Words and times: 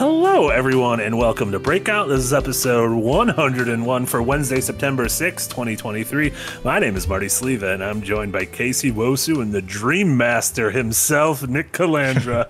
Hello, 0.00 0.48
everyone, 0.48 0.98
and 0.98 1.18
welcome 1.18 1.52
to 1.52 1.58
Breakout. 1.58 2.08
This 2.08 2.20
is 2.20 2.32
episode 2.32 2.90
101 2.90 4.06
for 4.06 4.22
Wednesday, 4.22 4.62
September 4.62 5.10
6, 5.10 5.46
2023. 5.46 6.32
My 6.64 6.78
name 6.78 6.96
is 6.96 7.06
Marty 7.06 7.26
Sliva, 7.26 7.74
and 7.74 7.84
I'm 7.84 8.00
joined 8.00 8.32
by 8.32 8.46
Casey 8.46 8.90
Wosu 8.90 9.42
and 9.42 9.52
the 9.52 9.60
Dream 9.60 10.16
Master 10.16 10.70
himself, 10.70 11.46
Nick 11.46 11.72
Calandra. 11.72 12.48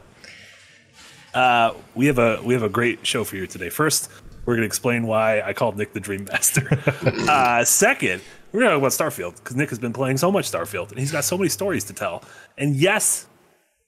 uh, 1.35 1.75
we 1.97 2.07
have 2.07 2.21
a 2.21 2.41
we 2.45 2.55
have 2.55 2.63
a 2.63 2.69
great 2.69 3.05
show 3.05 3.25
for 3.25 3.35
you 3.35 3.49
today. 3.49 3.69
First, 3.69 4.13
we're 4.45 4.55
going 4.55 4.63
to 4.63 4.67
explain 4.69 5.09
why 5.09 5.41
I 5.41 5.53
called 5.53 5.77
Nick 5.77 5.93
the 5.93 5.99
Dream 5.99 6.27
Master. 6.27 6.69
uh, 7.29 7.65
second, 7.65 8.23
we're 8.53 8.61
going 8.61 8.71
to 8.71 8.77
talk 8.77 8.97
about 8.97 9.13
Starfield 9.13 9.35
because 9.39 9.57
Nick 9.57 9.71
has 9.71 9.81
been 9.81 9.93
playing 9.93 10.19
so 10.19 10.31
much 10.31 10.49
Starfield, 10.49 10.91
and 10.91 11.01
he's 11.01 11.11
got 11.11 11.25
so 11.25 11.37
many 11.37 11.49
stories 11.49 11.83
to 11.87 11.95
tell. 11.95 12.23
And 12.59 12.77
yes, 12.77 13.27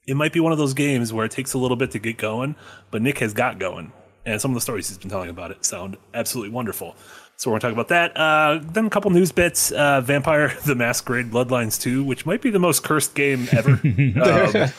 it 0.06 0.14
might 0.16 0.32
be 0.32 0.40
one 0.40 0.52
of 0.52 0.58
those 0.58 0.74
games 0.74 1.12
where 1.12 1.24
it 1.24 1.30
takes 1.30 1.52
a 1.52 1.58
little 1.58 1.76
bit 1.76 1.90
to 1.92 1.98
get 1.98 2.18
going, 2.18 2.56
but 2.90 3.02
Nick 3.02 3.18
has 3.18 3.32
got 3.32 3.58
going. 3.58 3.92
And 4.24 4.40
some 4.40 4.52
of 4.52 4.54
the 4.54 4.60
stories 4.60 4.88
he's 4.88 4.98
been 4.98 5.10
telling 5.10 5.30
about 5.30 5.50
it 5.50 5.64
sound 5.64 5.96
absolutely 6.14 6.52
wonderful. 6.52 6.94
So 7.36 7.50
we're 7.50 7.58
going 7.58 7.60
to 7.60 7.66
talk 7.66 7.72
about 7.72 7.88
that. 7.88 8.16
Uh, 8.16 8.60
then 8.62 8.86
a 8.86 8.90
couple 8.90 9.10
news 9.10 9.32
bits. 9.32 9.72
Uh, 9.72 10.00
Vampire 10.00 10.56
the 10.64 10.74
Masquerade 10.74 11.30
Bloodlines 11.30 11.80
2, 11.80 12.04
which 12.04 12.24
might 12.24 12.40
be 12.40 12.50
the 12.50 12.60
most 12.60 12.84
cursed 12.84 13.14
game 13.14 13.48
ever, 13.52 13.80
um, 14.22 14.70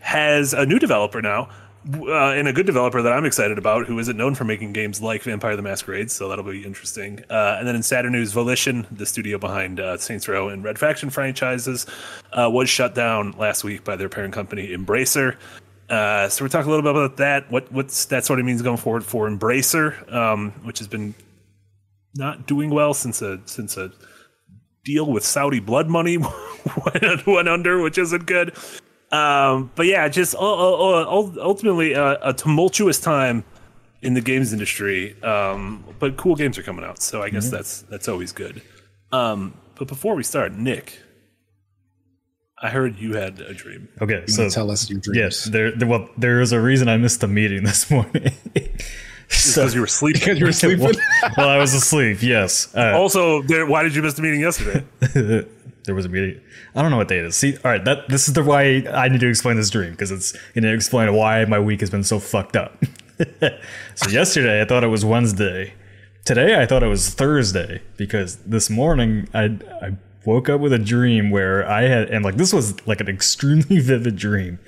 has 0.00 0.52
a 0.52 0.66
new 0.66 0.78
developer 0.78 1.22
now. 1.22 1.48
Uh, 1.88 2.32
and 2.32 2.46
a 2.46 2.52
good 2.52 2.66
developer 2.66 3.00
that 3.00 3.12
I'm 3.12 3.24
excited 3.24 3.56
about, 3.56 3.86
who 3.86 3.98
isn't 3.98 4.16
known 4.16 4.34
for 4.34 4.44
making 4.44 4.74
games 4.74 5.00
like 5.00 5.22
Vampire 5.22 5.56
the 5.56 5.62
Masquerade, 5.62 6.10
so 6.10 6.28
that'll 6.28 6.44
be 6.44 6.62
interesting. 6.62 7.24
Uh, 7.30 7.56
and 7.58 7.66
then 7.66 7.74
in 7.74 7.82
Saturn 7.82 8.12
News, 8.12 8.32
Volition, 8.32 8.86
the 8.90 9.06
studio 9.06 9.38
behind 9.38 9.80
uh, 9.80 9.96
Saints 9.96 10.28
Row 10.28 10.50
and 10.50 10.62
Red 10.62 10.78
Faction 10.78 11.08
franchises, 11.08 11.86
uh, 12.32 12.50
was 12.52 12.68
shut 12.68 12.94
down 12.94 13.32
last 13.32 13.64
week 13.64 13.82
by 13.82 13.96
their 13.96 14.10
parent 14.10 14.34
company, 14.34 14.68
Embracer. 14.68 15.36
Uh, 15.88 16.28
so 16.28 16.44
we're 16.44 16.48
talking 16.48 16.70
a 16.70 16.74
little 16.74 16.82
bit 16.82 16.90
about 16.90 17.16
that. 17.16 17.50
What 17.50 17.72
what's 17.72 18.04
that 18.06 18.24
sort 18.24 18.38
of 18.38 18.46
means 18.46 18.62
going 18.62 18.76
forward 18.76 19.04
for 19.04 19.28
Embracer, 19.28 20.12
um, 20.12 20.52
which 20.62 20.78
has 20.78 20.86
been 20.86 21.14
not 22.14 22.46
doing 22.46 22.70
well 22.70 22.94
since 22.94 23.22
a 23.22 23.40
since 23.46 23.76
a 23.76 23.90
deal 24.84 25.10
with 25.10 25.24
Saudi 25.24 25.60
blood 25.60 25.88
money 25.88 26.18
went 27.26 27.48
under, 27.48 27.80
which 27.80 27.98
isn't 27.98 28.26
good. 28.26 28.54
Um, 29.10 29.70
but 29.74 29.86
yeah, 29.86 30.08
just 30.08 30.34
uh, 30.34 30.38
uh, 30.38 31.02
uh, 31.02 31.34
ultimately 31.40 31.94
uh, 31.94 32.16
a 32.22 32.32
tumultuous 32.32 33.00
time 33.00 33.44
in 34.02 34.14
the 34.14 34.20
games 34.20 34.52
industry. 34.52 35.20
Um, 35.22 35.84
but 35.98 36.16
cool 36.16 36.36
games 36.36 36.58
are 36.58 36.62
coming 36.62 36.84
out, 36.84 37.02
so 37.02 37.22
I 37.22 37.30
guess 37.30 37.46
mm-hmm. 37.46 37.56
that's 37.56 37.82
that's 37.82 38.08
always 38.08 38.32
good. 38.32 38.62
Um, 39.12 39.54
but 39.74 39.88
before 39.88 40.14
we 40.14 40.22
start, 40.22 40.52
Nick, 40.52 40.98
I 42.62 42.70
heard 42.70 42.98
you 42.98 43.14
had 43.14 43.40
a 43.40 43.52
dream. 43.52 43.88
Okay, 44.00 44.22
you 44.26 44.28
so 44.28 44.48
tell 44.48 44.70
us 44.70 44.88
your 44.88 45.00
dreams. 45.00 45.16
Yes, 45.16 45.44
there, 45.44 45.72
there. 45.72 45.88
Well, 45.88 46.08
there 46.16 46.40
is 46.40 46.52
a 46.52 46.60
reason 46.60 46.88
I 46.88 46.96
missed 46.96 47.20
the 47.20 47.28
meeting 47.28 47.64
this 47.64 47.90
morning. 47.90 48.32
so, 49.28 49.62
because 49.62 49.74
you 49.74 49.80
were 49.80 49.86
sleeping. 49.88 50.20
Because 50.20 50.38
you 50.40 50.46
were 50.46 50.52
sleeping. 50.52 50.84
well, 50.84 51.32
well, 51.36 51.48
I 51.56 51.58
was 51.58 51.74
asleep. 51.74 52.22
Yes. 52.22 52.72
Uh, 52.76 52.92
also, 52.94 53.42
there, 53.42 53.66
why 53.66 53.82
did 53.82 53.96
you 53.96 54.02
miss 54.02 54.14
the 54.14 54.22
meeting 54.22 54.40
yesterday? 54.40 54.84
There 55.84 55.94
was 55.94 56.04
a 56.04 56.08
meeting. 56.08 56.40
I 56.74 56.82
don't 56.82 56.90
know 56.90 56.96
what 56.96 57.08
day 57.08 57.18
it 57.18 57.24
is. 57.24 57.36
See, 57.36 57.56
all 57.64 57.70
right, 57.70 57.84
that 57.84 58.08
this 58.08 58.28
is 58.28 58.34
the 58.34 58.42
why 58.42 58.84
I 58.92 59.08
need 59.08 59.20
to 59.20 59.28
explain 59.28 59.56
this 59.56 59.70
dream 59.70 59.92
because 59.92 60.10
it's 60.10 60.32
going 60.54 60.64
to 60.64 60.72
explain 60.72 61.12
why 61.14 61.44
my 61.44 61.58
week 61.58 61.80
has 61.80 61.90
been 61.90 62.04
so 62.04 62.18
fucked 62.18 62.56
up. 62.56 62.82
so 63.94 64.08
yesterday 64.08 64.60
I 64.60 64.64
thought 64.64 64.84
it 64.84 64.88
was 64.88 65.04
Wednesday. 65.04 65.74
Today 66.24 66.60
I 66.60 66.66
thought 66.66 66.82
it 66.82 66.88
was 66.88 67.10
Thursday 67.10 67.82
because 67.96 68.36
this 68.38 68.70
morning 68.70 69.28
I 69.34 69.58
I 69.82 69.96
woke 70.24 70.48
up 70.48 70.60
with 70.60 70.72
a 70.72 70.78
dream 70.78 71.30
where 71.30 71.68
I 71.68 71.82
had 71.82 72.10
and 72.10 72.24
like 72.24 72.36
this 72.36 72.52
was 72.52 72.86
like 72.86 73.00
an 73.00 73.08
extremely 73.08 73.78
vivid 73.80 74.16
dream 74.16 74.58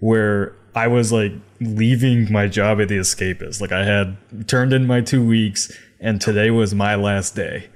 where 0.00 0.54
I 0.74 0.86
was 0.86 1.12
like 1.12 1.32
leaving 1.60 2.30
my 2.30 2.46
job 2.46 2.80
at 2.80 2.88
the 2.88 2.98
escapist. 2.98 3.60
Like 3.60 3.72
I 3.72 3.84
had 3.84 4.16
turned 4.46 4.72
in 4.72 4.86
my 4.86 5.00
2 5.00 5.26
weeks 5.26 5.72
and 5.98 6.20
today 6.20 6.50
was 6.50 6.74
my 6.74 6.94
last 6.94 7.34
day. 7.34 7.68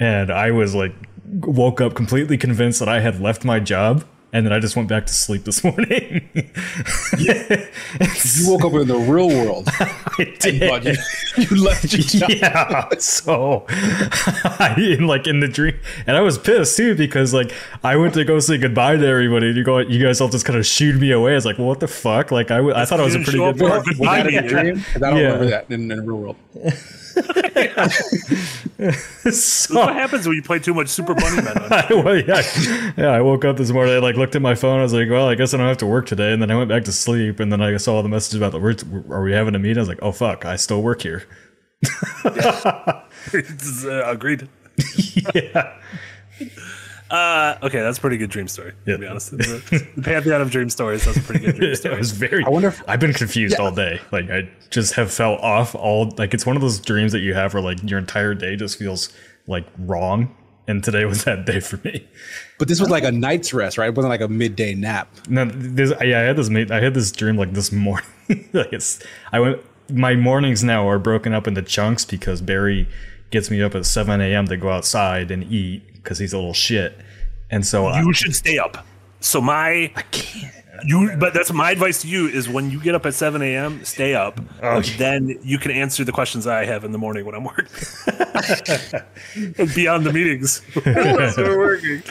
And 0.00 0.30
I 0.30 0.52
was 0.52 0.74
like 0.74 0.94
woke 1.30 1.80
up 1.80 1.94
completely 1.94 2.36
convinced 2.38 2.78
that 2.80 2.88
I 2.88 3.00
had 3.00 3.20
left 3.20 3.44
my 3.44 3.60
job 3.60 4.04
and 4.30 4.44
then 4.44 4.52
I 4.52 4.58
just 4.58 4.76
went 4.76 4.88
back 4.88 5.06
to 5.06 5.14
sleep 5.14 5.44
this 5.44 5.64
morning. 5.68 6.28
yeah. 7.18 7.66
you 8.00 8.50
woke 8.50 8.64
up 8.64 8.74
in 8.74 8.88
the 8.88 8.98
real 9.08 9.28
world. 9.28 9.68
I 10.18 10.36
did. 10.38 10.84
You, 10.84 10.94
you, 11.50 11.64
left 11.64 11.92
your 11.92 12.02
job. 12.02 12.30
Yeah. 12.30 12.88
So, 12.98 13.64
I, 13.68 14.96
like 15.00 15.26
in 15.26 15.40
the 15.40 15.48
dream, 15.48 15.78
and 16.06 16.16
I 16.16 16.20
was 16.20 16.36
pissed 16.36 16.76
too 16.76 16.94
because 16.94 17.32
like 17.32 17.52
I 17.82 17.96
went 17.96 18.14
to 18.14 18.24
go 18.24 18.38
say 18.40 18.58
goodbye 18.58 18.96
to 18.96 19.06
everybody. 19.06 19.48
And 19.48 19.56
you 19.56 19.64
go, 19.64 19.78
you 19.78 20.02
guys 20.02 20.20
all 20.20 20.28
just 20.28 20.44
kind 20.44 20.58
of 20.58 20.66
shooed 20.66 21.00
me 21.00 21.10
away. 21.12 21.32
I 21.32 21.34
was 21.36 21.46
like, 21.46 21.58
well, 21.58 21.68
what 21.68 21.80
the 21.80 21.88
fuck? 21.88 22.30
Like 22.30 22.50
I, 22.50 22.58
I 22.58 22.84
thought 22.84 23.00
it 23.00 23.04
was 23.04 23.14
a 23.14 23.20
pretty 23.20 23.38
good. 23.38 23.56
Dream. 23.56 23.70
Was 23.70 23.98
that 23.98 24.26
a 24.26 24.48
dream? 24.48 24.84
I 24.94 24.98
don't 24.98 25.16
yeah. 25.16 25.22
remember 25.22 25.46
that 25.46 25.70
in, 25.70 25.90
in 25.90 25.96
the 25.98 26.02
real 26.02 26.18
world. 26.18 26.36
so, 29.32 29.74
what 29.74 29.94
happens 29.94 30.26
when 30.26 30.36
you 30.36 30.42
play 30.42 30.58
too 30.58 30.74
much 30.74 30.88
Super 30.88 31.14
Bunny 31.14 31.42
Man? 31.42 31.56
well, 32.04 32.16
yeah, 32.16 32.42
yeah. 32.96 33.08
I 33.08 33.20
woke 33.20 33.44
up 33.44 33.56
this 33.56 33.70
morning. 33.70 33.94
I 33.94 33.98
like 33.98 34.16
looked 34.16 34.36
at 34.36 34.42
my 34.42 34.54
phone. 34.54 34.80
I 34.80 34.82
was 34.82 34.92
like, 34.92 35.10
"Well, 35.10 35.28
I 35.28 35.34
guess 35.34 35.54
I 35.54 35.56
don't 35.56 35.66
have 35.66 35.78
to 35.78 35.86
work 35.86 36.06
today." 36.06 36.32
And 36.32 36.40
then 36.40 36.50
I 36.50 36.56
went 36.56 36.68
back 36.68 36.84
to 36.84 36.92
sleep. 36.92 37.40
And 37.40 37.52
then 37.52 37.60
I 37.60 37.76
saw 37.76 37.96
all 37.96 38.02
the 38.02 38.08
messages 38.08 38.36
about 38.36 38.52
the 38.52 38.60
words 38.60 38.84
are 39.10 39.22
we 39.22 39.32
having 39.32 39.54
a 39.54 39.58
meeting? 39.58 39.78
I 39.78 39.80
was 39.80 39.88
like, 39.88 40.02
"Oh 40.02 40.12
fuck, 40.12 40.44
I 40.44 40.56
still 40.56 40.82
work 40.82 41.02
here." 41.02 41.24
uh, 42.24 43.02
agreed. 44.06 44.48
yeah. 45.34 45.74
Uh, 47.10 47.56
okay, 47.62 47.80
that's 47.80 47.98
a 47.98 48.00
pretty 48.00 48.18
good 48.18 48.30
dream 48.30 48.48
story. 48.48 48.72
To 48.86 48.98
be 48.98 49.06
honest, 49.06 49.30
the, 49.30 49.88
the 49.96 50.02
pantheon 50.02 50.40
of 50.40 50.50
dream 50.50 50.68
stories. 50.68 51.04
That's 51.04 51.16
a 51.16 51.22
pretty 51.22 51.46
good 51.46 51.56
dream 51.56 51.74
story. 51.74 51.94
it 51.94 51.98
was 51.98 52.12
very. 52.12 52.44
I 52.44 52.48
wonder. 52.48 52.68
If, 52.68 52.82
I've 52.86 53.00
been 53.00 53.14
confused 53.14 53.56
yeah. 53.58 53.64
all 53.64 53.72
day. 53.72 54.00
Like 54.12 54.30
I 54.30 54.48
just 54.70 54.94
have 54.94 55.12
felt 55.12 55.40
off 55.40 55.74
all. 55.74 56.12
Like 56.18 56.34
it's 56.34 56.44
one 56.44 56.56
of 56.56 56.62
those 56.62 56.78
dreams 56.78 57.12
that 57.12 57.20
you 57.20 57.34
have 57.34 57.54
where 57.54 57.62
like 57.62 57.78
your 57.88 57.98
entire 57.98 58.34
day 58.34 58.56
just 58.56 58.78
feels 58.78 59.12
like 59.46 59.66
wrong. 59.78 60.34
And 60.66 60.84
today 60.84 61.06
was 61.06 61.24
that 61.24 61.46
day 61.46 61.60
for 61.60 61.78
me. 61.78 62.06
But 62.58 62.68
this 62.68 62.78
was 62.78 62.90
like 62.90 63.02
a 63.02 63.10
night's 63.10 63.54
rest, 63.54 63.78
right? 63.78 63.88
It 63.88 63.94
wasn't 63.94 64.10
like 64.10 64.20
a 64.20 64.28
midday 64.28 64.74
nap. 64.74 65.08
No, 65.26 65.46
this, 65.46 65.94
yeah, 66.02 66.20
I 66.20 66.22
had 66.24 66.36
this. 66.36 66.50
I 66.50 66.80
had 66.80 66.92
this 66.92 67.10
dream 67.10 67.38
like 67.38 67.54
this 67.54 67.72
morning. 67.72 68.06
like 68.52 68.72
it's. 68.72 69.02
I 69.32 69.40
went. 69.40 69.62
My 69.90 70.14
mornings 70.14 70.62
now 70.62 70.86
are 70.86 70.98
broken 70.98 71.32
up 71.32 71.46
into 71.46 71.62
chunks 71.62 72.04
because 72.04 72.42
Barry 72.42 72.86
gets 73.30 73.50
me 73.50 73.62
up 73.62 73.74
at 73.74 73.86
7 73.86 74.20
a.m. 74.20 74.46
to 74.46 74.56
go 74.56 74.70
outside 74.70 75.30
and 75.30 75.44
eat 75.44 75.94
because 75.94 76.18
he's 76.18 76.32
a 76.32 76.38
little 76.38 76.54
shit. 76.54 76.98
And 77.50 77.66
so 77.66 77.88
you 77.98 78.10
uh, 78.10 78.12
should 78.12 78.34
stay 78.34 78.58
up. 78.58 78.86
So 79.20 79.40
my 79.40 79.92
I 79.96 80.02
can't. 80.10 80.54
You, 80.84 81.16
but 81.18 81.34
that's 81.34 81.52
my 81.52 81.70
advice 81.70 82.02
to 82.02 82.08
you 82.08 82.28
is 82.28 82.48
when 82.48 82.70
you 82.70 82.80
get 82.80 82.94
up 82.94 83.06
at 83.06 83.14
7 83.14 83.40
a.m., 83.42 83.84
stay 83.84 84.14
up. 84.14 84.40
Okay. 84.62 84.96
Then 84.96 85.38
you 85.42 85.58
can 85.58 85.70
answer 85.70 86.04
the 86.04 86.12
questions 86.12 86.46
I 86.46 86.64
have 86.64 86.84
in 86.84 86.92
the 86.92 86.98
morning 86.98 87.24
when 87.24 87.34
I'm 87.34 87.44
working. 87.44 87.66
Beyond 89.74 90.06
the 90.06 90.12
meetings. 90.12 90.62
we're 90.86 91.58
working. 91.58 92.02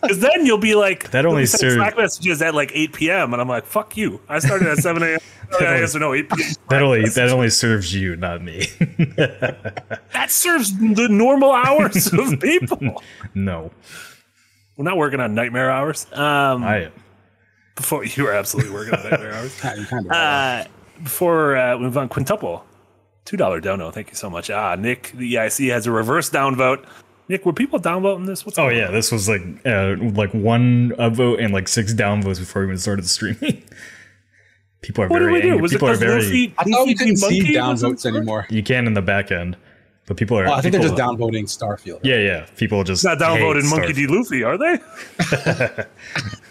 Because 0.00 0.20
then 0.20 0.46
you'll 0.46 0.58
be 0.58 0.74
like, 0.74 1.10
that 1.10 1.26
only 1.26 1.46
serves 1.46 1.76
Slack 1.76 1.96
messages 1.96 2.42
at 2.42 2.54
like 2.54 2.70
8 2.74 2.92
p.m. 2.92 3.32
And 3.32 3.40
I'm 3.40 3.48
like, 3.48 3.64
fuck 3.64 3.96
you. 3.96 4.20
I 4.28 4.38
started 4.38 4.68
at 4.68 4.78
7 4.78 5.02
a.m. 5.02 5.18
I 5.52 5.78
guess 5.78 5.94
no, 5.94 6.12
8 6.12 6.30
p.m. 6.30 6.54
That 6.68 6.82
only, 6.82 7.08
that 7.08 7.30
only 7.30 7.50
serves 7.50 7.94
you, 7.94 8.16
not 8.16 8.42
me. 8.42 8.66
that 9.16 10.26
serves 10.28 10.76
the 10.76 11.08
normal 11.08 11.52
hours 11.52 12.12
of 12.12 12.40
people. 12.40 13.02
No. 13.34 13.70
We're 14.76 14.84
not 14.84 14.96
working 14.96 15.20
on 15.20 15.34
nightmare 15.34 15.70
hours. 15.70 16.06
Um, 16.12 16.64
I 16.64 16.84
am. 16.84 16.92
Before 17.76 18.04
you 18.04 18.24
were 18.24 18.32
absolutely 18.32 18.72
working 18.72 18.94
on 18.94 19.10
nightmare 19.10 19.34
hours. 19.34 19.64
uh, 20.10 20.64
before 21.02 21.56
uh, 21.56 21.76
we 21.76 21.84
move 21.84 21.98
on, 21.98 22.08
quintuple, 22.08 22.64
two 23.24 23.36
dollar 23.36 23.60
dono. 23.60 23.90
Thank 23.90 24.08
you 24.08 24.16
so 24.16 24.28
much. 24.28 24.50
Ah, 24.50 24.74
Nick, 24.74 25.12
the 25.14 25.34
EIC 25.34 25.70
has 25.70 25.86
a 25.86 25.92
reverse 25.92 26.30
downvote. 26.30 26.84
Nick, 27.28 27.44
were 27.44 27.52
people 27.52 27.80
downvoting 27.80 28.26
this? 28.26 28.46
What's 28.46 28.58
oh 28.58 28.68
yeah, 28.68 28.86
on? 28.86 28.92
this 28.92 29.10
was 29.10 29.28
like 29.28 29.42
uh, 29.66 29.96
like 29.98 30.32
one 30.32 30.90
upvote 30.98 31.42
and 31.42 31.52
like 31.52 31.68
six 31.68 31.92
downvotes 31.92 32.38
before 32.38 32.62
we 32.62 32.68
even 32.68 32.78
started 32.78 33.04
the 33.04 33.08
streaming. 33.08 33.62
people 34.82 35.04
are 35.04 35.08
what 35.08 35.18
very 35.18 35.42
angry. 35.50 35.68
People 35.68 35.88
are 35.88 35.96
very. 35.96 36.22
Luffy, 36.22 36.54
I 36.58 36.64
thought 36.64 36.86
we 36.86 36.94
couldn't 36.94 37.16
see 37.16 37.54
downvotes 37.54 38.06
anymore. 38.06 38.46
You 38.48 38.62
can 38.62 38.86
in 38.86 38.94
the 38.94 39.02
back 39.02 39.30
end. 39.32 39.56
But 40.06 40.16
people 40.16 40.38
are. 40.38 40.46
Oh, 40.46 40.52
I 40.52 40.60
think 40.60 40.72
they're 40.72 40.82
just 40.82 40.94
downvoting 40.94 41.44
Starfield. 41.44 41.94
Right? 41.94 42.04
Yeah, 42.04 42.18
yeah. 42.18 42.46
People 42.56 42.84
just 42.84 43.04
not 43.04 43.18
downvoting 43.18 43.68
Monkey 43.68 43.92
D. 43.92 44.06
Luffy, 44.06 44.44
are 44.44 44.56
they? 44.56 44.78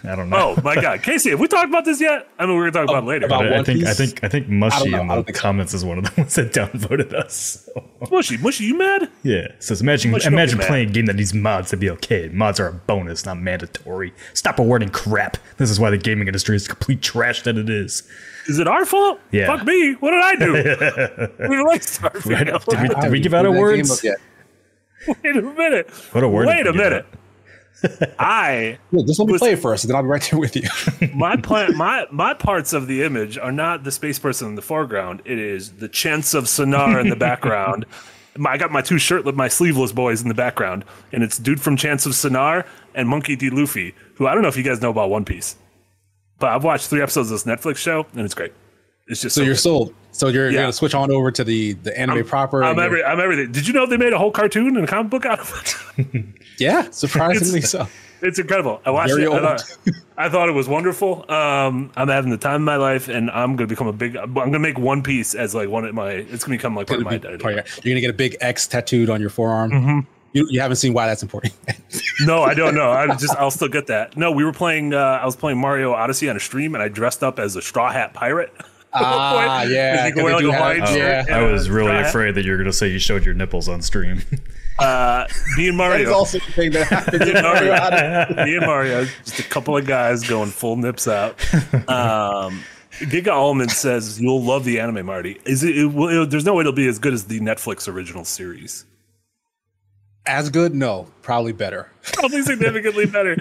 I 0.09 0.15
don't 0.15 0.29
know. 0.29 0.55
Oh 0.57 0.61
my 0.61 0.75
God, 0.75 1.01
Casey, 1.01 1.29
have 1.29 1.39
we 1.39 1.47
talked 1.47 1.69
about 1.69 1.85
this 1.85 2.01
yet? 2.01 2.27
I 2.37 2.45
mean, 2.45 2.57
we're 2.57 2.69
gonna 2.69 2.85
talk 2.85 2.93
about 2.93 3.05
oh, 3.05 3.07
later. 3.07 3.27
About 3.27 3.47
I, 3.47 3.63
think 3.63 3.85
I 3.85 3.93
think 3.93 4.23
I 4.25 4.27
think 4.27 4.49
Mushy 4.49 4.93
in 4.93 5.07
the 5.07 5.31
comments 5.33 5.71
so. 5.71 5.77
is 5.77 5.85
one 5.85 5.99
of 5.99 6.03
the 6.03 6.11
ones 6.21 6.35
that 6.35 6.51
downvoted 6.51 7.13
us. 7.13 7.69
So. 7.73 7.89
Mushy, 8.11 8.35
Mushy, 8.37 8.65
you 8.65 8.77
mad? 8.77 9.09
Yeah. 9.23 9.47
Says 9.59 9.79
imagine 9.79 10.11
Mushy 10.11 10.27
imagine 10.27 10.59
playing 10.59 10.89
a 10.89 10.91
game 10.91 11.05
that 11.05 11.15
needs 11.15 11.33
mods 11.33 11.69
to 11.69 11.77
be 11.77 11.89
okay. 11.91 12.27
Mods 12.33 12.59
are 12.59 12.67
a 12.67 12.73
bonus, 12.73 13.25
not 13.25 13.39
mandatory. 13.39 14.13
Stop 14.33 14.59
awarding 14.59 14.89
crap. 14.89 15.37
This 15.57 15.69
is 15.69 15.79
why 15.79 15.91
the 15.91 15.97
gaming 15.97 16.27
industry 16.27 16.57
is 16.57 16.67
complete 16.67 17.01
trash 17.01 17.43
that 17.43 17.57
it 17.57 17.69
is. 17.69 18.03
Is 18.47 18.59
it 18.59 18.67
our 18.67 18.85
fault? 18.85 19.19
Yeah. 19.31 19.47
Fuck 19.47 19.65
me. 19.65 19.93
What 19.93 20.11
did 20.11 20.21
I 20.21 20.35
do? 20.35 20.53
we 21.49 21.63
like 21.63 21.81
Starfield. 21.81 22.25
Right. 22.25 22.45
Did, 22.45 22.81
we, 22.81 23.01
did 23.01 23.11
we 23.11 23.19
give 23.19 23.33
out 23.33 23.45
awards? 23.45 24.03
Wait 24.03 25.35
a 25.35 25.41
minute. 25.41 25.89
What 26.11 26.23
award? 26.23 26.47
Wait 26.47 26.67
a 26.67 26.73
minute. 26.73 27.05
I 28.19 28.77
Look, 28.91 29.05
just 29.07 29.19
let 29.19 29.27
me 29.27 29.33
Was- 29.33 29.41
play 29.41 29.51
it 29.51 29.59
first, 29.59 29.83
and 29.83 29.89
then 29.89 29.97
I'll 29.97 30.03
be 30.03 30.07
right 30.07 30.21
there 30.29 30.39
with 30.39 30.55
you. 30.55 30.63
my 31.13 31.35
plan 31.35 31.75
my 31.77 32.05
my 32.11 32.33
parts 32.33 32.73
of 32.73 32.87
the 32.87 33.03
image 33.03 33.37
are 33.37 33.51
not 33.51 33.83
the 33.83 33.91
space 33.91 34.17
person 34.17 34.47
in 34.47 34.55
the 34.55 34.61
foreground. 34.61 35.21
It 35.25 35.37
is 35.39 35.73
the 35.73 35.89
chance 35.89 36.33
of 36.33 36.47
Sonar 36.47 36.99
in 36.99 37.09
the 37.09 37.15
background. 37.15 37.85
My, 38.37 38.51
I 38.51 38.57
got 38.57 38.71
my 38.71 38.81
two 38.81 38.97
shirtless, 38.97 39.35
my 39.35 39.47
sleeveless 39.47 39.91
boys 39.91 40.21
in 40.21 40.27
the 40.27 40.33
background, 40.33 40.83
and 41.11 41.23
it's 41.23 41.37
dude 41.37 41.61
from 41.61 41.77
Chants 41.77 42.05
of 42.05 42.13
Sennaar 42.13 42.65
and 42.93 43.07
Monkey 43.07 43.35
D. 43.35 43.49
Luffy, 43.49 43.93
who 44.15 44.27
I 44.27 44.33
don't 44.33 44.41
know 44.41 44.49
if 44.49 44.57
you 44.57 44.63
guys 44.63 44.81
know 44.81 44.89
about 44.89 45.09
One 45.09 45.23
Piece, 45.25 45.55
but 46.39 46.49
I've 46.49 46.63
watched 46.63 46.87
three 46.89 47.01
episodes 47.01 47.31
of 47.31 47.43
this 47.43 47.43
Netflix 47.45 47.77
show, 47.77 48.05
and 48.13 48.21
it's 48.21 48.33
great. 48.33 48.53
It's 49.07 49.21
just 49.21 49.35
so 49.35 49.41
you're 49.41 49.53
good. 49.53 49.59
sold. 49.59 49.93
So 50.11 50.29
you're, 50.29 50.49
Yeah. 50.49 50.61
gonna 50.61 50.73
switch 50.73 50.95
on 50.95 51.11
over 51.11 51.29
to 51.31 51.43
the 51.43 51.73
the 51.73 51.97
anime 51.99 52.23
proper. 52.25 52.63
I'm 52.63 52.69
and 52.71 52.77
you're- 52.77 52.85
every, 52.85 53.03
I'm 53.03 53.19
everything. 53.19 53.51
Did 53.51 53.67
you 53.67 53.73
know 53.73 53.85
they 53.85 53.97
made 53.97 54.13
a 54.13 54.17
whole 54.17 54.31
cartoon 54.31 54.75
and 54.77 54.85
a 54.85 54.87
comic 54.87 55.11
book 55.11 55.25
out 55.25 55.39
of 55.39 55.93
it? 55.97 56.25
yeah, 56.59 56.89
surprisingly 56.91 57.59
It's- 57.59 57.71
so. 57.71 57.87
It's 58.21 58.39
incredible. 58.39 58.81
I 58.85 58.91
watched 58.91 59.11
Very 59.13 59.25
it. 59.25 59.31
I 59.31 59.39
thought, 59.39 59.77
I 60.17 60.29
thought 60.29 60.49
it 60.49 60.53
was 60.53 60.67
wonderful. 60.67 61.29
Um, 61.29 61.91
I'm 61.95 62.07
having 62.07 62.31
the 62.31 62.37
time 62.37 62.55
of 62.55 62.61
my 62.61 62.77
life, 62.77 63.07
and 63.09 63.29
I'm 63.29 63.55
gonna 63.57 63.67
become 63.67 63.85
a 63.87 63.93
big. 63.93 64.15
I'm 64.15 64.33
gonna 64.33 64.57
make 64.57 64.79
One 64.79 65.03
Piece 65.03 65.35
as 65.35 65.53
like 65.53 65.69
one 65.69 65.85
of 65.85 65.93
my. 65.93 66.11
It's 66.11 66.43
gonna 66.45 66.57
become 66.57 66.75
like 66.75 66.87
part 66.87 67.01
of 67.01 67.05
my 67.05 67.19
Part 67.19 67.33
of 67.35 67.41
your- 67.41 67.53
You're 67.83 67.91
gonna 67.93 68.01
get 68.01 68.09
a 68.09 68.13
big 68.13 68.37
X 68.41 68.65
tattooed 68.67 69.09
on 69.11 69.19
your 69.21 69.29
forearm. 69.29 69.71
Mm-hmm. 69.71 69.99
You, 70.35 70.45
you 70.51 70.59
haven't 70.61 70.75
seen 70.77 70.93
why 70.93 71.07
that's 71.07 71.23
important. 71.23 71.53
No, 72.21 72.43
I 72.43 72.53
don't 72.53 72.75
know. 72.75 72.91
I 72.91 73.07
just. 73.17 73.35
I'll 73.35 73.51
still 73.51 73.67
get 73.67 73.87
that. 73.87 74.15
No, 74.15 74.31
we 74.31 74.45
were 74.45 74.53
playing. 74.53 74.93
Uh, 74.93 74.97
I 75.21 75.25
was 75.25 75.35
playing 75.35 75.57
Mario 75.59 75.91
Odyssey 75.91 76.29
on 76.29 76.37
a 76.37 76.39
stream, 76.39 76.73
and 76.73 76.81
I 76.81 76.87
dressed 76.87 77.23
up 77.23 77.39
as 77.39 77.57
a 77.57 77.61
straw 77.61 77.91
hat 77.91 78.13
pirate. 78.13 78.53
Ah, 78.97 79.63
yeah, 79.63 80.05
You 80.07 80.13
can 80.13 80.23
'cause 80.23 80.23
wear 80.23 80.39
they 80.41 80.47
like 80.47 80.79
have- 80.79 80.89
oh, 80.89 80.95
yeah. 80.95 81.25
I 81.29 81.41
was 81.51 81.69
really 81.69 81.97
afraid 81.97 82.35
that 82.35 82.45
you 82.45 82.51
were 82.51 82.57
going 82.57 82.67
to 82.67 82.71
say 82.71 82.87
you 82.87 82.97
showed 82.99 83.25
your 83.25 83.33
nipples 83.33 83.67
on 83.67 83.81
stream. 83.81 84.21
Uh, 84.79 85.25
me 85.57 85.67
and 85.69 85.79
That 85.79 85.99
is 86.01 86.07
Mario. 86.07 86.13
also 86.13 86.37
the 86.39 86.51
thing 86.51 86.71
that 86.71 86.87
happens. 86.87 87.19
Me 87.21 87.29
in 87.31 87.37
and 87.37 87.43
Mario 87.45 87.71
Mario, 87.71 87.81
Odyssey. 88.25 88.43
me 88.43 88.55
and 88.57 88.65
Mario, 88.65 89.05
just 89.25 89.39
a 89.39 89.43
couple 89.43 89.77
of 89.77 89.85
guys 89.85 90.23
going 90.27 90.49
full 90.49 90.75
nips 90.75 91.07
out. 91.07 91.31
Um, 91.89 92.61
Giga 92.99 93.33
Allman 93.33 93.69
says 93.69 94.19
you'll 94.21 94.43
love 94.43 94.63
the 94.65 94.79
anime, 94.81 95.05
Marty. 95.05 95.39
Is 95.45 95.63
it? 95.63 95.77
it, 95.77 95.85
will, 95.85 96.23
it- 96.23 96.29
there's 96.29 96.43
no 96.45 96.53
way 96.55 96.61
it'll 96.61 96.73
be 96.73 96.87
as 96.87 96.99
good 96.99 97.13
as 97.13 97.25
the 97.25 97.39
Netflix 97.39 97.87
original 97.87 98.25
series. 98.25 98.85
As 100.27 100.49
good? 100.49 100.73
No, 100.73 101.07
probably 101.21 101.51
better. 101.51 101.89
Probably 102.13 102.41
significantly 102.41 103.05
better. 103.17 103.37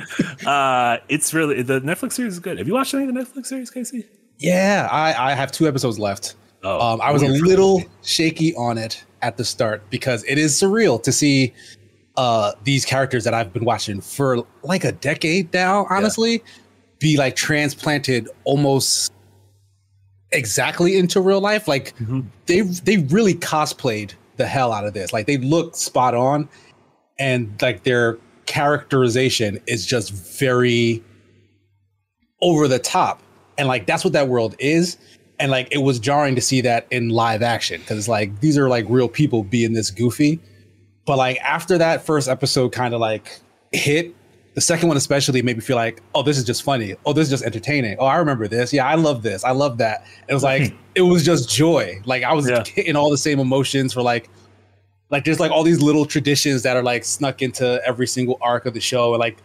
Uh, 0.47 0.99
it's 1.09 1.33
really 1.33 1.63
the 1.63 1.81
Netflix 1.81 2.13
series 2.15 2.35
is 2.35 2.41
good. 2.41 2.59
Have 2.59 2.67
you 2.67 2.75
watched 2.75 2.93
any 2.95 3.09
of 3.09 3.15
the 3.15 3.21
Netflix 3.21 3.47
series, 3.47 3.71
Casey? 3.71 4.07
Yeah, 4.39 4.89
I, 4.91 5.31
I 5.31 5.35
have 5.35 5.51
two 5.53 5.67
episodes 5.67 5.99
left. 5.99 6.35
Oh, 6.63 6.81
um, 6.95 7.01
I 7.01 7.11
was 7.13 7.23
a 7.23 7.29
little 7.29 7.83
shaky 8.03 8.55
on 8.57 8.79
it 8.79 9.05
at 9.23 9.37
the 9.37 9.45
start 9.45 9.83
because 9.91 10.25
it 10.25 10.39
is 10.39 10.55
surreal 10.61 11.03
to 11.03 11.13
see 11.13 11.53
uh, 12.17 12.53
these 12.65 12.85
characters 12.85 13.25
that 13.25 13.33
I've 13.35 13.53
been 13.53 13.65
watching 13.65 14.01
for 14.01 14.47
like 14.63 14.85
a 14.85 14.93
decade 14.93 15.53
now, 15.53 15.87
honestly, 15.91 16.43
be 17.01 17.17
like 17.17 17.37
transplanted 17.37 18.29
almost 18.45 19.13
exactly 20.33 20.97
into 20.99 21.21
real 21.21 21.41
life. 21.41 21.69
Like 21.69 21.95
Mm-hmm. 21.97 22.21
they 22.47 22.61
they 22.63 22.97
really 22.99 23.35
cosplayed 23.35 24.13
the 24.37 24.47
hell 24.47 24.73
out 24.73 24.87
of 24.87 24.95
this. 24.95 25.13
Like 25.13 25.27
they 25.27 25.37
look 25.37 25.77
spot 25.77 26.15
on, 26.15 26.49
and 27.19 27.55
like 27.63 27.85
their 27.85 28.19
characterization 28.47 29.61
is 29.67 29.87
just 29.87 30.13
very 30.13 31.03
over 32.43 32.69
the 32.69 32.79
top. 32.79 33.23
And 33.59 33.69
like 33.69 33.87
that's 33.87 34.05
what 34.05 34.13
that 34.13 34.29
world 34.29 34.55
is. 34.59 34.97
And 35.39 35.51
like 35.51 35.69
it 35.71 35.79
was 35.79 35.99
jarring 35.99 36.35
to 36.37 36.41
see 36.41 36.61
that 36.63 36.87
in 36.91 37.09
live 37.09 37.43
action 37.43 37.81
because 37.81 38.09
like 38.09 38.41
these 38.41 38.57
are 38.59 38.69
like 38.69 38.87
real 38.89 39.09
people 39.09 39.43
being 39.45 39.73
this 39.73 39.91
goofy. 39.91 40.41
But 41.07 41.19
like 41.19 41.39
after 41.39 41.79
that 41.79 42.05
first 42.05 42.29
episode 42.29 42.73
kind 42.73 42.95
of 42.95 43.01
like 43.01 43.41
hit 43.73 44.15
the 44.55 44.61
second 44.61 44.87
one 44.87 44.97
especially 44.97 45.43
made 45.43 45.57
me 45.57 45.61
feel 45.63 45.75
like 45.75 46.01
oh 46.15 46.23
this 46.23 46.39
is 46.39 46.45
just 46.45 46.63
funny. 46.63 46.95
Oh 47.07 47.13
this 47.13 47.25
is 47.25 47.31
just 47.31 47.45
entertaining. 47.45 47.97
Oh 47.99 48.07
i 48.07 48.17
remember 48.17 48.47
this. 48.49 48.73
Yeah 48.73 48.87
i 48.87 48.95
love 48.95 49.23
this. 49.23 49.45
I 49.45 49.51
love 49.51 49.79
that. 49.79 50.07
It 50.29 50.35
was 50.35 50.43
like 50.43 50.71
hmm. 50.71 50.77
it 50.95 51.03
was 51.03 51.25
just 51.25 51.49
joy. 51.51 52.01
Like 52.05 52.23
i 52.23 52.33
was 52.33 52.49
Yeah. 52.49 52.63
hitting 52.65 52.97
all 52.97 53.11
the 53.11 53.19
same 53.19 53.39
emotions 53.41 53.93
for 53.93 54.03
like 54.03 54.31
like 55.11 55.25
there's 55.25 55.41
like 55.41 55.51
all 55.51 55.63
these 55.63 55.81
little 55.83 56.05
traditions 56.07 56.63
that 56.63 56.77
are 56.77 56.83
like 56.83 57.05
snuck 57.05 57.43
into 57.43 57.81
every 57.87 58.07
single 58.07 58.39
arc 58.41 58.67
of 58.67 58.75
the 58.75 58.81
show 58.81 59.13
and 59.15 59.21
like 59.21 59.37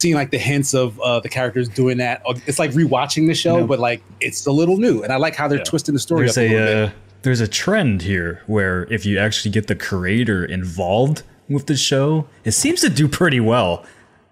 seeing 0.00 0.14
like 0.14 0.30
the 0.30 0.38
hints 0.38 0.74
of 0.74 1.00
uh, 1.00 1.18
the 1.20 1.28
characters 1.28 1.68
doing 1.68 1.98
that 1.98 2.22
Uh, 2.26 2.34
it's 2.46 2.58
like 2.58 2.70
rewatching 2.72 3.26
the 3.26 3.34
show 3.34 3.66
but 3.66 3.78
like 3.78 4.02
it's 4.20 4.46
a 4.46 4.52
little 4.52 4.76
new 4.76 5.02
and 5.02 5.12
i 5.12 5.16
like 5.16 5.34
how 5.34 5.48
they're 5.48 5.58
Yeah. 5.58 5.64
twisting 5.64 5.94
the 5.94 5.98
story 6.00 6.26
There's 6.26 6.36
up 6.38 6.42
a 6.44 6.48
little 6.48 6.62
a 6.62 6.86
bit 6.86 6.88
uh, 6.88 6.92
there's 7.22 7.40
a 7.40 7.48
trend 7.48 8.02
here 8.02 8.42
where 8.46 8.84
if 8.92 9.04
you 9.06 9.18
actually 9.18 9.50
get 9.50 9.66
the 9.68 9.74
creator 9.74 10.44
involved 10.44 11.22
with 11.48 11.66
the 11.66 11.76
show, 11.76 12.28
it 12.44 12.52
seems 12.52 12.80
to 12.82 12.88
do 12.90 13.08
pretty 13.08 13.40
well. 13.40 13.84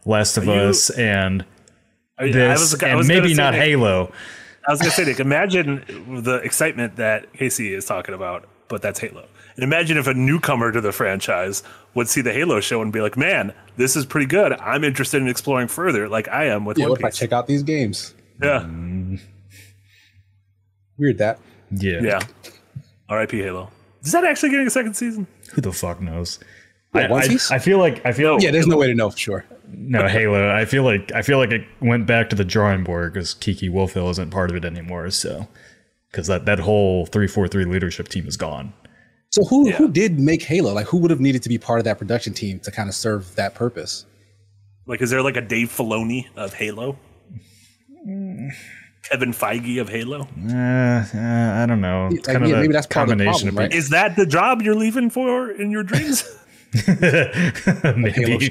Last 0.05 0.37
of 0.37 0.45
you- 0.45 0.53
Us 0.53 0.91
and 0.91 1.45
I, 2.19 2.25
I 2.25 2.31
this, 2.33 2.61
was, 2.73 2.83
I 2.83 2.89
and 2.89 2.99
was 2.99 3.09
gonna 3.09 3.21
maybe 3.23 3.35
not 3.35 3.55
Nick, 3.55 3.63
Halo. 3.63 4.13
I 4.69 4.71
was 4.71 4.81
gonna 4.81 4.93
say, 4.93 5.05
Nick, 5.07 5.19
imagine 5.19 6.23
the 6.23 6.37
excitement 6.37 6.95
that 6.97 7.33
Casey 7.33 7.75
is 7.75 7.85
talking 7.85 8.15
about, 8.15 8.47
but 8.69 8.81
that's 8.83 9.01
Halo. 9.01 9.27
And 9.57 9.63
imagine 9.65 9.97
if 9.97 10.07
a 10.07 10.15
newcomer 10.15 10.73
to 10.73 10.81
the 10.81 10.93
franchise 10.93 11.63
would 11.95 12.09
see 12.09 12.21
the 12.21 12.33
Halo 12.33 12.61
show 12.61 12.83
and 12.83 12.93
be 12.93 13.01
like, 13.01 13.17
"Man, 13.17 13.53
this 13.77 13.97
is 13.97 14.05
pretty 14.05 14.27
good. 14.27 14.53
I'm 14.55 14.85
interested 14.85 15.23
in 15.23 15.29
exploring 15.29 15.69
further, 15.69 16.09
like 16.09 16.29
I 16.29 16.47
am 16.47 16.65
with 16.65 16.79
yeah, 16.79 16.85
One 16.85 16.91
what 16.93 17.01
if 17.01 17.07
i 17.07 17.11
check 17.11 17.33
out 17.33 17.47
these 17.47 17.63
games 17.63 18.15
Yeah, 18.43 18.61
mm. 18.67 19.21
weird 20.99 21.19
that 21.19 21.39
Yeah. 21.71 22.01
yeah. 22.03 22.21
R.I.P. 23.09 23.39
Halo. 23.39 23.71
Is 24.03 24.13
that 24.13 24.25
actually 24.25 24.51
getting 24.51 24.67
a 24.67 24.71
second 24.71 24.95
season? 24.95 25.27
Who 25.53 25.61
the 25.61 25.73
fuck 25.73 26.01
knows? 26.01 26.41
What, 26.93 27.05
I, 27.05 27.11
One 27.11 27.23
I- 27.23 27.39
I 27.55 27.59
feel 27.59 27.79
like 27.79 28.05
I 28.05 28.13
feel 28.13 28.41
yeah 28.41 28.51
there's 28.51 28.67
no 28.67 28.77
way 28.77 28.87
to 28.87 28.95
know 28.95 29.11
for 29.11 29.19
sure 29.19 29.45
no 29.77 30.07
Halo. 30.09 30.51
I 30.55 30.65
feel 30.65 30.85
like 30.85 31.13
I 31.13 31.23
feel 31.23 31.39
like 31.39 31.51
it 31.51 31.65
went 31.81 32.07
back 32.07 32.31
to 32.31 32.37
the 32.37 32.45
drawing 32.45 32.85
board 32.85 33.13
because 33.13 33.35
Kiki 33.35 33.69
Wolfkill 33.69 34.11
isn't 34.11 34.31
part 34.31 34.51
of 34.51 34.57
it 34.57 34.65
anymore. 34.65 35.11
So 35.11 35.49
because 36.11 36.27
that 36.27 36.45
that 36.47 36.61
whole 36.61 37.07
three 37.07 37.27
four 37.27 37.49
three 37.49 37.65
leadership 37.65 38.09
team 38.09 38.27
is 38.27 38.37
gone. 38.37 38.73
So 39.35 39.41
who 39.51 39.59
Yeah. 39.69 39.77
who 39.79 39.87
did 40.01 40.13
make 40.31 40.43
halo 40.43 40.73
like 40.79 40.87
who 40.87 40.99
would 40.99 41.11
have 41.11 41.21
needed 41.21 41.43
to 41.43 41.49
be 41.55 41.59
part 41.59 41.79
of 41.81 41.85
that 41.89 41.99
production 41.99 42.33
team 42.41 42.59
to 42.61 42.71
kind 42.71 42.89
of 42.89 42.95
serve 42.95 43.23
that 43.41 43.55
purpose 43.55 44.07
Like, 44.87 45.01
is 45.05 45.11
there 45.11 45.23
like 45.29 45.37
a 45.37 45.41
Dave 45.55 45.69
Filoni 45.77 46.21
of 46.37 46.53
Halo? 46.63 46.99
Kevin 49.09 49.33
Feige 49.33 49.81
of 49.81 49.89
Halo? 49.89 50.21
Uh, 50.49 51.05
uh, 51.15 51.63
I 51.63 51.67
don't 51.67 51.81
know. 51.81 52.09
It's 52.13 52.27
Like, 52.29 52.37
kind 52.37 52.47
yeah, 52.49 52.53
of 52.55 52.59
a 52.59 52.63
maybe 52.63 52.73
that's 52.75 52.87
part 52.87 53.05
of 53.11 53.17
the 53.19 53.25
combination 53.25 53.49
problem, 53.49 53.71
right? 53.71 53.75
Is 53.81 53.89
that 53.91 54.17
the 54.17 54.27
job 54.27 54.61
you're 54.63 54.75
leaving 54.75 55.09
for 55.11 55.51
in 55.51 55.71
your 55.71 55.83
dreams? 55.85 56.25
maybe. 57.97 58.51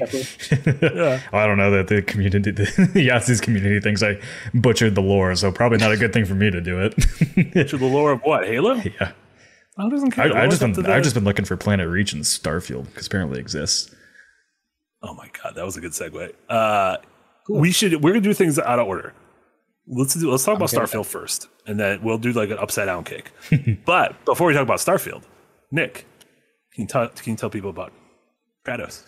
yeah. 0.90 1.20
Well, 1.32 1.42
I 1.42 1.46
don't 1.46 1.58
know 1.58 1.70
that 1.72 1.86
the 1.88 2.02
community, 2.02 2.50
the 2.50 2.64
Yahtzee's 2.94 3.40
community 3.40 3.78
thinks 3.80 4.02
I 4.02 4.18
butchered 4.54 4.94
the 4.94 5.02
lore, 5.02 5.34
so 5.36 5.52
probably 5.52 5.78
not 5.78 5.92
a 5.92 5.96
good 5.96 6.12
thing 6.12 6.24
for 6.24 6.34
me 6.34 6.50
to 6.50 6.60
do 6.60 6.80
it. 6.80 6.94
To 7.68 7.76
the 7.76 7.86
lore 7.86 8.12
of 8.12 8.20
what? 8.22 8.46
Halo? 8.46 8.74
yeah, 9.00 9.12
Who 9.76 9.90
doesn't 9.90 10.12
care? 10.12 10.32
I, 10.34 10.44
I've 10.44 10.50
just 10.50 10.60
been 10.60 10.72
the- 10.72 10.92
I've 10.92 11.02
just 11.02 11.14
been 11.14 11.24
looking 11.24 11.44
for 11.44 11.56
Planet 11.56 11.88
Reach 11.88 12.12
and 12.12 12.22
Starfield 12.22 12.84
because 12.86 13.06
apparently 13.06 13.38
it 13.38 13.42
exists. 13.42 13.94
Oh 15.02 15.14
my 15.14 15.28
god, 15.42 15.54
that 15.56 15.64
was 15.64 15.76
a 15.76 15.80
good 15.80 15.92
segue. 15.92 16.32
Uh, 16.48 16.96
We 17.48 17.72
should. 17.72 18.02
We're 18.02 18.10
gonna 18.12 18.20
do 18.22 18.32
things 18.34 18.58
out 18.58 18.78
of 18.78 18.86
order. 18.86 19.12
Let's 19.86 20.14
do. 20.14 20.30
Let's 20.30 20.44
talk 20.44 20.56
about 20.56 20.72
okay 20.72 20.80
with 20.80 20.90
Starfield 20.92 21.06
first, 21.06 21.48
and 21.66 21.78
then 21.78 22.02
we'll 22.02 22.18
do 22.18 22.32
like 22.32 22.50
an 22.50 22.58
upside 22.58 22.86
down 22.86 23.04
kick. 23.04 23.32
but 23.84 24.24
before 24.24 24.46
we 24.46 24.54
talk 24.54 24.62
about 24.62 24.78
Starfield, 24.78 25.24
Nick, 25.70 26.06
can 26.72 26.82
you, 26.82 26.86
tell 26.86 27.08
can 27.08 27.32
you 27.32 27.36
tell 27.36 27.50
people 27.50 27.68
about 27.70 27.92
Stratos? 28.66 29.02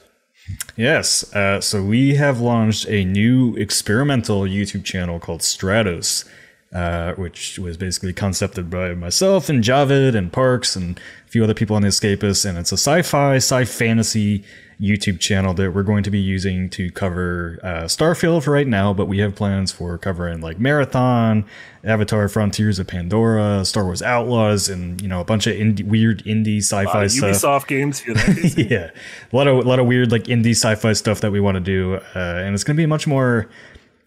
Yes. 0.77 1.35
Uh, 1.35 1.61
so 1.63 1.83
we 1.83 2.15
have 2.17 2.41
launched 2.41 2.87
a 2.89 3.05
new 3.05 3.57
experimental 3.57 4.43
YouTube 4.43 4.85
channel 4.85 5.19
called 5.19 5.41
Stratos, 5.41 6.29
uh, 6.73 7.15
which 7.15 7.59
was 7.59 7.77
basically 7.77 8.13
concepted 8.13 8.69
by 8.69 8.95
myself 8.95 9.49
and 9.49 9.63
Javid 9.63 10.15
and 10.15 10.33
Parks 10.33 10.77
and 10.77 10.99
a 11.27 11.31
few 11.31 11.43
other 11.45 11.55
people 11.55 11.77
on 11.77 11.83
the 11.83 11.89
Escapists. 11.89 12.45
And 12.49 12.59
it's 12.59 12.73
a 12.73 12.77
sci-fi, 12.77 13.37
sci-fantasy 13.37 14.45
YouTube 14.81 15.19
channel 15.19 15.55
that 15.55 15.73
we're 15.73 15.83
going 15.83 16.03
to 16.03 16.11
be 16.11 16.19
using 16.19 16.69
to 16.69 16.91
cover 16.91 17.59
uh, 17.63 17.85
Starfield 17.85 18.45
for 18.45 18.51
right 18.51 18.67
now, 18.67 18.93
but 18.93 19.07
we 19.07 19.21
have 19.21 19.35
plans 19.35 19.73
for 19.73 19.97
covering 19.97 20.43
like 20.43 20.59
Marathon, 20.61 21.47
Avatar: 21.83 22.29
Frontiers 22.29 22.79
of 22.79 22.87
Pandora, 22.87 23.65
Star 23.65 23.85
Wars 23.85 24.03
Outlaws, 24.03 24.69
and 24.69 25.01
you 25.01 25.09
know 25.09 25.21
a 25.21 25.25
bunch 25.25 25.47
of 25.47 25.55
indie, 25.55 25.83
weird 25.83 26.23
indie 26.25 26.59
sci-fi 26.59 27.05
Uh, 27.05 27.09
stuff 27.09 27.31
Ubisoft 27.31 27.67
games. 27.69 28.01
Hear 28.01 28.15
that? 28.15 28.37
Casey? 28.37 28.65
yeah, 28.65 28.91
a 29.33 29.37
lot 29.37 29.47
of 29.47 29.65
a 29.65 29.69
lot 29.69 29.79
of 29.79 29.87
weird 29.87 30.13
like 30.13 30.25
indie 30.25 30.51
sci-fi 30.51 30.93
stuff 30.93 31.23
that 31.23 31.33
we 31.33 31.41
want 31.41 31.55
to 31.55 31.61
do, 31.61 31.95
uh, 32.15 32.19
and 32.19 32.55
it's 32.55 32.65
going 32.65 32.77
to 32.77 32.81
be 32.83 32.87
much 32.87 33.07
more 33.07 33.49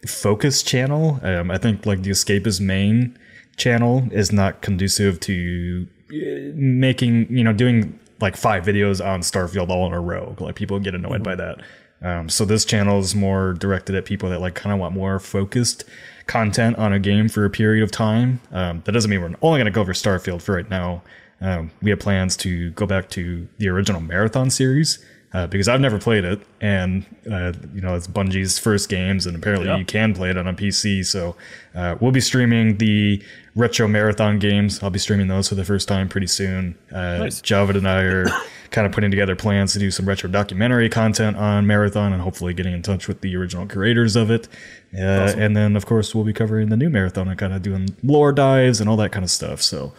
focused 0.06 0.66
channel. 0.66 1.20
Um, 1.22 1.50
I 1.50 1.58
think 1.58 1.86
like 1.86 2.02
the 2.02 2.10
Escapist 2.10 2.60
main 2.60 3.18
channel 3.56 4.08
is 4.10 4.32
not 4.32 4.62
conducive 4.62 5.20
to 5.20 5.86
uh, 6.10 6.52
making 6.54 7.26
you 7.30 7.44
know 7.44 7.52
doing 7.52 7.98
like 8.20 8.36
five 8.36 8.64
videos 8.64 9.04
on 9.04 9.20
Starfield 9.20 9.68
all 9.68 9.86
in 9.86 9.92
a 9.92 10.00
row. 10.00 10.36
Like 10.38 10.54
people 10.54 10.78
get 10.78 10.94
annoyed 10.94 11.22
by 11.22 11.34
that. 11.36 11.60
Um, 12.02 12.28
so 12.28 12.44
this 12.44 12.64
channel 12.64 12.98
is 12.98 13.14
more 13.14 13.52
directed 13.54 13.94
at 13.94 14.04
people 14.04 14.30
that 14.30 14.40
like 14.40 14.54
kind 14.54 14.72
of 14.72 14.78
want 14.78 14.94
more 14.94 15.18
focused 15.18 15.84
content 16.26 16.78
on 16.78 16.92
a 16.92 16.98
game 16.98 17.28
for 17.28 17.44
a 17.44 17.50
period 17.50 17.82
of 17.82 17.90
time. 17.90 18.40
Um, 18.52 18.82
that 18.84 18.92
doesn't 18.92 19.10
mean 19.10 19.20
we're 19.20 19.34
only 19.42 19.58
going 19.58 19.64
to 19.66 19.70
go 19.70 19.80
over 19.80 19.92
Starfield 19.92 20.42
for 20.42 20.54
right 20.54 20.68
now. 20.70 21.02
Um, 21.40 21.70
we 21.82 21.90
have 21.90 22.00
plans 22.00 22.36
to 22.38 22.70
go 22.70 22.86
back 22.86 23.08
to 23.10 23.48
the 23.58 23.68
original 23.68 24.00
Marathon 24.00 24.50
series, 24.50 25.04
uh, 25.32 25.46
because 25.46 25.68
I've 25.68 25.80
never 25.80 25.98
played 25.98 26.24
it, 26.24 26.40
and 26.60 27.04
uh, 27.30 27.52
you 27.74 27.80
know 27.80 27.94
it's 27.94 28.06
Bungie's 28.08 28.58
first 28.58 28.88
games, 28.88 29.26
and 29.26 29.36
apparently 29.36 29.68
Yeah. 29.68 29.76
you 29.76 29.84
can 29.84 30.12
play 30.14 30.30
it 30.30 30.36
on 30.36 30.46
a 30.48 30.52
PC. 30.54 31.04
So 31.06 31.36
uh, 31.74 31.96
we'll 32.00 32.10
be 32.12 32.20
streaming 32.20 32.78
the 32.78 33.22
retro 33.54 33.86
marathon 33.88 34.38
games. 34.38 34.82
I'll 34.82 34.90
be 34.90 34.98
streaming 34.98 35.28
those 35.28 35.48
for 35.48 35.54
the 35.54 35.64
first 35.64 35.86
time 35.88 36.08
pretty 36.08 36.26
soon. 36.28 36.74
Uh, 36.92 37.18
Nice. 37.18 37.40
Javid 37.40 37.76
and 37.76 37.86
I 37.88 38.02
are 38.02 38.26
kind 38.70 38.86
of 38.86 38.92
putting 38.92 39.10
together 39.10 39.34
plans 39.36 39.72
to 39.74 39.78
do 39.78 39.90
some 39.90 40.06
retro 40.06 40.28
documentary 40.30 40.88
content 40.88 41.36
on 41.36 41.66
Marathon 41.66 42.12
and 42.12 42.22
hopefully 42.22 42.54
getting 42.54 42.72
in 42.74 42.82
touch 42.82 43.06
with 43.08 43.20
the 43.20 43.34
original 43.36 43.66
creators 43.66 44.16
of 44.16 44.30
it. 44.30 44.48
Uh, 44.96 45.32
And 45.36 45.56
then, 45.56 45.76
of 45.76 45.86
course, 45.86 46.14
we'll 46.14 46.24
be 46.24 46.32
covering 46.32 46.68
the 46.70 46.76
new 46.76 46.90
Marathon 46.90 47.28
and 47.28 47.38
kind 47.38 47.52
of 47.52 47.62
doing 47.62 47.88
lore 48.02 48.32
dives 48.32 48.80
and 48.80 48.88
all 48.90 48.96
that 48.96 49.10
kind 49.12 49.24
of 49.24 49.30
stuff. 49.30 49.62
So, 49.62 49.92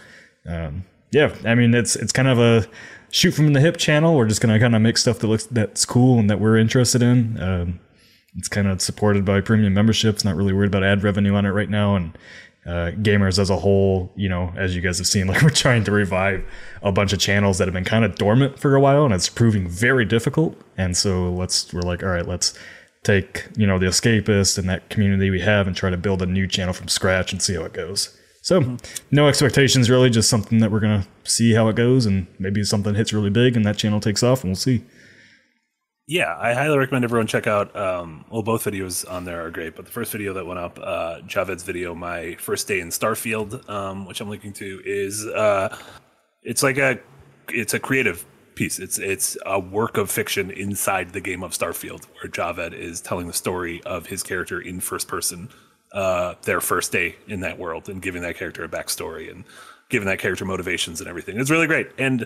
um, 0.45 0.83
yeah, 1.11 1.33
I 1.45 1.55
mean, 1.55 1.73
it's 1.73 1.95
it's 1.97 2.11
kind 2.13 2.27
of 2.29 2.39
a 2.39 2.65
shoot 3.11 3.31
from 3.31 3.53
the 3.53 3.59
hip 3.59 3.77
channel. 3.77 4.15
We're 4.15 4.27
just 4.27 4.41
gonna 4.41 4.59
kind 4.59 4.75
of 4.75 4.81
make 4.81 4.97
stuff 4.97 5.19
that 5.19 5.27
looks 5.27 5.45
that's 5.45 5.85
cool 5.85 6.19
and 6.19 6.29
that 6.29 6.39
we're 6.39 6.57
interested 6.57 7.01
in. 7.01 7.41
Um, 7.41 7.79
it's 8.37 8.47
kind 8.47 8.67
of 8.67 8.81
supported 8.81 9.25
by 9.25 9.41
premium 9.41 9.73
memberships. 9.73 10.23
Not 10.23 10.35
really 10.35 10.53
worried 10.53 10.67
about 10.67 10.83
ad 10.83 11.03
revenue 11.03 11.35
on 11.35 11.45
it 11.45 11.49
right 11.49 11.69
now, 11.69 11.95
and 11.95 12.17
uh, 12.65 12.91
gamers 13.01 13.39
as 13.39 13.49
a 13.49 13.57
whole, 13.57 14.11
you 14.15 14.29
know, 14.29 14.53
as 14.55 14.75
you 14.75 14.81
guys 14.81 14.97
have 14.99 15.07
seen, 15.07 15.27
like 15.27 15.41
we're 15.41 15.49
trying 15.49 15.83
to 15.83 15.91
revive 15.91 16.43
a 16.81 16.91
bunch 16.91 17.13
of 17.13 17.19
channels 17.19 17.57
that 17.57 17.67
have 17.67 17.73
been 17.73 17.83
kind 17.83 18.05
of 18.05 18.15
dormant 18.15 18.59
for 18.59 18.75
a 18.75 18.81
while, 18.81 19.05
and 19.05 19.13
it's 19.13 19.29
proving 19.29 19.67
very 19.67 20.05
difficult. 20.05 20.59
And 20.77 20.95
so 20.95 21.31
let's 21.31 21.73
we're 21.73 21.81
like, 21.81 22.03
all 22.03 22.09
right, 22.09 22.27
let's 22.27 22.57
take 23.03 23.47
you 23.57 23.65
know 23.65 23.79
the 23.79 23.87
escapist 23.87 24.57
and 24.57 24.69
that 24.69 24.89
community 24.89 25.29
we 25.29 25.41
have 25.41 25.65
and 25.67 25.75
try 25.75 25.89
to 25.89 25.97
build 25.97 26.21
a 26.21 26.25
new 26.25 26.47
channel 26.47 26.73
from 26.73 26.87
scratch 26.87 27.31
and 27.31 27.41
see 27.41 27.55
how 27.55 27.63
it 27.63 27.73
goes. 27.73 28.17
So 28.41 28.77
no 29.11 29.27
expectations 29.27 29.89
really, 29.89 30.09
just 30.09 30.29
something 30.29 30.59
that 30.59 30.71
we're 30.71 30.79
gonna 30.79 31.07
see 31.23 31.53
how 31.53 31.67
it 31.69 31.75
goes, 31.75 32.05
and 32.05 32.27
maybe 32.39 32.63
something 32.63 32.95
hits 32.95 33.13
really 33.13 33.29
big 33.29 33.55
and 33.55 33.63
that 33.65 33.77
channel 33.77 33.99
takes 33.99 34.23
off, 34.23 34.43
and 34.43 34.49
we'll 34.49 34.55
see. 34.55 34.83
Yeah, 36.07 36.35
I 36.37 36.53
highly 36.53 36.77
recommend 36.77 37.05
everyone 37.05 37.27
check 37.27 37.47
out. 37.47 37.73
Um, 37.75 38.25
well, 38.29 38.41
both 38.41 38.65
videos 38.65 39.09
on 39.09 39.23
there 39.23 39.45
are 39.45 39.51
great, 39.51 39.75
but 39.75 39.85
the 39.85 39.91
first 39.91 40.11
video 40.11 40.33
that 40.33 40.45
went 40.45 40.59
up, 40.59 40.77
uh, 40.81 41.19
Javed's 41.21 41.63
video, 41.63 41.95
my 41.95 42.35
first 42.35 42.67
day 42.67 42.81
in 42.81 42.89
Starfield, 42.89 43.69
um, 43.69 44.05
which 44.05 44.19
I'm 44.19 44.29
linking 44.29 44.53
to, 44.53 44.81
is 44.83 45.25
uh, 45.25 45.77
it's 46.43 46.63
like 46.63 46.77
a 46.77 46.99
it's 47.49 47.73
a 47.73 47.79
creative 47.79 48.25
piece. 48.55 48.79
It's 48.79 48.97
it's 48.97 49.37
a 49.45 49.59
work 49.59 49.97
of 49.97 50.11
fiction 50.11 50.51
inside 50.51 51.13
the 51.13 51.21
game 51.21 51.43
of 51.43 51.51
Starfield, 51.51 52.07
where 52.15 52.29
Javed 52.29 52.73
is 52.73 52.99
telling 52.99 53.27
the 53.27 53.33
story 53.33 53.81
of 53.83 54.07
his 54.07 54.23
character 54.23 54.59
in 54.59 54.79
first 54.79 55.07
person, 55.07 55.47
uh, 55.93 56.35
their 56.43 56.61
first 56.61 56.91
day 56.91 57.15
in 57.27 57.41
that 57.41 57.59
world, 57.59 57.89
and 57.89 58.01
giving 58.01 58.21
that 58.21 58.37
character 58.37 58.63
a 58.63 58.69
backstory 58.69 59.29
and 59.31 59.43
giving 59.89 60.07
that 60.07 60.19
character 60.19 60.45
motivations 60.45 61.01
and 61.01 61.09
everything. 61.09 61.39
It's 61.39 61.51
really 61.51 61.67
great. 61.67 61.89
And 61.97 62.25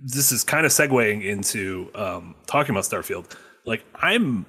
this 0.00 0.32
is 0.32 0.44
kind 0.44 0.64
of 0.64 0.72
segueing 0.72 1.24
into 1.24 1.90
um, 1.94 2.34
talking 2.46 2.74
about 2.74 2.84
Starfield. 2.84 3.26
Like 3.66 3.84
I'm, 3.96 4.46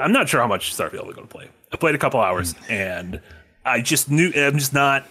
I'm 0.00 0.12
not 0.12 0.28
sure 0.28 0.40
how 0.40 0.46
much 0.46 0.74
Starfield 0.74 1.06
I'm 1.06 1.12
going 1.12 1.26
to 1.28 1.34
play. 1.34 1.48
I 1.72 1.76
played 1.76 1.94
a 1.94 1.98
couple 1.98 2.20
hours, 2.20 2.54
and 2.68 3.20
I 3.64 3.82
just 3.82 4.10
knew 4.10 4.32
I'm 4.34 4.58
just 4.58 4.72
not. 4.72 5.06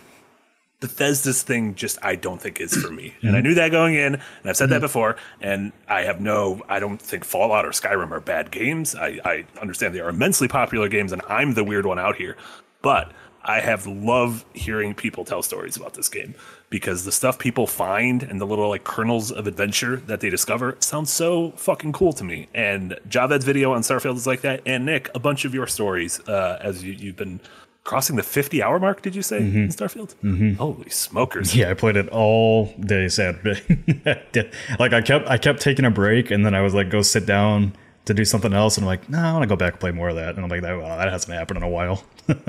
Bethesda's 0.79 1.41
thing 1.41 1.73
just 1.73 1.97
I 2.03 2.15
don't 2.15 2.39
think 2.39 2.61
is 2.61 2.75
for 2.75 2.91
me. 2.91 3.15
And 3.23 3.35
I 3.35 3.41
knew 3.41 3.55
that 3.55 3.71
going 3.71 3.95
in, 3.95 4.13
and 4.13 4.21
I've 4.45 4.57
said 4.57 4.69
that 4.69 4.81
before, 4.81 5.15
and 5.41 5.71
I 5.87 6.01
have 6.03 6.21
no 6.21 6.61
I 6.69 6.79
don't 6.79 7.01
think 7.01 7.25
Fallout 7.25 7.65
or 7.65 7.71
Skyrim 7.71 8.11
are 8.11 8.19
bad 8.19 8.51
games. 8.51 8.95
I, 8.95 9.19
I 9.25 9.45
understand 9.59 9.95
they 9.95 10.01
are 10.01 10.09
immensely 10.09 10.47
popular 10.47 10.87
games, 10.87 11.11
and 11.11 11.21
I'm 11.27 11.55
the 11.55 11.63
weird 11.63 11.85
one 11.85 11.99
out 11.99 12.15
here. 12.15 12.37
But 12.87 13.11
I 13.43 13.59
have 13.59 13.85
loved 13.85 14.45
hearing 14.55 14.93
people 14.93 15.25
tell 15.25 15.41
stories 15.41 15.75
about 15.75 15.93
this 15.95 16.07
game 16.07 16.35
because 16.69 17.03
the 17.03 17.11
stuff 17.11 17.37
people 17.37 17.67
find 17.67 18.23
and 18.23 18.39
the 18.39 18.47
little 18.47 18.69
like 18.69 18.85
kernels 18.85 19.29
of 19.29 19.45
adventure 19.45 19.97
that 19.97 20.21
they 20.21 20.29
discover 20.29 20.77
sounds 20.79 21.11
so 21.11 21.51
fucking 21.57 21.91
cool 21.91 22.13
to 22.13 22.23
me. 22.23 22.47
And 22.53 22.97
Javed's 23.09 23.43
video 23.43 23.73
on 23.73 23.81
Starfield 23.81 24.15
is 24.15 24.25
like 24.25 24.39
that. 24.39 24.61
And 24.65 24.85
Nick, 24.85 25.09
a 25.13 25.19
bunch 25.19 25.43
of 25.43 25.53
your 25.53 25.67
stories 25.67 26.21
uh, 26.29 26.59
as 26.61 26.81
you, 26.81 26.93
you've 26.93 27.17
been 27.17 27.41
crossing 27.83 28.15
the 28.15 28.23
50 28.23 28.63
hour 28.63 28.79
mark, 28.79 29.01
did 29.01 29.15
you 29.15 29.21
say, 29.21 29.39
in 29.39 29.67
Starfield? 29.67 30.15
Mm-hmm. 30.23 30.53
Holy 30.53 30.89
smokers. 30.89 31.53
Yeah, 31.53 31.71
I 31.71 31.73
played 31.73 31.97
it 31.97 32.07
all 32.07 32.73
day 32.79 33.09
Saturday. 33.09 33.59
like 34.79 34.93
I 34.93 35.01
kept 35.01 35.27
I 35.27 35.37
kept 35.37 35.59
taking 35.59 35.83
a 35.83 35.91
break 35.91 36.31
and 36.31 36.45
then 36.45 36.55
I 36.55 36.61
was 36.61 36.73
like 36.73 36.89
go 36.89 37.01
sit 37.01 37.25
down 37.25 37.73
to 38.07 38.13
do 38.13 38.25
something 38.25 38.53
else 38.53 38.77
and 38.77 38.83
I'm 38.83 38.87
like, 38.87 39.09
no, 39.09 39.19
I 39.19 39.31
want 39.33 39.43
to 39.43 39.47
go 39.47 39.55
back 39.55 39.73
and 39.73 39.79
play 39.79 39.91
more 39.91 40.09
of 40.09 40.15
that. 40.15 40.35
And 40.35 40.43
I'm 40.43 40.49
like, 40.49 40.61
that, 40.61 40.77
well, 40.77 40.97
that 40.97 41.09
hasn't 41.09 41.33
happened 41.33 41.57
in 41.57 41.63
a 41.63 41.69
while. 41.69 42.03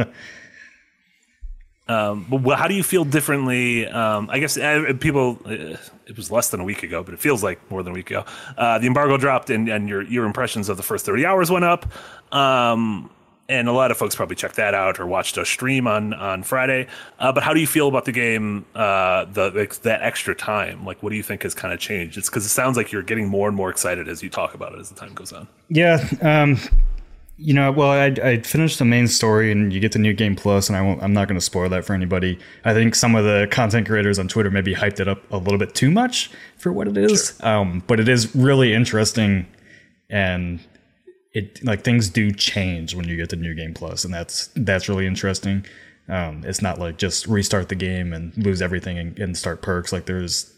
Um, 1.89 2.27
but 2.29 2.57
how 2.57 2.69
do 2.69 2.75
you 2.75 2.83
feel 2.83 3.05
differently? 3.05 3.87
Um, 3.87 4.29
I 4.31 4.41
guess 4.41 4.59
uh, 4.59 4.93
people, 5.01 5.39
uh, 5.47 5.79
it 6.07 6.17
was 6.17 6.31
less 6.31 6.51
than 6.51 6.61
a 6.61 6.65
week 6.65 6.83
ago, 6.83 7.03
but 7.03 7.15
it 7.15 7.21
feels 7.21 7.43
like 7.43 7.59
more 7.71 7.83
than 7.83 7.93
a 7.93 7.95
week 7.95 8.11
ago. 8.11 8.27
Uh, 8.59 8.79
the 8.79 8.87
embargo 8.87 9.17
dropped, 9.17 9.49
and, 9.49 9.69
and 9.69 9.89
your 9.89 10.03
your 10.03 10.27
impressions 10.27 10.69
of 10.69 10.77
the 10.77 10.83
first 10.83 11.07
thirty 11.07 11.25
hours 11.25 11.51
went 11.51 11.65
up. 11.65 11.87
Um, 12.31 13.11
and 13.49 13.69
a 13.69 13.73
lot 13.73 13.91
of 13.91 13.97
folks 13.97 14.15
probably 14.15 14.37
checked 14.37 14.57
that 14.57 14.75
out 14.75 15.01
or 15.01 15.07
watched 15.07 15.39
a 15.39 15.45
stream 15.45 15.87
on 15.87 16.13
on 16.15 16.43
Friday. 16.43 16.87
Uh, 17.19 17.33
but 17.33 17.43
how 17.43 17.55
do 17.55 17.61
you 17.61 17.67
feel 17.67 17.89
about 17.89 18.05
the 18.05 18.13
game? 18.13 18.65
Uh, 18.75 19.25
the 19.25 19.51
like, 19.51 19.75
that 19.77 20.03
extra 20.03 20.35
time, 20.35 20.85
like 20.85 21.03
what 21.03 21.11
do 21.11 21.17
you 21.17 21.23
think 21.23 21.43
has 21.43 21.55
kind 21.55 21.73
of 21.73 21.81
changed? 21.81 22.19
It's 22.19 22.29
because 22.29 22.45
it 22.45 22.51
sounds 22.51 22.77
like 22.77 22.93
you're 22.93 23.03
getting 23.03 23.29
more 23.29 23.49
and 23.49 23.57
more 23.57 23.71
excited 23.71 24.09
as 24.09 24.23
you 24.23 24.31
talk 24.31 24.55
about 24.55 24.75
it 24.75 24.81
as 24.81 24.91
the 24.91 24.95
time 24.95 25.15
goes 25.15 25.33
on. 25.33 25.49
Yeah, 25.71 26.07
um, 26.21 26.59
you 27.39 27.55
know, 27.55 27.71
well, 27.71 27.91
I, 27.91 28.07
I 28.07 28.41
finished 28.43 28.81
the 28.81 28.85
main 28.85 29.07
story, 29.07 29.53
and 29.53 29.73
you 29.73 29.79
get 29.79 29.93
the 29.93 29.99
new 30.01 30.13
game 30.13 30.35
plus, 30.35 30.69
and 30.69 30.77
I 30.77 30.83
won't. 30.83 31.03
I'm 31.03 31.13
not 31.13 31.29
going 31.29 31.39
to 31.39 31.45
spoil 31.45 31.69
that 31.69 31.85
for 31.85 31.95
anybody. 31.95 32.39
I 32.65 32.75
think 32.75 32.97
some 32.97 33.15
of 33.15 33.25
the 33.25 33.47
content 33.51 33.87
creators 33.87 34.19
on 34.19 34.27
Twitter 34.27 34.51
maybe 34.51 34.75
hyped 34.75 34.99
it 34.99 35.09
up 35.09 35.23
a 35.31 35.37
little 35.37 35.59
bit 35.59 35.75
too 35.75 35.91
much 35.91 36.31
for 36.59 36.73
what 36.73 36.89
it 36.89 36.99
is. 36.99 37.41
Um, 37.43 37.83
but 37.87 38.01
it 38.01 38.09
is 38.09 38.35
really 38.35 38.75
interesting, 38.75 39.47
and 40.11 40.59
it 41.39 41.65
like 41.65 41.83
things 41.85 42.09
do 42.09 42.31
change 42.33 42.95
when 42.95 43.07
you 43.09 43.17
get 43.17 43.29
the 43.31 43.37
new 43.37 43.55
game 43.55 43.75
plus, 43.75 44.05
and 44.05 44.13
that's 44.13 44.49
that's 44.57 44.89
really 44.89 45.07
interesting. 45.07 45.65
Um, 46.09 46.43
it's 46.47 46.63
not 46.63 46.79
like 46.79 46.97
just 46.97 47.27
restart 47.27 47.69
the 47.69 47.75
game 47.75 48.13
and 48.13 48.37
lose 48.37 48.63
everything 48.63 48.99
and, 48.99 49.19
and 49.19 49.37
start 49.37 49.61
perks. 49.63 49.93
Like 49.93 50.07
there's 50.07 50.53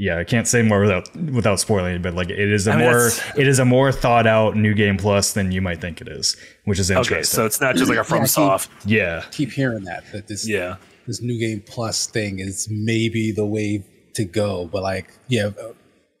yeah, 0.00 0.16
I 0.18 0.22
can't 0.24 0.46
say 0.46 0.62
more 0.62 0.80
without 0.80 1.14
without 1.16 1.58
spoiling 1.58 1.96
it, 1.96 2.02
but 2.02 2.14
like 2.14 2.30
it 2.30 2.38
is 2.38 2.68
a 2.68 2.76
mean, 2.76 2.84
more 2.88 3.08
it 3.36 3.48
is 3.48 3.58
a 3.58 3.64
more 3.64 3.90
thought 3.90 4.28
out 4.28 4.56
new 4.56 4.72
game 4.74 4.96
plus 4.96 5.32
than 5.32 5.50
you 5.50 5.60
might 5.60 5.80
think 5.80 6.00
it 6.00 6.06
is, 6.08 6.36
which 6.66 6.78
is 6.78 6.88
interesting. 6.90 7.16
Okay, 7.16 7.22
so 7.24 7.44
it's 7.46 7.60
not 7.60 7.74
just 7.74 7.90
like 7.90 7.98
a 7.98 8.14
Yeah, 8.14 8.24
soft. 8.24 8.70
keep- 8.82 8.90
yeah, 8.92 9.24
Keep 9.32 9.50
hearing 9.52 9.82
that 9.84 10.04
that 10.12 10.28
this 10.28 10.48
Yeah. 10.48 10.76
this 11.08 11.20
new 11.20 11.36
game 11.40 11.62
plus 11.66 12.06
thing 12.06 12.38
is 12.38 12.68
maybe 12.70 13.32
the 13.32 13.44
way 13.46 13.84
to 14.14 14.24
go, 14.24 14.68
but 14.72 14.82
like 14.84 15.10
yeah, 15.26 15.50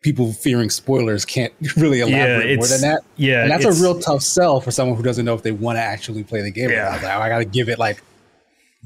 people 0.08 0.32
fearing 0.32 0.70
spoilers 0.70 1.26
can't 1.26 1.52
really 1.76 2.00
elaborate 2.00 2.56
more 2.56 2.66
than 2.66 2.80
that. 2.80 3.02
yeah, 3.16 3.42
and 3.42 3.50
that's 3.50 3.66
a 3.66 3.82
real 3.82 4.00
tough 4.00 4.22
sell 4.22 4.58
for 4.58 4.70
someone 4.70 4.96
who 4.96 5.02
doesn't 5.02 5.26
know 5.26 5.34
if 5.34 5.42
they 5.42 5.52
want 5.52 5.76
to 5.76 5.82
actually 5.82 6.24
play 6.24 6.40
the 6.40 6.50
game. 6.50 6.70
Yeah. 6.70 6.88
I, 6.88 6.92
was 6.94 7.02
like, 7.02 7.12
I 7.12 7.28
got 7.28 7.38
to 7.38 7.44
give 7.44 7.68
it 7.68 7.78
like 7.78 8.02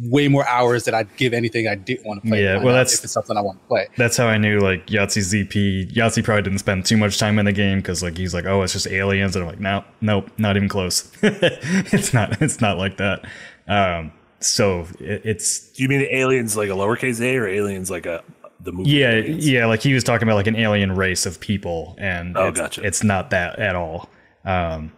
way 0.01 0.27
more 0.27 0.45
hours 0.49 0.85
than 0.85 0.95
I'd 0.95 1.17
give 1.17 1.33
anything 1.33 1.69
I 1.69 1.77
didn't 1.77 2.05
want 2.05 2.25
to 2.25 2.29
play. 2.29 2.43
Yeah, 2.43 2.57
well, 2.57 2.75
that's- 2.75 2.95
if 2.99 3.05
it's 3.05 3.13
something 3.13 3.37
I 3.37 3.41
want 3.41 3.61
to 3.61 3.67
play. 3.69 3.87
that's 3.97 4.17
how 4.17 4.27
I 4.27 4.37
knew 4.37 4.59
like 4.59 4.87
Yahtzee 4.89 5.47
ZP. 5.47 5.93
Yahtzee 5.93 6.25
probably 6.25 6.43
didn't 6.43 6.59
spend 6.59 6.87
too 6.87 6.97
much 6.97 7.21
time 7.21 7.39
in 7.39 7.45
the 7.45 7.53
game 7.53 7.79
because 7.79 8.03
like 8.03 8.17
he's 8.17 8.35
like, 8.35 8.47
oh, 8.47 8.63
it's 8.63 8.73
just 8.73 8.89
aliens, 8.89 9.37
and 9.37 9.45
I'm 9.45 9.49
like, 9.49 9.61
no, 9.61 9.85
nope, 10.01 10.29
not 10.39 10.57
even 10.57 10.69
close. 10.69 11.09
it's 11.23 12.13
not. 12.13 12.43
It's 12.43 12.61
not 12.61 12.79
like 12.79 12.97
that. 12.97 13.25
Um, 13.69 14.13
so 14.41 14.89
it, 14.99 15.23
it's 15.25 15.69
Do 15.69 15.85
you 15.85 15.89
mean 15.89 16.01
aliens 16.11 16.57
like 16.57 16.69
a 16.69 16.73
lowercase 16.73 17.21
a 17.21 17.37
or 17.37 17.47
aliens 17.47 17.93
like 17.93 18.07
a 18.07 18.25
the 18.65 18.73
movie? 18.73 18.91
Yeah, 18.91 19.11
Aliens? 19.11 19.49
yeah, 19.49 19.67
like 19.67 19.83
he 19.83 19.95
was 19.95 20.05
talking 20.05 20.27
about 20.29 20.37
like 20.37 20.47
an 20.47 20.57
alien 20.57 20.95
race 20.95 21.27
of 21.27 21.41
people, 21.41 21.95
and 21.99 22.37
Oh, 22.37 22.49
it's, 22.49 22.59
gotcha. 22.61 22.83
it's 22.87 23.03
not 23.05 23.31
that 23.31 23.59
at 23.59 23.75
all. 23.75 24.09
Um, 24.45 24.93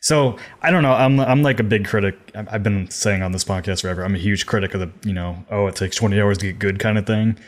so 0.00 0.36
I 0.62 0.70
don't 0.70 0.82
know. 0.82 0.92
I'm 0.92 1.20
I'm 1.20 1.42
like 1.42 1.60
a 1.60 1.62
big 1.64 1.86
critic. 1.86 2.16
I've 2.34 2.48
I've 2.54 2.62
been 2.62 2.90
saying 2.90 3.22
on 3.22 3.32
this 3.32 3.44
podcast 3.44 3.82
forever. 3.82 4.02
I'm 4.04 4.14
a 4.14 4.18
huge 4.18 4.46
critic 4.46 4.74
of 4.74 4.80
the 4.80 4.90
you 5.08 5.12
know 5.14 5.44
oh 5.50 5.66
it 5.66 5.76
takes 5.76 5.96
20 5.96 6.18
hours 6.20 6.38
to 6.38 6.46
get 6.46 6.58
good 6.58 6.78
kind 6.78 6.96
of 6.98 7.06
thing. 7.06 7.38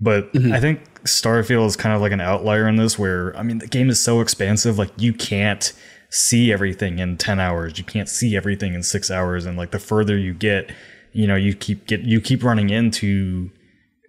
But 0.00 0.28
I 0.52 0.60
think 0.60 0.82
Starfield 1.04 1.66
is 1.66 1.76
kind 1.76 1.94
of 1.94 2.00
like 2.02 2.12
an 2.12 2.20
outlier 2.20 2.68
in 2.68 2.76
this, 2.76 2.98
where 2.98 3.34
I 3.38 3.42
mean 3.42 3.58
the 3.58 3.66
game 3.66 3.88
is 3.88 4.02
so 4.02 4.20
expansive, 4.20 4.76
like 4.78 4.90
you 4.98 5.12
can't 5.14 5.72
see 6.10 6.52
everything 6.52 6.98
in 6.98 7.16
10 7.16 7.40
hours. 7.40 7.78
You 7.78 7.84
can't 7.84 8.08
see 8.08 8.36
everything 8.36 8.74
in 8.74 8.82
six 8.82 9.10
hours, 9.10 9.46
and 9.46 9.56
like 9.56 9.70
the 9.70 9.78
further 9.78 10.16
you 10.18 10.34
get, 10.34 10.70
you 11.12 11.26
know, 11.26 11.36
you 11.36 11.54
keep 11.54 11.86
get 11.86 12.00
you 12.02 12.20
keep 12.20 12.42
running 12.44 12.68
into 12.70 13.50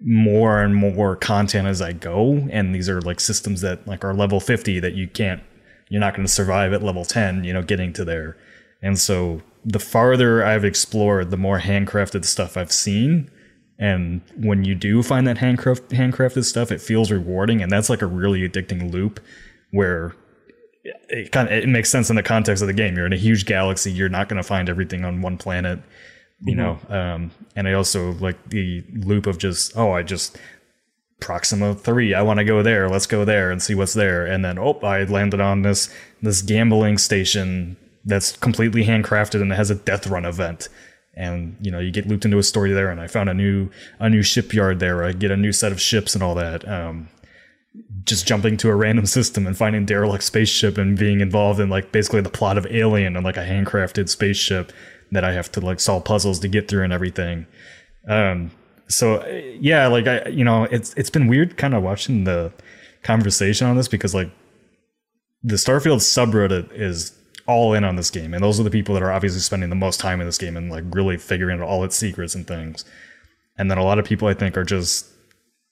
more 0.01 0.61
and 0.61 0.75
more 0.75 1.15
content 1.15 1.67
as 1.67 1.81
I 1.81 1.93
go. 1.93 2.47
And 2.51 2.73
these 2.73 2.89
are 2.89 3.01
like 3.01 3.19
systems 3.19 3.61
that 3.61 3.87
like 3.87 4.03
are 4.03 4.13
level 4.13 4.39
50 4.39 4.79
that 4.79 4.93
you 4.93 5.07
can't, 5.07 5.41
you're 5.89 6.01
not 6.01 6.15
going 6.15 6.25
to 6.25 6.31
survive 6.31 6.73
at 6.73 6.83
level 6.83 7.05
10, 7.05 7.43
you 7.43 7.53
know, 7.53 7.61
getting 7.61 7.93
to 7.93 8.05
there. 8.05 8.37
And 8.81 8.99
so 8.99 9.41
the 9.63 9.79
farther 9.79 10.43
I've 10.43 10.65
explored, 10.65 11.31
the 11.31 11.37
more 11.37 11.59
handcrafted 11.59 12.25
stuff 12.25 12.57
I've 12.57 12.71
seen. 12.71 13.31
And 13.79 14.21
when 14.37 14.63
you 14.63 14.75
do 14.75 15.01
find 15.01 15.27
that 15.27 15.37
handcraft, 15.39 15.89
handcrafted 15.89 16.45
stuff, 16.45 16.71
it 16.71 16.81
feels 16.81 17.11
rewarding. 17.11 17.61
And 17.61 17.71
that's 17.71 17.89
like 17.89 18.01
a 18.01 18.07
really 18.07 18.47
addicting 18.47 18.91
loop 18.91 19.19
where 19.71 20.15
it 21.09 21.31
kind 21.31 21.47
of 21.47 21.53
it 21.53 21.67
makes 21.67 21.89
sense 21.89 22.09
in 22.09 22.15
the 22.15 22.23
context 22.23 22.61
of 22.61 22.67
the 22.67 22.73
game. 22.73 22.95
You're 22.95 23.07
in 23.07 23.13
a 23.13 23.17
huge 23.17 23.45
galaxy. 23.45 23.91
You're 23.91 24.09
not 24.09 24.29
going 24.29 24.41
to 24.41 24.47
find 24.47 24.69
everything 24.69 25.03
on 25.03 25.21
one 25.21 25.37
planet, 25.37 25.79
you 26.41 26.55
know. 26.55 26.77
Um, 26.89 27.31
and 27.55 27.67
I 27.67 27.73
also 27.73 28.13
like 28.13 28.49
the 28.49 28.83
loop 28.93 29.27
of 29.27 29.37
just 29.37 29.77
oh, 29.77 29.91
I 29.91 30.03
just 30.03 30.37
Proxima 31.19 31.73
3, 31.73 32.13
I 32.13 32.21
want 32.21 32.39
to 32.39 32.43
go 32.43 32.61
there. 32.61 32.89
Let's 32.89 33.07
go 33.07 33.23
there 33.23 33.49
and 33.49 33.61
see 33.61 33.73
what's 33.73 33.93
there. 33.93 34.25
And 34.25 34.43
then, 34.43 34.59
oh, 34.59 34.79
I 34.83 35.03
landed 35.03 35.39
on 35.39 35.61
this 35.61 35.93
this 36.21 36.41
gambling 36.41 36.97
station 36.97 37.77
that's 38.03 38.35
completely 38.37 38.83
handcrafted 38.83 39.41
and 39.41 39.51
it 39.51 39.55
has 39.55 39.71
a 39.71 39.75
death 39.75 40.07
run 40.07 40.25
event. 40.25 40.69
And 41.15 41.55
you 41.61 41.71
know, 41.71 41.79
you 41.79 41.91
get 41.91 42.07
looped 42.07 42.25
into 42.25 42.37
a 42.37 42.43
story 42.43 42.73
there. 42.73 42.89
And 42.89 42.99
I 42.99 43.07
found 43.07 43.29
a 43.29 43.33
new 43.33 43.69
a 43.99 44.09
new 44.09 44.21
shipyard 44.21 44.79
there. 44.79 45.03
I 45.03 45.13
get 45.13 45.31
a 45.31 45.37
new 45.37 45.53
set 45.53 45.71
of 45.71 45.81
ships 45.81 46.13
and 46.13 46.23
all 46.23 46.35
that. 46.35 46.67
Um, 46.67 47.09
just 48.03 48.27
jumping 48.27 48.57
to 48.57 48.69
a 48.69 48.75
random 48.75 49.05
system 49.17 49.47
and 49.47 49.57
finding 49.57 49.85
derelict 49.85 50.23
spaceship 50.23 50.77
and 50.77 50.97
being 50.97 51.21
involved 51.21 51.59
in 51.59 51.69
like 51.69 51.91
basically 51.91 52.21
the 52.21 52.29
plot 52.29 52.57
of 52.57 52.67
Alien 52.67 53.15
and 53.15 53.25
like 53.25 53.37
a 53.37 53.45
handcrafted 53.45 54.09
spaceship 54.09 54.73
that 55.11 55.23
I 55.23 55.33
have 55.33 55.51
to 55.53 55.61
like 55.61 55.79
solve 55.79 56.05
puzzles 56.05 56.39
to 56.39 56.47
get 56.47 56.67
through 56.67 56.83
and 56.83 56.93
everything. 56.93 57.45
Um, 58.07 58.51
so 58.87 59.25
yeah, 59.59 59.87
like 59.87 60.07
I, 60.07 60.27
you 60.29 60.43
know, 60.43 60.63
it's 60.65 60.93
it's 60.95 61.09
been 61.09 61.27
weird 61.27 61.57
kind 61.57 61.73
of 61.73 61.83
watching 61.83 62.23
the 62.23 62.51
conversation 63.03 63.67
on 63.67 63.77
this 63.77 63.87
because 63.87 64.13
like 64.13 64.31
the 65.43 65.55
Starfield 65.55 65.99
subreddit 65.99 66.71
is 66.71 67.17
all 67.47 67.73
in 67.73 67.83
on 67.83 67.95
this 67.95 68.09
game, 68.09 68.33
and 68.33 68.43
those 68.43 68.59
are 68.59 68.63
the 68.63 68.71
people 68.71 68.93
that 68.95 69.03
are 69.03 69.11
obviously 69.11 69.39
spending 69.39 69.69
the 69.69 69.75
most 69.75 69.99
time 69.99 70.19
in 70.19 70.27
this 70.27 70.37
game 70.37 70.57
and 70.57 70.71
like 70.71 70.83
really 70.91 71.17
figuring 71.17 71.59
out 71.59 71.67
all 71.67 71.83
its 71.83 71.95
secrets 71.95 72.35
and 72.35 72.47
things. 72.47 72.85
And 73.57 73.71
then 73.71 73.77
a 73.77 73.83
lot 73.83 73.99
of 73.99 74.05
people 74.05 74.27
I 74.27 74.33
think 74.33 74.57
are 74.57 74.63
just 74.63 75.07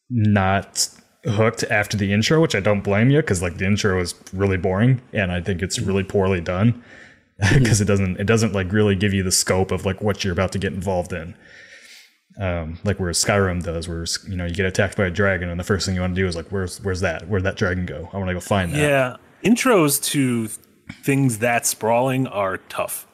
not 0.09 0.87
hooked 1.25 1.63
after 1.63 1.97
the 1.97 2.13
intro, 2.13 2.41
which 2.41 2.55
I 2.55 2.59
don't 2.59 2.81
blame 2.81 3.09
you 3.09 3.17
because 3.17 3.41
like 3.41 3.57
the 3.57 3.65
intro 3.65 3.99
is 3.99 4.15
really 4.33 4.57
boring 4.57 5.01
and 5.11 5.31
I 5.31 5.41
think 5.41 5.61
it's 5.61 5.79
really 5.79 6.03
poorly 6.03 6.41
done 6.41 6.83
because 7.53 7.81
it 7.81 7.85
doesn't 7.85 8.19
it 8.19 8.25
doesn't 8.25 8.53
like 8.53 8.71
really 8.71 8.95
give 8.95 9.13
you 9.13 9.23
the 9.23 9.31
scope 9.31 9.71
of 9.71 9.85
like 9.85 10.01
what 10.01 10.23
you're 10.23 10.33
about 10.33 10.51
to 10.53 10.59
get 10.59 10.73
involved 10.73 11.13
in. 11.13 11.35
Um, 12.39 12.79
like 12.83 12.99
where 12.99 13.11
Skyrim 13.11 13.61
does, 13.63 13.87
where 13.87 14.05
you 14.27 14.35
know 14.35 14.45
you 14.45 14.55
get 14.55 14.65
attacked 14.65 14.97
by 14.97 15.05
a 15.05 15.11
dragon 15.11 15.49
and 15.49 15.59
the 15.59 15.63
first 15.63 15.85
thing 15.85 15.95
you 15.95 16.01
want 16.01 16.15
to 16.15 16.21
do 16.21 16.27
is 16.27 16.35
like 16.35 16.47
where's 16.47 16.81
where's 16.81 17.01
that 17.01 17.27
where'd 17.27 17.43
that 17.43 17.57
dragon 17.57 17.85
go? 17.85 18.09
I 18.11 18.17
want 18.17 18.29
to 18.29 18.33
go 18.33 18.39
find 18.39 18.73
that. 18.73 18.77
Yeah, 18.77 19.17
intros 19.43 20.03
to 20.11 20.49
things 21.03 21.39
that 21.39 21.65
sprawling 21.65 22.27
are 22.27 22.57
tough 22.57 23.07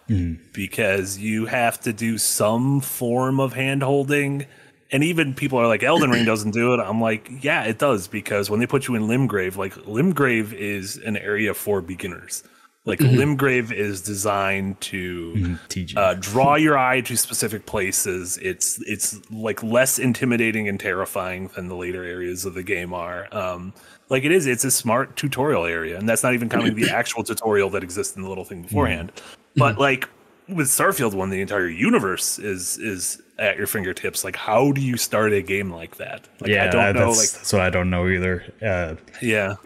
because 0.54 1.20
you 1.20 1.46
have 1.46 1.80
to 1.82 1.94
do 1.94 2.18
some 2.18 2.82
form 2.82 3.40
of 3.40 3.54
hand 3.54 3.84
holding 3.84 4.48
and 4.92 5.04
even 5.04 5.36
people 5.36 5.60
are 5.60 5.68
like 5.68 5.84
Elden 5.84 6.10
Ring 6.10 6.26
doesn't 6.26 6.52
do 6.52 6.74
it. 6.74 6.80
I'm 6.80 7.00
like, 7.00 7.30
yeah, 7.44 7.66
it 7.66 7.78
does 7.78 8.08
because 8.08 8.50
when 8.50 8.60
they 8.60 8.66
put 8.66 8.88
you 8.88 8.96
in 8.96 9.04
Limgrave, 9.04 9.56
like 9.56 9.76
Limgrave 9.76 10.52
is 10.54 10.98
an 10.98 11.16
area 11.16 11.54
for 11.54 11.82
beginners. 11.82 12.44
Like 12.90 13.00
Limgrave 13.00 13.72
is 13.72 14.02
designed 14.02 14.82
to 14.82 15.58
TG. 15.70 15.96
uh, 15.96 16.16
draw 16.16 16.56
your 16.56 16.76
eye 16.76 17.02
to 17.02 17.16
specific 17.16 17.68
places. 17.68 18.40
It's 18.42 18.82
it's 18.82 19.20
like 19.30 19.62
less 19.62 20.00
intimidating 20.00 20.68
and 20.68 20.80
terrifying 20.80 21.50
than 21.56 21.68
the 21.68 21.76
later 21.76 22.04
areas 22.04 22.46
of 22.46 22.56
the 22.56 22.64
game 22.64 22.92
are. 22.92 23.28
Um, 23.32 23.74
like 24.10 24.24
it 24.24 24.32
is, 24.32 24.48
it's 24.48 24.64
a 24.64 24.72
smart 24.72 25.16
tutorial 25.16 25.66
area, 25.66 26.00
and 26.00 26.10
that's 26.10 26.24
not 26.24 26.34
even 26.34 26.50
counting 26.50 26.74
the 26.74 26.90
actual 26.92 27.24
tutorial 27.24 27.70
that 27.70 27.84
exists 27.84 28.16
in 28.16 28.24
the 28.24 28.28
little 28.28 28.44
thing 28.44 28.64
beforehand. 28.64 29.12
But 29.56 29.78
like 29.78 30.10
with 30.48 30.68
Starfield, 30.68 31.14
one, 31.14 31.30
the 31.30 31.42
entire 31.42 31.68
universe 31.68 32.40
is 32.40 32.80
is 32.80 33.22
at 33.38 33.56
your 33.56 33.68
fingertips, 33.68 34.24
like 34.24 34.36
how 34.36 34.72
do 34.72 34.82
you 34.82 34.98
start 34.98 35.32
a 35.32 35.44
game 35.44 35.70
like 35.70 35.98
that? 35.98 36.28
Like 36.42 36.50
yeah, 36.50 36.66
I 36.66 36.68
don't 36.72 36.96
know. 36.96 37.06
that's, 37.06 37.20
Like 37.20 37.32
that's 37.40 37.54
what 37.54 37.62
I 37.62 37.70
don't 37.70 37.92
know 37.92 38.08
either. 38.08 38.44
Uh, 38.64 38.96
yeah, 39.22 39.58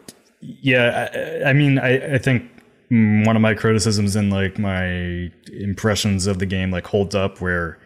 yeah, 0.42 1.42
I, 1.46 1.50
I 1.50 1.54
mean, 1.54 1.80
I, 1.80 2.16
I 2.16 2.18
think 2.18 2.50
Mm, 2.92 3.26
one 3.26 3.36
of 3.36 3.42
my 3.42 3.54
criticisms 3.54 4.16
and 4.16 4.32
like 4.32 4.60
my 4.60 5.32
impressions 5.52 6.28
of 6.28 6.40
the 6.40 6.46
game 6.46 6.72
like 6.72 6.86
holds 6.86 7.16
up 7.16 7.42
where 7.42 7.80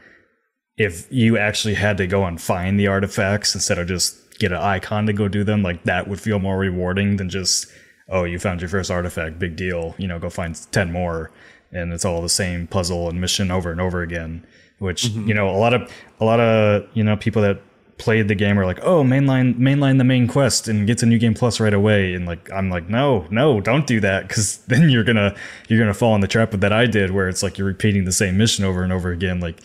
if 0.78 1.12
you 1.12 1.38
actually 1.38 1.74
had 1.74 1.98
to 1.98 2.08
go 2.08 2.26
and 2.26 2.42
find 2.42 2.80
the 2.80 2.88
artifacts 2.88 3.56
instead 3.56 3.80
of 3.80 3.88
just 3.88 4.38
get 4.40 4.52
an 4.52 4.60
icon 4.60 5.06
to 5.08 5.14
go 5.14 5.28
do 5.28 5.44
them, 5.44 5.64
like 5.64 5.84
that 5.84 6.08
would 6.08 6.22
feel 6.22 6.40
more 6.40 6.58
rewarding 6.58 7.18
than 7.18 7.30
just 7.30 7.68
oh, 8.10 8.24
you 8.24 8.40
found 8.40 8.62
your 8.62 8.70
first 8.70 8.90
artifact, 8.90 9.40
big 9.40 9.56
deal. 9.56 9.96
You 9.98 10.08
know, 10.08 10.20
go 10.20 10.30
find 10.30 10.56
ten 10.72 10.92
more, 10.92 11.32
and 11.72 11.92
it's 11.92 12.06
all 12.06 12.22
the 12.22 12.30
same 12.30 12.68
puzzle 12.68 13.10
and 13.10 13.20
mission 13.20 13.52
over 13.52 13.72
and 13.72 13.82
over 13.82 14.02
again. 14.02 14.46
Which 14.80 15.06
mm-hmm. 15.06 15.28
you 15.28 15.34
know, 15.34 15.50
a 15.50 15.58
lot 15.58 15.74
of 15.74 15.92
a 16.20 16.26
lot 16.26 16.40
of 16.40 16.88
you 16.94 17.04
know 17.04 17.18
people 17.18 17.42
that 17.42 17.62
played 17.98 18.28
the 18.28 18.36
game 18.36 18.60
are 18.60 18.66
like, 18.66 18.80
oh, 18.82 19.04
mainline 19.04 19.56
mainline 19.56 19.98
the 19.98 20.04
main 20.04 20.28
quest 20.28 20.68
and 20.68 20.88
gets 20.88 21.04
a 21.04 21.06
new 21.06 21.18
game 21.18 21.34
plus 21.34 21.60
right 21.60 21.74
away. 21.74 22.14
And 22.14 22.26
like, 22.26 22.52
I'm 22.52 22.70
like, 22.70 22.90
no, 22.90 23.26
no, 23.30 23.60
don't 23.60 23.88
do 23.88 24.00
that 24.02 24.28
because 24.28 24.58
then 24.68 24.90
you're 24.90 25.04
gonna 25.04 25.36
you're 25.68 25.80
gonna 25.80 25.94
fall 25.94 26.16
in 26.16 26.22
the 26.22 26.28
trap 26.28 26.52
that 26.52 26.74
I 26.74 26.86
did, 26.86 27.12
where 27.12 27.30
it's 27.30 27.44
like 27.44 27.58
you're 27.58 27.68
repeating 27.68 28.06
the 28.06 28.12
same 28.12 28.38
mission 28.38 28.66
over 28.66 28.84
and 28.84 28.94
over 28.94 29.12
again. 29.12 29.40
Like, 29.40 29.60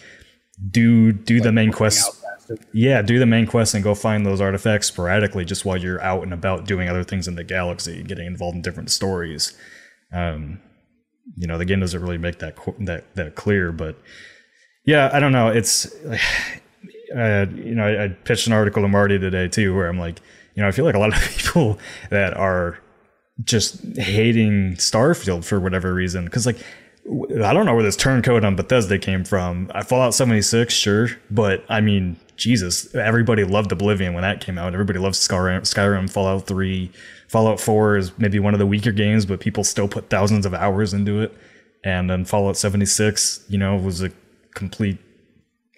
do 0.71 1.13
do 1.13 1.41
the 1.41 1.53
main 1.53 1.73
quest. 1.73 2.19
Yeah, 2.73 3.01
do 3.03 3.19
the 3.19 3.27
main 3.27 3.47
quest 3.47 3.73
and 3.75 3.83
go 3.83 3.95
find 3.95 4.27
those 4.27 4.41
artifacts 4.41 4.89
sporadically 4.89 5.45
just 5.45 5.65
while 5.65 5.77
you're 5.77 6.03
out 6.03 6.23
and 6.23 6.35
about 6.35 6.67
doing 6.67 6.89
other 6.89 7.05
things 7.05 7.27
in 7.27 7.35
the 7.35 7.45
galaxy, 7.45 8.03
getting 8.03 8.27
involved 8.27 8.57
in 8.57 8.63
different 8.63 8.91
stories. 8.91 9.57
Um, 10.13 10.61
you 11.37 11.47
know, 11.47 11.57
the 11.57 11.65
game 11.65 11.81
doesn't 11.81 12.03
really 12.03 12.19
make 12.19 12.41
that 12.41 12.57
that 12.81 13.15
that 13.15 13.35
clear, 13.37 13.73
but 13.73 13.97
yeah, 14.85 15.11
I 15.13 15.21
don't 15.21 15.33
know. 15.33 15.49
It's 15.49 15.87
uh, 17.17 17.47
you 17.55 17.75
know, 17.75 17.85
I, 17.85 18.05
I 18.05 18.09
pitched 18.09 18.47
an 18.47 18.53
article 18.53 18.83
to 18.83 18.89
Marty 18.89 19.19
today 19.19 19.49
too, 19.49 19.75
where 19.75 19.89
I'm 19.89 19.99
like, 19.99 20.21
you 20.55 20.63
know, 20.63 20.69
I 20.69 20.73
feel 20.73 20.85
like 20.85 20.95
a 20.95 20.99
lot 20.99 21.15
of 21.15 21.21
people 21.37 21.79
that 22.11 22.35
are 22.35 22.79
just 23.45 23.83
hating 23.97 24.75
Starfield 24.75 25.45
for 25.45 25.59
whatever 25.59 25.93
reason, 25.95 26.25
because 26.25 26.47
like 26.47 26.59
I 27.07 27.53
don't 27.53 27.67
know 27.67 27.75
where 27.75 27.83
this 27.83 27.97
turncoat 27.97 28.45
on 28.45 28.55
Bethesda 28.55 28.99
came 28.99 29.25
from. 29.25 29.71
I 29.75 29.83
Fallout 29.83 30.15
76, 30.15 30.73
sure, 30.73 31.09
but 31.31 31.65
I 31.69 31.81
mean, 31.81 32.17
Jesus, 32.37 32.95
everybody 32.95 33.45
loved 33.45 33.73
Oblivion 33.73 34.15
when 34.15 34.23
that 34.23 34.41
came 34.41 34.57
out. 34.57 34.73
Everybody 34.73 35.01
loves 35.01 35.19
Skyrim, 35.19 35.63
Skyrim, 35.63 36.09
Fallout 36.09 36.47
3, 36.47 36.91
Fallout 37.29 37.61
4 37.61 37.97
is 37.97 38.19
maybe 38.19 38.39
one 38.39 38.55
of 38.55 38.61
the 38.61 38.67
weaker 38.67 38.93
games, 38.93 39.27
but 39.27 39.41
people 39.41 39.65
still 39.65 39.89
put 39.89 40.11
thousands 40.11 40.47
of 40.47 40.55
hours 40.55 40.95
into 40.95 41.21
it. 41.21 41.37
And 41.83 42.09
then 42.09 42.25
Fallout 42.25 42.57
76, 42.57 43.47
you 43.49 43.59
know, 43.59 43.77
was 43.77 44.03
a 44.03 44.11
complete 44.55 44.99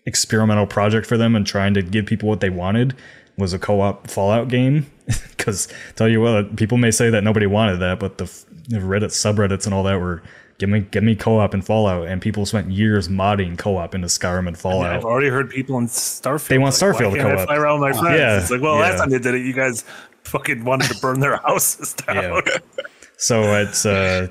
experimental 0.07 0.67
project 0.67 1.07
for 1.07 1.17
them 1.17 1.35
and 1.35 1.47
trying 1.47 1.75
to 1.75 1.83
give 1.83 2.07
people 2.07 2.29
what 2.29 2.41
they 2.41 2.51
wanted 2.51 2.95
was 3.37 3.53
a 3.53 3.59
co-op 3.59 4.09
Fallout 4.09 4.49
game. 4.49 4.91
Because 5.37 5.69
tell 5.97 6.09
you 6.09 6.23
what, 6.23 6.57
people 6.57 6.79
may 6.79 6.91
say 6.91 7.11
that 7.11 7.23
nobody 7.23 7.45
wanted 7.45 7.77
that, 7.77 8.01
but 8.01 8.17
the, 8.17 8.25
the 8.69 8.79
Reddit 8.79 9.11
subreddits 9.11 9.67
and 9.67 9.75
all 9.75 9.83
that 9.83 10.01
were 10.01 10.23
give 10.57 10.71
me 10.71 10.81
give 10.81 11.03
me 11.03 11.15
co-op 11.15 11.53
and 11.53 11.63
Fallout, 11.65 12.09
and 12.09 12.23
people 12.23 12.47
spent 12.47 12.71
years 12.71 13.09
modding 13.09 13.59
co-op 13.59 13.95
into 13.95 14.07
Skyrim 14.07 14.49
and 14.49 14.57
Fallout. 14.57 14.95
I've 14.95 15.05
already 15.05 15.29
heard 15.29 15.51
people 15.51 15.77
in 15.77 15.87
Starfield. 15.87 16.49
They 16.49 16.59
want 16.59 16.81
like, 16.81 16.95
Starfield 16.95 17.11
why 17.11 17.17
can't 17.19 17.29
I 17.29 17.35
co-op. 17.35 17.47
fly 17.49 17.57
around 17.57 17.81
my 17.81 17.93
friends. 17.93 18.19
Yeah, 18.19 18.39
it's 18.41 18.51
like, 18.51 18.63
well, 18.63 18.77
yeah. 18.77 18.81
last 18.81 18.99
time 19.01 19.11
they 19.11 19.19
did 19.19 19.35
it, 19.35 19.45
you 19.45 19.53
guys 19.53 19.85
fucking 20.23 20.65
wanted 20.65 20.89
to 20.89 20.99
burn 21.01 21.21
their 21.21 21.37
houses 21.45 21.93
down. 21.93 22.17
Yeah. 22.17 22.41
So 23.17 23.43
it's 23.61 23.85
uh 23.85 24.29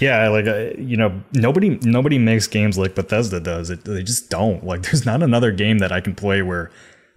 yeah, 0.00 0.28
like 0.28 0.46
uh, 0.46 0.70
you 0.78 0.96
know, 0.96 1.22
nobody 1.32 1.78
nobody 1.82 2.18
makes 2.18 2.46
games 2.46 2.78
like 2.78 2.94
Bethesda 2.94 3.40
does. 3.40 3.70
It, 3.70 3.84
they 3.84 4.02
just 4.02 4.30
don't. 4.30 4.64
Like 4.64 4.82
there's 4.84 5.06
not 5.06 5.22
another 5.22 5.52
game 5.52 5.78
that 5.78 5.92
I 5.92 6.00
can 6.00 6.14
play 6.14 6.42
where 6.42 6.70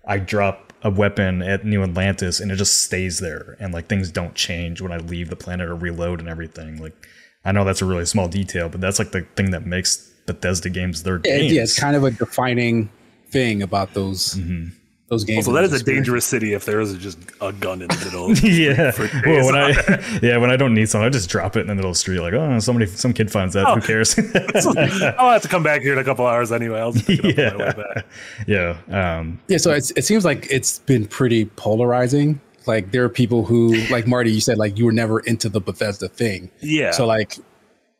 I 0.07 0.17
drop 0.17 0.73
a 0.83 0.89
weapon 0.89 1.41
at 1.41 1.65
New 1.65 1.81
Atlantis 1.81 2.39
and 2.39 2.51
it 2.51 2.57
just 2.57 2.83
stays 2.83 3.19
there 3.19 3.57
and 3.59 3.73
like 3.73 3.87
things 3.87 4.11
don't 4.11 4.35
change 4.35 4.81
when 4.81 4.91
I 4.91 4.97
leave 4.97 5.29
the 5.29 5.35
planet 5.35 5.67
or 5.67 5.75
reload 5.75 6.19
and 6.19 6.29
everything. 6.29 6.81
Like 6.81 7.07
I 7.43 7.51
know 7.51 7.63
that's 7.63 7.81
a 7.81 7.85
really 7.85 8.05
small 8.05 8.27
detail, 8.27 8.69
but 8.69 8.81
that's 8.81 8.99
like 8.99 9.11
the 9.11 9.21
thing 9.35 9.51
that 9.51 9.65
makes 9.65 10.11
Bethesda 10.25 10.69
games 10.69 11.03
their 11.03 11.19
games. 11.19 11.53
yeah, 11.53 11.63
it's 11.63 11.79
kind 11.79 11.95
of 11.95 12.03
a 12.03 12.11
defining 12.11 12.89
thing 13.29 13.61
about 13.61 13.93
those 13.93 14.37
those 15.07 15.23
games. 15.23 15.45
So 15.45 15.53
that 15.53 15.63
is 15.63 15.69
a 15.69 15.73
Those 15.73 15.83
dangerous 15.83 16.25
city 16.25 16.53
if 16.53 16.65
there 16.65 16.79
is 16.81 16.95
just 16.95 17.19
a 17.41 17.53
gun 17.53 17.81
in 17.81 17.87
the 17.89 18.01
middle. 18.05 18.35
yeah. 18.43 18.91
For 18.91 19.07
Well, 19.25 19.45
when. 19.45 19.55
I 19.55 20.19
yeah 20.23 20.37
when 20.37 20.49
I 20.49 20.57
don't 20.57 20.73
need 20.73 20.89
something, 20.89 21.05
I 21.05 21.09
just 21.09 21.29
drop 21.29 21.55
it 21.55 21.61
in 21.61 21.67
the 21.67 21.75
middle 21.75 21.91
of 21.91 21.95
the 21.95 21.99
street. 21.99 22.19
Like 22.19 22.33
oh, 22.33 22.59
somebody 22.59 22.87
some 22.87 23.13
kid 23.13 23.31
finds 23.31 23.53
that. 23.53 23.67
Who 23.73 23.81
cares? 23.81 24.17
I'll 25.19 25.31
have 25.31 25.41
to 25.43 25.47
come 25.47 25.63
back 25.63 25.81
here 25.81 25.93
in 25.93 25.99
a 25.99 26.03
couple 26.03 26.25
hours 26.25 26.51
anyway. 26.51 26.79
I'll 26.79 26.91
just 26.91 27.05
pick 27.05 27.23
it 27.23 27.39
up 27.39 27.57
my 27.57 27.65
way 27.65 27.73
back. 27.93 28.05
yeah. 28.47 28.77
Um, 28.89 29.39
Yeah, 29.47 29.57
so 29.57 29.71
it's, 29.71 29.91
it 29.91 30.05
seems 30.05 30.25
like 30.25 30.47
it's 30.49 30.79
been 30.79 31.05
pretty 31.05 31.45
polarizing. 31.45 32.41
Like 32.65 32.91
there 32.91 33.03
are 33.03 33.09
people 33.09 33.45
who, 33.45 33.75
like 33.91 34.07
Marty, 34.07 34.31
you 34.31 34.41
said, 34.41 34.57
like 34.57 34.77
you 34.79 34.85
were 34.85 34.91
never 34.91 35.19
into 35.19 35.49
the 35.49 35.61
Bethesda 35.61 36.09
thing. 36.09 36.49
Yeah. 36.61 36.91
So 36.91 37.05
like, 37.05 37.37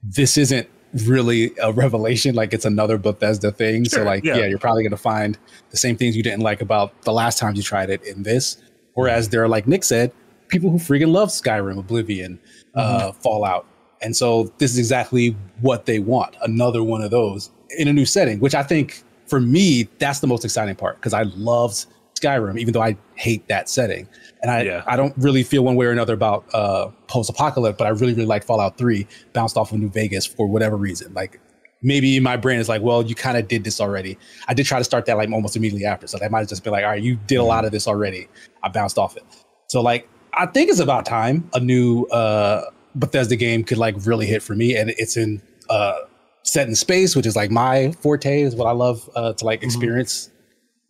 this 0.02 0.38
isn't 0.40 0.68
really 1.04 1.54
a 1.62 1.72
revelation. 1.72 2.36
Like 2.36 2.54
it's 2.54 2.66
another 2.66 2.98
Bethesda 2.98 3.52
thing. 3.52 3.86
so 3.86 4.04
like, 4.04 4.24
yeah. 4.24 4.38
yeah. 4.38 4.46
you're 4.46 4.60
probably 4.60 4.84
gonna 4.84 4.98
find 4.98 5.38
the 5.70 5.78
same 5.78 5.98
things 5.98 6.16
you 6.16 6.24
didn't 6.24 6.42
like 6.42 6.62
about 6.62 7.02
the 7.04 7.14
last 7.14 7.38
time 7.38 7.56
you 7.56 7.64
tried 7.64 7.90
it 7.90 8.04
in 8.04 8.24
this. 8.24 8.58
Whereas 8.94 9.30
there 9.30 9.44
are, 9.44 9.50
like 9.50 9.68
Nick 9.68 9.84
said, 9.84 10.14
people 10.48 10.70
who 10.70 10.78
freaking 10.78 11.12
love 11.12 11.30
Skyrim, 11.30 11.78
Oblivion, 11.78 12.40
uh, 12.76 13.12
Fallout, 13.12 13.68
and 14.02 14.16
so 14.16 14.54
this 14.58 14.72
is 14.72 14.78
exactly 14.78 15.36
what 15.62 15.86
they 15.86 16.00
want. 16.00 16.36
Another 16.42 16.84
one 16.84 17.02
of 17.02 17.12
those 17.12 17.52
in 17.78 17.88
a 17.88 17.94
new 17.94 18.06
setting, 18.06 18.40
which 18.40 18.56
I 18.56 18.64
think 18.64 19.04
for 19.28 19.40
me 19.40 19.90
that's 20.00 20.20
the 20.20 20.28
most 20.28 20.46
exciting 20.46 20.76
part 20.76 20.98
because 20.98 21.14
I 21.14 21.24
loved 21.24 21.88
Skyrim, 22.20 22.60
even 22.60 22.74
though 22.74 22.82
I 22.82 22.98
hate 23.16 23.48
that 23.48 23.70
setting, 23.70 24.08
and 24.42 24.52
I 24.52 24.64
Yeah. 24.64 24.84
I 24.88 24.96
don't 24.96 25.14
really 25.18 25.44
feel 25.44 25.64
one 25.64 25.76
way 25.76 25.86
or 25.86 25.92
another 25.92 26.14
about 26.14 26.46
uh, 26.54 26.90
post 27.08 27.30
apocalypse, 27.30 27.78
but 27.78 27.88
I 27.88 27.92
really 27.92 28.14
really 28.14 28.26
like 28.26 28.44
Fallout 28.44 28.78
Three, 28.78 29.08
bounced 29.34 29.58
off 29.58 29.72
of 29.72 29.80
New 29.80 29.90
Vegas 29.90 30.26
for 30.26 30.48
whatever 30.48 30.78
reason. 30.78 31.14
Like 31.14 31.40
maybe 31.86 32.20
my 32.20 32.36
brain 32.36 32.60
is 32.60 32.68
like, 32.68 32.82
well, 32.82 33.04
you 33.04 33.16
kind 33.16 33.38
of 33.38 33.48
did 33.48 33.64
this 33.64 33.80
already. 33.80 34.18
I 34.48 34.54
did 34.54 34.66
try 34.66 34.80
to 34.80 34.84
start 34.84 35.06
that 35.06 35.18
like 35.18 35.30
almost 35.32 35.56
immediately 35.56 35.86
after. 35.86 36.08
So 36.08 36.18
that 36.18 36.32
might 36.32 36.40
have 36.40 36.50
just 36.50 36.64
been 36.64 36.74
like, 36.74 36.84
all 36.84 36.90
right, 36.90 37.02
you 37.02 37.16
did 37.28 37.36
a 37.36 37.44
lot 37.44 37.64
of 37.64 37.72
this 37.72 37.88
already. 37.88 38.28
I 38.64 38.70
bounced 38.70 38.98
off 38.98 39.16
it. 39.16 39.24
So 39.68 39.82
like 39.82 40.10
I 40.34 40.48
think 40.48 40.70
it's 40.70 40.80
about 40.80 41.06
time 41.06 41.50
a 41.54 41.60
new 41.60 42.06
uh 42.06 42.66
Bethesda 42.96 43.36
game 43.36 43.64
could 43.64 43.78
like 43.78 43.96
really 44.06 44.26
hit 44.26 44.42
for 44.42 44.56
me. 44.56 44.76
And 44.76 44.90
it's 44.98 45.16
in 45.16 45.42
uh 45.70 46.00
set 46.44 46.68
in 46.68 46.76
space, 46.76 47.16
which 47.16 47.26
is 47.26 47.36
like 47.36 47.52
my 47.52 47.92
forte, 48.02 48.42
is 48.42 48.56
what 48.56 48.68
I 48.68 48.72
love 48.72 49.10
uh 49.16 49.34
to 49.34 49.46
like 49.46 49.64
experience. 49.64 50.32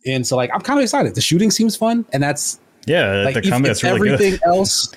And 0.06 0.26
so 0.26 0.36
like 0.36 0.50
I'm 0.54 0.60
kind 0.60 0.78
of 0.78 0.82
excited. 0.84 1.14
The 1.14 1.20
shooting 1.20 1.50
seems 1.50 1.76
fun, 1.76 2.04
and 2.12 2.22
that's 2.22 2.60
Yeah, 2.86 3.22
like 3.24 3.34
the 3.34 3.40
if, 3.40 3.50
combat's 3.50 3.82
if 3.82 3.92
really 3.92 4.10
everything 4.10 4.32
good. 4.32 4.42
else 4.46 4.94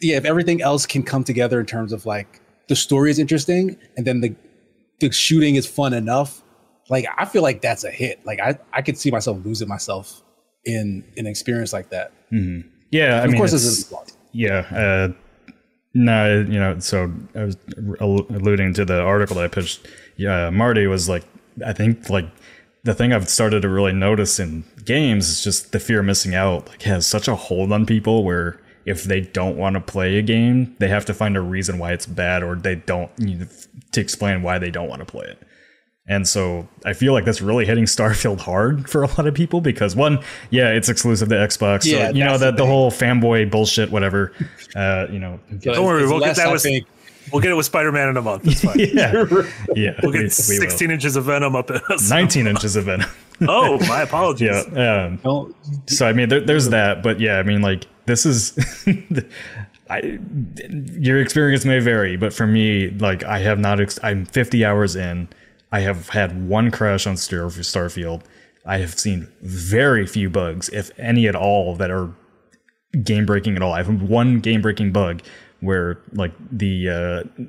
yeah 0.00 0.16
if 0.16 0.24
everything 0.24 0.60
else 0.62 0.84
can 0.84 1.02
come 1.04 1.22
together 1.24 1.60
in 1.60 1.66
terms 1.66 1.92
of 1.92 2.04
like 2.06 2.40
the 2.68 2.74
story 2.74 3.08
is 3.10 3.18
interesting 3.20 3.76
and 3.96 4.04
then 4.06 4.20
the 4.20 4.34
the 5.00 5.10
shooting 5.12 5.54
is 5.54 5.64
fun 5.64 5.92
enough 5.94 6.42
like 6.90 7.04
i 7.18 7.24
feel 7.24 7.40
like 7.42 7.60
that's 7.60 7.84
a 7.84 7.90
hit 7.90 8.18
like 8.26 8.40
i 8.40 8.58
i 8.72 8.82
could 8.82 8.98
see 8.98 9.12
myself 9.12 9.38
losing 9.44 9.68
myself 9.68 10.20
in 10.64 11.04
an 11.16 11.26
experience 11.28 11.72
like 11.72 11.88
that 11.90 12.10
Yeah, 12.90 13.20
I 13.20 13.24
of 13.24 13.30
mean, 13.30 13.36
course 13.38 13.52
this 13.52 13.64
is. 13.64 13.94
Yeah. 14.32 14.66
Uh, 14.72 15.12
no, 15.94 16.40
you 16.40 16.58
know, 16.58 16.78
so 16.80 17.12
I 17.36 17.44
was 17.44 17.56
alluding 18.00 18.74
to 18.74 18.84
the 18.84 19.00
article 19.00 19.36
that 19.36 19.44
I 19.44 19.48
pitched. 19.48 19.86
Yeah, 20.16 20.50
Marty 20.50 20.86
was 20.86 21.08
like, 21.08 21.24
I 21.64 21.72
think 21.72 22.08
like 22.10 22.26
the 22.84 22.94
thing 22.94 23.12
I've 23.12 23.28
started 23.28 23.62
to 23.62 23.68
really 23.68 23.92
notice 23.92 24.40
in 24.40 24.64
games 24.84 25.28
is 25.28 25.44
just 25.44 25.72
the 25.72 25.78
fear 25.78 26.00
of 26.00 26.06
missing 26.06 26.34
out. 26.34 26.68
Like 26.68 26.82
has 26.82 27.06
such 27.06 27.28
a 27.28 27.36
hold 27.36 27.72
on 27.72 27.86
people 27.86 28.24
where 28.24 28.60
if 28.84 29.04
they 29.04 29.20
don't 29.20 29.56
want 29.56 29.74
to 29.74 29.80
play 29.80 30.18
a 30.18 30.22
game, 30.22 30.74
they 30.80 30.88
have 30.88 31.04
to 31.04 31.14
find 31.14 31.36
a 31.36 31.40
reason 31.40 31.78
why 31.78 31.92
it's 31.92 32.06
bad, 32.06 32.42
or 32.42 32.56
they 32.56 32.74
don't 32.74 33.16
need 33.18 33.48
to 33.92 34.00
explain 34.00 34.42
why 34.42 34.58
they 34.58 34.70
don't 34.70 34.88
want 34.88 35.00
to 35.00 35.06
play 35.06 35.26
it. 35.26 35.38
And 36.08 36.26
so 36.26 36.68
I 36.84 36.94
feel 36.94 37.12
like 37.12 37.24
that's 37.24 37.40
really 37.40 37.64
hitting 37.64 37.84
Starfield 37.84 38.40
hard 38.40 38.90
for 38.90 39.04
a 39.04 39.06
lot 39.06 39.26
of 39.28 39.34
people 39.34 39.60
because 39.60 39.94
one, 39.94 40.18
yeah, 40.50 40.70
it's 40.70 40.88
exclusive 40.88 41.28
to 41.28 41.36
Xbox. 41.36 41.84
Yeah, 41.84 42.08
so, 42.08 42.14
you 42.14 42.24
know, 42.24 42.38
that 42.38 42.46
the, 42.46 42.50
the 42.50 42.56
the 42.58 42.66
whole 42.66 42.90
fanboy 42.90 43.50
bullshit, 43.50 43.92
whatever. 43.92 44.32
Uh, 44.74 45.06
you 45.10 45.20
know, 45.20 45.38
Don't 45.60 45.84
worry, 45.84 46.06
we'll 46.06 46.18
get 46.18 46.36
that 46.36 46.50
with 46.50 46.62
think- 46.62 46.86
we'll 47.32 47.42
get 47.42 47.50
it 47.50 47.54
with 47.54 47.66
Spider 47.66 47.92
Man 47.92 48.08
in 48.08 48.16
a 48.16 48.22
month. 48.22 48.46
It's 48.46 48.62
fine. 48.62 48.78
yeah, 48.78 49.12
yeah. 49.74 49.98
We'll 50.02 50.12
get 50.12 50.20
we 50.20 50.24
will. 50.24 50.30
16 50.30 50.90
inches 50.90 51.16
of 51.16 51.24
venom 51.24 51.54
up 51.54 51.70
in 51.70 51.80
us. 51.90 52.08
19 52.10 52.46
inches 52.46 52.76
of 52.76 52.84
venom. 52.84 53.08
Oh, 53.48 53.76
my 53.88 54.02
apologies. 54.02 54.64
yeah. 54.72 55.06
Um, 55.06 55.16
don't 55.16 55.56
so 55.90 56.06
I 56.06 56.12
mean, 56.12 56.28
there, 56.28 56.40
there's 56.40 56.68
that, 56.68 57.02
but 57.02 57.18
yeah, 57.18 57.38
I 57.38 57.42
mean, 57.42 57.60
like 57.60 57.86
this 58.06 58.24
is, 58.24 58.56
I, 59.90 60.20
your 60.92 61.20
experience 61.20 61.64
may 61.64 61.80
vary, 61.80 62.16
but 62.16 62.32
for 62.32 62.46
me, 62.46 62.90
like 62.90 63.24
I 63.24 63.38
have 63.40 63.58
not, 63.58 63.80
ex- 63.80 63.98
I'm 64.04 64.26
50 64.26 64.64
hours 64.64 64.94
in. 64.94 65.28
I 65.72 65.80
have 65.80 66.08
had 66.10 66.46
one 66.48 66.70
crash 66.70 67.04
on 67.04 67.16
Star- 67.16 67.46
Starfield. 67.46 68.22
I 68.64 68.78
have 68.78 68.96
seen 68.96 69.26
very 69.40 70.06
few 70.06 70.30
bugs, 70.30 70.68
if 70.68 70.92
any 70.96 71.26
at 71.26 71.34
all, 71.34 71.74
that 71.76 71.90
are 71.90 72.10
game 73.02 73.26
breaking 73.26 73.56
at 73.56 73.62
all. 73.62 73.72
I 73.72 73.78
have 73.82 74.02
one 74.02 74.38
game 74.38 74.62
breaking 74.62 74.92
bug 74.92 75.20
where 75.62 75.98
like 76.12 76.32
the 76.50 76.88
uh, 76.88 77.40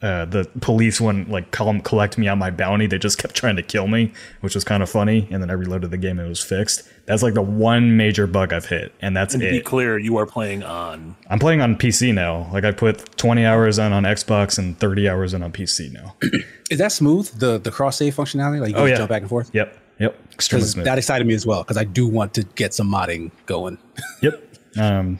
uh, 0.00 0.24
the 0.26 0.48
police 0.60 1.00
wouldn't 1.00 1.28
like 1.28 1.50
come 1.50 1.80
collect 1.80 2.18
me 2.18 2.28
on 2.28 2.38
my 2.38 2.50
bounty. 2.50 2.86
They 2.86 2.98
just 2.98 3.18
kept 3.18 3.34
trying 3.34 3.56
to 3.56 3.62
kill 3.62 3.88
me, 3.88 4.12
which 4.42 4.54
was 4.54 4.62
kind 4.62 4.80
of 4.82 4.88
funny. 4.88 5.26
And 5.30 5.42
then 5.42 5.50
I 5.50 5.54
reloaded 5.54 5.90
the 5.90 5.96
game 5.98 6.18
and 6.20 6.26
it 6.26 6.28
was 6.28 6.42
fixed. 6.42 6.88
That's 7.06 7.22
like 7.22 7.34
the 7.34 7.42
one 7.42 7.96
major 7.96 8.26
bug 8.28 8.52
I've 8.52 8.66
hit, 8.66 8.92
and 9.00 9.16
that's 9.16 9.34
And 9.34 9.42
to 9.42 9.50
be 9.50 9.60
clear, 9.60 9.98
you 9.98 10.16
are 10.18 10.26
playing 10.26 10.62
on. 10.62 11.16
I'm 11.28 11.38
playing 11.40 11.60
on 11.62 11.74
PC 11.76 12.14
now. 12.14 12.48
Like 12.52 12.64
I 12.64 12.70
put 12.70 13.16
20 13.18 13.44
hours 13.44 13.78
in 13.78 13.92
on 13.92 14.04
Xbox 14.04 14.56
and 14.58 14.78
30 14.78 15.08
hours 15.08 15.34
in 15.34 15.42
on 15.42 15.50
PC 15.52 15.90
now. 15.92 16.14
is 16.70 16.78
that 16.78 16.92
smooth 16.92 17.28
the 17.40 17.58
the 17.58 17.70
cross 17.70 17.96
save 17.96 18.14
functionality 18.14 18.60
like 18.60 18.68
you 18.68 18.74
can 18.74 18.82
Oh, 18.82 18.86
yeah. 18.86 18.96
jump 18.98 19.08
back 19.08 19.22
and 19.22 19.28
forth 19.30 19.50
Yep, 19.54 19.76
yep, 19.98 20.16
extremely 20.32 20.66
smooth. 20.68 20.84
that 20.84 20.98
excited 20.98 21.26
me 21.26 21.32
as 21.32 21.46
well 21.46 21.62
because 21.62 21.78
i 21.78 21.84
do 21.84 22.06
want 22.06 22.34
to 22.34 22.42
get 22.56 22.74
some 22.74 22.92
modding 22.92 23.30
going 23.46 23.78
yep. 24.20 24.44
Um, 24.78 25.18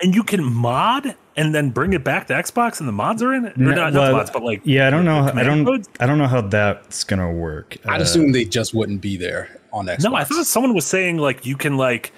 And 0.00 0.14
you 0.14 0.22
can 0.22 0.42
mod 0.44 1.16
and 1.36 1.54
then 1.54 1.70
bring 1.70 1.92
it 1.92 2.04
back 2.04 2.26
to 2.28 2.34
Xbox 2.34 2.78
and 2.80 2.88
the 2.88 2.92
mods 2.92 3.22
are 3.22 3.34
in 3.34 3.44
it? 3.44 3.56
Or 3.56 3.60
not, 3.60 3.76
not 3.76 3.92
the 3.92 4.12
mods, 4.12 4.30
but 4.30 4.42
like. 4.42 4.60
yeah, 4.64 4.86
I 4.86 4.90
don't 4.90 5.04
know. 5.04 5.30
I 5.34 5.42
don't. 5.42 5.64
codes? 5.64 5.88
I 6.00 6.06
don't 6.06 6.18
know 6.18 6.26
how 6.28 6.40
that's 6.42 7.04
gonna 7.04 7.32
work. 7.32 7.76
i'd 7.86 8.00
Uh, 8.00 8.02
assume 8.04 8.32
they 8.32 8.44
just 8.44 8.74
wouldn't 8.74 9.00
be 9.00 9.16
there 9.16 9.60
on 9.72 9.86
xbox 9.86 10.00
No, 10.02 10.14
I 10.14 10.24
thought 10.24 10.46
someone 10.46 10.74
was 10.74 10.86
saying 10.86 11.18
like 11.18 11.44
you 11.46 11.56
can 11.56 11.76
like 11.76 12.12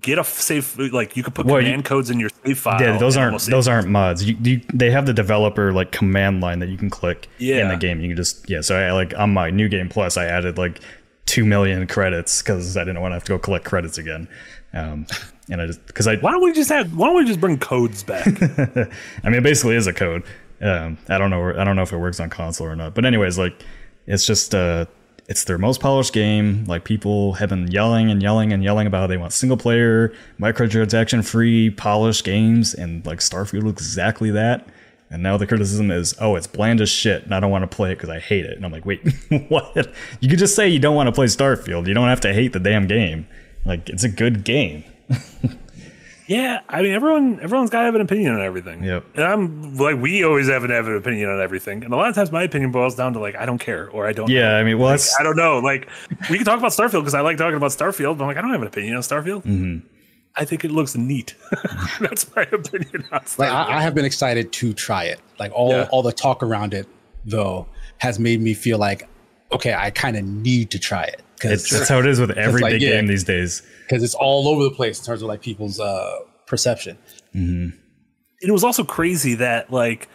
get 0.00 0.18
a 0.18 0.24
safe, 0.24 0.78
like 0.78 1.16
you 1.16 1.22
could 1.22 1.34
put 1.34 1.44
Well, 1.44 1.60
you- 1.60 1.66
command 1.66 1.84
codes 1.84 2.08
in 2.10 2.18
your 2.18 2.30
save 2.44 2.58
file. 2.58 2.80
Yeah, 2.80 2.96
those 2.96 3.16
aren't 3.16 3.32
almost 3.32 3.50
those 3.50 3.68
aren't 3.68 3.88
mods. 3.88 4.24
You, 4.24 4.36
you 4.42 4.60
they 4.72 4.90
have 4.90 5.04
the 5.06 5.12
developer 5.12 5.72
like 5.72 5.92
command 5.92 6.40
line 6.40 6.60
that 6.60 6.68
you 6.70 6.78
can 6.78 6.88
click 6.90 7.28
in 7.38 7.68
the 7.68 7.76
game. 7.76 8.00
You 8.00 8.08
can 8.08 8.16
just 8.16 8.48
yeah. 8.48 8.60
So 8.62 8.76
I 8.78 8.92
like 8.92 9.12
on 9.18 9.32
my 9.34 9.50
new 9.50 9.68
game 9.68 9.88
plus, 9.88 10.16
I 10.16 10.24
added 10.26 10.56
like 10.56 10.80
two 11.26 11.44
million 11.44 11.86
credits 11.86 12.40
because 12.42 12.76
I 12.76 12.84
didn't 12.84 13.00
want 13.00 13.12
to 13.12 13.16
have 13.16 13.24
to 13.24 13.32
go 13.32 13.38
collect 13.38 13.64
credits 13.64 13.98
again. 13.98 14.28
Um, 14.74 15.06
and 15.50 15.60
I 15.60 15.66
just 15.66 15.84
because 15.86 16.06
I 16.06 16.16
Why 16.16 16.32
don't 16.32 16.42
we 16.42 16.52
just 16.52 16.70
have? 16.70 16.96
Why 16.96 17.06
don't 17.06 17.16
we 17.16 17.24
just 17.24 17.40
bring 17.40 17.58
codes 17.58 18.02
back? 18.02 18.26
I 18.42 19.28
mean, 19.28 19.34
it 19.34 19.42
basically 19.42 19.76
is 19.76 19.86
a 19.86 19.92
code. 19.92 20.22
Um, 20.60 20.98
I 21.08 21.18
don't 21.18 21.30
know. 21.30 21.50
I 21.50 21.64
don't 21.64 21.76
know 21.76 21.82
if 21.82 21.92
it 21.92 21.98
works 21.98 22.20
on 22.20 22.30
console 22.30 22.66
or 22.66 22.76
not. 22.76 22.94
But 22.94 23.04
anyways, 23.04 23.38
like, 23.38 23.62
it's 24.06 24.26
just 24.26 24.54
uh, 24.54 24.86
it's 25.28 25.44
their 25.44 25.58
most 25.58 25.80
polished 25.80 26.12
game. 26.12 26.64
Like, 26.64 26.84
people 26.84 27.34
have 27.34 27.50
been 27.50 27.70
yelling 27.70 28.10
and 28.10 28.22
yelling 28.22 28.52
and 28.52 28.62
yelling 28.62 28.86
about 28.86 29.00
how 29.00 29.06
they 29.06 29.16
want 29.16 29.32
single 29.32 29.56
player, 29.56 30.14
microtransaction 30.40 31.24
free, 31.24 31.70
polished 31.70 32.24
games, 32.24 32.74
and 32.74 33.04
like 33.04 33.18
Starfield 33.18 33.64
looks 33.64 33.82
exactly 33.82 34.30
that. 34.30 34.68
And 35.10 35.22
now 35.22 35.36
the 35.36 35.46
criticism 35.46 35.90
is, 35.90 36.14
oh, 36.20 36.34
it's 36.34 36.46
bland 36.46 36.80
as 36.80 36.88
shit, 36.88 37.24
and 37.24 37.34
I 37.34 37.38
don't 37.38 37.50
want 37.50 37.70
to 37.70 37.76
play 37.76 37.92
it 37.92 37.96
because 37.96 38.10
I 38.10 38.18
hate 38.18 38.46
it. 38.46 38.56
And 38.56 38.64
I'm 38.64 38.72
like, 38.72 38.86
wait, 38.86 39.00
what? 39.48 39.92
You 40.20 40.28
could 40.28 40.38
just 40.38 40.56
say 40.56 40.68
you 40.68 40.78
don't 40.78 40.96
want 40.96 41.06
to 41.08 41.12
play 41.12 41.26
Starfield. 41.26 41.86
You 41.86 41.94
don't 41.94 42.08
have 42.08 42.22
to 42.22 42.32
hate 42.32 42.52
the 42.52 42.58
damn 42.58 42.86
game. 42.86 43.26
Like, 43.64 43.88
it's 43.88 44.04
a 44.04 44.08
good 44.08 44.44
game. 44.44 44.84
yeah, 46.26 46.60
I 46.68 46.80
mean 46.82 46.92
everyone. 46.92 47.38
Everyone's 47.40 47.70
got 47.70 47.80
to 47.80 47.84
have 47.86 47.94
an 47.94 48.00
opinion 48.00 48.34
on 48.34 48.40
everything. 48.40 48.82
Yep. 48.82 49.04
And 49.14 49.24
I'm 49.24 49.76
like, 49.76 50.00
we 50.00 50.24
always 50.24 50.48
have 50.48 50.64
an 50.64 50.70
have 50.70 50.86
an 50.88 50.96
opinion 50.96 51.28
on 51.28 51.40
everything. 51.40 51.84
And 51.84 51.92
a 51.92 51.96
lot 51.96 52.08
of 52.08 52.14
times, 52.14 52.32
my 52.32 52.42
opinion 52.44 52.72
boils 52.72 52.94
down 52.94 53.12
to 53.12 53.18
like, 53.18 53.36
I 53.36 53.44
don't 53.44 53.58
care 53.58 53.88
or 53.90 54.06
I 54.06 54.12
don't. 54.12 54.30
Yeah, 54.30 54.48
know. 54.52 54.56
I 54.56 54.64
mean, 54.64 54.78
well, 54.78 54.90
that's 54.90 55.18
I 55.20 55.22
don't 55.22 55.36
know. 55.36 55.58
Like, 55.58 55.88
we 56.30 56.36
can 56.36 56.44
talk 56.46 56.58
about 56.58 56.72
Starfield 56.72 57.00
because 57.00 57.14
I 57.14 57.20
like 57.20 57.36
talking 57.36 57.56
about 57.56 57.70
Starfield. 57.72 58.16
But 58.18 58.24
I'm 58.24 58.28
like, 58.28 58.36
I 58.38 58.40
don't 58.40 58.50
have 58.52 58.62
an 58.62 58.68
opinion 58.68 58.96
on 58.96 59.02
Starfield. 59.02 59.42
Mm-hmm. 59.44 59.86
I 60.36 60.44
think 60.44 60.64
it 60.64 60.70
looks 60.70 60.96
neat. 60.96 61.34
That's 62.00 62.34
my 62.34 62.42
opinion 62.42 63.04
on 63.12 63.20
Starfield. 63.20 63.38
like 63.38 63.50
I, 63.50 63.78
I 63.78 63.82
have 63.82 63.94
been 63.94 64.04
excited 64.06 64.52
to 64.54 64.72
try 64.72 65.04
it. 65.04 65.20
Like 65.38 65.52
all 65.52 65.70
Yeah. 65.70 65.88
all 65.92 66.02
the 66.02 66.12
talk 66.12 66.42
around 66.42 66.74
it 66.74 66.88
though 67.26 67.66
has 67.98 68.18
made 68.18 68.40
me 68.40 68.54
feel 68.54 68.78
like 68.78 69.08
okay, 69.52 69.72
I 69.74 69.90
kind 69.90 70.16
of 70.16 70.24
need 70.24 70.70
to 70.72 70.78
try 70.78 71.04
it 71.04 71.22
it's, 71.52 71.64
because 71.64 71.78
that's 71.78 71.90
how 71.90 71.98
it 71.98 72.06
is 72.06 72.20
with 72.20 72.30
every 72.32 72.60
like, 72.60 72.72
big 72.72 72.82
yeah. 72.82 72.90
game 72.90 73.06
these 73.06 73.24
days. 73.24 73.62
Because 73.82 74.02
it's 74.02 74.14
all 74.14 74.48
over 74.48 74.62
the 74.64 74.70
place 74.70 74.98
in 74.98 75.04
terms 75.04 75.22
of 75.22 75.28
like 75.28 75.42
people's 75.42 75.80
uh 75.80 76.18
perception. 76.46 76.98
it 78.40 78.50
was 78.50 78.64
also 78.64 78.84
crazy 78.84 79.34
that 79.34 79.70
like 79.70 80.08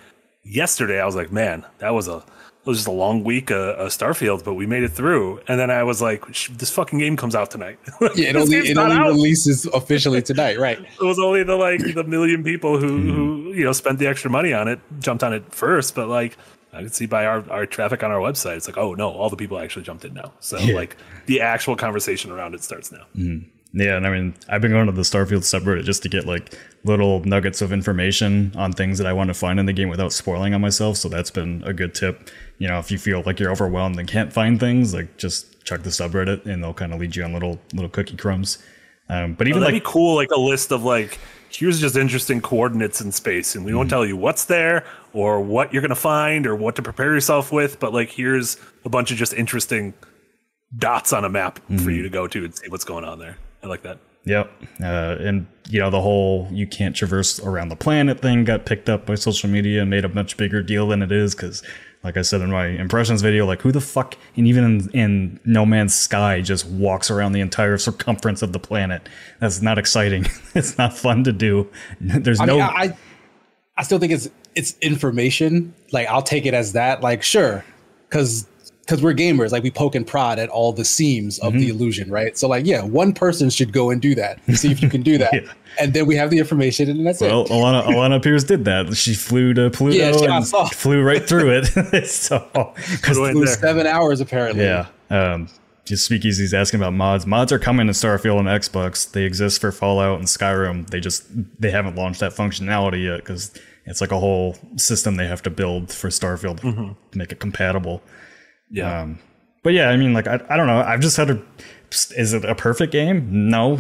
yesterday 0.44 1.02
I 1.02 1.06
was 1.06 1.16
like, 1.16 1.32
man, 1.32 1.66
that 1.80 1.94
was 1.94 2.08
a 2.08 2.18
it 2.18 2.68
was 2.68 2.80
just 2.80 2.88
a 2.88 2.92
long 2.92 3.24
week 3.24 3.52
uh, 3.52 3.56
uh, 3.56 3.90
Starfield, 3.90 4.44
but 4.44 4.54
we 4.54 4.66
made 4.66 4.84
it 4.84 4.90
through. 4.90 5.40
And 5.48 5.58
then 5.58 5.72
I 5.72 5.84
was 5.84 6.02
like, 6.02 6.26
this 6.50 6.70
fucking 6.70 7.00
game 7.00 7.16
comes 7.16 7.34
out 7.34 7.50
tonight. 7.50 7.80
Yeah, 8.16 8.30
it 8.30 8.36
only 8.36 8.58
it 8.58 8.78
only 8.78 8.96
out. 8.96 9.08
releases 9.08 9.66
officially 9.68 10.22
tonight, 10.22 10.60
right? 10.60 10.80
It 11.02 11.04
was 11.04 11.20
only 11.20 11.44
the 11.44 11.56
like 11.56 11.82
the 11.94 12.04
million 12.04 12.44
people 12.44 12.78
who 12.78 12.98
who 12.98 13.54
you 13.54 13.64
know 13.64 13.72
spent 13.72 14.00
the 14.00 14.08
extra 14.08 14.30
money 14.30 14.54
on 14.54 14.68
it, 14.68 14.80
jumped 15.00 15.24
on 15.24 15.34
it 15.34 15.54
first. 15.54 15.96
But 15.96 16.10
like 16.10 16.38
I 16.80 16.84
could 16.84 16.96
see 16.96 17.06
by 17.06 17.26
our, 17.26 17.44
our 17.52 17.66
traffic 17.66 18.04
on 18.04 18.12
our 18.12 18.20
website, 18.20 18.56
it's 18.56 18.68
like, 18.68 18.78
oh 18.78 18.94
no, 18.94 19.10
all 19.10 19.30
the 19.30 19.36
people 19.36 19.60
actually 19.60 19.84
jumped 19.84 20.06
in 20.06 20.14
now. 20.14 20.32
So 20.40 20.58
like 20.58 20.96
the 21.26 21.42
actual 21.42 21.76
conversation 21.76 22.32
around 22.32 22.56
it 22.56 22.64
starts 22.64 22.92
now. 22.92 23.06
Yeah, 23.72 23.98
and 23.98 24.08
I 24.08 24.10
mean, 24.10 24.34
I've 24.48 24.62
been 24.62 24.72
going 24.72 24.88
to 24.88 24.92
the 24.92 25.04
Starfield 25.04 25.44
subreddit 25.44 25.84
just 25.84 26.02
to 26.04 26.10
get 26.10 26.26
like 26.26 26.58
little 26.86 27.24
nuggets 27.26 27.62
of 27.62 27.72
information 27.72 28.54
on 28.56 28.72
things 28.72 28.98
that 28.98 29.06
I 29.06 29.14
want 29.14 29.28
to 29.28 29.34
find 29.34 29.60
in 29.60 29.66
the 29.68 29.74
game 29.74 29.90
without 29.90 30.12
spoiling 30.12 30.54
on 30.54 30.62
myself. 30.62 30.98
So 30.98 31.10
that's 31.10 31.30
been 31.30 31.62
a 31.66 31.74
good 31.74 31.94
tip. 31.94 32.30
You 32.58 32.68
know, 32.68 32.80
if 32.80 32.90
you 32.90 32.98
feel 32.98 33.22
like 33.26 33.40
you're 33.40 33.52
overwhelmed 33.52 34.00
and 34.00 34.08
can't 34.08 34.34
find 34.34 34.60
things, 34.60 34.94
like 34.94 35.18
just 35.18 35.64
check 35.66 35.84
the 35.84 35.90
subreddit 35.90 36.46
and 36.46 36.64
they'll 36.64 36.74
kind 36.74 36.94
of 36.94 37.00
lead 37.00 37.16
you 37.16 37.24
on 37.24 37.34
little 37.34 37.60
little 37.74 37.90
cookie 37.90 38.18
crumbs. 38.18 38.58
Um, 39.10 39.34
but 39.34 39.48
even 39.48 39.60
That'd 39.62 39.76
like 39.76 39.84
be 39.84 39.90
cool, 39.92 40.16
like 40.16 40.32
a 40.32 40.40
list 40.40 40.72
of 40.72 40.84
like 40.84 41.20
here's 41.50 41.80
just 41.80 41.96
interesting 41.96 42.42
coordinates 42.42 43.02
in 43.02 43.12
space, 43.12 43.56
and 43.56 43.66
we 43.66 43.74
won't 43.74 43.90
tell 43.90 44.06
you 44.06 44.16
what's 44.16 44.46
there 44.46 44.86
or 45.14 45.42
what 45.42 45.74
you're 45.74 45.82
gonna 45.82 45.96
find 45.96 46.46
or 46.48 46.56
what 46.56 46.76
to 46.76 46.82
prepare 46.82 47.14
yourself 47.14 47.52
with, 47.52 47.80
but 47.80 47.94
like 47.94 48.10
here's 48.10 48.58
a 48.86 48.90
bunch 48.90 49.12
of 49.12 49.18
just 49.18 49.34
interesting 49.34 49.94
dots 50.78 51.14
on 51.14 51.26
a 51.26 51.30
map 51.30 51.60
for 51.84 51.90
you 51.90 52.04
to 52.04 52.10
go 52.10 52.28
to 52.28 52.46
and 52.46 52.56
see 52.56 52.70
what's 52.70 52.86
going 52.86 53.04
on 53.04 53.20
there. 53.20 53.38
I 53.64 53.68
like 53.68 53.82
that. 53.84 54.00
Yep. 54.26 54.52
Uh, 54.82 55.16
and, 55.20 55.48
you 55.70 55.80
know, 55.80 55.90
the 55.90 56.02
whole 56.02 56.48
you 56.52 56.68
can't 56.68 56.96
traverse 56.96 57.40
around 57.40 57.70
the 57.70 57.76
planet 57.76 58.22
thing 58.22 58.44
got 58.44 58.66
picked 58.66 58.90
up 58.90 59.06
by 59.06 59.16
social 59.16 59.50
media 59.50 59.82
and 59.82 59.90
made 59.90 60.06
a 60.06 60.10
much 60.10 60.38
bigger 60.38 60.62
deal 60.62 60.88
than 60.88 61.02
it 61.02 61.12
is. 61.12 61.34
Because, 61.34 61.64
like 62.04 62.18
I 62.18 62.22
said 62.22 62.42
in 62.42 62.52
my 62.52 62.68
impressions 62.68 63.22
video, 63.22 63.46
like 63.46 63.62
who 63.62 63.72
the 63.72 63.82
fuck, 63.82 64.16
and 64.36 64.48
even 64.48 64.64
in, 64.64 64.90
in 64.92 65.40
No 65.46 65.66
Man's 65.66 65.96
Sky, 65.96 66.42
just 66.42 66.66
walks 66.68 67.10
around 67.10 67.32
the 67.32 67.42
entire 67.42 67.78
circumference 67.78 68.42
of 68.42 68.54
the 68.54 68.60
planet. 68.60 69.08
That's 69.40 69.62
not 69.62 69.78
exciting. 69.78 70.26
it's 70.56 70.78
not 70.78 70.96
fun 70.96 71.24
to 71.24 71.32
do. 71.32 71.70
There's 72.00 72.40
I 72.40 72.46
no. 72.46 72.54
mean, 72.54 72.62
I, 72.62 72.68
I 72.68 72.98
I 73.78 73.84
still 73.84 73.98
think 73.98 74.12
it's 74.12 74.30
it's 74.56 74.76
information. 74.82 75.74
Like 75.92 76.08
I'll 76.08 76.22
take 76.24 76.46
it 76.46 76.54
as 76.54 76.74
that. 76.74 77.02
Like 77.02 77.24
sure, 77.24 77.64
because 78.10 78.48
because 78.82 79.04
we're 79.04 79.14
gamers, 79.14 79.52
like 79.52 79.62
we 79.62 79.70
poke 79.70 79.94
and 79.94 80.06
prod 80.08 80.40
at 80.40 80.50
all 80.50 80.74
the 80.74 80.84
seams 80.84 81.38
of 81.40 81.54
Mm-hmm. 81.54 81.60
the 81.60 81.70
illusion, 81.70 82.10
right? 82.12 82.36
So 82.36 82.48
like, 82.48 82.66
yeah, 82.66 82.82
one 82.84 83.14
person 83.14 83.52
should 83.52 83.72
go 83.72 83.92
and 83.92 84.02
do 84.02 84.16
that, 84.16 84.40
see 84.56 84.72
if 84.72 84.82
you 84.82 84.90
can 84.90 85.04
do 85.04 85.18
that, 85.20 85.32
Yeah. 85.32 85.42
and 85.80 85.94
then 85.94 86.08
we 86.08 86.16
have 86.16 86.32
the 86.32 86.40
information, 86.40 86.90
and 86.90 87.06
that's 87.06 87.22
Well, 87.22 87.44
it. 87.46 87.50
Alana, 87.52 87.84
Alana 87.86 88.24
Pierce 88.24 88.44
did 88.46 88.66
that. 88.66 88.92
She 88.98 89.14
flew 89.14 89.54
to 89.54 89.70
Pluto 89.70 89.96
Yeah, 89.96 90.12
she- 90.14 90.26
and 90.26 90.72
flew 90.74 91.04
right 91.04 91.24
through 91.30 91.52
it. 91.62 92.08
so, 92.08 92.40
Flew 93.04 93.26
in 93.26 93.38
It 93.38 93.40
was 93.40 93.54
seven 93.60 93.86
hours 93.86 94.22
apparently. 94.22 94.64
yeah. 94.64 94.88
Um, 95.12 95.50
just 95.90 96.06
Speakeasy's 96.06 96.54
asking 96.54 96.80
about 96.80 96.94
mods. 96.94 97.26
Mods 97.26 97.52
are 97.52 97.58
coming 97.58 97.88
to 97.88 97.94
Starfield 97.94 98.38
and 98.38 98.48
Xbox. 98.48 99.12
They 99.12 99.24
exist 99.24 99.60
for 99.60 99.72
Fallout 99.72 100.20
and 100.20 100.28
Skyrim. 100.28 100.88
They 100.92 101.00
just 101.00 101.26
they 101.60 101.72
haven't 101.72 101.96
launched 101.96 102.20
that 102.20 102.32
functionality 102.34 103.06
yet 103.06 103.18
because 103.18 103.52
it's 103.86 104.00
like 104.00 104.12
a 104.12 104.20
whole 104.20 104.56
system 104.78 105.16
they 105.16 105.26
have 105.26 105.42
to 105.42 105.50
build 105.50 105.92
for 105.92 106.10
Starfield 106.10 106.62
to 106.62 107.18
make 107.18 107.32
it 107.32 107.40
compatible. 107.40 108.04
Yeah. 108.70 109.02
Um, 109.02 109.18
but 109.64 109.74
yeah, 109.74 109.90
I 109.90 109.98
mean, 109.98 110.14
like 110.14 110.28
I, 110.28 110.40
I 110.48 110.58
don't 110.58 110.68
know. 110.68 110.80
I've 110.80 111.02
just 111.02 111.18
had 111.18 111.32
a. 111.32 111.42
Is 112.16 112.34
it 112.34 112.46
a 112.46 112.54
perfect 112.54 112.92
game? 112.92 113.50
No. 113.50 113.80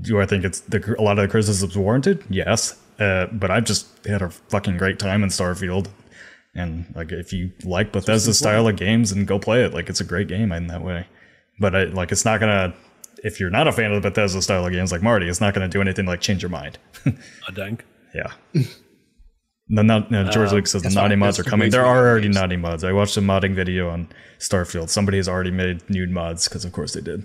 Do 0.00 0.18
I 0.18 0.24
think 0.24 0.44
it's 0.44 0.60
the 0.60 0.94
a 0.98 1.02
lot 1.02 1.18
of 1.18 1.22
the 1.22 1.28
criticisms 1.28 1.76
warranted? 1.76 2.24
Yes. 2.30 2.74
Uh, 2.98 3.26
but 3.26 3.50
I've 3.50 3.64
just 3.64 3.86
had 4.06 4.22
a 4.22 4.30
fucking 4.30 4.78
great 4.78 4.98
time 4.98 5.22
in 5.22 5.28
Starfield, 5.28 5.88
and 6.54 6.86
like 6.94 7.12
if 7.12 7.34
you 7.34 7.52
like 7.64 7.92
Bethesda 7.92 8.32
style 8.32 8.66
of 8.66 8.76
games, 8.76 9.12
and 9.12 9.26
go 9.26 9.38
play 9.38 9.62
it. 9.62 9.74
Like 9.74 9.90
it's 9.90 10.00
a 10.00 10.04
great 10.04 10.28
game 10.28 10.52
in 10.52 10.68
that 10.68 10.82
way. 10.82 11.06
But 11.60 11.76
I, 11.76 11.84
like 11.84 12.10
it's 12.10 12.24
not 12.24 12.40
gonna. 12.40 12.74
If 13.22 13.38
you're 13.38 13.50
not 13.50 13.68
a 13.68 13.72
fan 13.72 13.92
of 13.92 14.02
the 14.02 14.10
Bethesda 14.10 14.40
style 14.40 14.66
of 14.66 14.72
games 14.72 14.90
like 14.90 15.02
Marty, 15.02 15.28
it's 15.28 15.40
not 15.40 15.54
gonna 15.54 15.68
do 15.68 15.80
anything 15.80 16.06
like 16.06 16.20
change 16.20 16.42
your 16.42 16.50
mind. 16.50 16.78
a 17.04 17.52
dank. 17.52 17.84
Yeah. 18.14 18.32
No, 19.72 19.82
no, 19.82 20.04
no, 20.10 20.24
George 20.24 20.50
uh, 20.50 20.54
Luke 20.56 20.66
says 20.66 20.82
the 20.82 20.90
naughty 20.90 21.12
fine. 21.12 21.20
mods 21.20 21.36
That's 21.36 21.46
are 21.46 21.50
coming. 21.50 21.70
There 21.70 21.84
are 21.84 21.96
already 21.96 22.26
games. 22.26 22.34
naughty 22.34 22.56
mods. 22.56 22.82
I 22.82 22.92
watched 22.92 23.16
a 23.16 23.20
modding 23.20 23.54
video 23.54 23.88
on 23.88 24.08
Starfield. 24.40 24.88
Somebody 24.88 25.18
has 25.18 25.28
already 25.28 25.52
made 25.52 25.88
nude 25.88 26.10
mods 26.10 26.48
because, 26.48 26.64
of 26.64 26.72
course, 26.72 26.94
they 26.94 27.00
did. 27.00 27.24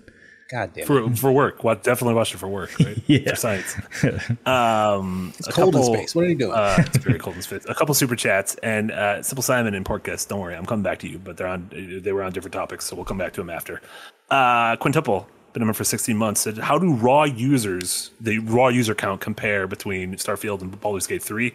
God 0.50 0.72
damn 0.74 0.84
it. 0.84 0.88
For 0.88 1.10
for 1.16 1.32
work. 1.32 1.64
What 1.64 1.84
definitely 1.84 2.14
watched 2.16 2.34
it 2.36 2.38
for 2.38 2.48
work, 2.48 2.78
right? 2.80 3.02
Yeah. 3.08 3.30
For 3.32 3.36
science. 3.36 3.76
Um 4.46 5.34
It's 5.38 5.48
cold 5.50 5.74
couple- 5.74 5.94
in 5.94 6.00
space. 6.00 6.16
What 6.16 6.26
are 6.26 6.30
you 6.30 6.36
doing? 6.36 6.52
uh, 6.54 6.76
it's 6.80 6.98
very 6.98 7.20
cold 7.20 7.36
in 7.36 7.42
space. 7.42 7.66
A 7.68 7.74
couple 7.76 7.94
super 7.96 8.16
chats 8.16 8.56
and 8.64 8.92
uh, 8.92 9.22
Simple 9.24 9.44
Simon 9.44 9.74
and 9.74 9.86
Portcast. 9.86 10.28
Don't 10.28 10.40
worry, 10.40 10.56
I'm 10.56 10.66
coming 10.66 10.84
back 10.84 11.00
to 11.00 11.08
you. 11.08 11.18
But 11.20 11.38
they're 11.38 11.48
on. 11.48 11.70
They 12.04 12.12
were 12.12 12.24
on 12.24 12.32
different 12.32 12.54
topics, 12.54 12.86
so 12.86 12.96
we'll 12.96 13.06
come 13.06 13.18
back 13.18 13.34
to 13.34 13.42
them 13.42 13.50
after. 13.50 13.82
Uh, 14.30 14.76
Quintuple 14.78 15.28
been 15.54 15.62
a 15.62 15.66
member 15.66 15.74
for 15.78 15.86
16 15.86 16.18
months. 16.18 16.42
Said, 16.42 16.58
how 16.58 16.78
do 16.78 16.94
raw 16.94 17.24
users, 17.24 18.12
the 18.20 18.40
raw 18.40 18.68
user 18.68 18.94
count, 18.94 19.22
compare 19.22 19.68
between 19.68 20.14
Starfield 20.16 20.62
and 20.62 20.78
Baldur's 20.82 21.08
Gate 21.08 21.24
3? 21.24 21.54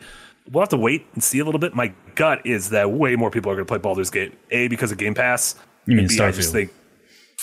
We'll 0.50 0.62
have 0.62 0.70
to 0.70 0.79
wait 0.79 1.05
and 1.12 1.22
see 1.22 1.38
a 1.38 1.44
little 1.44 1.59
bit. 1.61 1.74
My 1.74 1.92
gut 2.14 2.40
is 2.46 2.70
that 2.70 2.90
way 2.92 3.14
more 3.14 3.31
people 3.31 3.53
are 3.53 3.55
going 3.57 3.66
to 3.66 3.68
play 3.68 3.76
Baldur's 3.76 4.09
Gate. 4.09 4.33
A 4.53 4.68
because 4.68 4.90
of 4.90 4.96
Game 4.96 5.12
Pass. 5.14 5.55
You 5.85 5.96
mean 5.96 6.07
B, 6.09 6.18
I 6.18 6.31
just 6.31 6.48
Starfield. 6.48 6.53
think 6.53 6.72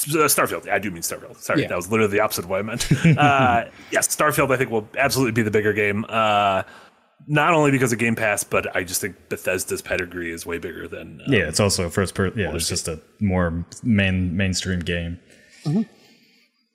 Starfield. 0.06 0.70
I 0.70 0.80
do 0.80 0.92
mean 0.92 1.02
Starfield. 1.02 1.38
Sorry, 1.38 1.62
Yeah. 1.64 1.70
that 1.70 1.76
was 1.76 1.90
literally 1.90 2.12
the 2.12 2.20
opposite 2.20 2.46
of 2.46 2.50
what 2.50 2.60
I 2.60 2.62
meant. 2.64 2.92
uh, 3.18 3.66
yes, 3.92 4.08
Starfield. 4.16 4.52
I 4.54 4.58
think 4.58 4.70
will 4.70 4.88
absolutely 4.98 5.32
be 5.34 5.42
the 5.42 5.52
bigger 5.52 5.74
game. 5.74 6.06
Uh, 6.08 6.64
not 7.28 7.54
only 7.54 7.72
because 7.72 7.92
of 7.92 8.00
Game 8.00 8.16
Pass, 8.16 8.44
but 8.44 8.74
I 8.76 8.84
just 8.84 9.02
think 9.02 9.16
Bethesda's 9.28 9.82
pedigree 9.82 10.32
is 10.32 10.46
way 10.46 10.60
bigger 10.60 10.88
than. 10.88 11.20
Um, 11.26 11.34
Yeah, 11.34 11.48
it's 11.48 11.60
also 11.60 11.86
a 11.86 11.90
first 11.90 12.14
person. 12.16 12.40
Yeah, 12.40 12.54
it's 12.56 12.70
just 12.70 12.88
a 12.88 13.02
more 13.20 13.66
main 13.84 14.38
mainstream 14.38 14.80
game. 14.80 15.20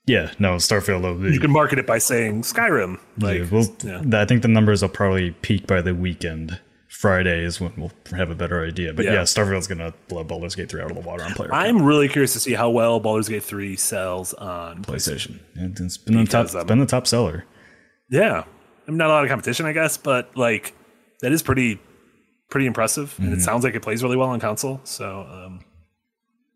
Yeah, 0.06 0.32
no, 0.40 0.56
Starfield. 0.56 1.02
will 1.02 1.14
be- 1.14 1.32
You 1.32 1.40
can 1.40 1.52
market 1.52 1.78
it 1.78 1.86
by 1.86 1.98
saying 1.98 2.42
Skyrim. 2.42 2.98
Like, 3.18 3.38
yeah, 3.38 3.46
we'll, 3.50 3.76
yeah. 3.84 4.20
I 4.20 4.24
think 4.24 4.42
the 4.42 4.48
numbers 4.48 4.82
will 4.82 4.88
probably 4.88 5.30
peak 5.30 5.66
by 5.68 5.80
the 5.80 5.94
weekend. 5.94 6.58
Friday 6.92 7.42
is 7.42 7.60
when 7.60 7.72
we'll 7.76 7.90
have 8.16 8.30
a 8.30 8.34
better 8.34 8.64
idea. 8.64 8.92
But 8.92 9.04
yeah, 9.06 9.12
Yeah. 9.14 9.22
Starfield's 9.22 9.66
gonna 9.66 9.92
blow 10.08 10.22
Baldur's 10.24 10.54
Gate 10.54 10.68
3 10.70 10.82
out 10.82 10.90
of 10.90 10.96
the 10.96 11.02
water 11.02 11.24
on 11.24 11.32
player. 11.32 11.52
I'm 11.52 11.82
really 11.82 12.08
curious 12.08 12.32
to 12.34 12.40
see 12.40 12.52
how 12.52 12.70
well 12.70 13.00
Baldur's 13.00 13.28
Gate 13.28 13.42
3 13.42 13.74
sells 13.76 14.34
on 14.34 14.82
PlayStation. 14.84 15.40
And 15.54 15.78
It's 15.80 15.96
been 15.98 16.16
the 16.16 16.24
top. 16.26 16.54
Um, 16.54 16.66
been 16.66 16.78
the 16.78 16.86
top 16.86 17.06
seller. 17.06 17.44
Yeah, 18.10 18.44
I 18.86 18.90
mean, 18.90 18.98
not 18.98 19.08
a 19.08 19.12
lot 19.12 19.24
of 19.24 19.30
competition, 19.30 19.66
I 19.66 19.72
guess, 19.72 19.96
but 19.96 20.36
like 20.36 20.74
that 21.22 21.32
is 21.32 21.42
pretty, 21.42 21.80
pretty 22.50 22.66
impressive, 22.66 23.14
and 23.18 23.28
Mm-hmm. 23.28 23.38
it 23.38 23.42
sounds 23.42 23.64
like 23.64 23.74
it 23.74 23.80
plays 23.80 24.02
really 24.02 24.16
well 24.18 24.28
on 24.28 24.38
console. 24.40 24.80
So, 24.84 25.20
um, 25.22 25.64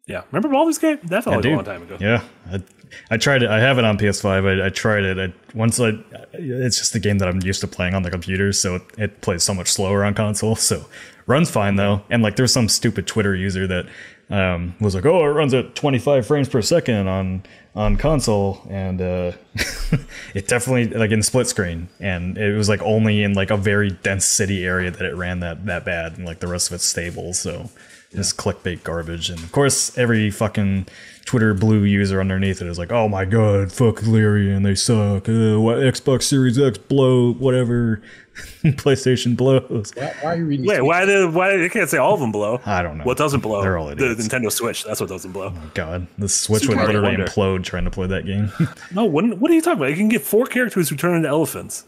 yeah, 0.07 0.22
remember 0.31 0.49
Baldur's 0.51 0.79
Gate? 0.79 1.03
That 1.09 1.25
felt 1.25 1.37
like 1.37 1.44
a 1.46 1.49
long 1.49 1.64
time 1.64 1.83
ago. 1.83 1.96
Yeah, 1.99 2.22
I, 2.53 2.62
I 3.11 3.16
tried 3.16 3.42
it. 3.42 3.50
I 3.50 3.61
have 3.61 3.78
it 3.78 3.85
on 3.85 3.98
PS5. 3.98 4.62
I, 4.62 4.66
I 4.66 4.68
tried 4.70 5.04
it. 5.04 5.18
I, 5.18 5.56
once 5.56 5.80
I, 5.80 5.92
it's 6.32 6.78
just 6.78 6.94
a 6.94 6.98
game 6.98 7.18
that 7.18 7.28
I'm 7.28 7.42
used 7.42 7.61
to 7.61 7.68
playing 7.68 7.94
on 7.94 8.02
the 8.02 8.11
computer, 8.11 8.52
so 8.52 8.76
it, 8.76 8.82
it 8.98 9.20
plays 9.20 9.42
so 9.42 9.54
much 9.54 9.68
slower 9.68 10.04
on 10.04 10.14
console. 10.14 10.56
So 10.66 10.87
runs 11.26 11.50
fine 11.50 11.76
though. 11.76 12.02
And 12.11 12.22
like, 12.22 12.37
there's 12.37 12.52
some 12.52 12.68
stupid 12.68 13.06
Twitter 13.06 13.35
user 13.35 13.66
that 13.66 13.87
um, 14.30 14.74
was 14.80 14.94
like, 14.94 15.06
"Oh, 15.06 15.24
it 15.24 15.28
runs 15.28 15.54
at 15.54 15.74
25 15.74 16.26
frames 16.26 16.48
per 16.48 16.61
second 16.61 17.06
on 17.06 17.44
on 17.74 17.96
console," 17.96 18.66
and 18.68 19.00
uh, 19.00 19.32
it 20.35 20.48
definitely 20.48 20.88
like 20.88 21.12
in 21.12 21.22
split 21.22 21.46
screen, 21.46 21.88
and 22.00 22.37
it 22.37 22.56
was 22.56 22.68
like 22.68 22.82
only 22.82 23.22
in 23.22 23.35
like 23.35 23.50
a 23.50 23.56
very 23.56 23.90
dense 23.90 24.24
city 24.24 24.64
area 24.64 24.90
that 24.90 25.02
it 25.02 25.14
ran 25.14 25.40
that 25.40 25.66
that 25.66 25.85
bad, 25.85 26.16
and 26.18 26.26
like 26.26 26.40
the 26.40 26.48
rest 26.48 26.70
of 26.70 26.74
it's 26.74 26.85
stable. 26.85 27.35
So 27.35 27.70
it's 28.10 28.32
clickbait 28.32 28.82
garbage, 28.82 29.30
and 29.30 29.38
of 29.40 29.52
course 29.52 29.96
every 29.98 30.30
fucking 30.30 30.86
Twitter 31.24 31.54
blue 31.54 31.82
user 31.82 32.20
underneath 32.20 32.62
it 32.62 32.68
is 32.68 32.78
like, 32.78 32.92
"Oh 32.92 33.08
my 33.08 33.24
god, 33.24 33.72
fuck 33.72 34.02
Larian, 34.06 34.62
they 34.62 34.74
suck. 34.74 35.28
Uh, 35.28 35.60
what 35.60 35.78
Xbox 35.78 36.22
Series 36.22 36.58
X 36.58 36.78
blow, 36.78 37.32
whatever, 37.32 38.00
PlayStation 38.64 39.36
blows." 39.36 39.92
why, 39.96 40.14
why 40.22 40.32
are 40.32 40.36
you 40.36 40.46
reading? 40.46 40.66
Wait, 40.66 40.76
these 40.76 40.82
why 40.84 41.04
the 41.04 41.28
why 41.30 41.56
they 41.56 41.68
can't 41.68 41.90
say 41.90 41.98
all 41.98 42.14
of 42.14 42.20
them 42.20 42.30
blow? 42.32 42.60
I 42.64 42.80
don't 42.82 42.98
know. 42.98 43.04
What 43.04 43.18
doesn't 43.18 43.40
blow? 43.40 43.60
They're 43.62 43.76
all 43.76 43.88
idiots. 43.88 44.28
the. 44.28 44.36
Nintendo 44.38 44.52
Switch. 44.52 44.84
That's 44.84 45.00
what 45.00 45.08
doesn't 45.08 45.32
blow. 45.32 45.52
Oh 45.54 45.70
God, 45.74 46.06
the 46.16 46.28
Switch 46.28 46.62
Super 46.62 46.76
would 46.76 46.86
literally 46.86 47.16
implode 47.16 47.64
trying 47.64 47.84
to 47.84 47.90
play 47.90 48.06
that 48.06 48.24
game. 48.24 48.52
No, 48.92 49.04
what, 49.04 49.24
what 49.38 49.50
are 49.50 49.54
you 49.54 49.60
talking 49.60 49.78
about? 49.80 49.90
You 49.90 49.96
can 49.96 50.08
get 50.08 50.22
four 50.22 50.46
characters 50.46 50.88
who 50.88 50.96
turn 50.96 51.16
into 51.16 51.28
elephants. 51.28 51.84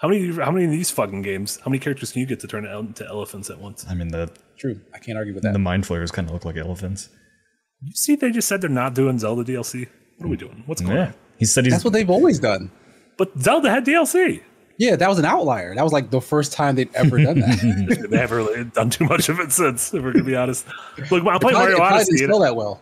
How 0.00 0.08
many? 0.08 0.32
How 0.34 0.50
many 0.50 0.64
of 0.64 0.70
these 0.70 0.90
fucking 0.90 1.22
games? 1.22 1.58
How 1.64 1.70
many 1.70 1.78
characters 1.78 2.12
can 2.12 2.20
you 2.20 2.26
get 2.26 2.40
to 2.40 2.46
turn 2.46 2.64
into 2.66 3.06
elephants 3.06 3.50
at 3.50 3.58
once? 3.58 3.84
I 3.88 3.94
mean, 3.94 4.08
the 4.08 4.30
True. 4.58 4.80
I 4.94 4.98
can't 4.98 5.16
argue 5.18 5.34
with 5.34 5.42
that. 5.44 5.52
the 5.52 5.58
mind 5.58 5.86
flayers 5.86 6.10
kind 6.10 6.26
of 6.28 6.32
look 6.34 6.44
like 6.44 6.56
elephants. 6.56 7.08
You 7.82 7.92
see, 7.94 8.14
they 8.14 8.30
just 8.30 8.46
said 8.48 8.60
they're 8.60 8.70
not 8.70 8.94
doing 8.94 9.18
Zelda 9.18 9.42
DLC. 9.44 9.86
What 10.18 10.26
are 10.26 10.28
we 10.28 10.36
doing? 10.36 10.62
What's 10.66 10.80
going 10.82 10.96
Yeah, 10.96 11.06
on? 11.06 11.14
he 11.38 11.44
said 11.46 11.64
he's 11.64 11.72
That's 11.72 11.84
what 11.84 11.92
they've 11.94 12.08
always 12.10 12.38
done. 12.38 12.70
But 13.18 13.38
Zelda 13.40 13.70
had 13.70 13.84
DLC. 13.86 14.42
Yeah, 14.78 14.96
that 14.96 15.08
was 15.08 15.18
an 15.18 15.24
outlier. 15.26 15.74
That 15.74 15.82
was 15.84 15.92
like 15.92 16.10
the 16.10 16.20
first 16.22 16.52
time 16.52 16.74
they'd 16.76 16.94
ever 16.94 17.18
done 17.22 17.40
that. 17.40 18.06
they 18.10 18.16
haven't 18.18 18.36
really 18.36 18.64
done 18.64 18.88
too 18.90 19.04
much 19.04 19.28
of 19.28 19.38
it 19.40 19.52
since. 19.52 19.92
If 19.92 20.02
we're 20.02 20.12
gonna 20.12 20.24
be 20.24 20.36
honest, 20.36 20.66
look, 21.10 21.10
I'm 21.10 21.10
playing 21.10 21.22
Probably- 21.40 21.52
Mario 21.52 21.74
it 21.74 21.78
probably 21.78 21.94
Odyssey. 21.96 22.12
didn't 22.12 22.24
and- 22.24 22.32
sell 22.32 22.40
that 22.40 22.56
well. 22.56 22.80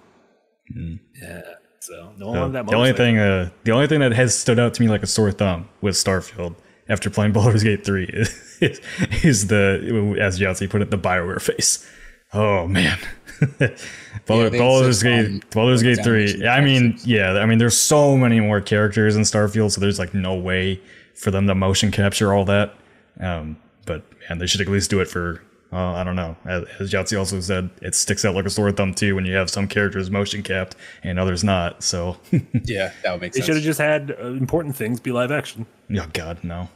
Yeah, 1.20 1.42
so 1.80 2.12
no 2.18 2.28
one 2.28 2.36
Uh, 2.36 2.40
wanted 2.42 2.52
that. 2.54 2.66
the 2.66 2.76
only 2.76 2.90
motorcycle. 2.92 2.96
thing, 2.96 3.18
uh, 3.18 3.50
the 3.64 3.72
only 3.72 3.86
thing 3.86 4.00
that 4.00 4.12
has 4.12 4.36
stood 4.36 4.58
out 4.58 4.74
to 4.74 4.82
me 4.82 4.88
like 4.88 5.02
a 5.02 5.06
sore 5.06 5.32
thumb 5.32 5.68
with 5.80 5.94
Starfield 5.94 6.54
after 6.88 7.10
playing 7.10 7.32
Baldur's 7.32 7.62
Gate 7.62 7.84
three 7.84 8.04
is, 8.60 8.80
is 9.22 9.46
the 9.48 10.16
as 10.20 10.38
Yahtzee 10.38 10.68
put 10.70 10.82
it, 10.82 10.90
the 10.90 10.98
Bioware 10.98 11.40
face. 11.40 11.88
Oh 12.32 12.66
man, 12.68 12.98
Baldur, 14.26 14.50
they 14.50 14.58
Baldur's 14.58 15.02
Gate, 15.02 15.48
Baldur's 15.50 15.82
Gate 15.82 16.02
three. 16.02 16.46
I 16.46 16.60
mean, 16.60 16.98
yeah, 17.04 17.32
I 17.34 17.46
mean, 17.46 17.58
there's 17.58 17.76
so 17.76 18.16
many 18.16 18.40
more 18.40 18.60
characters 18.60 19.16
in 19.16 19.22
Starfield, 19.22 19.72
so 19.72 19.80
there's 19.80 19.98
like 19.98 20.14
no 20.14 20.34
way 20.34 20.80
for 21.14 21.30
them 21.30 21.46
to 21.46 21.54
motion 21.54 21.90
capture 21.90 22.32
all 22.34 22.44
that. 22.44 22.74
Um, 23.20 23.56
but 23.86 24.02
man, 24.28 24.38
they 24.38 24.46
should 24.46 24.60
at 24.60 24.68
least 24.68 24.90
do 24.90 25.00
it 25.00 25.08
for. 25.08 25.42
Uh, 25.70 25.92
I 25.92 26.02
don't 26.04 26.16
know. 26.16 26.34
As, 26.46 26.64
as 26.80 26.92
Yahtzee 26.92 27.18
also 27.18 27.40
said, 27.40 27.68
it 27.82 27.94
sticks 27.94 28.24
out 28.24 28.34
like 28.34 28.46
a 28.46 28.50
sore 28.50 28.72
thumb 28.72 28.94
too 28.94 29.14
when 29.14 29.26
you 29.26 29.34
have 29.34 29.50
some 29.50 29.68
characters 29.68 30.10
motion 30.10 30.42
capped 30.42 30.76
and 31.02 31.18
others 31.18 31.44
not. 31.44 31.82
So, 31.82 32.16
Yeah, 32.64 32.90
that 33.04 33.12
would 33.12 33.20
make 33.20 33.34
sense. 33.34 33.44
they 33.44 33.46
should 33.46 33.56
have 33.56 33.64
just 33.64 33.78
had 33.78 34.16
uh, 34.18 34.28
important 34.28 34.76
things 34.76 34.98
be 34.98 35.12
live 35.12 35.30
action. 35.30 35.66
oh 35.94 36.06
god, 36.14 36.42
no. 36.42 36.70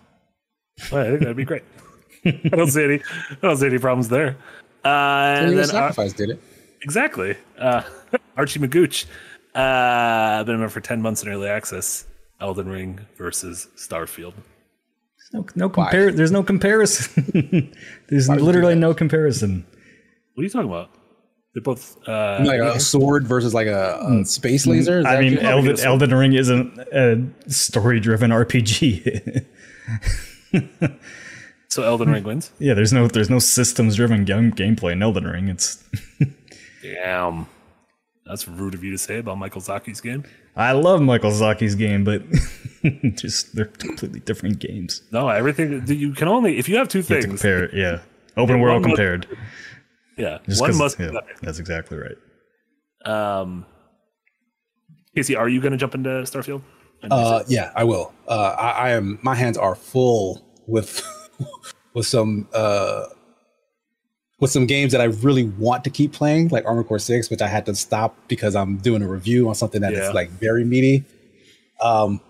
Well, 0.91 1.03
I 1.03 1.09
think 1.09 1.21
that'd 1.21 1.37
be 1.37 1.45
great. 1.45 1.63
I 2.25 2.49
don't 2.49 2.69
see 2.71 2.85
any. 2.85 2.95
I 3.31 3.37
don't 3.43 3.57
see 3.57 3.67
any 3.67 3.79
problems 3.79 4.09
there. 4.09 4.37
Uh, 4.85 4.89
and 5.39 5.53
then, 5.53 5.59
uh, 5.61 5.65
Sacrifice 5.67 6.13
did 6.13 6.31
it. 6.31 6.43
exactly. 6.83 7.37
Uh, 7.59 7.83
Archie 8.37 8.59
Magooch. 8.61 9.07
Uh, 9.55 10.39
I've 10.41 10.47
been 10.47 10.55
a 10.57 10.59
member 10.59 10.71
for 10.71 10.81
ten 10.81 11.03
months 11.03 11.23
in 11.23 11.29
early 11.29 11.49
access. 11.49 12.07
Elden 12.41 12.69
Ring 12.69 13.01
versus 13.17 13.69
Starfield. 13.77 14.35
No, 15.33 15.47
no 15.55 15.69
compare. 15.69 16.11
There's 16.11 16.33
no 16.33 16.43
comparison. 16.43 17.73
there's 18.09 18.29
literally 18.29 18.75
no 18.75 18.93
comparison. 18.95 19.65
What 20.35 20.43
are 20.43 20.45
you 20.45 20.51
talking 20.51 20.69
about? 20.69 20.91
They're 21.55 21.63
both. 21.63 21.97
Uh, 22.09 22.43
Like 22.45 22.61
a 22.61 22.81
sword 22.81 23.27
versus 23.27 23.55
like 23.55 23.67
a, 23.67 23.99
a 24.21 24.25
space 24.25 24.67
laser. 24.67 25.01
Is 25.01 25.07
I 25.07 25.21
mean, 25.21 25.37
what- 25.37 25.45
Elden, 25.45 25.81
Elden 25.81 26.15
Ring 26.15 26.33
isn't 26.33 26.79
a 26.79 27.25
story-driven 27.49 28.31
RPG. 28.31 29.45
so 31.69 31.83
Elden 31.83 32.11
Ring 32.11 32.25
wins. 32.25 32.51
yeah, 32.59 32.75
there's 32.75 32.93
no 32.93 33.07
there's 33.09 33.31
no 33.31 33.39
systems-driven 33.39 34.25
game, 34.25 34.53
gameplay 34.53 34.93
in 34.93 35.03
Elden 35.03 35.25
Ring. 35.25 35.49
It's 35.49 35.83
Damn. 36.83 37.47
That's 38.27 38.47
rude 38.47 38.75
of 38.75 38.85
you 38.85 38.93
to 38.93 38.99
say 38.99 39.19
about 39.19 39.39
Miyazaki's 39.39 40.01
game. 40.01 40.25
I 40.55 40.73
love 40.73 41.01
Miyazaki's 41.01 41.75
game, 41.75 42.05
but 42.05 42.23
just 43.17 43.55
they're 43.57 43.65
completely 43.67 44.21
different 44.21 44.59
games. 44.61 45.03
No, 45.11 45.29
everything 45.29 45.83
you 45.87 46.13
can 46.13 46.29
only 46.29 46.59
if 46.59 46.69
you 46.69 46.77
have 46.77 46.89
two 46.89 47.03
To 47.03 47.09
things. 47.09 47.25
compare, 47.27 47.75
yeah, 47.75 48.01
open 48.37 48.57
Yeah, 48.57 48.63
world 48.63 48.83
compared. 48.85 49.27
Yeah, 50.17 50.39
Just 50.47 50.61
one 50.61 50.77
must. 50.77 51.01
yeah, 51.01 51.11
that's 51.41 51.59
exactly 51.59 51.99
right. 51.99 52.17
Um, 53.05 53.65
Casey, 55.17 55.35
are 55.37 55.49
you 55.49 55.61
going 55.61 55.73
to 55.73 55.79
jump 55.79 55.95
into 55.95 56.11
Starfield? 56.23 56.63
Uh, 57.11 57.43
yeah, 57.49 57.73
I 57.75 57.85
will. 57.85 58.13
Uh, 58.29 58.55
I, 58.59 58.71
I 58.71 58.91
am. 58.91 59.19
My 59.23 59.35
hands 59.35 59.59
are 59.59 59.75
full 59.75 60.43
with 60.67 61.03
with 61.95 62.07
some 62.07 62.49
uh, 62.55 63.07
with 64.41 64.51
some 64.51 64.67
games 64.67 64.93
that 64.93 65.01
I 65.01 65.05
really 65.05 65.45
want 65.45 65.85
to 65.85 65.91
keep 65.91 66.13
playing, 66.13 66.49
like 66.49 66.65
Armored 66.65 66.87
Core 66.87 66.99
Six, 66.99 67.29
which 67.31 67.43
I 67.43 67.49
had 67.49 67.67
to 67.67 67.75
stop 67.75 68.17
because 68.29 68.55
I'm 68.55 68.77
doing 68.77 69.03
a 69.03 69.09
review 69.09 69.49
on 69.49 69.55
something 69.55 69.81
that 69.81 69.93
is 69.93 69.99
Yeah. 70.01 70.11
like 70.11 70.31
very 70.31 70.65
meaty. 70.65 71.05
Um, 71.81 72.21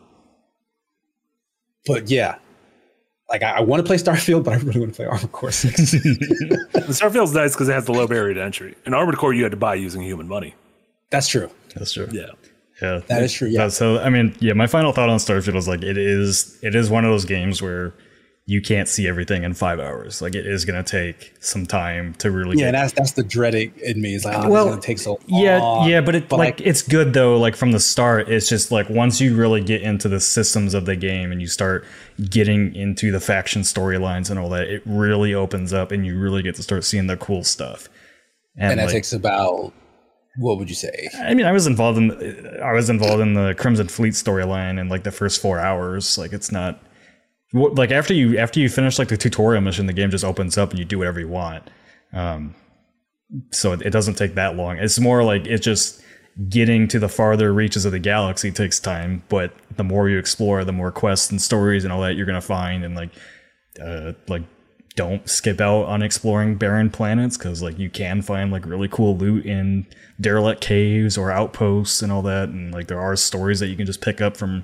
but 1.87 2.09
yeah, 2.11 2.37
like 3.29 3.43
I, 3.43 3.51
I 3.59 3.61
want 3.61 3.81
to 3.81 3.87
play 3.87 3.97
Starfield, 3.97 4.45
but 4.45 4.55
I 4.55 4.57
really 4.59 4.81
want 4.81 4.93
to 4.93 4.97
play 4.97 5.07
Armored 5.07 5.33
Core 5.33 5.53
Six. 5.53 5.77
Starfield's 6.93 7.35
nice 7.35 7.53
because 7.55 7.69
it 7.69 7.73
has 7.73 7.85
the 7.87 7.93
low 7.93 8.07
barrier 8.07 8.35
to 8.35 8.43
entry. 8.43 8.75
In 8.87 8.95
Armored 8.95 9.17
Core, 9.19 9.35
you 9.35 9.43
had 9.43 9.53
to 9.53 9.57
buy 9.59 9.75
using 9.75 10.03
human 10.03 10.29
money. 10.29 10.55
That's 11.11 11.29
true. 11.29 11.51
That's 11.75 11.93
true. 11.93 12.09
Yeah. 12.11 12.31
Yeah, 12.83 13.01
That 13.07 13.23
is 13.23 13.33
true, 13.33 13.49
yeah. 13.49 13.69
So 13.69 13.99
I 13.99 14.11
mean, 14.11 14.35
yeah, 14.41 14.53
my 14.53 14.67
final 14.67 14.93
thought 14.93 15.09
on 15.09 15.19
Starfield 15.19 15.57
is 15.57 15.69
like 15.69 15.83
it 15.83 15.97
is 15.97 16.59
it 16.63 16.75
is 16.75 16.91
one 16.91 17.05
of 17.05 17.11
those 17.11 17.25
games 17.25 17.63
where 17.63 17.95
you 18.45 18.61
can't 18.61 18.89
see 18.89 19.07
everything 19.07 19.45
in 19.45 19.55
five 19.55 19.79
hours. 19.79 20.21
Like 20.21 20.35
it 20.35 20.47
is 20.47 20.65
going 20.65 20.83
to 20.83 20.91
take 20.91 21.33
some 21.41 21.65
time 21.65 22.15
to 22.15 22.31
really. 22.31 22.59
Yeah, 22.59 22.67
get, 22.67 22.73
that's 22.73 22.93
that's 22.93 23.13
the 23.13 23.23
dreading 23.23 23.73
in 23.83 24.01
me. 24.01 24.15
Is 24.15 24.25
like, 24.25 24.45
oh, 24.45 24.49
Well, 24.49 24.67
it's 24.67 24.75
gonna 24.75 24.83
take 24.83 24.99
so 24.99 25.21
long. 25.29 25.43
yeah, 25.43 25.87
yeah, 25.87 26.01
but 26.01 26.17
it 26.17 26.29
But, 26.29 26.39
like, 26.39 26.61
it's 26.61 26.83
good 26.83 27.13
though. 27.13 27.39
Like 27.39 27.55
from 27.55 27.71
the 27.71 27.81
start, 27.81 28.29
it's 28.29 28.49
just 28.49 28.73
like 28.73 28.89
once 28.91 29.21
you 29.21 29.37
really 29.37 29.63
get 29.63 29.83
into 29.83 30.09
the 30.09 30.21
systems 30.21 30.75
of 30.75 30.87
the 30.87 30.97
game 30.97 31.31
and 31.31 31.41
you 31.41 31.47
start 31.47 31.85
getting 32.31 32.75
into 32.75 33.13
the 33.13 33.21
faction 33.21 33.63
storylines 33.63 34.29
and 34.29 34.39
all 34.41 34.49
that, 34.51 34.69
it 34.69 34.83
really 34.87 35.35
opens 35.35 35.73
up 35.73 35.93
and 35.93 36.05
you 36.05 36.19
really 36.19 36.43
get 36.43 36.57
to 36.57 36.63
start 36.63 36.85
seeing 36.85 37.07
the 37.07 37.17
cool 37.17 37.45
stuff. 37.45 37.89
and 38.57 38.81
that 38.81 38.87
like, 38.87 38.93
takes 38.93 39.13
about 39.13 39.73
what 40.37 40.59
would 40.59 40.69
you 40.69 40.75
say? 40.75 41.09
I 41.15 41.35
mean, 41.35 41.47
I 41.47 41.53
was 41.53 41.67
involved 41.67 41.99
in 41.99 42.61
I 42.63 42.73
was 42.73 42.89
involved 42.89 43.21
in 43.21 43.35
the 43.35 43.55
Crimson 43.55 43.89
Fleet 43.89 44.15
storyline 44.15 44.81
in 44.81 44.89
like 44.89 45.05
the 45.05 45.11
first 45.11 45.43
four 45.43 45.59
hours. 45.59 46.17
Like 46.17 46.33
it's 46.33 46.51
not 46.51 46.83
like 47.53 47.91
after 47.91 48.15
you 48.15 48.39
after 48.39 48.59
you 48.61 48.69
finish 48.69 48.99
like 48.99 49.09
the 49.09 49.17
tutorial 49.17 49.61
mission, 49.61 49.87
the 49.87 49.93
game 49.93 50.11
just 50.11 50.25
opens 50.25 50.57
up 50.57 50.71
and 50.71 50.79
you 50.79 50.85
do 50.85 50.99
whatever 50.99 51.21
you 51.21 51.29
want. 51.29 51.69
Um, 52.13 52.55
so 53.51 53.73
it, 53.73 53.83
it 53.83 53.91
doesn't 53.91 54.15
take 54.15 54.35
that 54.35 54.57
long. 54.57 54.79
It's 54.79 54.99
more 54.99 55.23
like 55.23 55.47
it's 55.47 55.65
just 55.65 56.03
getting 56.49 56.89
to 56.89 56.99
the 56.99 57.09
farther 57.09 57.53
reaches 57.53 57.85
of 57.85 57.93
the 57.93 57.99
galaxy 57.99 58.51
takes 58.51 58.81
time, 58.81 59.23
but 59.29 59.53
the 59.77 59.85
more 59.85 60.09
you 60.09 60.19
explore, 60.19 60.65
the 60.65 60.73
more 60.73 60.91
quests 60.91 61.31
and 61.31 61.41
stories 61.41 61.85
and 61.85 61.93
all 61.93 62.01
that 62.01 62.17
you're 62.17 62.27
gonna 62.27 62.41
find, 62.41 62.85
and 62.85 62.95
like 62.95 63.11
uh, 63.83 64.13
like 64.29 64.43
don't 64.95 65.29
skip 65.29 65.61
out 65.61 65.85
on 65.85 66.03
exploring 66.03 66.57
barren 66.57 66.91
planets 66.91 67.39
because 67.39 67.63
like 67.63 67.79
you 67.79 67.89
can 67.89 68.21
find 68.21 68.51
like 68.51 68.67
really 68.67 68.89
cool 68.89 69.17
loot 69.17 69.47
in 69.47 69.87
derelict 70.21 70.61
caves 70.61 71.17
or 71.17 71.31
outposts 71.31 72.03
and 72.03 72.13
all 72.13 72.21
that 72.23 72.49
and 72.51 72.73
like 72.73 72.89
there 72.89 73.01
are 73.01 73.17
stories 73.17 73.59
that 73.61 73.69
you 73.69 73.77
can 73.77 73.87
just 73.87 74.03
pick 74.03 74.21
up 74.21 74.37
from 74.37 74.63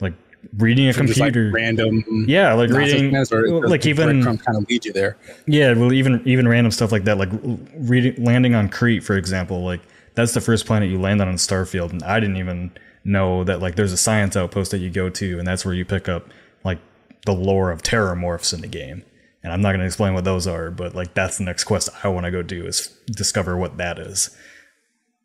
like 0.00 0.12
reading 0.58 0.86
a 0.88 0.92
Just 0.92 1.18
like 1.18 1.32
computer 1.32 1.50
random. 1.50 2.04
yeah 2.28 2.52
like 2.52 2.70
reading 2.70 3.14
or 3.16 3.68
like 3.68 3.86
even 3.86 4.22
kind 4.22 4.56
of 4.56 4.68
lead 4.68 4.84
you 4.84 4.92
there. 4.92 5.16
yeah, 5.46 5.72
well, 5.72 5.92
even 5.92 6.22
even 6.26 6.46
random 6.48 6.70
stuff 6.70 6.92
like 6.92 7.04
that, 7.04 7.18
like 7.18 7.30
reading 7.74 8.22
landing 8.22 8.54
on 8.54 8.68
Kreet, 8.68 9.02
for 9.02 9.16
example, 9.16 9.62
like 9.64 9.80
that's 10.14 10.34
the 10.34 10.40
first 10.40 10.66
planet 10.66 10.90
you 10.90 10.98
land 10.98 11.20
on 11.20 11.28
in 11.28 11.36
Starfield, 11.36 11.90
and 11.90 12.02
I 12.02 12.20
didn't 12.20 12.36
even 12.36 12.72
know 13.04 13.44
that 13.44 13.60
like 13.60 13.76
there's 13.76 13.92
a 13.92 13.96
science 13.96 14.36
outpost 14.36 14.70
that 14.72 14.78
you 14.78 14.90
go 14.90 15.08
to, 15.10 15.38
and 15.38 15.46
that's 15.46 15.64
where 15.64 15.74
you 15.74 15.84
pick 15.84 16.08
up 16.08 16.28
like 16.64 16.78
the 17.26 17.32
lore 17.32 17.70
of 17.70 17.82
Terrormorphs 17.82 18.52
in 18.54 18.60
the 18.62 18.66
game. 18.66 19.04
And 19.42 19.52
I'm 19.52 19.62
not 19.62 19.70
going 19.70 19.80
to 19.80 19.86
explain 19.86 20.12
what 20.14 20.24
those 20.24 20.46
are, 20.46 20.70
but 20.70 20.94
like 20.94 21.14
that's 21.14 21.38
the 21.38 21.44
next 21.44 21.64
quest 21.64 21.88
I 22.04 22.08
want 22.08 22.26
to 22.26 22.30
go 22.30 22.42
do 22.42 22.66
is 22.66 22.88
discover 23.06 23.56
what 23.56 23.78
that 23.78 23.98
is. 23.98 24.36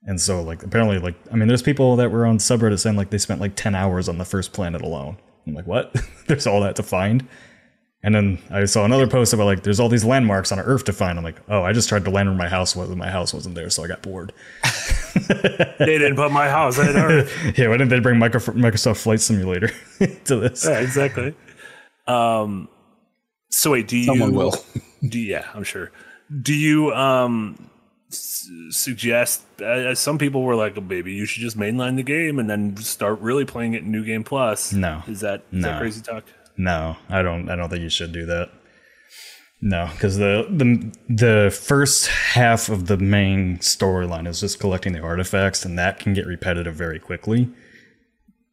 And 0.07 0.21
so 0.21 0.41
like 0.41 0.63
apparently 0.63 0.99
like 0.99 1.15
I 1.31 1.35
mean 1.35 1.47
there's 1.47 1.63
people 1.63 1.95
that 1.97 2.11
were 2.11 2.25
on 2.25 2.37
subreddit 2.37 2.79
saying 2.79 2.95
like 2.95 3.09
they 3.09 3.17
spent 3.17 3.41
like 3.41 3.55
10 3.55 3.75
hours 3.75 4.07
on 4.07 4.17
the 4.17 4.25
first 4.25 4.53
planet 4.53 4.81
alone. 4.81 5.17
I'm 5.45 5.53
like, 5.53 5.67
what? 5.67 5.95
there's 6.27 6.47
all 6.47 6.61
that 6.61 6.75
to 6.77 6.83
find. 6.83 7.27
And 8.05 8.13
then 8.13 8.37
I 8.51 8.65
saw 8.65 8.85
another 8.85 9.07
post 9.07 9.33
about 9.33 9.45
like 9.45 9.63
there's 9.63 9.79
all 9.79 9.89
these 9.89 10.05
landmarks 10.05 10.51
on 10.51 10.59
Earth 10.59 10.85
to 10.85 10.93
find. 10.93 11.17
I'm 11.17 11.23
like, 11.23 11.41
oh, 11.49 11.63
I 11.63 11.73
just 11.73 11.89
tried 11.89 12.05
to 12.05 12.11
land 12.11 12.29
where 12.29 12.37
my 12.37 12.47
house 12.47 12.75
was, 12.75 12.87
and 12.89 12.99
my 12.99 13.09
house 13.09 13.33
wasn't 13.33 13.55
there, 13.55 13.71
so 13.71 13.83
I 13.83 13.87
got 13.87 14.03
bored. 14.03 14.31
They 15.15 15.97
didn't 15.97 16.15
put 16.15 16.31
my 16.31 16.47
house 16.47 16.77
in 16.77 16.95
Earth. 16.95 17.33
yeah, 17.57 17.67
why 17.67 17.77
didn't 17.77 17.89
they 17.89 17.99
bring 17.99 18.19
Microsoft 18.19 18.97
Flight 18.97 19.21
Simulator 19.21 19.71
to 20.25 20.35
this? 20.35 20.65
yeah, 20.65 20.81
exactly. 20.81 21.33
Um, 22.05 22.69
so 23.57 23.71
wait, 23.71 23.87
do 23.87 23.97
you? 23.97 24.05
Someone 24.05 24.33
will. 24.33 24.53
Do 25.07 25.19
yeah, 25.19 25.45
I'm 25.53 25.63
sure. 25.63 25.91
Do 26.41 26.53
you 26.53 26.91
um 26.93 27.69
s- 28.11 28.49
suggest? 28.71 29.43
Uh, 29.61 29.93
some 29.93 30.17
people 30.17 30.41
were 30.41 30.55
like, 30.55 30.77
oh, 30.77 30.81
"Baby, 30.81 31.13
you 31.13 31.25
should 31.25 31.41
just 31.43 31.57
mainline 31.57 31.95
the 31.95 32.03
game 32.03 32.39
and 32.39 32.49
then 32.49 32.75
start 32.77 33.19
really 33.19 33.45
playing 33.45 33.73
it 33.75 33.83
in 33.83 33.91
New 33.91 34.03
Game 34.03 34.23
Plus." 34.23 34.73
No. 34.73 35.03
is 35.07 35.21
that 35.21 35.41
is 35.51 35.61
No. 35.61 35.69
that 35.69 35.79
crazy 35.79 36.01
talk? 36.01 36.23
No, 36.57 36.97
I 37.09 37.21
don't. 37.21 37.49
I 37.49 37.55
don't 37.55 37.69
think 37.69 37.83
you 37.83 37.89
should 37.89 38.13
do 38.13 38.25
that. 38.25 38.49
No, 39.61 39.89
because 39.91 40.17
the 40.17 40.47
the 40.49 40.91
the 41.13 41.51
first 41.51 42.07
half 42.07 42.69
of 42.69 42.87
the 42.87 42.97
main 42.97 43.57
storyline 43.59 44.27
is 44.27 44.39
just 44.39 44.59
collecting 44.59 44.93
the 44.93 45.01
artifacts, 45.01 45.65
and 45.65 45.77
that 45.77 45.99
can 45.99 46.13
get 46.13 46.25
repetitive 46.25 46.73
very 46.75 46.99
quickly. 46.99 47.49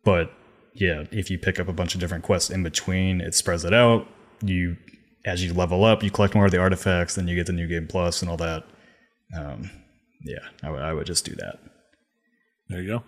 But 0.05 0.33
yeah, 0.75 1.05
if 1.11 1.31
you 1.31 1.38
pick 1.38 1.59
up 1.61 1.69
a 1.69 1.73
bunch 1.73 1.95
of 1.95 2.01
different 2.01 2.25
quests 2.25 2.51
in 2.51 2.62
between, 2.62 3.21
it 3.21 3.35
spreads 3.35 3.65
it 3.65 3.73
out. 3.75 4.07
You, 4.45 4.77
as 5.25 5.45
you 5.45 5.53
level 5.55 5.85
up, 5.85 6.03
you 6.03 6.11
collect 6.11 6.35
more 6.35 6.47
of 6.47 6.53
the 6.53 6.59
artifacts, 6.59 7.15
then 7.15 7.29
you 7.29 7.37
get 7.37 7.47
the 7.47 7.53
new 7.53 7.69
game 7.69 7.87
plus 7.87 8.23
and 8.23 8.31
all 8.31 8.37
that. 8.39 8.65
Um, 9.37 9.71
yeah, 10.25 10.39
I 10.63 10.93
would 10.93 11.07
just 11.07 11.25
do 11.25 11.35
that. 11.37 11.59
There 12.69 12.81
you 12.81 13.03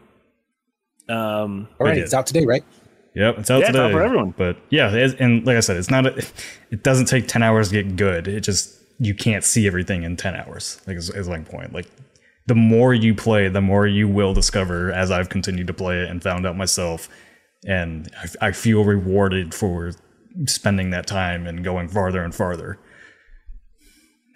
go. 1.09 1.15
Um, 1.15 1.69
All 1.79 1.87
right, 1.87 1.99
it's 1.99 2.15
out 2.15 2.27
today, 2.27 2.47
right? 2.47 2.65
Yep, 3.15 3.39
it's 3.39 3.51
out 3.51 3.61
Yeah, 3.61 3.69
it's 3.69 3.73
today 3.73 3.85
out 3.85 3.93
for 3.93 4.03
everyone. 4.03 4.35
But 4.37 4.57
yeah, 4.71 4.93
it, 4.93 5.21
and 5.21 5.47
like 5.47 5.57
I 5.57 5.61
said, 5.61 5.77
it's 5.77 5.91
not. 5.91 6.07
A, 6.07 6.25
it 6.71 6.83
doesn't 6.83 7.07
take 7.07 7.29
ten 7.29 7.43
hours 7.43 7.69
to 7.71 7.83
get 7.83 7.97
good. 7.97 8.27
It 8.27 8.41
just 8.41 8.79
you 8.99 9.15
can't 9.15 9.45
see 9.45 9.67
everything 9.67 10.03
in 10.03 10.17
ten 10.17 10.35
hours. 10.35 10.81
Like 10.87 10.97
is, 10.97 11.11
is 11.11 11.29
like 11.29 11.49
point. 11.49 11.73
Like 11.73 11.87
the 12.47 12.55
more 12.55 12.95
you 12.95 13.15
play, 13.15 13.49
the 13.49 13.61
more 13.61 13.87
you 13.87 14.09
will 14.09 14.35
discover. 14.35 14.93
As 14.93 15.11
I've 15.11 15.29
continued 15.29 15.67
to 15.69 15.75
play 15.75 16.03
it 16.03 16.11
and 16.11 16.23
found 16.23 16.47
out 16.47 16.57
myself, 16.57 17.09
and 17.67 18.11
I, 18.41 18.49
I 18.49 18.53
feel 18.53 18.85
rewarded 18.85 19.55
for 19.55 19.93
spending 20.47 20.91
that 20.91 21.07
time 21.07 21.47
and 21.47 21.63
going 21.65 21.89
farther 21.89 22.23
and 22.23 22.35
farther. 22.35 22.79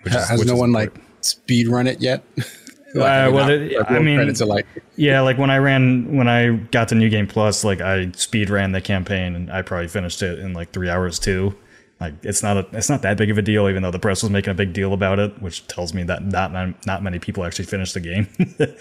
Which 0.03 0.15
Ha- 0.15 0.27
Has 0.29 0.39
which 0.39 0.49
no 0.49 0.55
is 0.55 0.61
one 0.61 0.71
important. 0.71 0.97
like 0.99 1.25
speed 1.25 1.69
run 1.69 1.87
it 1.87 2.01
yet? 2.01 2.23
Uh, 2.95 3.31
well, 3.31 3.51
it- 3.51 3.77
like, 3.77 3.91
I 3.91 3.99
mean- 3.99 4.35
like 4.47 4.67
Yeah, 4.97 5.21
like 5.21 5.37
when 5.37 5.51
I 5.51 5.59
ran 5.59 6.17
when 6.17 6.27
I 6.27 6.53
got 6.57 6.89
to 6.89 6.95
New 6.95 7.11
Game 7.11 7.27
Plus, 7.27 7.63
like 7.63 7.83
I 7.83 8.11
speed 8.13 8.49
ran 8.49 8.73
the 8.73 8.81
campaign 8.81 9.37
and 9.37 9.53
I 9.53 9.61
probably 9.61 9.89
finished 9.89 10.23
it 10.23 10.39
in 10.39 10.55
like 10.55 10.73
three 10.73 10.89
hours 10.89 11.19
too. 11.19 11.55
Like 12.01 12.15
it's 12.23 12.43
not 12.43 12.57
a 12.57 12.67
it's 12.73 12.89
not 12.89 13.03
that 13.03 13.19
big 13.19 13.31
of 13.31 13.37
a 13.37 13.43
deal, 13.43 13.69
even 13.69 13.83
though 13.83 13.91
the 13.91 13.99
press 13.99 14.23
was 14.23 14.31
making 14.33 14.53
a 14.53 14.55
big 14.55 14.73
deal 14.73 14.95
about 14.95 15.19
it, 15.19 15.41
which 15.43 15.67
tells 15.67 15.93
me 15.93 16.03
that 16.05 16.25
not 16.25 16.51
not, 16.51 16.87
not 16.87 17.03
many 17.03 17.19
people 17.19 17.45
actually 17.45 17.67
finished 17.67 17.93
the 17.93 18.01
game. 18.01 18.27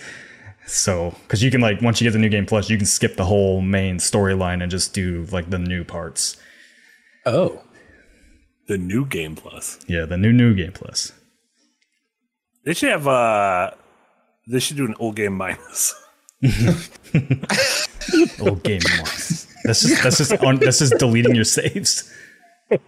so, 0.66 1.14
because 1.24 1.44
you 1.44 1.52
can 1.52 1.60
like 1.60 1.82
once 1.82 2.00
you 2.00 2.06
get 2.06 2.14
the 2.14 2.20
New 2.20 2.30
Game 2.30 2.46
Plus, 2.46 2.70
you 2.70 2.78
can 2.78 2.86
skip 2.86 3.18
the 3.18 3.26
whole 3.26 3.60
main 3.62 3.98
storyline 3.98 4.62
and 4.62 4.72
just 4.72 4.94
do 4.94 5.26
like 5.34 5.50
the 5.50 5.60
new 5.60 5.84
parts. 5.84 6.38
Oh, 7.28 7.62
the 8.68 8.78
new 8.78 9.06
Game 9.06 9.36
Plus. 9.36 9.80
Yeah, 9.88 10.06
the 10.06 10.18
new 10.18 10.34
New 10.34 10.54
Game 10.56 10.72
Plus. 10.74 11.12
They 12.66 12.74
should 12.74 12.90
have. 12.90 13.08
uh 13.08 13.72
They 14.48 14.60
should 14.60 14.78
do 14.78 14.86
an 14.86 14.96
old 15.00 15.16
game 15.16 15.34
minus. 15.36 15.94
Old 18.40 18.64
game 18.64 18.82
minus. 18.90 19.48
That's 19.64 19.82
just 19.82 20.04
that's 20.04 20.18
just 20.18 20.32
on, 20.44 20.58
that's 20.58 20.80
just 20.80 20.98
deleting 20.98 21.36
your 21.36 21.44
saves. 21.44 22.12
It 22.70 22.82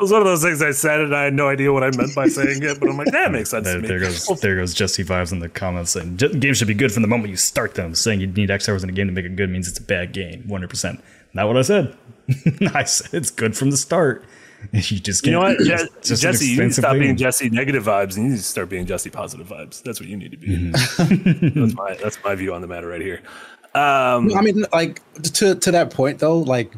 was 0.00 0.10
one 0.10 0.20
of 0.22 0.26
those 0.26 0.42
things 0.42 0.62
I 0.62 0.70
said, 0.72 1.00
and 1.00 1.14
I 1.14 1.24
had 1.24 1.34
no 1.34 1.48
idea 1.48 1.72
what 1.72 1.84
I 1.84 1.90
meant 1.96 2.14
by 2.14 2.28
saying 2.28 2.62
it. 2.62 2.80
But 2.80 2.88
I'm 2.88 2.96
like, 2.96 3.12
that 3.12 3.30
makes 3.30 3.50
sense 3.50 3.64
There, 3.66 3.76
to 3.76 3.82
me. 3.82 3.88
there 3.88 4.00
goes 4.00 4.26
there 4.40 4.56
goes 4.56 4.74
Jesse 4.74 5.04
vibes 5.04 5.32
in 5.32 5.38
the 5.40 5.48
comments 5.48 5.92
saying 5.92 6.16
"J- 6.16 6.34
games 6.38 6.58
should 6.58 6.68
be 6.68 6.74
good 6.74 6.92
from 6.92 7.02
the 7.02 7.08
moment 7.08 7.30
you 7.30 7.36
start 7.36 7.74
them. 7.74 7.94
Saying 7.94 8.20
you 8.20 8.26
need 8.26 8.50
X 8.50 8.68
hours 8.68 8.82
in 8.82 8.88
a 8.88 8.92
game 8.92 9.06
to 9.06 9.12
make 9.12 9.24
it 9.26 9.36
good 9.36 9.50
means 9.50 9.68
it's 9.68 9.78
a 9.78 9.82
bad 9.82 10.12
game. 10.12 10.42
One 10.48 10.60
hundred 10.60 10.70
percent. 10.70 11.02
Not 11.34 11.46
what 11.46 11.56
I 11.56 11.62
said. 11.62 11.96
I 12.74 12.84
said 12.84 13.14
it's 13.14 13.30
good 13.30 13.56
from 13.56 13.70
the 13.70 13.76
start. 13.76 14.24
You 14.74 14.98
just 15.00 15.24
You 15.26 15.32
can't. 15.32 15.42
know 15.42 15.48
what, 15.48 15.58
Je- 15.66 15.88
just 16.02 16.20
Jesse? 16.22 16.44
You 16.44 16.50
need 16.50 16.56
to 16.58 16.64
expensive 16.66 16.82
stop 16.84 16.92
being. 16.98 17.16
Jesse 17.16 17.48
negative 17.48 17.84
vibes, 17.84 18.16
and 18.16 18.24
you 18.26 18.30
need 18.32 18.36
to 18.36 18.42
start 18.42 18.68
being 18.68 18.84
Jesse 18.84 19.08
positive 19.08 19.46
vibes. 19.48 19.82
That's 19.82 19.98
what 19.98 20.06
you 20.10 20.18
need 20.18 20.32
to 20.32 20.36
be. 20.36 20.48
Mm-hmm. 20.48 21.60
that's 21.60 21.74
my 21.74 21.94
that's 21.94 22.22
my 22.22 22.34
view 22.34 22.52
on 22.52 22.60
the 22.60 22.66
matter 22.66 22.86
right 22.88 23.00
here. 23.00 23.22
Um, 23.74 24.30
I 24.36 24.42
mean, 24.42 24.66
like 24.72 25.00
to 25.22 25.54
to 25.54 25.70
that 25.70 25.90
point 25.90 26.18
though, 26.18 26.38
like 26.40 26.74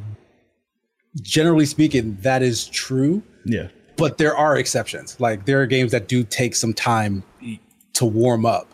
generally 1.22 1.66
speaking, 1.66 2.16
that 2.20 2.40
is 2.42 2.68
true. 2.68 3.20
Yeah. 3.44 3.68
But 3.96 4.16
there 4.18 4.36
are 4.36 4.57
exceptions. 4.57 5.18
Like 5.20 5.44
there 5.46 5.61
are 5.61 5.66
games 5.66 5.90
that 5.90 6.07
do 6.07 6.22
take 6.22 6.55
some 6.55 6.72
time 6.74 7.24
to 7.94 8.05
warm 8.05 8.46
up. 8.46 8.68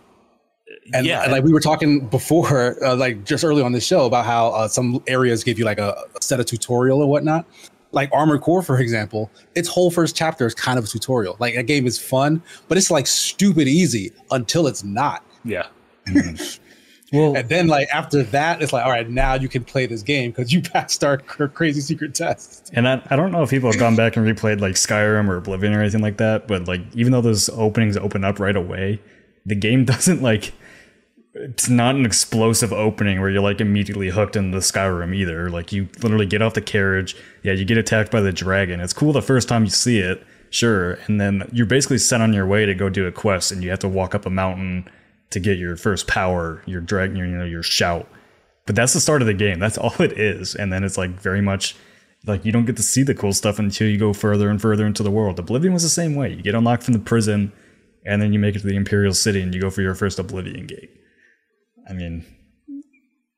And, 0.95 1.07
Yeah. 1.07 1.23
and 1.23 1.33
like 1.33 1.45
we 1.45 1.53
were 1.53 1.61
talking 1.61 2.07
before, 2.09 2.83
uh, 2.85 2.95
like 2.97 3.25
just 3.25 3.45
early 3.45 3.63
on 3.63 3.73
the 3.73 3.81
show 3.81 4.07
about 4.07 4.25
how 4.25 4.49
uh, 4.51 4.69
some 4.69 5.03
areas 5.07 5.45
give 5.45 5.59
you 5.59 5.65
like 5.65 5.79
a, 5.79 5.91
a 6.17 6.23
set 6.23 6.41
of 6.41 6.47
tutorial 6.47 7.01
or 7.03 7.09
whatnot. 7.09 7.47
like 7.93 8.11
Armored 8.13 8.43
Core, 8.43 8.63
for 8.63 8.79
example, 8.81 9.31
its 9.55 9.69
whole 9.69 9.91
first 9.91 10.15
chapter 10.15 10.47
is 10.47 10.55
kind 10.55 10.79
of 10.79 10.85
a 10.85 10.89
tutorial. 10.89 11.37
Like 11.41 11.55
that 11.55 11.67
game 11.67 11.87
is 11.87 11.99
fun, 11.99 12.43
but 12.69 12.77
it's 12.77 12.91
like 12.91 13.07
stupid 13.07 13.67
easy 13.69 14.13
until 14.31 14.67
it's 14.67 14.85
not. 14.85 15.25
Yeah. 15.45 15.67
Well, 17.11 17.35
And 17.39 17.49
then 17.49 17.69
like 17.69 17.89
after 17.89 18.23
that, 18.23 18.61
it's 18.61 18.71
like, 18.71 18.85
all 18.85 18.91
right, 18.91 19.09
now 19.09 19.33
you 19.33 19.49
can 19.49 19.65
play 19.65 19.87
this 19.87 20.03
game 20.03 20.31
because 20.31 20.53
you 20.53 20.61
passed 20.75 21.03
our 21.03 21.17
crazy 21.17 21.81
secret 21.81 22.15
test. 22.15 22.71
And 22.75 22.87
I, 22.87 23.01
I 23.09 23.17
don't 23.17 23.33
know 23.33 23.43
if 23.43 23.49
people 23.49 23.71
have 23.71 23.81
gone 23.81 23.97
back 23.97 24.17
and 24.19 24.27
replayed 24.27 24.61
like 24.61 24.75
Skyrim 24.75 25.27
or 25.31 25.39
Oblivion 25.39 25.73
or 25.73 25.81
anything 25.81 26.03
like 26.03 26.19
that, 26.19 26.47
but 26.47 26.69
like 26.69 26.83
even 26.93 27.13
though 27.13 27.23
those 27.23 27.49
openings 27.49 27.97
open 27.97 28.25
up 28.25 28.39
right 28.39 28.55
away, 28.57 29.01
the 29.49 29.55
game 29.55 29.85
doesn't 29.93 30.23
like 30.23 30.53
it's 31.35 31.69
not 31.69 31.95
an 31.95 32.05
explosive 32.05 32.73
opening 32.73 33.21
where 33.21 33.31
you're 33.31 33.43
like 33.43 33.61
immediately 33.61 34.09
hooked 34.09 34.35
into 34.35 34.57
the 34.57 34.63
Skyrim 34.63 35.15
either. 35.15 35.51
Like 35.51 35.73
you 35.73 35.89
literally 36.03 36.27
get 36.27 36.43
off 36.43 36.55
the 36.55 36.61
carriage, 36.61 37.17
yeah, 37.43 37.53
you 37.53 37.65
get 37.65 37.79
attacked 37.79 38.11
by 38.11 38.21
the 38.21 38.33
dragon. 38.33 38.81
It's 38.81 38.93
cool 38.93 39.13
the 39.13 39.23
first 39.23 39.49
time 39.49 39.65
you 39.65 39.71
see 39.71 39.99
it, 39.99 40.25
sure, 40.51 40.95
and 41.07 41.21
then 41.21 41.49
you're 41.53 41.67
basically 41.67 41.99
sent 41.99 42.23
on 42.23 42.33
your 42.33 42.47
way 42.47 42.67
to 42.67 42.75
go 42.75 42.89
do 42.89 43.07
a 43.07 43.13
quest 43.13 43.53
and 43.53 43.63
you 43.63 43.71
have 43.71 43.79
to 43.81 43.89
walk 43.89 44.15
up 44.15 44.27
a 44.27 44.31
mountain 44.31 44.89
to 45.31 45.39
get 45.39 45.59
your 45.59 45.77
first 45.77 46.09
power, 46.09 46.63
your 46.67 46.81
dragon, 46.81 47.17
your, 47.17 47.27
you 47.27 47.37
know, 47.37 47.45
your 47.45 47.63
shout. 47.63 48.09
But 48.67 48.75
that's 48.75 48.95
the 48.95 49.01
start 49.01 49.23
of 49.23 49.27
the 49.27 49.35
game. 49.35 49.59
That's 49.61 49.79
all 49.79 49.95
it 50.01 50.19
is. 50.19 50.55
And 50.55 50.73
then 50.73 50.83
it's 50.83 50.99
like 50.99 51.11
very 51.11 51.41
much 51.41 51.77
like 52.27 52.45
you 52.45 52.51
don't 52.51 52.65
get 52.65 52.77
to 52.77 52.83
see 52.83 53.05
the 53.05 53.15
cool 53.15 53.33
stuff 53.33 53.61
until 53.61 53.87
you 53.87 53.97
go 53.97 54.13
further 54.13 54.49
and 54.49 54.61
further 54.61 54.87
into 54.87 55.03
the 55.03 55.11
world. 55.11 55.39
Oblivion 55.39 55.73
was 55.73 55.85
the 55.85 55.89
same 55.89 56.17
way. 56.17 56.33
You 56.33 56.43
get 56.43 56.55
unlocked 56.55 56.83
from 56.83 56.95
the 56.95 56.99
prison, 56.99 57.53
and 58.05 58.21
then 58.21 58.33
you 58.33 58.39
make 58.39 58.57
it 58.57 58.61
to 58.61 58.67
the 58.67 58.77
Imperial 58.77 59.15
City, 59.15 59.41
and 59.41 59.55
you 59.55 59.61
go 59.61 59.71
for 59.71 59.83
your 59.83 59.95
first 59.95 60.19
Oblivion 60.19 60.67
gate. 60.67 60.91
I 61.89 61.93
mean, 61.93 62.25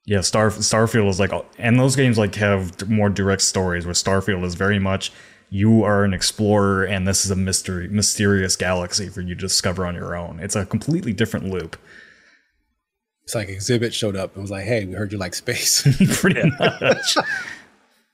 yeah, 0.05 0.21
Star 0.23 0.51
Starfield 0.51 1.09
is 1.09 1.21
like, 1.21 1.33
and 1.59 1.79
those 1.79 1.97
games 1.97 2.19
like 2.19 2.35
have 2.37 2.89
more 2.89 3.11
direct 3.11 3.43
stories. 3.43 3.87
Where 3.87 3.95
Starfield 3.95 4.45
is 4.45 4.55
very 4.55 4.79
much 4.79 5.13
you 5.51 5.83
are 5.83 6.05
an 6.05 6.15
explorer, 6.15 6.85
and 6.85 7.07
this 7.07 7.25
is 7.25 7.31
a 7.31 7.37
mystery, 7.37 7.89
mysterious 7.89 8.57
galaxy 8.57 9.09
for 9.09 9.21
you 9.21 9.35
to 9.35 9.41
discover 9.41 9.85
on 9.85 9.95
your 9.95 10.17
own. 10.17 10.39
It's 10.41 10.57
a 10.57 10.65
completely 10.65 11.13
different 11.13 11.47
loop. 11.47 11.77
It's 13.25 13.35
like 13.35 13.49
Xzibit 13.49 13.93
showed 13.93 14.17
up 14.17 14.35
and 14.35 14.43
was 14.43 14.51
like, 14.51 14.65
"Hey, 14.65 14.85
we 14.85 14.95
heard 14.95 15.13
you 15.13 15.19
like 15.19 15.35
space." 15.35 15.83
Pretty 16.21 16.51
much. 16.59 17.17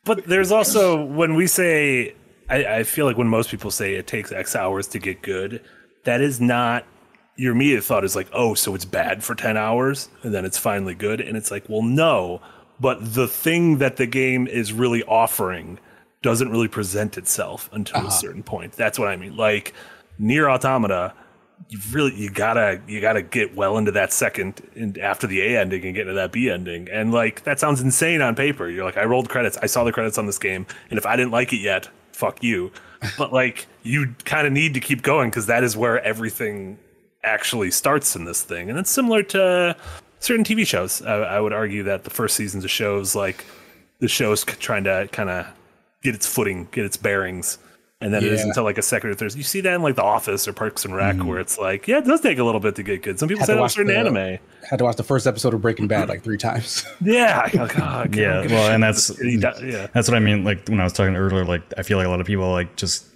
But 0.04 0.24
there's 0.26 0.52
also 0.52 1.04
when 1.04 1.34
we 1.34 1.46
say, 1.46 2.14
I, 2.48 2.64
I 2.78 2.82
feel 2.84 3.06
like 3.06 3.18
when 3.18 3.28
most 3.28 3.50
people 3.50 3.70
say 3.70 3.94
it 3.94 4.06
takes 4.06 4.32
X 4.32 4.56
hours 4.56 4.86
to 4.88 4.98
get 4.98 5.20
good, 5.22 5.62
that 6.06 6.20
is 6.20 6.40
not 6.40 6.84
your 7.36 7.52
immediate 7.52 7.84
thought 7.84 8.04
is 8.04 8.16
like, 8.16 8.28
oh, 8.32 8.54
so 8.54 8.74
it's 8.74 8.84
bad 8.84 9.22
for 9.22 9.34
10 9.34 9.56
hours 9.56 10.08
and 10.22 10.32
then 10.32 10.44
it's 10.44 10.56
finally 10.56 10.94
good. 10.94 11.20
And 11.20 11.36
it's 11.36 11.50
like, 11.50 11.68
well, 11.68 11.82
no, 11.82 12.40
but 12.80 13.14
the 13.14 13.28
thing 13.28 13.78
that 13.78 13.96
the 13.96 14.06
game 14.06 14.46
is 14.46 14.72
really 14.72 15.02
offering 15.04 15.78
doesn't 16.22 16.50
really 16.50 16.68
present 16.68 17.18
itself 17.18 17.68
until 17.72 17.96
a 17.96 18.00
uh-huh. 18.00 18.10
certain 18.10 18.42
point. 18.42 18.72
That's 18.72 18.98
what 18.98 19.08
I 19.08 19.16
mean. 19.16 19.36
Like 19.36 19.74
Nier 20.18 20.48
Automata, 20.48 21.12
you 21.68 21.78
really 21.90 22.14
you 22.14 22.30
gotta 22.30 22.80
you 22.86 23.00
gotta 23.00 23.22
get 23.22 23.56
well 23.56 23.78
into 23.78 23.92
that 23.92 24.12
second 24.12 24.62
and 24.74 24.98
after 24.98 25.26
the 25.26 25.40
A 25.40 25.58
ending 25.58 25.84
and 25.84 25.94
get 25.94 26.02
into 26.02 26.14
that 26.14 26.32
B 26.32 26.50
ending. 26.50 26.88
And 26.90 27.12
like 27.12 27.44
that 27.44 27.58
sounds 27.60 27.80
insane 27.80 28.22
on 28.22 28.34
paper. 28.34 28.68
You're 28.68 28.84
like, 28.84 28.96
I 28.96 29.04
rolled 29.04 29.28
credits, 29.28 29.56
I 29.58 29.66
saw 29.66 29.84
the 29.84 29.92
credits 29.92 30.18
on 30.18 30.26
this 30.26 30.38
game, 30.38 30.66
and 30.90 30.98
if 30.98 31.06
I 31.06 31.16
didn't 31.16 31.32
like 31.32 31.52
it 31.52 31.58
yet, 31.58 31.88
fuck 32.12 32.42
you. 32.42 32.72
But 33.18 33.32
like 33.32 33.66
you 33.86 34.14
kind 34.24 34.46
of 34.46 34.52
need 34.52 34.74
to 34.74 34.80
keep 34.80 35.02
going 35.02 35.30
because 35.30 35.46
that 35.46 35.62
is 35.64 35.76
where 35.76 36.02
everything 36.02 36.78
actually 37.24 37.70
starts 37.70 38.14
in 38.16 38.24
this 38.24 38.42
thing. 38.42 38.68
And 38.70 38.78
it's 38.78 38.90
similar 38.90 39.22
to 39.24 39.76
certain 40.20 40.44
TV 40.44 40.66
shows. 40.66 41.02
I, 41.02 41.14
I 41.16 41.40
would 41.40 41.52
argue 41.52 41.82
that 41.84 42.04
the 42.04 42.10
first 42.10 42.36
seasons 42.36 42.64
of 42.64 42.70
shows 42.70 43.14
like 43.14 43.44
the 44.00 44.08
show's 44.08 44.40
c- 44.42 44.54
trying 44.58 44.84
to 44.84 45.08
kind 45.12 45.30
of 45.30 45.46
get 46.02 46.14
its 46.14 46.26
footing, 46.26 46.68
get 46.72 46.84
its 46.84 46.96
bearings. 46.96 47.58
And 48.02 48.12
then 48.12 48.22
it 48.22 48.26
Yeah. 48.26 48.34
isn't 48.34 48.48
until 48.50 48.64
like 48.64 48.76
a 48.76 48.82
second 48.82 49.08
or 49.10 49.14
third. 49.14 49.34
You 49.34 49.42
see 49.42 49.62
that 49.62 49.72
in 49.72 49.80
like 49.82 49.96
The 49.96 50.02
Office 50.04 50.46
or 50.46 50.52
Parks 50.52 50.84
and 50.84 50.94
Rec, 50.94 51.16
mm-hmm. 51.16 51.26
where 51.26 51.38
it's 51.40 51.58
like, 51.58 51.88
yeah, 51.88 51.96
it 51.98 52.04
does 52.04 52.20
take 52.20 52.38
a 52.38 52.44
little 52.44 52.60
bit 52.60 52.74
to 52.76 52.82
get 52.82 53.02
good. 53.02 53.18
Some 53.18 53.26
people 53.28 53.40
Had 53.40 53.46
say 53.46 53.52
to 53.54 53.56
that 53.56 53.62
with 53.62 53.72
certain 53.72 53.92
the- 53.92 53.98
anime. 53.98 54.38
Had 54.68 54.78
to 54.80 54.84
watch 54.84 54.96
the 54.96 55.02
first 55.02 55.26
episode 55.26 55.54
of 55.54 55.62
Breaking 55.62 55.88
Bad 55.88 56.08
like 56.10 56.22
three 56.22 56.36
times. 56.36 56.84
Yeah, 57.00 57.48
like, 57.54 57.78
oh, 57.80 57.82
I 57.82 58.08
Yeah, 58.12 58.46
well, 58.48 58.70
and 58.70 58.82
that's 58.82 59.10
yeah. 59.22 59.86
that's 59.94 60.08
what 60.08 60.14
I 60.16 60.20
mean. 60.20 60.44
Like 60.44 60.68
when 60.68 60.78
I 60.80 60.84
was 60.84 60.92
talking 60.92 61.16
earlier, 61.16 61.44
like 61.44 61.62
I 61.78 61.82
feel 61.82 61.96
like 61.96 62.06
a 62.06 62.10
lot 62.10 62.20
of 62.20 62.26
people 62.26 62.50
like 62.52 62.76
just 62.76 63.06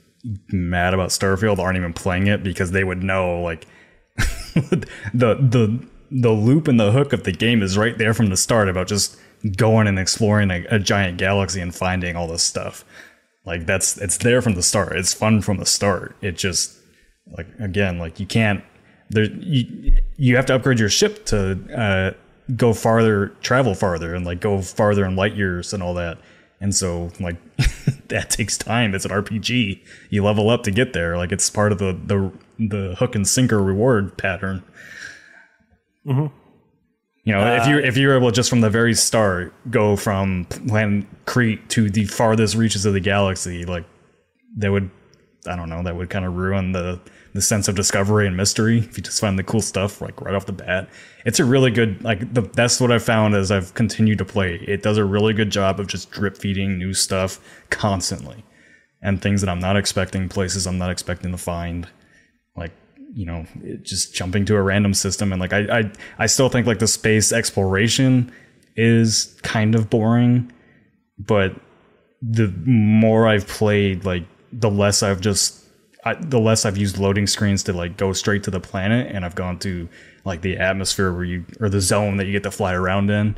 mad 0.53 0.95
about 0.95 1.11
Starfield 1.11 1.59
aren't 1.59 1.77
even 1.77 1.93
playing 1.93 2.27
it 2.27 2.43
because 2.43 2.71
they 2.71 2.85
would 2.85 3.03
know 3.03 3.41
like 3.41 3.67
the 4.55 4.87
the 5.15 5.87
the 6.11 6.31
loop 6.31 6.69
and 6.69 6.79
the 6.79 6.93
hook 6.93 7.13
of 7.13 7.23
the 7.25 7.33
game 7.33 7.63
is 7.63 7.79
right 7.79 7.97
there 7.99 8.15
from 8.15 8.27
the 8.27 8.37
start 8.37 8.69
about 8.69 8.89
just 8.89 9.17
going 9.57 9.87
and 9.87 9.99
exploring 9.99 10.51
a, 10.51 10.65
a 10.71 10.79
giant 10.79 11.19
galaxy 11.19 11.61
and 11.61 11.75
finding 11.75 12.17
all 12.17 12.27
this 12.27 12.43
stuff. 12.43 12.85
Like 13.47 13.67
that's 13.67 13.97
it's 13.99 14.19
there 14.19 14.43
from 14.43 14.55
the 14.55 14.63
start. 14.63 14.97
It's 14.97 15.15
fun 15.15 15.41
from 15.41 15.59
the 15.59 15.67
start. 15.67 16.17
It 16.21 16.33
just 16.37 16.77
like 17.37 17.47
again 17.59 17.99
like 17.99 18.21
you 18.21 18.27
can't 18.27 18.63
there 19.09 19.25
you 19.25 19.93
you 20.17 20.37
have 20.37 20.47
to 20.47 20.55
upgrade 20.55 20.79
your 20.79 20.89
ship 20.89 21.25
to 21.27 21.59
uh, 21.77 22.13
go 22.57 22.73
farther, 22.73 23.29
travel 23.41 23.75
farther, 23.75 24.15
and 24.15 24.25
like 24.25 24.41
go 24.41 24.61
farther 24.61 25.05
in 25.05 25.17
light 25.17 25.35
years 25.35 25.73
and 25.73 25.83
all 25.83 25.95
that. 25.95 26.19
And 26.61 26.75
so 26.75 27.11
like 27.19 27.37
that 28.09 28.31
takes 28.31 28.59
time. 28.59 28.95
It's 28.95 29.05
an 29.05 29.11
RPG. 29.11 29.83
You 30.11 30.25
level 30.25 30.51
up 30.51 30.63
to 30.65 30.71
get 30.71 30.93
there. 30.93 31.17
Like 31.17 31.33
it's 31.33 31.49
part 31.49 31.73
of 31.73 31.79
the 31.79 31.99
the 32.05 32.33
the 32.59 32.95
hook 32.97 33.15
and 33.15 33.27
sinker 33.27 33.63
reward 33.63 34.17
pattern. 34.19 34.63
Mm-hmm. 36.07 36.35
You 37.25 37.35
know, 37.35 37.57
if 37.57 37.67
you 37.67 37.77
uh, 37.77 37.81
if 37.81 37.97
you're 37.97 38.17
able 38.17 38.29
to 38.29 38.35
just 38.35 38.51
from 38.51 38.61
the 38.61 38.71
very 38.71 38.95
start 38.95 39.53
go 39.71 39.97
from 39.97 40.47
planet 40.47 41.07
Kreet 41.27 41.69
to 41.69 41.91
the 41.91 42.05
farthest 42.07 42.55
reaches 42.55 42.87
of 42.87 42.93
the 42.93 43.01
galaxy, 43.01 43.65
like 43.65 43.85
that 44.57 44.73
would 44.73 44.91
I 45.47 45.57
don't 45.57 45.69
know, 45.69 45.83
that 45.83 45.97
would 45.97 46.11
kind 46.11 46.25
of 46.25 46.35
ruin 46.35 46.73
the 46.73 47.01
the 47.33 47.41
sense 47.41 47.69
of 47.69 47.77
discovery 47.77 48.27
and 48.27 48.37
mystery 48.37 48.79
if 48.79 48.97
you 48.97 49.05
just 49.05 49.21
find 49.21 49.39
the 49.39 49.45
cool 49.45 49.61
stuff 49.61 50.01
like 50.01 50.21
right 50.21 50.35
off 50.35 50.47
the 50.47 50.53
bat. 50.53 50.89
It's 51.25 51.39
a 51.39 51.45
really 51.45 51.71
good 51.71 52.03
like 52.03 52.35
the 52.35 52.43
that's 52.43 52.81
what 52.81 52.91
I've 52.91 53.03
found 53.03 53.35
as 53.35 53.51
I've 53.51 53.73
continued 53.75 54.19
to 54.19 54.25
play. 54.25 54.57
It 54.67 54.83
does 54.83 54.99
a 54.99 55.05
really 55.05 55.33
good 55.33 55.51
job 55.51 55.81
of 55.81 55.87
just 55.87 56.11
drip 56.11 56.37
feeding 56.37 56.79
new 56.79 56.93
stuff 56.93 57.41
constantly. 57.71 58.45
And 59.03 59.23
things 59.23 59.41
that 59.41 59.49
I'm 59.49 59.61
not 59.61 59.79
expecting, 59.79 60.29
places 60.29 60.67
I'm 60.67 60.77
not 60.77 60.91
expecting 60.91 61.31
to 61.31 61.39
find. 61.39 61.89
Like, 62.55 62.73
you 63.15 63.25
know, 63.25 63.47
just 63.81 64.15
jumping 64.15 64.45
to 64.47 64.57
a 64.57 64.63
random 64.63 64.93
system 64.93 65.33
and 65.33 65.41
like 65.41 65.53
I, 65.53 65.79
I 65.81 65.93
I 66.19 66.27
still 66.27 66.49
think 66.49 66.67
like 66.67 66.81
the 66.81 66.89
space 66.89 67.33
exploration 67.33 68.31
is 68.77 69.39
kind 69.43 69.75
of 69.75 69.89
boring, 69.89 70.53
but 71.19 71.55
the 72.23 72.49
more 72.67 73.27
I've 73.27 73.47
played, 73.49 74.05
like 74.05 74.25
the 74.53 74.71
less 74.71 75.03
I've 75.03 75.21
just 75.21 75.65
I, 76.05 76.15
the 76.15 76.41
less 76.41 76.65
I've 76.65 76.79
used 76.79 76.99
loading 76.99 77.27
screens 77.27 77.63
to 77.65 77.73
like 77.73 77.97
go 77.97 78.13
straight 78.13 78.43
to 78.45 78.51
the 78.51 78.61
planet, 78.61 79.15
and 79.15 79.25
I've 79.25 79.35
gone 79.35 79.59
to 79.61 79.89
like 80.25 80.41
the 80.41 80.57
atmosphere 80.57 81.13
where 81.13 81.25
you 81.25 81.45
or 81.61 81.69
the 81.69 81.81
zone 81.81 82.17
that 82.17 82.27
you 82.27 82.33
get 82.33 82.43
to 82.45 82.51
fly 82.51 82.73
around 82.73 83.11
in, 83.11 83.37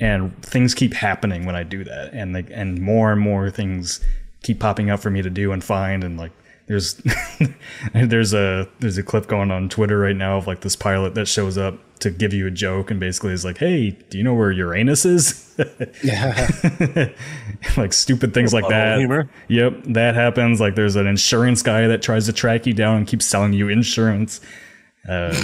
and 0.00 0.36
things 0.42 0.74
keep 0.74 0.94
happening 0.94 1.44
when 1.44 1.54
I 1.54 1.64
do 1.64 1.84
that, 1.84 2.12
and 2.12 2.32
like 2.32 2.48
and 2.50 2.80
more 2.80 3.12
and 3.12 3.20
more 3.20 3.50
things 3.50 4.00
keep 4.42 4.60
popping 4.60 4.88
up 4.90 5.00
for 5.00 5.10
me 5.10 5.22
to 5.22 5.30
do 5.30 5.52
and 5.52 5.62
find, 5.62 6.02
and 6.02 6.16
like 6.16 6.32
there's 6.68 7.00
there's 7.94 8.34
a 8.34 8.68
there's 8.78 8.98
a 8.98 9.02
clip 9.02 9.26
going 9.26 9.50
on 9.50 9.68
Twitter 9.68 9.98
right 9.98 10.16
now 10.16 10.36
of 10.36 10.46
like 10.46 10.60
this 10.60 10.76
pilot 10.76 11.14
that 11.14 11.26
shows 11.26 11.58
up 11.58 11.78
to 12.00 12.10
give 12.10 12.32
you 12.32 12.46
a 12.46 12.50
joke 12.50 12.90
and 12.90 13.00
basically 13.00 13.32
is 13.32 13.44
like, 13.44 13.58
hey, 13.58 13.90
do 13.90 14.18
you 14.18 14.22
know 14.22 14.34
where 14.34 14.52
Uranus 14.52 15.04
is? 15.04 15.56
yeah. 16.04 17.10
like 17.76 17.92
stupid 17.92 18.32
things 18.34 18.54
like 18.54 18.68
that. 18.68 18.98
humor. 18.98 19.28
Yep, 19.48 19.84
that 19.86 20.14
happens. 20.14 20.60
Like 20.60 20.74
there's 20.74 20.94
an 20.94 21.06
insurance 21.06 21.62
guy 21.62 21.88
that 21.88 22.02
tries 22.02 22.26
to 22.26 22.32
track 22.32 22.66
you 22.66 22.74
down 22.74 22.98
and 22.98 23.06
keeps 23.06 23.24
selling 23.24 23.52
you 23.54 23.68
insurance. 23.68 24.40
Uh, 25.08 25.34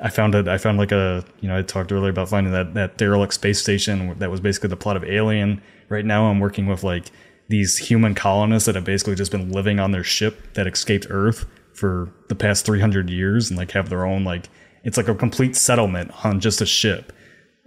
I 0.00 0.10
found 0.10 0.34
it. 0.34 0.48
I 0.48 0.58
found 0.58 0.76
like 0.76 0.92
a 0.92 1.24
you 1.40 1.48
know 1.48 1.58
I 1.58 1.62
talked 1.62 1.90
earlier 1.92 2.10
about 2.10 2.28
finding 2.28 2.52
that 2.52 2.74
that 2.74 2.98
derelict 2.98 3.32
space 3.32 3.60
station 3.60 4.18
that 4.18 4.30
was 4.30 4.40
basically 4.40 4.68
the 4.68 4.76
plot 4.76 4.96
of 4.96 5.04
Alien. 5.04 5.62
Right 5.88 6.04
now, 6.04 6.26
I'm 6.26 6.40
working 6.40 6.66
with 6.66 6.82
like 6.82 7.06
these 7.48 7.78
human 7.78 8.14
colonists 8.14 8.66
that 8.66 8.74
have 8.74 8.84
basically 8.84 9.14
just 9.14 9.30
been 9.30 9.50
living 9.50 9.78
on 9.78 9.90
their 9.90 10.04
ship 10.04 10.54
that 10.54 10.66
escaped 10.66 11.06
Earth 11.10 11.46
for 11.72 12.12
the 12.28 12.34
past 12.34 12.64
300 12.64 13.10
years 13.10 13.50
and 13.50 13.58
like 13.58 13.72
have 13.72 13.88
their 13.88 14.04
own 14.04 14.24
like 14.24 14.48
it's 14.84 14.96
like 14.96 15.08
a 15.08 15.14
complete 15.14 15.56
settlement 15.56 16.12
on 16.24 16.40
just 16.40 16.60
a 16.60 16.66
ship 16.66 17.12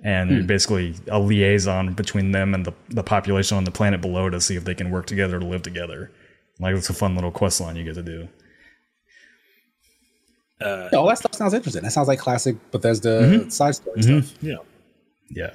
and 0.04 0.30
you're 0.30 0.44
basically 0.44 0.96
a 1.10 1.20
liaison 1.20 1.94
between 1.94 2.32
them 2.32 2.54
and 2.54 2.66
the, 2.66 2.74
the 2.90 3.04
population 3.04 3.58
on 3.58 3.64
the 3.64 3.72
planet 3.72 4.00
below 4.00 4.30
to 4.30 4.40
see 4.40 4.56
if 4.56 4.64
they 4.64 4.76
can 4.76 4.92
work 4.92 5.08
together 5.08 5.40
to 5.40 5.46
live 5.46 5.64
together. 5.64 6.12
Like 6.60 6.76
it's 6.76 6.90
a 6.90 6.94
fun 6.94 7.16
little 7.16 7.32
quest 7.32 7.60
line 7.60 7.76
you 7.76 7.84
get 7.84 7.96
to 7.96 8.04
do. 8.04 8.28
All 10.94 11.08
that 11.08 11.18
stuff 11.18 11.36
sounds 11.36 11.54
interesting. 11.54 11.84
That 11.84 11.92
sounds 11.92 12.08
like 12.08 12.20
classic 12.20 12.56
Bethesda 12.72 13.22
mm-hmm. 13.22 13.50
side 13.50 13.76
story 13.76 14.02
mm-hmm. 14.02 14.20
stuff. 14.22 14.44
Yeah. 14.44 14.58
Yeah. 15.30 15.54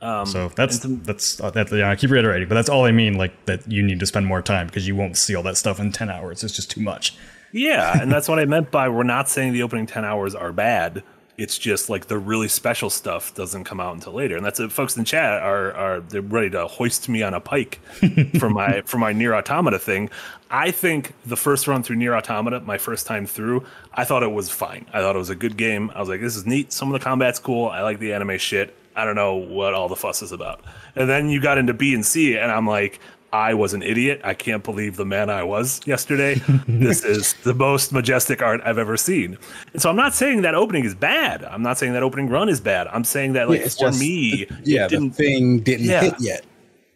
Um, 0.00 0.26
So 0.26 0.48
that's 0.54 0.80
that's 0.80 1.40
uh, 1.40 1.50
that. 1.50 1.72
Yeah, 1.72 1.90
I 1.90 1.96
keep 1.96 2.10
reiterating, 2.10 2.48
but 2.48 2.54
that's 2.54 2.68
all 2.68 2.84
I 2.84 2.92
mean. 2.92 3.14
Like 3.14 3.46
that, 3.46 3.70
you 3.70 3.82
need 3.82 3.98
to 4.00 4.06
spend 4.06 4.26
more 4.26 4.42
time 4.42 4.66
because 4.66 4.86
you 4.86 4.94
won't 4.94 5.16
see 5.16 5.34
all 5.34 5.42
that 5.44 5.56
stuff 5.56 5.80
in 5.80 5.92
ten 5.92 6.10
hours. 6.10 6.44
It's 6.44 6.54
just 6.54 6.70
too 6.70 6.80
much. 6.82 7.16
yeah, 7.52 7.98
and 8.02 8.12
that's 8.12 8.28
what 8.28 8.38
I 8.38 8.44
meant 8.44 8.70
by 8.70 8.88
we're 8.88 9.04
not 9.04 9.28
saying 9.28 9.52
the 9.52 9.62
opening 9.62 9.86
ten 9.86 10.04
hours 10.04 10.34
are 10.34 10.52
bad. 10.52 11.02
It's 11.38 11.58
just 11.58 11.90
like 11.90 12.06
the 12.06 12.16
really 12.16 12.48
special 12.48 12.88
stuff 12.88 13.34
doesn't 13.34 13.64
come 13.64 13.78
out 13.78 13.94
until 13.94 14.14
later, 14.14 14.36
and 14.36 14.44
that's 14.44 14.58
it. 14.60 14.72
Folks 14.72 14.96
in 14.96 15.04
chat 15.04 15.42
are 15.42 15.72
are 15.72 16.00
they're 16.00 16.22
ready 16.22 16.50
to 16.50 16.66
hoist 16.66 17.08
me 17.08 17.22
on 17.22 17.32
a 17.34 17.40
pike 17.40 17.78
for 18.38 18.48
my 18.50 18.82
for 18.82 18.98
my 18.98 19.12
Nier 19.14 19.34
Automata 19.34 19.78
thing. 19.78 20.10
I 20.50 20.70
think 20.70 21.14
the 21.24 21.36
first 21.36 21.66
run 21.66 21.82
through 21.82 21.96
Nier 21.96 22.14
Automata, 22.14 22.60
my 22.60 22.78
first 22.78 23.06
time 23.06 23.26
through, 23.26 23.64
I 23.94 24.04
thought 24.04 24.22
it 24.22 24.30
was 24.32 24.48
fine. 24.50 24.86
I 24.92 25.00
thought 25.00 25.16
it 25.16 25.18
was 25.18 25.30
a 25.30 25.34
good 25.34 25.56
game. 25.56 25.90
I 25.94 26.00
was 26.00 26.08
like, 26.08 26.20
this 26.20 26.36
is 26.36 26.46
neat. 26.46 26.72
Some 26.72 26.92
of 26.92 26.98
the 26.98 27.04
combat's 27.04 27.38
cool. 27.38 27.68
I 27.68 27.80
like 27.82 27.98
the 27.98 28.12
anime 28.12 28.38
shit. 28.38 28.74
I 28.96 29.04
don't 29.04 29.14
know 29.16 29.34
what 29.36 29.74
all 29.74 29.88
the 29.88 29.96
fuss 29.96 30.22
is 30.22 30.32
about. 30.32 30.60
And 30.94 31.08
then 31.08 31.28
you 31.28 31.40
got 31.40 31.58
into 31.58 31.74
B 31.74 31.94
and 31.94 32.04
C, 32.04 32.36
and 32.36 32.50
I'm 32.50 32.66
like, 32.66 32.98
I 33.32 33.54
was 33.54 33.74
an 33.74 33.82
idiot. 33.82 34.20
I 34.24 34.34
can't 34.34 34.62
believe 34.64 34.96
the 34.96 35.04
man 35.04 35.28
I 35.28 35.42
was 35.42 35.80
yesterday. 35.86 36.34
this 36.68 37.04
is 37.04 37.34
the 37.42 37.52
most 37.54 37.92
majestic 37.92 38.40
art 38.40 38.60
I've 38.64 38.78
ever 38.78 38.96
seen. 38.96 39.36
And 39.72 39.82
so 39.82 39.90
I'm 39.90 39.96
not 39.96 40.14
saying 40.14 40.42
that 40.42 40.54
opening 40.54 40.84
is 40.84 40.94
bad. 40.94 41.44
I'm 41.44 41.62
not 41.62 41.76
saying 41.76 41.92
that 41.92 42.02
opening 42.02 42.28
run 42.30 42.48
is 42.48 42.60
bad. 42.60 42.86
I'm 42.86 43.04
saying 43.04 43.34
that 43.34 43.48
like 43.50 43.60
Yeah, 43.60 43.68
for 43.68 43.78
just- 43.78 44.00
me, 44.00 44.46
Yeah, 44.64 44.86
it 44.86 44.90
didn't 44.90 45.10
thing 45.10 45.60
didn't 45.60 45.86
Yeah. 45.86 46.00
hit 46.02 46.14
yet. 46.20 46.44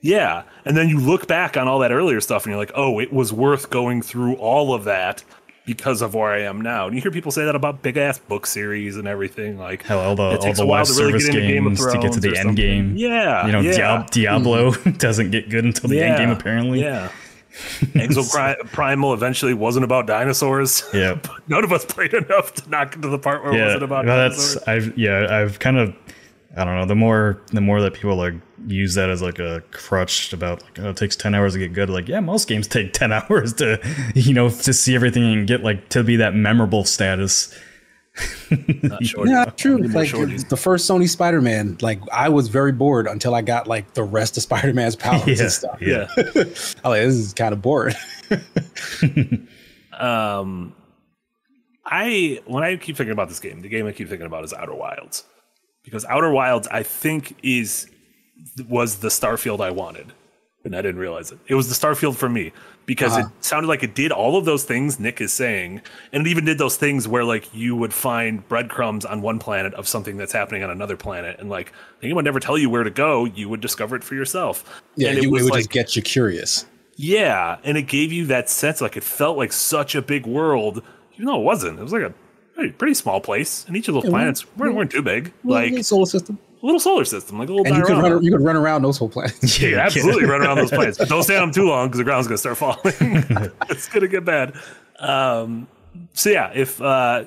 yeah. 0.00 0.44
And 0.64 0.76
then 0.76 0.88
you 0.88 0.98
look 1.00 1.26
back 1.26 1.56
on 1.58 1.68
all 1.68 1.80
that 1.80 1.92
earlier 1.92 2.20
stuff 2.20 2.44
and 2.46 2.52
you're 2.52 2.60
like, 2.60 2.72
oh, 2.74 3.00
it 3.00 3.12
was 3.12 3.32
worth 3.32 3.68
going 3.68 4.00
through 4.00 4.34
all 4.36 4.72
of 4.72 4.84
that 4.84 5.22
because 5.66 6.02
of 6.02 6.14
where 6.14 6.30
I 6.30 6.42
am 6.42 6.60
now. 6.60 6.86
And 6.86 6.96
you 6.96 7.02
hear 7.02 7.10
people 7.10 7.30
say 7.32 7.44
that 7.44 7.54
about 7.54 7.82
big 7.82 7.96
ass 7.96 8.18
book 8.18 8.46
series 8.46 8.96
and 8.96 9.06
everything. 9.06 9.58
Like, 9.58 9.82
Hell, 9.82 10.00
all 10.00 10.16
the 10.16 10.30
it 10.30 10.40
all 10.44 10.52
the 10.52 10.62
a 10.62 10.66
while 10.66 10.84
to 10.84 10.92
really 10.92 11.18
get 11.18 11.28
into 11.28 11.40
Game 11.40 11.66
of 11.66 11.76
games 11.76 11.92
to 11.92 11.98
get 11.98 12.12
to 12.12 12.20
the 12.20 12.36
end 12.36 12.56
game. 12.56 12.96
Yeah. 12.96 13.46
You 13.46 13.52
know, 13.52 13.60
yeah. 13.60 13.72
Diab- 13.72 14.02
hmm. 14.02 14.06
Diablo 14.10 14.72
doesn't 14.98 15.30
get 15.30 15.50
good 15.50 15.64
until 15.64 15.88
the 15.88 16.02
end 16.02 16.18
game, 16.18 16.30
apparently. 16.30 16.80
Yeah. 16.80 17.10
Exoprimal 17.80 19.12
eventually 19.12 19.54
wasn't 19.54 19.84
about 19.84 20.06
dinosaurs. 20.06 20.84
Yeah. 20.94 21.18
None 21.48 21.64
of 21.64 21.72
us 21.72 21.84
played 21.84 22.14
enough 22.14 22.54
to 22.54 22.68
not 22.68 22.92
get 22.92 23.02
to 23.02 23.08
the 23.08 23.18
part 23.18 23.42
where 23.42 23.52
it 23.52 23.62
wasn't 23.62 23.82
about 23.82 24.06
well, 24.06 24.16
that's 24.16 24.54
dinosaurs. 24.54 24.68
I've 24.68 24.98
yeah 24.98 25.26
I've 25.30 25.58
kind 25.58 25.78
of 25.78 25.94
I 26.56 26.64
don't 26.64 26.74
know 26.76 26.84
the 26.86 26.96
more 26.96 27.40
the 27.52 27.60
more 27.60 27.80
that 27.80 27.94
people 27.94 28.16
like 28.16 28.34
use 28.66 28.94
that 28.96 29.08
as 29.08 29.22
like 29.22 29.38
a 29.38 29.62
crutch 29.70 30.32
about 30.32 30.62
like 30.64 30.78
oh, 30.80 30.90
it 30.90 30.96
takes 30.96 31.14
ten 31.14 31.34
hours 31.34 31.52
to 31.52 31.60
get 31.60 31.72
good 31.72 31.88
like 31.88 32.08
yeah 32.08 32.18
most 32.20 32.48
games 32.48 32.66
take 32.68 32.92
ten 32.92 33.12
hours 33.12 33.52
to 33.54 33.78
you 34.14 34.34
know 34.34 34.48
to 34.50 34.72
see 34.72 34.94
everything 34.96 35.22
and 35.32 35.46
get 35.46 35.62
like 35.62 35.88
to 35.90 36.02
be 36.02 36.16
that 36.16 36.34
memorable 36.34 36.84
status. 36.84 37.56
Not 38.82 39.04
shorty. 39.06 39.30
Yeah, 39.30 39.44
true. 39.44 39.78
Need 39.78 39.92
Like 39.92 40.08
shorties. 40.10 40.48
the 40.48 40.56
first 40.56 40.90
Sony 40.90 41.08
Spider-Man, 41.08 41.78
like 41.80 42.00
I 42.12 42.28
was 42.28 42.48
very 42.48 42.72
bored 42.72 43.06
until 43.06 43.36
I 43.36 43.40
got 43.42 43.68
like 43.68 43.94
the 43.94 44.02
rest 44.02 44.36
of 44.36 44.42
Spider-Man's 44.42 44.96
powers 44.96 45.26
Yeah, 45.28 45.42
and 45.44 45.52
stuff. 45.52 45.78
yeah. 45.80 46.08
I 46.84 46.88
like 46.88 47.02
this 47.04 47.14
is 47.14 47.32
kind 47.32 47.52
of 47.52 47.62
boring. 47.62 47.94
um 49.98 50.74
I 51.86 52.40
when 52.46 52.62
I 52.64 52.76
keep 52.76 52.96
thinking 52.96 53.12
about 53.12 53.28
this 53.28 53.40
game, 53.40 53.60
the 53.60 53.68
game 53.68 53.86
I 53.86 53.92
keep 53.92 54.08
thinking 54.08 54.26
about 54.26 54.44
is 54.44 54.52
Outer 54.52 54.74
Wilds. 54.74 55.24
Because 55.90 56.04
Outer 56.06 56.30
Wilds 56.30 56.68
I 56.68 56.82
think 56.82 57.36
is 57.42 57.88
was 58.68 58.96
the 59.00 59.08
Starfield 59.08 59.60
I 59.60 59.70
wanted. 59.70 60.12
And 60.62 60.76
I 60.76 60.82
didn't 60.82 61.00
realize 61.00 61.32
it. 61.32 61.38
It 61.48 61.54
was 61.54 61.68
the 61.68 61.74
Starfield 61.74 62.16
for 62.16 62.28
me 62.28 62.52
because 62.84 63.12
Uh-huh. 63.12 63.28
it 63.38 63.44
sounded 63.44 63.66
like 63.66 63.82
it 63.82 63.94
did 63.94 64.12
all 64.12 64.36
of 64.36 64.44
those 64.44 64.62
things 64.64 65.00
Nick 65.00 65.18
is 65.22 65.32
saying, 65.32 65.80
and 66.12 66.26
it 66.26 66.30
even 66.30 66.44
did 66.44 66.58
those 66.58 66.76
things 66.76 67.08
where 67.08 67.24
like 67.24 67.48
you 67.54 67.74
would 67.76 67.94
find 67.94 68.46
breadcrumbs 68.46 69.06
on 69.06 69.22
one 69.22 69.38
planet 69.38 69.72
of 69.72 69.88
something 69.88 70.18
that's 70.18 70.32
happening 70.34 70.62
on 70.62 70.68
another 70.68 70.98
planet, 70.98 71.36
and 71.40 71.48
like 71.48 71.72
anyone 72.02 72.16
would 72.16 72.24
never 72.26 72.40
tell 72.40 72.58
you 72.58 72.68
where 72.68 72.84
to 72.84 72.90
go. 72.90 73.24
You 73.24 73.48
would 73.48 73.62
discover 73.62 73.96
it 73.96 74.04
for 74.04 74.14
yourself. 74.14 74.82
Yeah, 74.96 75.08
and 75.08 75.18
it, 75.18 75.24
it 75.24 75.30
was 75.30 75.44
would 75.44 75.52
like 75.52 75.60
just 75.60 75.70
get 75.70 75.96
you 75.96 76.02
curious. 76.02 76.66
yeah, 76.96 77.56
and 77.64 77.78
it 77.78 77.84
gave 77.84 78.12
you 78.12 78.26
that 78.26 78.50
sense, 78.50 78.82
like 78.82 78.98
it 78.98 79.02
felt 79.04 79.38
like 79.38 79.54
such 79.54 79.94
a 79.94 80.02
big 80.02 80.26
world, 80.26 80.82
even 81.14 81.24
though 81.24 81.40
it 81.40 81.44
wasn't. 81.44 81.78
It 81.78 81.82
was 81.82 81.92
like 81.94 82.02
a 82.02 82.12
pretty, 82.60 82.72
pretty 82.74 82.94
small 82.94 83.20
place, 83.20 83.64
and 83.66 83.76
each 83.76 83.88
of 83.88 83.94
those 83.94 84.04
Yeah, 84.04 84.10
planets 84.10 84.44
well, 84.44 84.66
weren't, 84.66 84.76
weren't 84.76 84.90
too 84.90 85.02
big, 85.02 85.32
Like 85.44 85.72
like 85.72 85.84
solar 85.84 86.06
system, 86.06 86.38
a 86.62 86.66
little 86.66 86.80
solar 86.80 87.04
system, 87.04 87.38
like 87.38 87.48
a 87.48 87.52
little 87.52 87.66
and 87.66 87.76
you 87.76 87.84
could 87.84 88.02
run, 88.02 88.22
you 88.22 88.30
could 88.30 88.42
run 88.42 88.56
around 88.56 88.82
those 88.82 88.98
whole 88.98 89.08
planets. 89.08 89.60
Yeah, 89.60 89.78
absolutely 89.78 90.24
run 90.24 90.42
around 90.42 90.56
those 90.58 90.70
planets, 90.78 90.98
but 90.98 91.08
don't 91.08 91.22
stay 91.22 91.36
on 91.36 91.48
them 91.48 91.52
too 91.52 91.66
long 91.66 91.88
because 91.88 91.98
the 91.98 92.04
ground's 92.04 92.26
gonna 92.26 92.38
start 92.38 92.56
falling. 92.56 92.78
it's 93.70 93.88
gonna 93.88 94.08
get 94.08 94.24
bad. 94.24 94.54
Um, 94.98 95.68
so 96.12 96.30
yeah, 96.30 96.52
if 96.54 96.80
uh, 96.82 97.24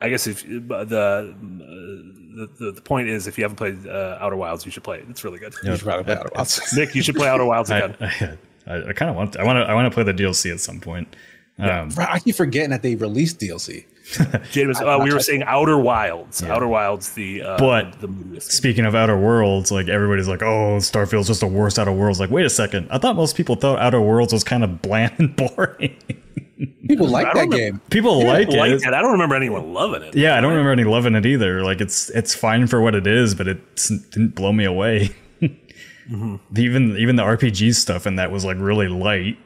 I 0.00 0.08
guess 0.08 0.26
if 0.26 0.44
uh, 0.44 0.84
the, 0.84 0.98
uh, 0.98 2.46
the 2.58 2.72
the 2.72 2.82
point 2.82 3.08
is, 3.08 3.26
if 3.26 3.38
you 3.38 3.44
haven't 3.44 3.56
played 3.56 3.86
uh, 3.86 4.18
Outer 4.20 4.36
Wilds, 4.36 4.64
you 4.64 4.72
should 4.72 4.84
play 4.84 4.98
it. 4.98 5.06
It's 5.08 5.24
really 5.24 5.38
good. 5.38 5.54
You 5.62 5.76
should 5.76 5.84
probably 5.84 6.04
play 6.04 6.16
Outer 6.16 6.30
Wilds. 6.34 6.76
Nick, 6.76 6.94
you 6.94 7.02
should 7.02 7.14
play 7.16 7.28
Outer 7.28 7.44
Wilds 7.44 7.70
I 7.70 7.78
again. 7.78 8.38
I, 8.66 8.88
I 8.88 8.92
kind 8.94 9.10
of 9.10 9.16
want 9.16 9.34
to, 9.34 9.40
I 9.40 9.44
want 9.44 9.58
to 9.58 9.70
I 9.70 9.74
want 9.74 9.86
to 9.86 9.94
play 9.94 10.02
the 10.02 10.14
DLC 10.14 10.52
at 10.52 10.60
some 10.60 10.80
point. 10.80 11.14
Um, 11.58 11.90
I 11.98 12.18
keep 12.18 12.34
forgetting 12.34 12.70
that 12.70 12.82
they 12.82 12.96
released 12.96 13.38
DLC. 13.38 13.84
James, 14.50 14.80
uh, 14.80 14.98
we 15.02 15.12
were 15.14 15.20
saying 15.20 15.44
Outer 15.44 15.78
Wilds. 15.78 16.42
Outer 16.42 16.66
Wilds, 16.68 17.12
the 17.12 17.42
uh, 17.42 17.56
But- 17.58 18.00
the 18.00 18.08
moviest. 18.08 18.52
Speaking 18.52 18.84
of 18.84 18.94
Outer 18.94 19.16
Worlds, 19.16 19.70
like 19.72 19.88
everybody's 19.88 20.28
like, 20.28 20.42
"Oh, 20.42 20.76
Starfield's 20.78 21.28
just 21.28 21.40
the 21.40 21.46
worst 21.46 21.78
Outer 21.78 21.92
Worlds." 21.92 22.20
Like, 22.20 22.30
wait 22.30 22.44
a 22.44 22.50
second, 22.50 22.88
I 22.90 22.98
thought 22.98 23.16
most 23.16 23.36
people 23.36 23.54
thought 23.56 23.78
Outer 23.78 24.00
Worlds 24.00 24.32
was 24.32 24.44
kind 24.44 24.62
of 24.64 24.82
bland 24.82 25.12
and 25.18 25.34
boring. 25.56 25.96
People 26.88 27.08
like 27.08 27.32
that 27.34 27.50
game. 27.50 27.80
people 27.90 28.24
like 28.24 28.48
it. 28.48 28.56
like 28.58 28.72
it. 28.72 28.86
I 28.86 29.00
don't 29.00 29.12
remember 29.12 29.34
anyone 29.34 29.72
loving 29.72 30.02
it. 30.02 30.14
Yeah, 30.14 30.36
I 30.36 30.40
don't 30.40 30.50
remember 30.52 30.72
any 30.72 30.84
loving 30.84 31.14
it 31.14 31.24
either. 31.24 31.62
Like, 31.64 31.80
it's 31.80 32.10
it's 32.10 32.34
fine 32.34 32.66
for 32.66 32.80
what 32.82 32.94
it 32.94 33.06
is, 33.06 33.34
but 33.34 33.48
it 33.48 33.60
didn't 34.10 34.34
blow 34.34 34.52
me 34.52 34.64
away. 34.64 35.10
Even 36.56 36.96
even 36.98 37.16
the 37.16 37.22
RPG 37.22 37.74
stuff 37.74 38.06
in 38.06 38.16
that 38.16 38.30
was 38.30 38.44
like 38.44 38.58
really 38.60 38.88
light. 38.88 39.38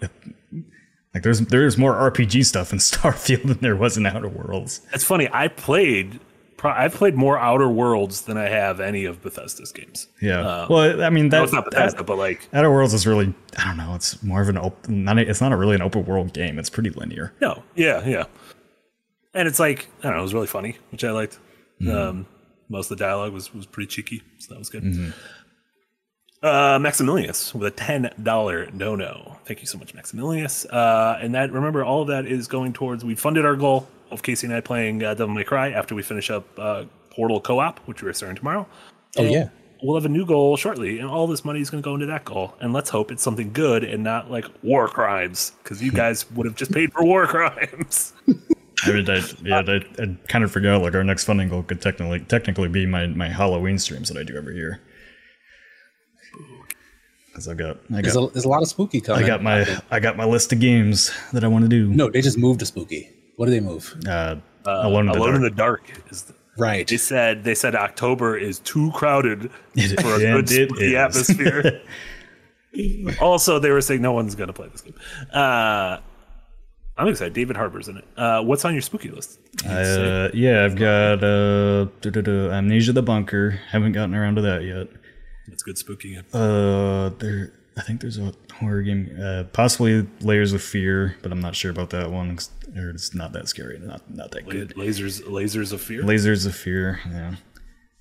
Like, 1.15 1.23
there's 1.23 1.41
there's 1.41 1.79
more 1.79 1.95
RPG 1.95 2.45
stuff 2.47 2.73
in 2.73 2.79
Starfield 2.81 3.45
than 3.47 3.59
there 3.59 3.77
was 3.77 3.97
in 3.97 4.07
Outer 4.07 4.29
Worlds. 4.29 4.83
It's 4.93 5.05
funny. 5.05 5.29
I 5.33 5.49
played. 5.49 6.21
I've 6.65 6.93
played 6.95 7.15
more 7.15 7.39
Outer 7.39 7.69
Worlds 7.69 8.23
than 8.23 8.37
I 8.37 8.49
have 8.49 8.81
any 8.81 9.05
of 9.05 9.23
Bethesda's 9.23 9.71
games. 9.71 10.09
Yeah. 10.21 10.41
Uh, 10.41 10.67
well, 10.69 11.03
I 11.05 11.09
mean, 11.09 11.29
that's 11.29 11.53
No, 11.53 11.59
not 11.61 11.67
Bethesda, 11.71 11.99
that- 11.99 12.07
but 12.07 12.19
like 12.19 12.49
Outer 12.53 12.71
Worlds 12.71 12.93
is 12.95 13.07
really 13.07 13.33
I 13.57 13.65
don't 13.65 13.77
know. 13.77 13.95
It's 13.95 14.21
more 14.25 14.43
of 14.43 14.49
an 14.49 14.59
open. 14.59 15.05
Not 15.05 15.19
a, 15.19 15.23
it's 15.29 15.41
not 15.41 15.53
a 15.53 15.57
really 15.57 15.77
an 15.77 15.83
open 15.83 16.05
world 16.05 16.33
game. 16.35 16.59
It's 16.59 16.69
pretty 16.71 16.91
linear. 16.91 17.33
no, 17.41 17.63
yeah, 17.77 18.05
yeah. 18.07 18.25
And 19.35 19.47
it's 19.47 19.61
like 19.61 19.89
I 20.01 20.09
don't 20.09 20.13
know. 20.15 20.19
It 20.19 20.23
was 20.23 20.35
really 20.35 20.47
funny, 20.49 20.77
which 20.91 21.05
I 21.05 21.13
liked. 21.13 21.39
Um, 21.89 22.27
most 22.69 22.91
of 22.91 22.99
the 22.99 23.05
dialogue 23.05 23.33
was 23.33 23.55
was 23.55 23.65
pretty 23.67 23.87
cheeky, 23.87 24.23
so 24.39 24.53
that 24.53 24.59
was 24.59 24.69
good. 24.69 25.15
Uh, 26.41 26.79
Maximilius 26.79 27.53
with 27.53 27.67
a 27.67 27.71
ten 27.71 28.11
dollar 28.23 28.71
no 28.73 28.95
no. 28.95 29.37
Thank 29.45 29.61
you 29.61 29.67
so 29.67 29.77
much, 29.77 29.93
Maximilius. 29.95 30.67
Uh, 30.67 31.19
and 31.21 31.35
that 31.35 31.51
remember 31.53 31.85
all 31.85 32.03
of 32.03 32.09
that 32.09 32.27
is 32.27 32.47
going 32.47 32.73
towards 32.73 33.05
we 33.05 33.17
funded 33.17 33.45
our 33.45 33.57
goal 33.57 33.89
of 34.11 34.23
Casey 34.23 34.47
and 34.47 34.55
I 34.55 34.61
playing 34.61 35.03
uh, 35.03 35.15
Devil 35.15 35.35
May 35.35 35.45
Cry 35.45 35.71
after 35.71 35.95
we 35.95 36.03
finish 36.03 36.31
up 36.31 36.47
uh, 36.59 36.85
Portal 37.11 37.41
co-op, 37.41 37.81
which 37.81 38.03
we're 38.03 38.13
starting 38.13 38.37
tomorrow. 38.37 38.67
Oh 39.17 39.23
And 39.23 39.33
yeah. 39.33 39.49
we'll 39.83 39.97
have 39.97 40.05
a 40.05 40.09
new 40.09 40.25
goal 40.25 40.57
shortly, 40.57 41.01
and 41.01 41.09
all 41.09 41.27
this 41.27 41.45
money 41.45 41.61
is 41.61 41.71
going 41.71 41.83
to 41.83 41.85
go 41.85 41.95
into 41.95 42.07
that 42.07 42.25
goal. 42.25 42.55
And 42.61 42.73
let's 42.73 42.89
hope 42.89 43.11
it's 43.11 43.23
something 43.23 43.53
good 43.53 43.83
and 43.83 44.05
not 44.05 44.31
like 44.31 44.45
war 44.63 44.87
crimes, 44.87 45.53
because 45.63 45.83
you 45.83 45.91
guys 46.05 46.31
would 46.33 46.47
have 46.47 46.55
just 46.55 46.73
paid 46.73 46.93
for 46.93 47.05
war 47.05 47.27
crimes. 47.27 48.13
I 48.85 48.93
mean, 48.93 49.11
I, 49.11 49.23
yeah, 49.43 49.63
I, 49.67 49.85
I 50.01 50.17
kind 50.29 50.45
of 50.45 50.53
forgot. 50.53 50.81
Like 50.83 50.95
our 50.95 51.03
next 51.03 51.25
funding 51.25 51.49
goal 51.49 51.65
could 51.65 51.81
technically 51.81 52.21
technically 52.21 52.69
be 52.69 52.87
my 52.87 53.09
my 53.09 53.29
Halloween 53.29 53.77
streams 53.77 54.09
that 54.09 54.17
I 54.17 54.23
do 54.23 54.37
every 54.37 54.55
year. 54.55 54.81
Because 57.39 57.49
I 57.49 57.55
got 57.55 57.79
I 57.95 58.03
got 58.03 58.17
a, 58.17 58.33
there's 58.33 58.45
a 58.45 58.49
lot 58.49 58.63
of 58.63 58.69
spooky 58.69 59.01
coming. 59.01 59.25
I 59.25 59.27
got 59.27 59.43
my 59.43 59.65
I 59.91 60.01
got 60.01 60.17
my 60.17 60.25
list 60.25 60.53
of 60.53 60.61
games 60.61 61.11
that 61.33 61.45
I 61.45 61.49
want 61.49 61.65
to 61.65 61.69
do. 61.69 61.89
No, 61.89 62.11
they 62.11 62.21
just 62.21 62.37
moved 62.39 62.61
to 62.61 62.67
spooky. 62.67 63.09
What 63.37 63.47
did 63.47 63.53
they 63.55 63.61
move? 63.61 63.95
Uh, 64.07 64.37
Alone 64.67 65.07
in 65.07 65.13
the 65.13 65.19
Alone 65.19 65.27
Dark. 65.33 65.37
in 65.37 65.43
the 65.43 65.51
Dark 65.51 66.03
is. 66.11 66.23
The, 66.25 66.35
Right. 66.59 66.89
they 66.89 66.97
said 66.97 67.45
they 67.45 67.55
said 67.55 67.77
October 67.77 68.37
is 68.37 68.59
too 68.59 68.91
crowded 68.93 69.49
It- 69.77 70.01
for 70.03 70.09
a 70.09 70.15
and 70.15 70.47
good 70.47 70.51
it 70.51 70.69
spooky 70.69 70.87
is. 70.87 70.95
atmosphere. 70.97 71.83
also, 73.21 73.59
they 73.61 73.71
were 73.71 73.81
saying 73.81 74.03
no 74.03 74.13
one's 74.13 74.35
going 74.35 74.49
to 74.49 74.53
play 74.53 74.67
this 74.69 74.81
game. 74.81 74.95
Uh, 75.33 75.99
I'm 76.97 77.07
excited. 77.09 77.33
David 77.33 77.57
Harbour's 77.57 77.87
in 77.87 77.99
it. 77.99 78.05
Uh, 78.17 78.43
what's 78.43 78.65
on 78.65 78.73
your 78.75 78.83
spooky 78.83 79.09
list? 79.09 79.39
Uh, 79.65 80.31
yeah, 80.35 80.65
I've 80.65 80.75
got 80.75 81.23
uh, 81.23 81.87
Amnesia 82.05 82.93
the 82.93 83.03
Bunker. 83.03 83.51
Haven't 83.71 83.93
gotten 83.93 84.15
around 84.17 84.35
to 84.35 84.43
that 84.43 84.65
yet. 84.65 84.89
It's 85.53 85.63
good 85.63 85.79
spooky. 85.79 86.15
game. 86.15 86.25
Uh, 86.33 87.11
there. 87.19 87.53
I 87.77 87.83
think 87.83 88.01
there's 88.01 88.19
a 88.19 88.33
horror 88.53 88.83
game, 88.83 89.17
uh, 89.23 89.45
possibly 89.53 90.05
Layers 90.21 90.53
of 90.53 90.63
Fear, 90.63 91.17
but 91.23 91.31
I'm 91.31 91.41
not 91.41 91.55
sure 91.55 91.71
about 91.71 91.91
that 91.91 92.11
one. 92.11 92.37
It's 92.75 93.15
not 93.15 93.33
that 93.33 93.49
scary, 93.49 93.79
not 93.79 94.03
not 94.11 94.33
that 94.33 94.49
good. 94.49 94.75
Lasers, 94.75 95.23
lasers 95.23 95.73
of 95.73 95.81
fear. 95.81 96.03
Lasers 96.03 96.45
of 96.45 96.57
Fear. 96.57 97.01
Yeah, 97.09 97.37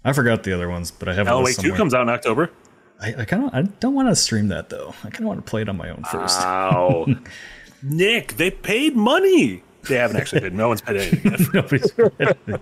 I 0.03 0.13
forgot 0.13 0.43
the 0.43 0.53
other 0.53 0.67
ones, 0.69 0.89
but 0.89 1.07
I 1.07 1.13
have. 1.13 1.27
Alan 1.27 1.53
Two 1.53 1.73
comes 1.73 1.93
out 1.93 2.01
in 2.01 2.09
October. 2.09 2.51
I, 2.99 3.13
I 3.19 3.25
kind 3.25 3.45
of. 3.45 3.53
I 3.53 3.61
don't 3.61 3.93
want 3.93 4.09
to 4.09 4.15
stream 4.15 4.47
that 4.47 4.69
though. 4.69 4.95
I 5.03 5.09
kind 5.09 5.21
of 5.21 5.25
want 5.27 5.45
to 5.45 5.49
play 5.49 5.61
it 5.61 5.69
on 5.69 5.77
my 5.77 5.89
own 5.89 6.03
first. 6.03 6.39
Wow. 6.39 7.05
Nick, 7.83 8.37
they 8.37 8.49
paid 8.49 8.95
money. 8.95 9.63
They 9.87 9.95
haven't 9.95 10.17
actually 10.17 10.41
paid. 10.41 10.53
No 10.53 10.67
one's 10.67 10.81
paid 10.81 10.97
anything. 10.97 11.31
yet. 11.31 11.39
Nobody's. 11.53 11.91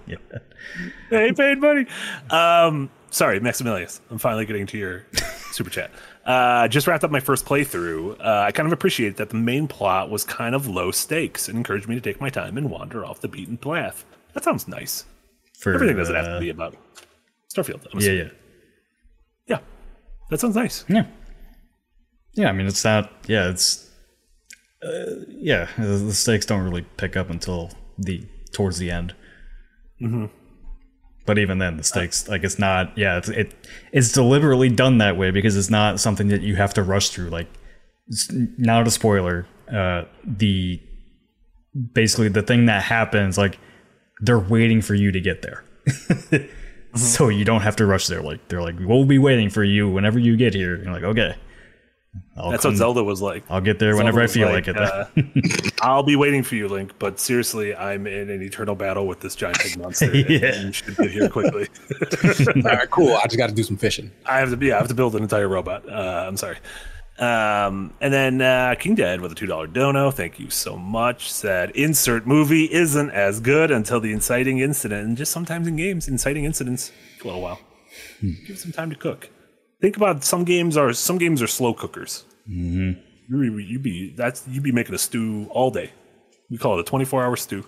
yeah. 0.05 0.17
they 1.09 1.31
paid 1.31 1.59
money. 1.59 1.86
Um, 2.29 2.89
sorry, 3.16 3.39
Maximilius. 3.39 4.01
I'm 4.11 4.18
finally 4.18 4.45
getting 4.45 4.68
to 4.68 4.78
your 4.78 5.05
super 5.51 5.70
chat. 5.70 5.89
Uh, 6.26 6.68
just 6.68 6.86
wrapped 6.86 7.03
up 7.03 7.11
my 7.11 7.20
first 7.20 7.45
playthrough. 7.45 8.20
Uh, 8.20 8.43
I 8.45 8.51
kind 8.51 8.68
of 8.68 8.74
appreciate 8.74 9.18
that 9.18 9.30
the 9.30 9.38
main 9.38 9.68
plot 9.68 10.09
was 10.09 10.24
kind 10.24 10.53
of 10.53 10.68
low 10.68 10.91
stakes 10.91 11.47
and 11.47 11.57
encouraged 11.57 11.88
me 11.88 11.95
to 11.95 12.01
take 12.01 12.20
my 12.20 12.30
time 12.30 12.57
and 12.57 12.70
wander 12.70 13.05
off 13.05 13.22
the 13.22 13.28
beaten 13.28 13.57
path. 13.57 14.05
That 14.34 14.43
sounds 14.43 14.68
nice. 14.68 15.05
For 15.57 15.74
Everything 15.74 15.95
doesn't 15.95 16.13
have 16.13 16.26
uh, 16.26 16.34
to 16.36 16.39
be 16.41 16.49
about 16.49 16.76
Starfield. 17.55 17.88
Yeah, 17.93 18.11
yeah, 18.11 18.30
yeah. 19.47 19.59
That 20.30 20.41
sounds 20.41 20.55
nice. 20.55 20.84
yeah, 20.89 21.05
yeah. 22.34 22.49
I 22.49 22.51
mean, 22.51 22.68
it's 22.68 22.84
not. 22.84 23.11
Yeah, 23.28 23.49
it's. 23.49 23.89
Uh, 24.84 25.24
yeah, 25.30 25.70
the, 25.78 25.84
the 25.84 26.13
stakes 26.13 26.45
don't 26.45 26.61
really 26.63 26.86
pick 26.97 27.16
up 27.16 27.30
until 27.30 27.72
the 27.97 28.28
towards 28.51 28.78
the 28.78 28.91
end. 28.91 29.16
Mm-hmm. 30.01 30.26
But 31.26 31.39
even 31.39 31.57
then, 31.57 31.78
the 31.78 31.84
stakes 31.84 32.28
like 32.28 32.43
it's 32.43 32.59
not. 32.59 32.95
Yeah, 32.97 33.17
it's 33.17 33.30
it 33.30 33.53
it's 33.91 34.11
deliberately 34.11 34.69
done 34.69 34.99
that 34.99 35.17
way 35.17 35.32
because 35.32 35.57
it's 35.57 35.69
not 35.69 35.99
something 35.99 36.28
that 36.28 36.41
you 36.41 36.55
have 36.55 36.73
to 36.76 36.84
rush 36.84 37.09
through. 37.09 37.30
Like, 37.30 37.47
not 38.57 38.88
a 38.88 38.91
spoiler. 38.91 39.47
Uh, 39.71 40.03
the 40.23 40.80
basically 41.93 42.30
the 42.30 42.43
thing 42.43 42.67
that 42.67 42.84
happens 42.84 43.38
like 43.38 43.59
they're 44.21 44.39
waiting 44.39 44.82
for 44.82 44.93
you 44.93 45.11
to 45.11 45.19
get 45.19 45.41
there. 45.41 45.63
So 46.95 47.28
you 47.28 47.43
don't 47.43 47.61
have 47.61 47.76
to 47.78 47.86
rush 47.86 48.07
there. 48.07 48.21
Like 48.21 48.47
they're 48.47 48.61
like, 48.61 48.76
we'll 48.80 49.05
be 49.05 49.19
waiting 49.19 49.49
for 49.49 49.63
you 49.63 49.89
whenever 49.89 50.17
you 50.17 50.38
get 50.38 50.53
here. 50.53 50.78
You're 50.78 50.93
like, 50.93 51.03
okay. 51.03 51.36
I'll 52.38 52.51
That's 52.51 52.63
come- 52.63 52.72
what 52.74 52.78
Zelda 52.78 53.03
was 53.03 53.22
like. 53.22 53.43
I'll 53.49 53.61
get 53.61 53.80
there 53.80 53.95
whenever 53.95 54.22
I 54.22 54.28
feel 54.28 54.47
was 54.51 54.55
like, 54.55 54.68
it. 54.68 54.78
uh, 54.78 55.05
I'll 55.82 56.03
be 56.03 56.16
waiting 56.16 56.43
for 56.43 56.55
you, 56.55 56.68
Link. 56.68 56.91
But 56.99 57.20
seriously, 57.20 57.74
I'm 57.76 58.07
in 58.07 58.30
an 58.30 58.41
eternal 58.41 58.76
battle 58.76 59.07
with 59.07 59.22
this 59.22 59.36
giant 59.36 59.59
pig 59.59 59.78
monster. 59.82 60.11
and 60.11 60.30
Yeah. 60.30 60.61
You 60.61 60.72
should 60.74 60.95
get 60.97 61.11
here 61.11 61.30
quickly. 61.30 61.68
All 62.55 62.61
right, 62.63 62.89
cool. 62.89 63.16
I 63.16 63.24
just 63.26 63.38
got 63.38 63.47
to 63.47 63.55
do 63.55 63.63
some 63.63 63.78
fishing. 63.78 64.11
I 64.26 64.39
have 64.39 64.49
to 64.49 64.57
be. 64.57 64.74
I 64.74 64.78
have 64.78 64.89
to 64.89 64.93
build 64.95 65.16
an 65.16 65.24
entire 65.24 65.47
robot. 65.47 65.88
Uh, 65.89 66.26
I'm 66.28 66.36
sorry. 66.38 66.57
Um, 67.18 67.93
and 68.01 68.13
then 68.13 68.41
uh, 68.41 68.76
King 68.78 68.95
Dead 68.95 69.22
with 69.22 69.32
a 69.32 69.36
two 69.36 69.45
dollar 69.45 69.68
dono. 69.68 70.11
Thank 70.11 70.38
you 70.38 70.49
so 70.49 70.76
much. 70.76 71.32
Said 71.32 71.70
insert 71.72 72.28
movie 72.28 72.66
isn't 72.72 73.09
as 73.11 73.39
good 73.39 73.72
until 73.72 74.01
the 74.01 74.11
inciting 74.11 74.59
incident, 74.59 75.07
and 75.07 75.16
just 75.18 75.32
sometimes 75.32 75.66
in 75.68 75.78
games, 75.78 76.09
inciting 76.09 76.43
incidents 76.43 76.91
take 77.13 77.24
a 77.24 77.28
little 77.28 77.41
while. 77.41 77.59
Give 78.22 78.49
it 78.49 78.59
some 78.59 78.74
time 78.74 78.89
to 78.89 78.97
cook. 78.97 79.30
Think 79.82 79.97
about 79.97 80.23
some 80.23 80.43
games 80.43 80.78
are 80.78 80.93
some 80.93 81.17
games 81.17 81.41
are 81.41 81.47
slow 81.47 81.73
cookers. 81.73 82.26
Mm-hmm. 82.49 82.99
You, 83.43 83.51
be- 83.57 83.63
you 83.63 83.80
be 83.80 84.13
that's 84.15 84.47
you 84.47 84.61
be 84.61 84.71
making 84.71 84.95
a 84.95 84.97
stew 84.97 85.47
all 85.51 85.71
day. 85.71 85.91
We 86.49 86.57
call 86.57 86.78
it 86.78 86.82
a 86.82 86.84
twenty 86.84 87.05
four 87.05 87.23
hour 87.23 87.36
stew. 87.36 87.63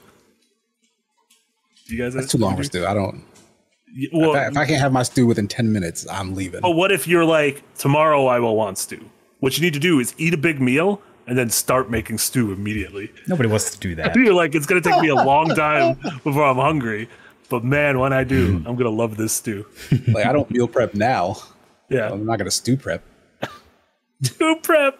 Do 1.88 1.96
you 1.96 2.04
guys? 2.04 2.14
That's 2.14 2.32
too 2.32 2.38
long 2.38 2.56
for 2.56 2.64
stew. 2.64 2.86
I 2.86 2.94
don't. 2.94 3.24
Well, 4.14 4.32
If 4.32 4.38
I, 4.38 4.48
if 4.48 4.58
I 4.58 4.66
can't 4.66 4.82
have 4.82 4.92
my 4.92 5.04
stew 5.04 5.26
within 5.26 5.48
ten 5.48 5.72
minutes, 5.72 6.06
I'm 6.10 6.36
leaving. 6.36 6.62
But 6.62 6.72
what 6.72 6.92
if 6.92 7.08
you're 7.08 7.26
like, 7.26 7.64
tomorrow 7.78 8.28
I 8.28 8.40
will 8.40 8.56
want 8.56 8.78
stew? 8.78 9.10
What 9.40 9.58
you 9.58 9.64
need 9.64 9.74
to 9.74 9.80
do 9.80 10.00
is 10.00 10.14
eat 10.18 10.34
a 10.34 10.38
big 10.38 10.60
meal 10.62 11.02
and 11.26 11.38
then 11.38 11.50
start 11.50 11.90
making 11.90 12.18
stew 12.18 12.52
immediately. 12.52 13.12
Nobody 13.28 13.50
wants 13.50 13.72
to 13.72 13.80
do 13.80 13.96
that. 13.96 14.16
You're 14.16 14.34
like, 14.34 14.56
it's 14.56 14.66
gonna 14.66 14.82
take 14.82 15.00
me 15.02 15.10
a 15.10 15.16
long 15.16 15.48
time 15.56 15.96
before 16.24 16.44
I'm 16.46 16.56
hungry. 16.58 17.10
But 17.50 17.64
man, 17.64 18.00
when 18.00 18.14
I 18.14 18.24
do, 18.24 18.62
I'm 18.66 18.76
gonna 18.76 18.90
love 18.90 19.18
this 19.18 19.34
stew. 19.34 19.66
Like 20.10 20.26
I 20.26 20.32
don't 20.34 20.50
meal 20.52 20.68
prep 20.68 20.94
now. 20.94 21.38
Yeah. 21.90 22.10
I'm 22.10 22.26
not 22.26 22.38
gonna 22.38 22.52
stew 22.52 22.78
prep. 22.78 23.04
Stew 24.24 24.56
prep. 24.64 24.98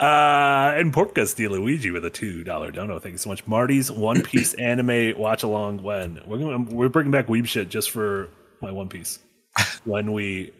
Uh, 0.00 0.72
and 0.74 0.92
Porca 0.92 1.48
Luigi 1.48 1.90
with 1.92 2.04
a 2.04 2.10
two 2.10 2.42
dollar 2.42 2.70
dono. 2.72 2.98
Thank 2.98 3.12
you 3.12 3.18
so 3.18 3.30
much. 3.30 3.46
Marty's 3.46 3.90
One 3.90 4.22
Piece 4.24 4.54
anime 4.54 5.16
watch 5.16 5.42
along 5.44 5.82
when 5.82 6.20
we're 6.26 6.38
gonna, 6.38 6.58
we're 6.74 6.88
bringing 6.88 7.12
back 7.12 7.28
Weeb 7.28 7.46
shit 7.46 7.68
just 7.68 7.90
for 7.90 8.28
my 8.60 8.70
One 8.72 8.88
Piece. 8.88 9.18
When 9.84 10.12
we, 10.12 10.52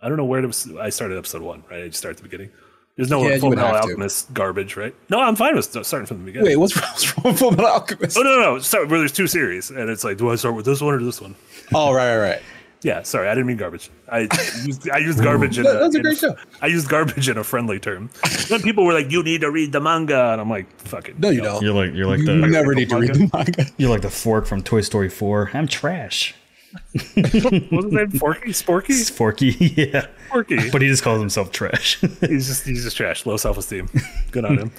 I 0.00 0.08
don't 0.08 0.16
know 0.16 0.24
where 0.24 0.40
to, 0.40 0.80
I 0.80 0.90
started 0.90 1.16
episode 1.16 1.40
one. 1.42 1.62
Right, 1.70 1.84
I 1.84 1.86
just 1.86 1.98
start 1.98 2.12
at 2.12 2.16
the 2.16 2.24
beginning. 2.24 2.50
There's 2.96 3.08
no 3.08 3.26
Yeah, 3.26 3.38
Full 3.38 3.50
Metal 3.50 3.64
have 3.66 3.82
to. 3.82 3.88
Alchemist 3.88 4.34
garbage, 4.34 4.76
right? 4.76 4.94
No, 5.08 5.20
I'm 5.20 5.36
fine 5.36 5.54
with 5.54 5.64
starting 5.64 6.06
from 6.06 6.18
the 6.18 6.24
beginning. 6.24 6.48
Wait, 6.48 6.56
what's 6.56 6.76
wrong 6.76 7.24
with 7.24 7.38
Full 7.38 7.52
Metal 7.52 7.66
Alchemist? 7.66 8.18
Oh 8.18 8.22
no, 8.22 8.30
no, 8.36 8.40
no! 8.40 8.58
Start 8.58 8.88
where 8.88 8.98
there's 8.98 9.12
two 9.12 9.26
series, 9.28 9.70
and 9.70 9.88
it's 9.88 10.02
like, 10.04 10.18
do 10.18 10.30
I 10.30 10.34
start 10.34 10.56
with 10.56 10.66
this 10.66 10.80
one 10.80 10.94
or 10.94 11.02
this 11.02 11.20
one? 11.20 11.36
Oh, 11.72 11.92
right, 11.92 12.16
right, 12.16 12.30
right. 12.30 12.42
Yeah, 12.82 13.02
sorry, 13.02 13.28
I 13.28 13.34
didn't 13.34 13.46
mean 13.46 13.58
garbage. 13.58 13.90
I 14.08 14.20
used, 14.64 14.88
I 14.90 14.98
used 14.98 15.22
garbage 15.22 15.58
in 15.58 15.64
That- 15.64 15.76
a, 15.76 15.78
that's 15.80 15.94
a 15.94 15.98
in 15.98 16.02
great 16.02 16.16
show. 16.18 16.34
I 16.62 16.66
used 16.68 16.88
garbage 16.88 17.28
in 17.28 17.36
a 17.36 17.44
friendly 17.44 17.78
term. 17.78 18.08
Then 18.48 18.62
people 18.62 18.84
were 18.84 18.94
like, 18.94 19.10
"You 19.10 19.22
need 19.22 19.42
to 19.42 19.50
read 19.50 19.72
the 19.72 19.80
manga," 19.80 20.32
and 20.32 20.40
I'm 20.40 20.48
like, 20.48 20.66
"Fuck 20.80 21.08
it." 21.10 21.18
No, 21.18 21.28
you 21.30 21.42
don't. 21.42 21.62
You're 21.62 21.74
like 21.74 21.92
you're 21.94 22.06
like 22.06 22.20
you 22.20 22.26
the 22.26 22.34
never 22.46 22.74
need 22.74 22.88
to 22.90 22.96
read 22.98 23.12
the 23.14 23.30
manga. 23.32 23.66
you're 23.76 23.90
like 23.90 24.00
the 24.02 24.08
fork 24.10 24.46
from 24.46 24.62
Toy 24.62 24.80
Story 24.80 25.10
4. 25.10 25.50
I'm 25.52 25.66
trash. 25.68 26.34
Wasn't 26.94 27.14
that 27.16 28.16
Forky? 28.18 28.50
Sporky? 28.50 28.90
It's 28.90 29.10
Forky, 29.10 29.50
yeah. 29.76 30.06
Forky. 30.30 30.70
But 30.70 30.82
he 30.82 30.88
just 30.88 31.02
calls 31.02 31.18
himself 31.20 31.50
trash. 31.52 31.98
he's 32.20 32.46
just 32.46 32.64
he's 32.64 32.84
just 32.84 32.96
trash. 32.96 33.26
Low 33.26 33.36
self 33.36 33.58
esteem. 33.58 33.88
Good 34.30 34.44
on 34.44 34.56
him. 34.58 34.72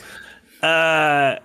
Uh, 0.64 1.36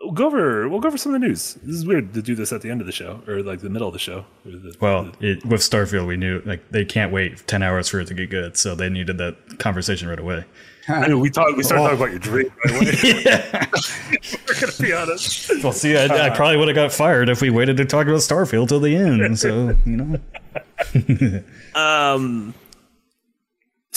we'll 0.00 0.12
go 0.12 0.26
over 0.26 0.68
we'll 0.68 0.80
go 0.80 0.88
over 0.88 0.96
some 0.98 1.14
of 1.14 1.20
the 1.20 1.26
news. 1.26 1.54
This 1.62 1.76
is 1.76 1.86
weird 1.86 2.14
to 2.14 2.22
do 2.22 2.34
this 2.34 2.52
at 2.52 2.62
the 2.62 2.70
end 2.70 2.80
of 2.80 2.86
the 2.86 2.92
show 2.92 3.20
or 3.26 3.42
like 3.42 3.60
the 3.60 3.70
middle 3.70 3.88
of 3.88 3.92
the 3.92 3.98
show. 3.98 4.24
The- 4.44 4.76
well, 4.80 5.10
it, 5.20 5.44
with 5.44 5.60
Starfield, 5.60 6.06
we 6.06 6.16
knew 6.16 6.40
like 6.44 6.68
they 6.70 6.84
can't 6.84 7.12
wait 7.12 7.46
10 7.46 7.62
hours 7.62 7.88
for 7.88 8.00
it 8.00 8.06
to 8.08 8.14
get 8.14 8.30
good, 8.30 8.56
so 8.56 8.74
they 8.74 8.88
needed 8.88 9.18
that 9.18 9.58
conversation 9.58 10.08
right 10.08 10.18
away. 10.18 10.44
I 10.90 11.08
mean, 11.08 11.20
we 11.20 11.28
talk 11.28 11.54
we 11.54 11.62
started 11.62 11.82
talking 11.82 11.98
about 11.98 12.10
your 12.10 12.18
dream 12.18 12.50
right 12.64 12.74
away. 12.74 13.66
We're 14.48 14.60
gonna 14.60 14.72
be 14.80 14.92
honest. 14.94 15.62
Well, 15.62 15.72
see, 15.72 15.96
I, 15.98 16.28
I 16.28 16.30
probably 16.30 16.56
would 16.56 16.68
have 16.68 16.74
got 16.74 16.92
fired 16.92 17.28
if 17.28 17.42
we 17.42 17.50
waited 17.50 17.76
to 17.76 17.84
talk 17.84 18.06
about 18.06 18.20
Starfield 18.20 18.68
till 18.68 18.80
the 18.80 18.96
end. 18.96 19.38
So 19.38 19.76
you 19.84 19.96
know, 19.96 21.42
Um, 21.74 22.54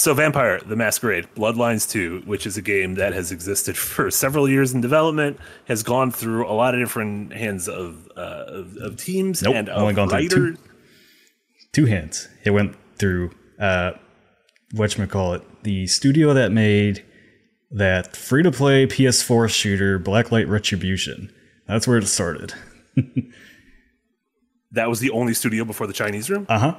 so 0.01 0.15
Vampire 0.15 0.59
the 0.65 0.75
Masquerade 0.75 1.27
Bloodlines 1.35 1.87
2, 1.89 2.23
which 2.25 2.47
is 2.47 2.57
a 2.57 2.61
game 2.61 2.95
that 2.95 3.13
has 3.13 3.31
existed 3.31 3.77
for 3.77 4.09
several 4.09 4.49
years 4.49 4.73
in 4.73 4.81
development, 4.81 5.39
has 5.65 5.83
gone 5.83 6.09
through 6.11 6.47
a 6.47 6.53
lot 6.53 6.73
of 6.73 6.79
different 6.79 7.33
hands 7.33 7.69
of 7.69 8.09
uh, 8.17 8.45
of, 8.47 8.77
of 8.77 8.97
teams 8.97 9.43
Nope, 9.43 9.55
and 9.55 9.69
of 9.69 9.81
only 9.81 9.93
gone 9.93 10.09
through 10.09 10.27
two. 10.27 10.43
writers. 10.43 10.57
two 11.71 11.85
hands. 11.85 12.27
It 12.43 12.51
went 12.51 12.75
through 12.97 13.31
uh, 13.59 13.91
call 15.09 15.33
it, 15.33 15.63
the 15.63 15.85
studio 15.85 16.33
that 16.33 16.51
made 16.51 17.05
that 17.69 18.17
free 18.17 18.43
to 18.43 18.51
play 18.51 18.87
PS4 18.87 19.49
shooter 19.49 19.99
Blacklight 19.99 20.49
Retribution. 20.49 21.31
That's 21.67 21.87
where 21.87 21.97
it 21.97 22.07
started. 22.07 22.53
That 24.71 24.89
was 24.89 24.99
the 24.99 25.11
only 25.11 25.33
studio 25.33 25.65
before 25.65 25.85
the 25.85 25.93
Chinese 25.93 26.29
room. 26.29 26.45
Uh 26.49 26.59
huh. 26.59 26.75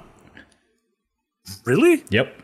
Really? 1.65 2.05
Yep. 2.11 2.42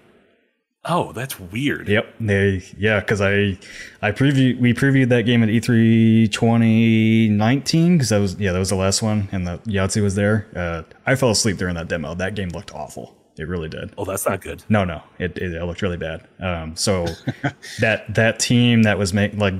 Oh, 0.90 1.12
that's 1.12 1.38
weird. 1.38 1.88
Yep. 1.88 2.14
They 2.18 2.64
yeah, 2.78 3.00
because 3.00 3.20
I 3.20 3.58
I 4.00 4.12
preview 4.12 4.58
we 4.58 4.72
previewed 4.72 5.10
that 5.10 5.22
game 5.22 5.42
at 5.42 5.50
E 5.50 5.60
E3 5.60 6.32
2019 6.32 7.92
because 7.96 8.08
that 8.08 8.18
was 8.18 8.38
yeah 8.40 8.52
that 8.52 8.58
was 8.58 8.70
the 8.70 8.76
last 8.76 9.02
one 9.02 9.28
and 9.30 9.46
the 9.46 9.58
Yahtzee 9.58 10.02
was 10.02 10.14
there. 10.14 10.48
Uh, 10.56 10.82
I 11.06 11.14
fell 11.14 11.30
asleep 11.30 11.58
during 11.58 11.74
that 11.74 11.88
demo. 11.88 12.14
That 12.14 12.34
game 12.34 12.48
looked 12.48 12.74
awful. 12.74 13.14
It 13.36 13.46
really 13.46 13.68
did. 13.68 13.92
Oh, 13.96 14.04
that's 14.04 14.26
not 14.26 14.40
good. 14.40 14.64
No, 14.68 14.84
no, 14.84 15.02
it, 15.18 15.38
it, 15.38 15.52
it 15.52 15.64
looked 15.64 15.82
really 15.82 15.96
bad. 15.96 16.26
Um, 16.40 16.74
so 16.74 17.06
that 17.80 18.14
that 18.14 18.40
team 18.40 18.82
that 18.82 18.98
was 18.98 19.12
make 19.12 19.34
like 19.34 19.54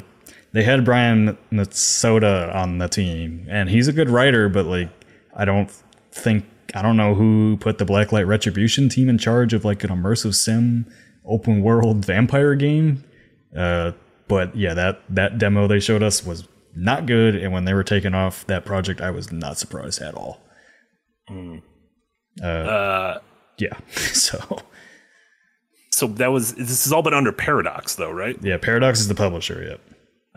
they 0.52 0.62
had 0.62 0.84
Brian 0.84 1.36
Mitsoda 1.52 2.54
on 2.54 2.78
the 2.78 2.88
team, 2.88 3.46
and 3.50 3.68
he's 3.68 3.86
a 3.86 3.92
good 3.92 4.08
writer, 4.08 4.48
but 4.48 4.64
like 4.64 4.88
I 5.36 5.44
don't 5.44 5.70
think 6.10 6.46
I 6.74 6.82
don't 6.82 6.96
know 6.96 7.14
who 7.14 7.56
put 7.60 7.78
the 7.78 7.84
Blacklight 7.84 8.26
Retribution 8.26 8.88
team 8.88 9.08
in 9.08 9.18
charge 9.18 9.52
of 9.52 9.64
like 9.64 9.84
an 9.84 9.90
immersive 9.90 10.34
sim 10.34 10.86
open 11.28 11.62
world 11.62 12.04
vampire 12.04 12.54
game. 12.54 13.04
Uh, 13.56 13.92
but 14.26 14.54
yeah, 14.56 14.74
that 14.74 15.02
that 15.08 15.38
demo 15.38 15.66
they 15.66 15.80
showed 15.80 16.02
us 16.02 16.24
was 16.24 16.46
not 16.76 17.06
good, 17.06 17.34
and 17.34 17.52
when 17.52 17.64
they 17.64 17.74
were 17.74 17.84
taking 17.84 18.14
off 18.14 18.46
that 18.46 18.64
project, 18.64 19.00
I 19.00 19.10
was 19.10 19.32
not 19.32 19.58
surprised 19.58 20.00
at 20.00 20.14
all. 20.14 20.40
Uh, 22.42 23.18
Yeah, 23.58 23.76
so. 23.96 24.38
so 25.90 26.06
that 26.06 26.28
was 26.28 26.54
this 26.54 26.84
has 26.84 26.92
all 26.92 27.02
been 27.02 27.14
under 27.14 27.32
Paradox, 27.32 27.96
though, 27.96 28.12
right? 28.12 28.36
Yeah, 28.42 28.58
Paradox 28.58 29.00
is 29.00 29.08
the 29.08 29.14
publisher. 29.14 29.62
Yep. 29.62 29.80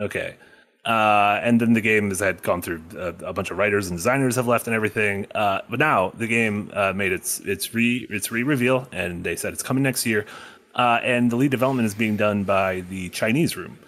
Okay. 0.00 0.36
Uh, 0.84 1.38
and 1.44 1.60
then 1.60 1.74
the 1.74 1.80
game 1.80 2.08
has 2.08 2.18
had 2.18 2.42
gone 2.42 2.60
through 2.60 2.82
uh, 2.96 3.12
a 3.24 3.32
bunch 3.32 3.52
of 3.52 3.56
writers 3.56 3.86
and 3.86 3.96
designers 3.96 4.34
have 4.34 4.48
left 4.48 4.66
and 4.66 4.74
everything. 4.74 5.26
Uh, 5.32 5.60
but 5.70 5.78
now 5.78 6.10
the 6.16 6.26
game 6.26 6.72
uh, 6.74 6.92
made 6.92 7.12
its 7.12 7.38
its 7.40 7.72
re 7.72 8.04
its 8.10 8.32
re 8.32 8.42
reveal, 8.42 8.88
and 8.90 9.22
they 9.22 9.36
said 9.36 9.52
it's 9.52 9.62
coming 9.62 9.84
next 9.84 10.04
year. 10.06 10.26
Uh, 10.74 10.98
and 11.02 11.30
the 11.30 11.36
lead 11.36 11.50
development 11.50 11.86
is 11.86 11.94
being 11.94 12.16
done 12.16 12.44
by 12.44 12.80
the 12.88 13.10
Chinese 13.10 13.56
Room, 13.56 13.78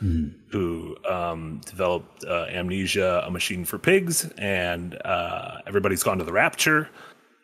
who 0.50 0.96
um, 1.08 1.60
developed 1.64 2.24
uh, 2.24 2.46
Amnesia: 2.50 3.22
A 3.26 3.30
Machine 3.30 3.64
for 3.64 3.78
Pigs, 3.78 4.30
and 4.36 4.94
uh, 5.04 5.58
Everybody's 5.66 6.02
Gone 6.02 6.18
to 6.18 6.24
the 6.24 6.32
Rapture, 6.32 6.90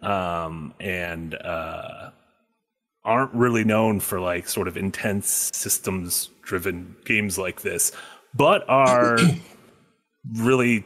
um, 0.03 0.75
and 0.79 1.35
uh, 1.35 2.11
aren't 3.03 3.33
really 3.33 3.65
known 3.65 3.99
for 3.99 4.21
like 4.21 4.47
sort 4.47 4.69
of 4.69 4.77
intense 4.77 5.51
systems 5.55 6.29
driven 6.43 6.95
games 7.07 7.39
like 7.39 7.63
this, 7.63 7.93
but 8.35 8.69
are 8.69 9.17
really 10.37 10.85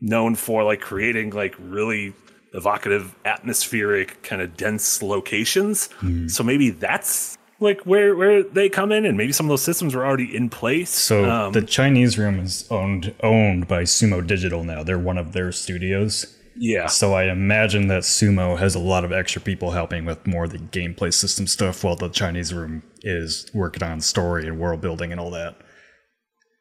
known 0.00 0.34
for 0.34 0.64
like 0.64 0.80
creating 0.80 1.30
like 1.30 1.54
really 1.60 2.12
evocative, 2.54 3.14
atmospheric, 3.24 4.22
kind 4.24 4.42
of 4.42 4.56
dense 4.56 5.02
locations. 5.02 5.88
So 6.26 6.42
maybe 6.42 6.70
that's 6.70 7.38
like 7.62 7.80
where 7.86 8.14
where 8.16 8.42
they 8.42 8.68
come 8.68 8.92
in, 8.92 9.04
and 9.06 9.16
maybe 9.16 9.32
some 9.32 9.46
of 9.46 9.50
those 9.50 9.62
systems 9.62 9.94
were 9.94 10.04
already 10.04 10.34
in 10.36 10.50
place. 10.50 10.90
So 10.90 11.24
Um, 11.30 11.52
the 11.52 11.62
Chinese 11.62 12.18
room 12.18 12.38
is 12.40 12.66
owned 12.70 13.14
owned 13.22 13.66
by 13.68 13.82
Sumo 13.84 14.26
Digital 14.26 14.64
now. 14.64 14.82
They're 14.82 14.98
one 14.98 15.18
of 15.18 15.32
their 15.32 15.52
studios, 15.52 16.26
Yeah. 16.56 16.86
So 16.88 17.14
I 17.14 17.24
imagine 17.30 17.88
that 17.88 18.02
Sumo 18.02 18.58
has 18.58 18.74
a 18.74 18.78
lot 18.78 19.04
of 19.04 19.12
extra 19.12 19.40
people 19.40 19.70
helping 19.70 20.04
with 20.04 20.26
more 20.26 20.44
of 20.44 20.50
the 20.52 20.58
gameplay 20.58 21.12
system 21.14 21.46
stuff, 21.46 21.82
while 21.82 21.96
the 21.96 22.10
Chinese 22.10 22.52
room 22.52 22.82
is 23.02 23.50
working 23.54 23.82
on 23.82 24.00
story 24.02 24.46
and 24.46 24.58
world 24.58 24.80
building 24.82 25.10
and 25.12 25.20
all 25.20 25.30
that. 25.30 25.56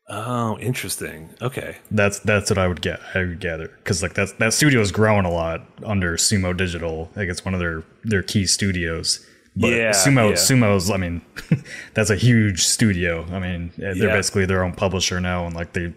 Oh, 0.09 0.57
interesting. 0.59 1.29
Okay. 1.41 1.77
That's 1.89 2.19
that's 2.19 2.49
what 2.49 2.57
I 2.57 2.67
would 2.67 2.81
get. 2.81 2.99
I 3.15 3.19
would 3.19 3.39
gather 3.39 3.69
because 3.77 4.01
like 4.03 4.13
that 4.15 4.37
that 4.39 4.53
studio 4.53 4.81
is 4.81 4.91
growing 4.91 5.25
a 5.25 5.31
lot 5.31 5.61
under 5.85 6.17
Sumo 6.17 6.55
Digital. 6.55 7.09
Like 7.15 7.29
it's 7.29 7.45
one 7.45 7.53
of 7.53 7.59
their 7.59 7.83
their 8.03 8.23
key 8.23 8.45
studios. 8.45 9.25
But 9.55 9.67
Yeah, 9.71 9.91
Sumo 9.91 10.29
yeah. 10.29 10.35
Sumo's. 10.35 10.89
I 10.89 10.97
mean, 10.97 11.21
that's 11.93 12.09
a 12.09 12.15
huge 12.15 12.63
studio. 12.63 13.25
I 13.31 13.39
mean, 13.39 13.71
they're 13.77 13.95
Yeah. 13.95 14.07
basically 14.15 14.45
their 14.45 14.63
own 14.63 14.73
publisher 14.73 15.19
now, 15.19 15.45
and 15.45 15.55
like 15.55 15.73
they 15.73 15.93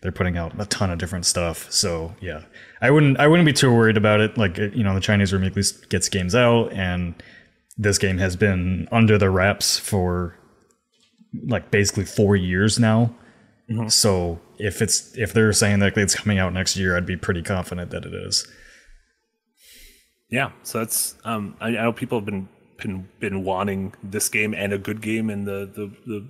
they're 0.00 0.12
putting 0.12 0.36
out 0.36 0.52
a 0.60 0.66
ton 0.66 0.90
of 0.90 0.98
different 0.98 1.26
stuff. 1.26 1.70
So 1.72 2.14
yeah, 2.20 2.42
I 2.80 2.90
wouldn't 2.90 3.18
I 3.18 3.26
wouldn't 3.26 3.46
be 3.46 3.52
too 3.52 3.72
worried 3.74 3.96
about 3.96 4.20
it. 4.20 4.36
Like 4.36 4.58
you 4.58 4.82
know, 4.84 4.94
the 4.94 5.00
Chinese 5.00 5.32
room 5.32 5.44
at 5.44 5.56
least 5.56 5.88
gets 5.88 6.08
games 6.08 6.34
out, 6.34 6.72
and 6.72 7.14
this 7.78 7.96
game 7.98 8.18
has 8.18 8.36
been 8.36 8.88
under 8.92 9.16
the 9.18 9.30
wraps 9.30 9.78
for 9.78 10.34
like 11.46 11.70
basically 11.70 12.04
four 12.04 12.36
years 12.36 12.78
now. 12.78 13.14
So 13.88 14.40
if 14.58 14.80
it's 14.80 15.16
if 15.16 15.32
they're 15.34 15.52
saying 15.52 15.80
that 15.80 15.96
it's 15.96 16.14
coming 16.14 16.38
out 16.38 16.52
next 16.54 16.76
year, 16.76 16.96
I'd 16.96 17.04
be 17.06 17.16
pretty 17.16 17.42
confident 17.42 17.90
that 17.90 18.04
it 18.06 18.14
is. 18.14 18.46
Yeah. 20.30 20.52
So 20.62 20.78
that's 20.78 21.14
um 21.24 21.56
I, 21.60 21.68
I 21.68 21.70
know 21.82 21.92
people 21.92 22.18
have 22.18 22.26
been 22.26 22.48
been 22.78 23.08
been 23.20 23.44
wanting 23.44 23.94
this 24.02 24.28
game 24.28 24.54
and 24.54 24.72
a 24.72 24.78
good 24.78 25.00
game 25.00 25.30
in 25.30 25.44
the 25.44 25.70
the, 25.74 25.90
the 26.06 26.28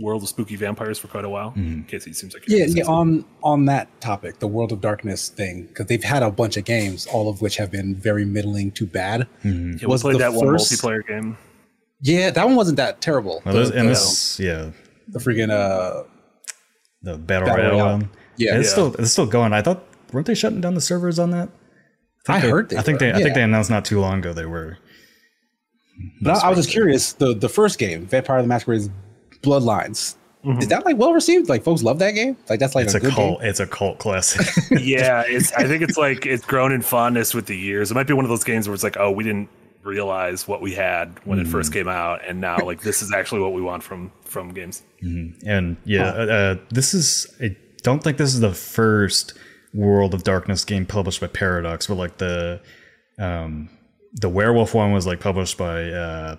world 0.00 0.22
of 0.22 0.28
spooky 0.28 0.54
vampires 0.56 0.98
for 0.98 1.08
quite 1.08 1.24
a 1.24 1.28
while. 1.28 1.52
Casey 1.88 2.12
seems 2.12 2.32
like 2.34 2.44
Yeah, 2.48 2.66
yeah. 2.68 2.84
On 2.84 3.24
on 3.42 3.64
that 3.66 3.88
topic, 4.00 4.38
the 4.38 4.46
World 4.46 4.72
of 4.72 4.80
Darkness 4.80 5.28
thing, 5.28 5.66
because 5.66 5.86
they've 5.86 6.02
had 6.04 6.22
a 6.22 6.30
bunch 6.30 6.56
of 6.56 6.64
games, 6.64 7.06
all 7.06 7.28
of 7.28 7.42
which 7.42 7.56
have 7.56 7.70
been 7.70 7.94
very 7.96 8.24
middling 8.24 8.70
to 8.72 8.86
bad. 8.86 9.26
Yeah, 9.44 9.50
we 9.52 9.86
was 9.86 10.02
played 10.02 10.14
the 10.14 10.18
that 10.20 10.32
one 10.32 10.46
first- 10.46 10.72
multiplayer 10.72 11.06
game. 11.06 11.36
Yeah, 12.02 12.30
that 12.30 12.46
one 12.46 12.56
wasn't 12.56 12.76
that 12.78 13.00
terrible. 13.00 13.42
Well, 13.44 13.54
The- 13.54 13.60
this, 13.60 13.70
and 13.70 13.88
the- 13.88 13.92
this, 13.92 14.40
yeah, 14.40 14.70
the 15.08 15.18
freaking 15.18 15.50
uh, 15.50 16.04
the 17.02 17.18
battle, 17.18 17.48
Battle 17.48 17.64
royale. 17.64 17.72
Royale. 17.72 17.92
one. 17.98 18.10
Yeah. 18.36 18.56
it's 18.58 18.68
Yeah. 18.68 18.72
still 18.72 18.94
it's 18.94 19.10
still 19.12 19.26
going. 19.26 19.52
I 19.52 19.60
thought 19.60 19.84
weren't 20.12 20.26
they 20.26 20.34
shutting 20.34 20.60
down 20.60 20.74
the 20.74 20.80
servers 20.80 21.18
on 21.18 21.30
that? 21.32 21.48
I 22.28 22.38
they- 22.40 22.48
heard 22.50 22.68
they 22.70 22.76
I 22.76 22.82
think 22.82 23.00
were, 23.00 23.06
they. 23.06 23.12
I 23.12 23.22
think 23.22 23.34
they 23.34 23.42
announced 23.42 23.70
not 23.70 23.84
too 23.84 24.00
long 24.00 24.20
ago 24.20 24.32
they 24.32 24.46
were. 24.46 24.78
But 26.20 26.42
I, 26.42 26.46
I 26.46 26.48
was 26.50 26.58
just 26.58 26.70
curious. 26.70 27.12
The 27.14 27.34
the 27.34 27.48
first 27.48 27.78
game, 27.78 28.06
Vampire 28.06 28.42
the 28.42 28.48
Masquerade's 28.48 28.90
Bloodlines, 29.42 30.16
is 30.58 30.68
that 30.68 30.84
like 30.84 30.96
well 30.96 31.12
received? 31.12 31.48
Like 31.48 31.62
folks 31.64 31.82
love 31.82 31.98
that 31.98 32.12
game. 32.12 32.36
Like 32.48 32.60
that's 32.60 32.74
like 32.74 32.86
It's 32.86 32.94
a, 32.94 32.98
a 32.98 33.00
good 33.00 33.12
cult. 33.12 33.40
game. 33.40 33.48
It's 33.48 33.60
a 33.60 33.66
cult 33.66 33.98
classic. 33.98 34.46
yeah, 34.80 35.22
it's. 35.26 35.52
I 35.52 35.64
think 35.64 35.82
it's 35.82 35.98
like 35.98 36.26
it's 36.26 36.44
grown 36.44 36.72
in 36.72 36.82
fondness 36.82 37.34
with 37.34 37.46
the 37.46 37.56
years. 37.56 37.90
It 37.90 37.94
might 37.94 38.06
be 38.06 38.14
one 38.14 38.24
of 38.24 38.30
those 38.30 38.44
games 38.44 38.66
where 38.68 38.74
it's 38.74 38.84
like, 38.84 38.96
oh, 38.98 39.10
we 39.10 39.24
didn't 39.24 39.48
realize 39.82 40.46
what 40.46 40.60
we 40.60 40.74
had 40.74 41.18
when 41.24 41.38
it 41.38 41.46
first 41.46 41.72
came 41.72 41.88
out, 41.88 42.20
and 42.26 42.40
now 42.40 42.58
like 42.58 42.82
this 42.82 43.02
is 43.02 43.12
actually 43.12 43.40
what 43.40 43.52
we 43.52 43.62
want 43.62 43.82
from 43.82 44.12
from 44.24 44.52
games. 44.52 44.82
And 45.02 45.76
yeah, 45.84 46.08
uh, 46.08 46.26
uh, 46.26 46.56
this 46.70 46.94
is. 46.94 47.26
I 47.40 47.56
don't 47.82 48.02
think 48.02 48.18
this 48.18 48.34
is 48.34 48.40
the 48.40 48.52
first 48.54 49.34
World 49.72 50.14
of 50.14 50.22
Darkness 50.22 50.64
game 50.64 50.84
published 50.86 51.20
by 51.20 51.26
Paradox. 51.28 51.88
Where 51.88 51.96
like 51.96 52.18
the, 52.18 52.60
um, 53.18 53.68
the 54.14 54.28
werewolf 54.28 54.74
one 54.74 54.92
was 54.92 55.06
like 55.06 55.20
published 55.20 55.56
by 55.58 55.84
uh, 55.90 56.36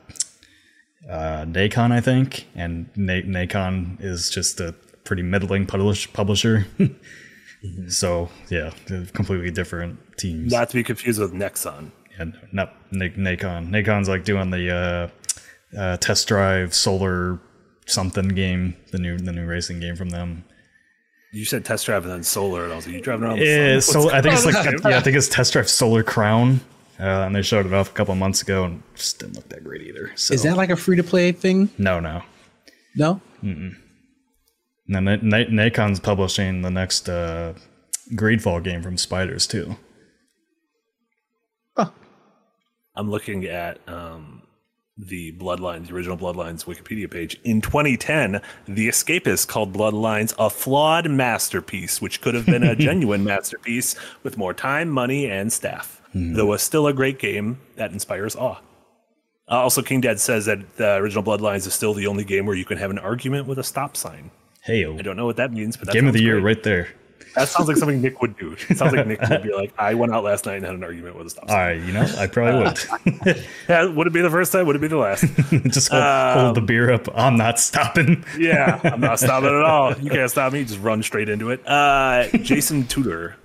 uh, 1.10 1.46
Nacon, 1.46 1.92
I 1.92 2.02
think, 2.02 2.48
and 2.56 2.90
Na- 2.96 3.14
Nacon 3.22 4.02
is 4.02 4.30
just 4.30 4.60
a 4.60 4.74
pretty 5.04 5.24
middling 5.24 5.66
publish- 5.66 6.12
publisher. 6.14 6.66
So 7.90 8.30
yeah, 8.50 8.72
completely 9.14 9.52
different 9.52 10.00
teams. 10.18 10.52
Not 10.52 10.70
to 10.70 10.76
be 10.78 10.84
confused 10.84 11.20
with 11.20 11.32
Nexon. 11.32 11.92
and 12.18 12.34
not 12.52 12.74
Na- 12.92 13.06
Nacon. 13.06 13.70
Nacon's 13.70 14.10
like 14.10 14.24
doing 14.26 14.50
the 14.50 15.12
uh, 15.76 15.78
uh, 15.80 15.98
test 15.98 16.28
drive 16.28 16.74
solar 16.74 17.40
something 17.86 18.30
game, 18.30 18.76
the 18.92 18.98
new 18.98 19.16
the 19.20 19.32
new 19.32 19.46
racing 19.46 19.80
game 19.80 19.96
from 19.96 20.10
them. 20.10 20.44
You 21.34 21.46
said 21.46 21.64
test 21.64 21.86
drive 21.86 22.04
and 22.04 22.12
then 22.12 22.24
solar, 22.24 22.64
and 22.64 22.74
I 22.74 22.78
was 22.78 22.88
like, 22.88 22.96
you 22.96 23.02
driving 23.02 23.26
around? 23.26 23.38
the 23.38 23.46
Yeah, 23.46 23.80
so 23.80 24.10
I 24.12 24.22
think 24.24 24.34
it's 24.34 24.46
like 24.46 24.66
yeah, 24.84 24.98
I 24.98 25.02
think 25.02 25.16
it's 25.16 25.28
Test 25.30 25.54
Drive 25.54 25.70
Solar 25.70 26.02
Crown, 26.02 26.62
uh, 27.02 27.26
and 27.26 27.36
they 27.36 27.42
showed 27.42 27.66
it 27.66 27.74
off 27.74 27.90
a 27.90 27.94
couple 27.94 28.14
months 28.16 28.42
ago, 28.42 28.64
and 28.64 28.84
just 28.96 29.20
didn't 29.20 29.36
look 29.36 29.50
that 29.50 29.64
great 29.64 29.82
either. 29.82 30.12
So 30.16 30.34
Is 30.34 30.44
that 30.44 30.56
like 30.56 30.70
a 30.70 30.76
free 30.76 30.96
to 30.98 31.04
play 31.04 31.32
thing? 31.32 31.70
no, 31.78 32.00
no. 32.00 32.22
No. 32.96 33.20
And 33.42 33.76
then 34.88 35.04
Na- 35.06 35.16
Na- 35.22 35.50
Nacon's 35.50 36.00
publishing 36.00 36.62
the 36.62 36.70
next 36.70 37.08
uh, 37.10 37.54
Greedfall 38.14 38.62
game 38.64 38.82
from 38.84 38.98
Spiders 38.98 39.48
too. 39.48 39.78
I'm 42.94 43.10
looking 43.10 43.46
at 43.46 43.80
um, 43.88 44.42
the 44.98 45.32
Bloodlines, 45.40 45.88
the 45.88 45.94
original 45.96 46.18
Bloodlines 46.18 46.66
Wikipedia 46.66 47.10
page. 47.10 47.40
In 47.46 47.62
2010, 47.62 48.42
The 48.68 48.90
Escapist 48.90 49.48
called 49.48 49.74
Bloodlines 49.74 50.36
a 50.38 50.50
flawed 50.50 51.10
masterpiece, 51.10 52.02
which 52.02 52.20
could 52.20 52.36
have 52.36 52.46
been 52.46 52.64
a 52.64 52.76
genuine 52.88 53.24
masterpiece 53.24 53.96
with 54.24 54.38
more 54.38 54.54
time, 54.54 54.90
money, 54.90 55.26
and 55.32 55.54
staff, 55.54 56.01
though 56.14 56.54
is 56.54 56.62
still 56.62 56.88
a 56.88 56.94
great 56.94 57.20
game 57.20 57.60
that 57.76 57.92
inspires 57.92 58.36
awe. 58.36 58.58
Uh, 59.50 59.56
also, 59.56 59.82
King 59.82 60.02
Dad 60.02 60.20
says 60.20 60.46
that 60.46 60.78
the 60.78 60.96
original 60.96 61.24
Bloodlines 61.24 61.68
is 61.68 61.74
still 61.74 61.94
the 61.94 62.08
only 62.08 62.24
game 62.24 62.46
where 62.46 62.56
you 62.56 62.66
can 62.66 62.78
have 62.78 62.90
an 62.92 63.00
argument 63.00 63.48
with 63.48 63.60
a 63.60 63.64
stop 63.64 63.98
sign. 63.98 64.32
Hey, 64.62 64.86
I 64.86 65.02
don't 65.02 65.18
know 65.18 65.26
what 65.26 65.38
that 65.38 65.52
means, 65.52 65.76
but 65.76 65.88
that 65.88 65.94
game 65.94 66.08
of 66.08 66.14
the 66.14 66.22
year 66.22 66.40
great. 66.40 66.56
right 66.58 66.64
there. 66.64 66.88
That 67.36 67.48
sounds 67.48 67.70
like 67.70 67.78
something 67.78 68.02
Nick 68.02 68.22
would 68.22 68.38
do. 68.38 68.56
It 68.70 68.78
sounds 68.78 68.94
like 68.94 69.08
Nick 69.08 69.22
would 69.22 69.42
be 69.44 69.54
like, 69.54 69.74
"I 69.78 69.94
went 69.94 70.14
out 70.14 70.24
last 70.24 70.46
night 70.46 70.58
and 70.58 70.66
had 70.66 70.76
an 70.76 70.84
argument 70.84 71.16
with 71.18 71.28
a 71.28 71.30
stop 71.30 71.44
All 71.44 71.50
sign." 71.50 71.58
right, 71.58 71.82
you 71.88 71.94
know, 71.94 72.06
I 72.18 72.28
probably 72.28 72.62
would. 73.24 73.46
Yeah, 73.70 73.86
would 73.86 74.08
it 74.08 74.14
be 74.14 74.22
the 74.22 74.30
first 74.30 74.52
time? 74.52 74.68
Would 74.68 74.76
it 74.76 74.80
be 74.82 74.90
the 74.90 74.98
last? 74.98 75.22
Just 75.70 75.90
hold, 75.90 76.04
hold 76.04 76.56
the 76.56 76.62
beer 76.62 76.92
up. 76.92 77.08
I'm 77.16 77.38
not 77.38 77.58
stopping. 77.60 78.26
Yeah, 78.38 78.80
I'm 78.84 79.00
not 79.00 79.20
stopping 79.20 79.50
at 79.50 79.64
all. 79.64 79.98
You 79.98 80.10
can't 80.12 80.30
stop 80.30 80.52
me. 80.54 80.64
Just 80.66 80.82
run 80.82 81.02
straight 81.04 81.30
into 81.30 81.52
it. 81.52 81.66
Uh, 81.68 82.28
Jason 82.38 82.86
Tudor, 82.86 83.38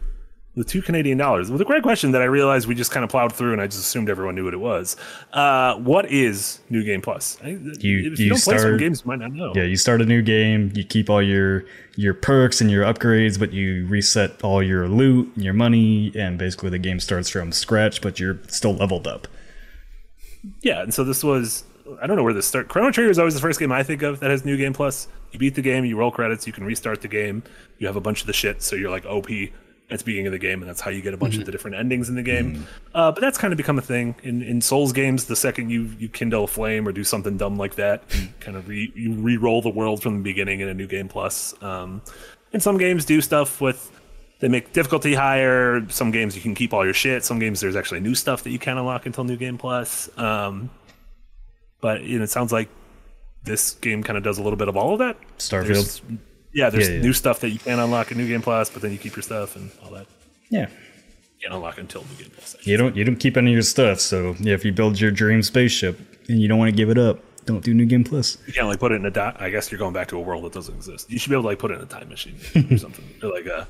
the 0.57 0.65
two 0.65 0.81
Canadian 0.81 1.19
dollars. 1.19 1.51
With 1.51 1.61
a 1.61 1.65
great 1.65 1.83
question 1.83 2.13
that 2.13 2.23
I 2.23 2.25
realized 2.25 2.67
we 2.67 2.75
just 2.75 2.91
kind 2.91 3.05
of 3.05 3.11
plowed 3.11 3.33
through, 3.33 3.53
and 3.53 3.61
I 3.61 3.67
just 3.67 3.81
assumed 3.81 4.09
everyone 4.09 4.35
knew 4.35 4.45
what 4.45 4.55
it 4.55 4.61
was. 4.61 4.97
Uh, 5.33 5.77
what 5.77 6.11
is 6.11 6.61
New 6.71 6.83
Game 6.83 7.03
Plus? 7.03 7.37
I, 7.45 7.59
if 7.61 7.85
you, 7.85 8.15
you 8.17 8.31
don't 8.31 8.43
play 8.43 8.59
start- 8.59 8.79
games, 8.79 9.03
you 9.05 9.09
might 9.09 9.19
not 9.19 9.33
know. 9.33 9.53
Yeah, 9.55 9.65
you 9.65 9.77
start 9.77 10.01
a 10.01 10.07
new 10.07 10.23
game, 10.23 10.73
you 10.75 10.83
keep 10.83 11.11
all 11.11 11.23
your 11.23 11.65
your 11.97 12.15
perks 12.15 12.61
and 12.61 12.71
your 12.71 12.85
upgrades, 12.85 13.39
but 13.39 13.53
you 13.53 13.87
reset 13.87 14.43
all 14.43 14.63
your 14.63 14.89
loot 14.89 15.31
and 15.35 15.45
your 15.45 15.55
money, 15.55 16.11
and 16.17 16.39
basically 16.39 16.71
the 16.71 16.79
game 16.79 17.01
starts 17.01 17.29
from 17.29 17.53
scratch, 17.53 18.01
but 18.01 18.19
you're 18.19 18.39
still 18.49 18.75
leveled 18.75 19.07
up. 19.07 19.29
Yeah, 20.63 20.83
and 20.83 20.93
so 20.93 21.05
this 21.05 21.23
was 21.23 21.65
I 22.01 22.07
don't 22.07 22.17
know 22.17 22.23
where 22.23 22.35
this 22.35 22.47
start. 22.47 22.69
Chrono 22.69 22.91
Trigger 22.91 23.11
is 23.11 23.19
always 23.19 23.35
the 23.35 23.41
first 23.41 23.61
game 23.61 23.73
I 23.73 23.83
think 23.83 24.03
of 24.03 24.21
that 24.21 24.31
has 24.31 24.45
New 24.45 24.57
Game 24.57 24.73
Plus. 24.73 25.07
You 25.33 25.39
beat 25.39 25.55
the 25.55 25.63
game, 25.63 25.85
you 25.85 25.99
roll 25.99 26.11
credits, 26.11 26.47
you 26.47 26.53
can 26.55 26.65
restart 26.65 27.03
the 27.03 27.09
game. 27.09 27.43
You 27.79 27.87
have 27.89 27.97
a 27.97 28.01
bunch 28.01 28.23
of 28.23 28.27
the 28.27 28.33
shit, 28.33 28.63
so 28.63 28.75
you're 28.75 28.91
like 28.91 29.05
OP 29.05 29.29
at 29.89 30.01
the 30.01 30.05
beginning 30.05 30.27
of 30.27 30.33
the 30.33 30.39
game, 30.39 30.61
and 30.61 30.69
that's 30.69 30.81
how 30.81 30.91
you 30.91 31.01
get 31.01 31.15
a 31.15 31.17
bunch 31.17 31.37
of 31.37 31.45
the 31.45 31.53
different 31.53 31.77
endings 31.77 32.09
in 32.09 32.17
the 32.17 32.23
game. 32.23 32.67
Uh, 32.93 33.13
but 33.13 33.21
that's 33.21 33.39
kind 33.39 33.53
of 33.53 33.57
become 33.57 33.79
a 33.79 33.83
thing 33.83 34.17
in, 34.23 34.43
in 34.43 34.61
Souls 34.61 34.93
games. 34.93 35.27
The 35.27 35.37
second 35.37 35.71
you 35.71 35.91
you 35.99 36.09
kindle 36.09 36.45
a 36.45 36.47
flame 36.47 36.89
or 36.89 36.93
do 36.93 37.05
something 37.05 37.37
dumb 37.37 37.57
like 37.57 37.77
that, 37.77 38.03
you 38.15 38.29
kind 38.41 38.57
of 38.57 38.69
re, 38.69 38.93
you 38.95 39.13
re-roll 39.13 39.63
the 39.63 39.71
world 39.71 40.03
from 40.03 40.19
the 40.19 40.23
beginning 40.23 40.61
in 40.61 40.69
a 40.69 40.75
New 40.75 40.87
Game 40.89 41.09
Plus. 41.09 41.55
Um, 41.63 42.03
and 42.53 42.63
some 42.63 42.79
games 42.79 43.05
do 43.05 43.21
stuff 43.21 43.61
with 43.61 43.93
they 44.41 44.49
make 44.49 44.73
difficulty 44.73 45.15
higher. 45.15 45.89
Some 45.89 46.11
games 46.11 46.35
you 46.35 46.43
can 46.43 46.55
keep 46.55 46.75
all 46.75 46.85
your 46.85 46.95
shit. 46.95 47.25
Some 47.25 47.39
games 47.39 47.61
there's 47.61 47.77
actually 47.77 48.01
new 48.01 48.15
stuff 48.15 48.43
that 48.43 48.51
you 48.51 48.59
can't 48.59 48.79
unlock 48.79 49.07
until 49.07 49.25
New 49.25 49.37
Game 49.37 49.57
Plus. 49.57 50.11
Um, 50.19 50.71
but 51.81 52.03
you 52.03 52.19
know, 52.19 52.25
it 52.25 52.31
sounds 52.31 52.53
like 52.53 52.69
this 53.45 53.75
game 53.75 54.03
kind 54.03 54.17
of 54.17 54.25
does 54.25 54.39
a 54.39 54.43
little 54.43 54.57
bit 54.57 54.69
of 54.69 54.77
all 54.77 54.95
of 54.95 54.99
that. 54.99 55.17
Starfield. 55.39 55.67
There's, 55.67 56.03
yeah, 56.57 56.71
there's 56.71 56.89
Yeah, 56.89 56.95
yeah. 56.97 57.03
new 57.03 57.13
stuff 57.13 57.41
that 57.41 57.51
you 57.51 57.59
can't 57.59 57.81
unlock 57.81 58.11
in 58.11 58.17
New 58.17 58.27
Game 58.27 58.41
Plus, 58.41 58.71
but 58.71 58.81
then 58.81 58.91
you 58.91 58.97
keep 58.99 59.15
your 59.15 59.23
stuff 59.23 59.57
and 59.57 59.71
all 59.85 59.91
that. 59.91 60.07
Yeah. 60.49 60.69
You 60.69 61.43
can't 61.43 61.55
unlock 61.55 61.77
until 61.77 62.03
New 62.03 62.17
Game 62.25 62.33
Plus. 62.35 62.57
You 62.67 62.79
don't 62.79 62.97
you 62.97 63.05
don't 63.05 63.17
keep 63.17 63.37
any 63.37 63.51
of 63.51 63.55
your 63.55 63.63
stuff, 63.63 64.01
so 64.01 64.35
yeah, 64.41 64.55
if 64.55 64.65
you 64.65 64.73
build 64.73 64.99
your 64.99 65.11
dream 65.11 65.43
spaceship 65.43 66.01
and 66.29 66.41
you 66.41 66.49
don't 66.49 66.59
want 66.59 66.71
to 66.71 66.77
give 66.77 66.89
it 66.89 66.97
up, 66.97 67.21
don't 67.45 67.63
do 67.63 67.75
New 67.75 67.85
Game 67.85 68.05
Plus. 68.05 68.39
You 68.47 68.55
can't 68.55 68.69
like 68.69 68.81
put 68.81 68.91
it 68.91 68.97
in 68.97 69.05
a. 69.05 69.11
Di- 69.11 69.37
I 69.39 69.51
guess 69.51 69.71
you're 69.71 69.79
going 69.79 69.93
back 69.93 70.09
to 70.09 70.17
a 70.17 70.21
world 70.21 70.45
that 70.45 70.53
doesn't 70.55 70.75
exist. 70.75 71.11
You 71.11 71.19
should 71.19 71.29
be 71.29 71.35
able 71.35 71.43
to 71.43 71.49
like 71.49 71.59
put 71.59 71.71
it 71.71 71.75
in 71.75 71.83
a 71.83 71.87
time 71.87 72.09
machine 72.09 72.37
or 72.71 72.79
something, 72.79 73.05
or 73.23 73.29
like 73.31 73.45
a 73.45 73.69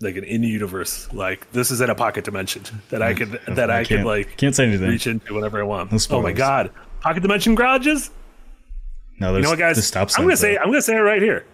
like 0.00 0.16
an 0.16 0.24
in 0.24 0.42
universe. 0.42 1.12
Like 1.12 1.52
this 1.52 1.70
is 1.70 1.82
in 1.82 1.90
a 1.90 1.94
pocket 1.94 2.24
dimension 2.24 2.62
that 2.88 3.02
I 3.02 3.12
mm. 3.12 3.18
could 3.18 3.56
that 3.56 3.70
I, 3.70 3.82
could 3.84 3.88
can't- 3.98 4.06
like 4.06 4.36
can't 4.38 4.56
say 4.56 4.64
anything. 4.66 4.88
reach 4.88 5.06
into 5.06 5.34
whenever 5.34 5.60
I 5.60 5.64
want. 5.64 5.92
No 5.92 5.98
oh 6.16 6.22
my 6.22 6.32
god, 6.32 6.70
pocket 7.00 7.20
dimension 7.20 7.54
garages. 7.54 8.10
No, 9.20 9.32
there's 9.32 9.42
You 9.42 9.44
know 9.44 9.50
what, 9.50 9.58
guys? 9.58 9.86
stop 9.86 10.08
I'm 10.16 10.24
gonna 10.24 10.36
signs, 10.36 10.40
say. 10.40 10.56
I'm 10.56 10.66
gonna 10.66 10.82
say 10.82 10.96
it 10.96 11.00
right 11.00 11.20
here. 11.22 11.44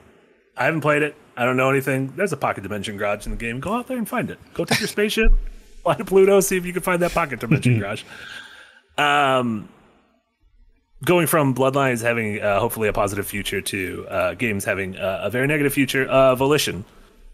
I 0.56 0.64
haven't 0.64 0.80
played 0.80 1.02
it. 1.02 1.16
I 1.36 1.44
don't 1.44 1.56
know 1.56 1.70
anything. 1.70 2.12
There's 2.16 2.32
a 2.32 2.36
pocket 2.36 2.62
dimension 2.62 2.96
garage 2.96 3.24
in 3.26 3.32
the 3.32 3.38
game. 3.38 3.60
Go 3.60 3.74
out 3.74 3.86
there 3.86 3.96
and 3.96 4.08
find 4.08 4.30
it. 4.30 4.38
Go 4.54 4.64
take 4.64 4.80
your 4.80 4.88
spaceship, 4.88 5.32
fly 5.82 5.94
to 5.94 6.04
Pluto, 6.04 6.40
see 6.40 6.56
if 6.56 6.66
you 6.66 6.72
can 6.72 6.82
find 6.82 7.00
that 7.02 7.12
pocket 7.12 7.40
dimension 7.40 7.78
garage. 7.80 8.02
Um, 8.98 9.68
going 11.04 11.26
from 11.26 11.54
Bloodlines 11.54 12.02
having 12.02 12.40
uh, 12.40 12.60
hopefully 12.60 12.88
a 12.88 12.92
positive 12.92 13.26
future 13.26 13.62
to 13.62 14.06
uh, 14.08 14.34
games 14.34 14.64
having 14.64 14.96
uh, 14.96 15.20
a 15.22 15.30
very 15.30 15.46
negative 15.46 15.72
future. 15.72 16.06
Uh, 16.06 16.34
Volition 16.34 16.84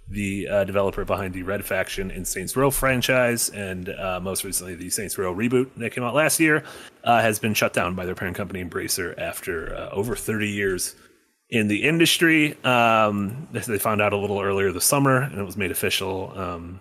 the 0.08 0.48
uh, 0.48 0.64
developer 0.64 1.04
behind 1.04 1.34
the 1.34 1.42
Red 1.42 1.64
Faction 1.64 2.10
and 2.10 2.26
Saints 2.26 2.56
Row 2.56 2.70
franchise, 2.70 3.48
and 3.50 3.88
uh, 3.88 4.20
most 4.20 4.44
recently 4.44 4.74
the 4.74 4.90
Saints 4.90 5.18
Row 5.18 5.34
reboot 5.34 5.70
that 5.76 5.92
came 5.92 6.04
out 6.04 6.14
last 6.14 6.38
year, 6.38 6.62
uh, 7.04 7.20
has 7.20 7.38
been 7.38 7.54
shut 7.54 7.72
down 7.72 7.94
by 7.94 8.06
their 8.06 8.14
parent 8.14 8.36
company 8.36 8.64
Embracer 8.64 9.18
after 9.18 9.74
uh, 9.74 9.90
over 9.90 10.14
30 10.14 10.48
years 10.48 10.94
in 11.50 11.68
the 11.68 11.84
industry. 11.84 12.56
Um, 12.64 13.48
they 13.52 13.78
found 13.78 14.02
out 14.02 14.12
a 14.12 14.16
little 14.16 14.40
earlier 14.40 14.72
this 14.72 14.84
summer, 14.84 15.22
and 15.22 15.38
it 15.38 15.44
was 15.44 15.56
made 15.56 15.70
official. 15.70 16.32
Um, 16.36 16.80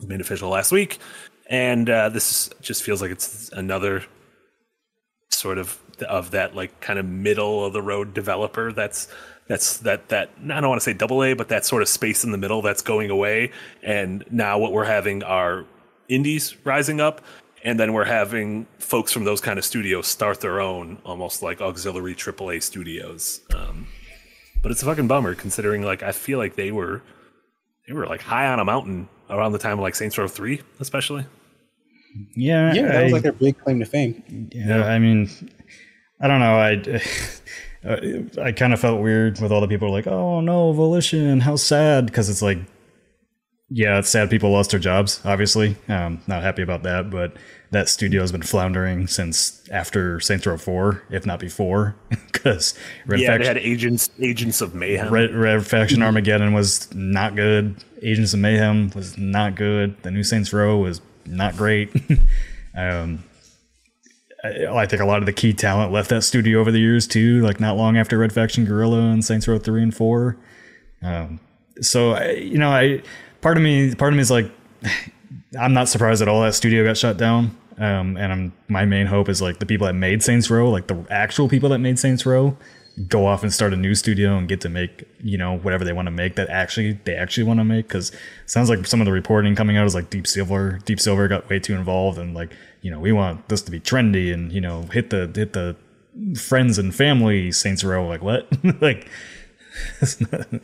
made 0.00 0.20
official 0.20 0.50
last 0.50 0.72
week, 0.72 0.98
and 1.48 1.88
uh, 1.88 2.08
this 2.08 2.50
just 2.60 2.82
feels 2.82 3.00
like 3.00 3.10
it's 3.10 3.50
another 3.52 4.04
sort 5.30 5.58
of 5.58 5.78
of 6.08 6.32
that 6.32 6.54
like 6.54 6.80
kind 6.80 6.98
of 6.98 7.06
middle 7.06 7.64
of 7.64 7.72
the 7.72 7.80
road 7.82 8.14
developer 8.14 8.72
that's 8.72 9.08
that's 9.46 9.78
that 9.78 10.08
that 10.08 10.30
I 10.42 10.60
don't 10.60 10.68
want 10.68 10.80
to 10.80 10.84
say 10.84 10.92
double 10.92 11.22
A, 11.22 11.34
but 11.34 11.48
that 11.48 11.64
sort 11.64 11.82
of 11.82 11.88
space 11.88 12.24
in 12.24 12.32
the 12.32 12.38
middle 12.38 12.62
that's 12.62 12.82
going 12.82 13.10
away. 13.10 13.52
And 13.82 14.24
now 14.30 14.58
what 14.58 14.72
we're 14.72 14.84
having 14.84 15.22
are 15.22 15.64
indies 16.08 16.56
rising 16.64 17.00
up, 17.00 17.20
and 17.64 17.80
then 17.80 17.92
we're 17.92 18.04
having 18.04 18.66
folks 18.78 19.10
from 19.10 19.24
those 19.24 19.40
kind 19.40 19.58
of 19.58 19.64
studios 19.64 20.06
start 20.06 20.40
their 20.40 20.60
own, 20.60 20.98
almost 21.04 21.42
like 21.42 21.60
auxiliary 21.60 22.14
AAA 22.14 22.62
studios. 22.62 23.40
Um, 23.54 23.86
but 24.62 24.70
it's 24.70 24.82
a 24.82 24.86
fucking 24.86 25.08
bummer 25.08 25.34
considering 25.34 25.82
like 25.82 26.02
I 26.02 26.12
feel 26.12 26.38
like 26.38 26.56
they 26.56 26.70
were 26.70 27.02
they 27.86 27.94
were 27.94 28.06
like 28.06 28.22
high 28.22 28.46
on 28.46 28.60
a 28.60 28.64
mountain 28.64 29.08
around 29.28 29.52
the 29.52 29.58
time 29.58 29.74
of 29.74 29.80
like 29.80 29.94
Saints 29.94 30.16
Row 30.16 30.28
Three, 30.28 30.62
especially. 30.80 31.26
Yeah, 32.36 32.72
Yeah, 32.74 32.82
that 32.82 32.96
I, 32.96 33.02
was 33.04 33.12
like 33.12 33.22
their 33.22 33.32
big 33.32 33.58
claim 33.58 33.80
to 33.80 33.86
fame. 33.86 34.48
yeah, 34.52 34.84
I 34.84 34.98
mean, 34.98 35.28
I 36.20 36.28
don't 36.28 36.40
know. 36.40 36.56
I 36.56 37.00
uh, 37.84 38.40
I 38.42 38.52
kind 38.52 38.72
of 38.72 38.80
felt 38.80 39.02
weird 39.02 39.40
with 39.40 39.52
all 39.52 39.60
the 39.60 39.68
people 39.68 39.90
like, 39.90 40.06
oh 40.06 40.40
no, 40.40 40.72
Volition, 40.72 41.40
how 41.40 41.56
sad, 41.56 42.06
because 42.06 42.28
it's 42.28 42.42
like, 42.42 42.58
yeah, 43.68 43.98
it's 43.98 44.08
sad 44.08 44.30
people 44.30 44.50
lost 44.50 44.70
their 44.70 44.80
jobs. 44.80 45.20
Obviously, 45.24 45.76
um, 45.88 46.22
not 46.26 46.42
happy 46.42 46.62
about 46.62 46.84
that, 46.84 47.10
but 47.10 47.36
that 47.70 47.88
studio 47.88 48.20
has 48.20 48.30
been 48.30 48.42
floundering 48.42 49.06
since 49.06 49.68
after 49.70 50.20
Saints 50.20 50.46
Row 50.46 50.56
Four, 50.56 51.02
if 51.10 51.26
not 51.26 51.40
before, 51.40 51.96
because 52.32 52.74
Red 53.06 53.20
Yeah, 53.20 53.32
they 53.32 53.44
Faction. 53.44 53.56
had 53.56 53.64
agents 53.64 54.10
agents 54.20 54.60
of 54.60 54.74
mayhem. 54.74 55.12
Red, 55.12 55.34
Red 55.34 55.66
Faction 55.66 56.02
Armageddon 56.02 56.52
was 56.52 56.92
not 56.94 57.34
good. 57.34 57.76
Agents 58.02 58.34
of 58.34 58.40
Mayhem 58.40 58.90
was 58.94 59.16
not 59.16 59.54
good. 59.56 60.00
The 60.02 60.10
new 60.10 60.22
Saints 60.22 60.52
Row 60.52 60.76
was 60.78 61.00
not 61.24 61.56
great. 61.56 61.90
um, 62.76 63.24
I, 64.44 64.66
I 64.66 64.86
think 64.86 65.00
a 65.00 65.06
lot 65.06 65.20
of 65.20 65.26
the 65.26 65.32
key 65.32 65.52
talent 65.54 65.90
left 65.90 66.10
that 66.10 66.22
studio 66.22 66.60
over 66.60 66.70
the 66.70 66.78
years 66.80 67.06
too. 67.06 67.40
Like 67.40 67.60
not 67.60 67.76
long 67.76 67.96
after 67.96 68.18
Red 68.18 68.32
Faction 68.32 68.66
Guerrilla 68.66 69.00
and 69.10 69.24
Saints 69.24 69.48
Row 69.48 69.58
three 69.58 69.82
and 69.82 69.94
four. 69.94 70.36
Um, 71.02 71.40
so 71.80 72.12
I, 72.12 72.32
you 72.32 72.58
know, 72.58 72.70
I 72.70 73.02
part 73.40 73.56
of 73.56 73.62
me, 73.62 73.94
part 73.94 74.12
of 74.12 74.16
me 74.16 74.20
is 74.20 74.30
like, 74.30 74.50
I'm 75.58 75.72
not 75.72 75.88
surprised 75.88 76.22
at 76.22 76.28
all 76.28 76.42
that 76.42 76.54
studio 76.54 76.84
got 76.84 76.96
shut 76.96 77.16
down. 77.16 77.56
Um, 77.76 78.16
and 78.16 78.32
I'm 78.32 78.52
my 78.68 78.84
main 78.84 79.06
hope 79.06 79.28
is 79.28 79.42
like 79.42 79.58
the 79.58 79.66
people 79.66 79.86
that 79.86 79.94
made 79.94 80.22
Saints 80.22 80.48
Row, 80.48 80.70
like 80.70 80.86
the 80.86 81.04
actual 81.10 81.48
people 81.48 81.68
that 81.70 81.78
made 81.78 81.98
Saints 81.98 82.24
Row, 82.24 82.56
go 83.08 83.26
off 83.26 83.42
and 83.42 83.52
start 83.52 83.72
a 83.72 83.76
new 83.76 83.94
studio 83.94 84.36
and 84.36 84.48
get 84.48 84.60
to 84.60 84.68
make 84.68 85.04
you 85.20 85.36
know 85.36 85.58
whatever 85.58 85.84
they 85.84 85.92
want 85.92 86.06
to 86.06 86.12
make 86.12 86.36
that 86.36 86.48
actually 86.48 86.92
they 87.04 87.16
actually 87.16 87.42
want 87.42 87.58
to 87.58 87.64
make 87.64 87.88
because 87.88 88.12
sounds 88.46 88.70
like 88.70 88.86
some 88.86 89.00
of 89.00 89.04
the 89.04 89.12
reporting 89.12 89.56
coming 89.56 89.76
out 89.76 89.84
is 89.84 89.94
like 89.94 90.10
deep 90.10 90.26
silver 90.26 90.78
deep 90.84 91.00
silver 91.00 91.26
got 91.26 91.48
way 91.48 91.58
too 91.58 91.74
involved 91.74 92.18
and 92.18 92.34
like 92.34 92.52
you 92.82 92.90
know 92.90 93.00
we 93.00 93.10
want 93.10 93.48
this 93.48 93.62
to 93.62 93.70
be 93.72 93.80
trendy 93.80 94.32
and 94.32 94.52
you 94.52 94.60
know 94.60 94.82
hit 94.92 95.10
the 95.10 95.30
hit 95.34 95.54
the 95.54 95.74
friends 96.38 96.78
and 96.78 96.94
family 96.94 97.50
saints 97.50 97.82
row 97.82 98.06
like 98.06 98.22
what 98.22 98.46
like 98.80 99.08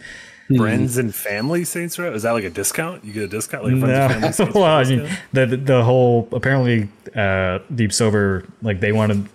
Friends 0.59 0.99
and 0.99 1.15
family 1.15 1.65
Saints 1.65 1.99
Row. 1.99 2.13
Is 2.13 2.23
that 2.23 2.33
like 2.33 2.45
a 2.45 2.51
discount? 2.51 3.05
You 3.05 3.13
get 3.13 3.25
a 3.25 3.29
discount 3.29 3.65
like 3.65 3.79
friends 3.79 4.13
and 4.25 4.35
family 4.35 4.53
no. 4.55 4.61
Well, 4.61 4.71
I 4.71 4.85
mean, 4.85 5.09
the 5.33 5.47
the 5.47 5.85
whole 5.85 6.29
apparently 6.33 6.89
uh, 7.15 7.61
Deep 7.75 7.93
Silver 7.93 8.45
like 8.63 8.81
they 8.81 8.93
wanted 8.93 9.29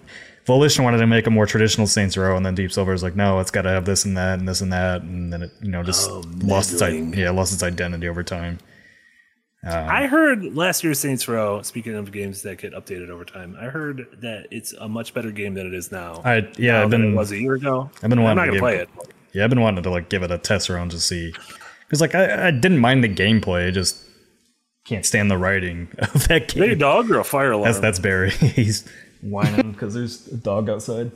Volition 0.46 0.84
wanted 0.84 1.00
to 1.00 1.08
make 1.08 1.26
a 1.26 1.32
more 1.32 1.48
traditional 1.48 1.88
Saints 1.88 2.16
Row, 2.16 2.38
and 2.38 2.46
then 2.46 2.54
Deep 2.54 2.72
Silver 2.72 2.94
is 2.94 3.02
like, 3.02 3.16
no, 3.16 3.40
it's 3.40 3.50
got 3.50 3.64
to 3.64 3.70
have 3.70 3.86
this 3.86 4.06
and 4.06 4.16
that 4.16 4.38
and 4.38 4.48
this 4.48 4.62
and 4.62 4.72
that, 4.72 5.02
and 5.02 5.34
then 5.34 5.42
it 5.44 5.52
you 5.62 5.70
know 5.72 5.82
just 5.84 6.10
Oh, 6.10 6.24
lost 6.44 6.72
its 6.74 6.82
yeah 7.18 7.32
lost 7.32 7.54
its 7.54 7.64
identity 7.64 8.08
over 8.08 8.24
time. 8.24 8.60
I 9.68 10.06
heard 10.06 10.56
last 10.56 10.84
year's 10.84 11.00
Saints 11.00 11.28
Row. 11.28 11.64
Speaking 11.64 11.96
of 11.96 12.12
games 12.12 12.44
that 12.44 12.60
get 12.60 12.74
updated 12.74 13.10
over 13.10 13.26
time, 13.26 13.58
I 13.60 13.66
heard 13.66 14.06
that 14.22 14.48
it's 14.52 14.74
a 14.74 14.88
much 14.88 15.16
better 15.16 15.32
game 15.32 15.56
than 15.56 15.66
it 15.66 15.74
is 15.74 15.92
now. 15.92 16.22
I 16.24 16.48
yeah, 16.58 16.74
now 16.74 16.84
I've 16.84 16.90
been 16.92 17.14
it 17.14 17.16
was 17.16 17.32
a 17.32 17.40
year 17.40 17.56
ago. 17.56 17.90
I've 18.04 18.10
been 18.12 18.20
I'm 18.20 18.36
not 18.36 18.46
to 18.46 18.52
gonna 18.52 18.60
play 18.60 18.78
it. 18.78 18.90
Yeah 19.36 19.44
I've 19.44 19.50
been 19.52 19.62
wanting 19.62 19.84
to 19.84 19.90
like 19.90 20.10
give 20.10 20.24
it 20.24 20.32
a 20.32 20.38
test 20.40 20.70
round 20.70 20.92
to 20.92 21.00
see 21.00 21.34
because 21.82 22.02
like 22.02 22.16
I, 22.16 22.48
I 22.48 22.52
didn't 22.52 22.80
mind 22.80 23.04
the 23.04 23.10
gameplay, 23.10 23.68
I 23.68 23.72
just 23.72 23.98
can't 24.86 25.06
stand 25.06 25.30
the 25.30 25.38
writing 25.38 25.90
of 26.00 26.28
that 26.28 26.48
Is 26.50 26.54
that 26.56 26.64
a 26.64 26.68
game. 26.70 26.78
dog 26.80 27.12
or 27.12 27.20
a 27.20 27.24
fire 27.24 27.52
alarm? 27.52 27.66
That's 27.66 27.80
that's 27.80 28.00
Barry. 28.00 28.30
He's 28.32 28.88
whining 29.22 29.72
because 29.74 29.94
there's 29.94 30.28
a 30.28 30.38
dog 30.38 30.70
outside. 30.70 31.12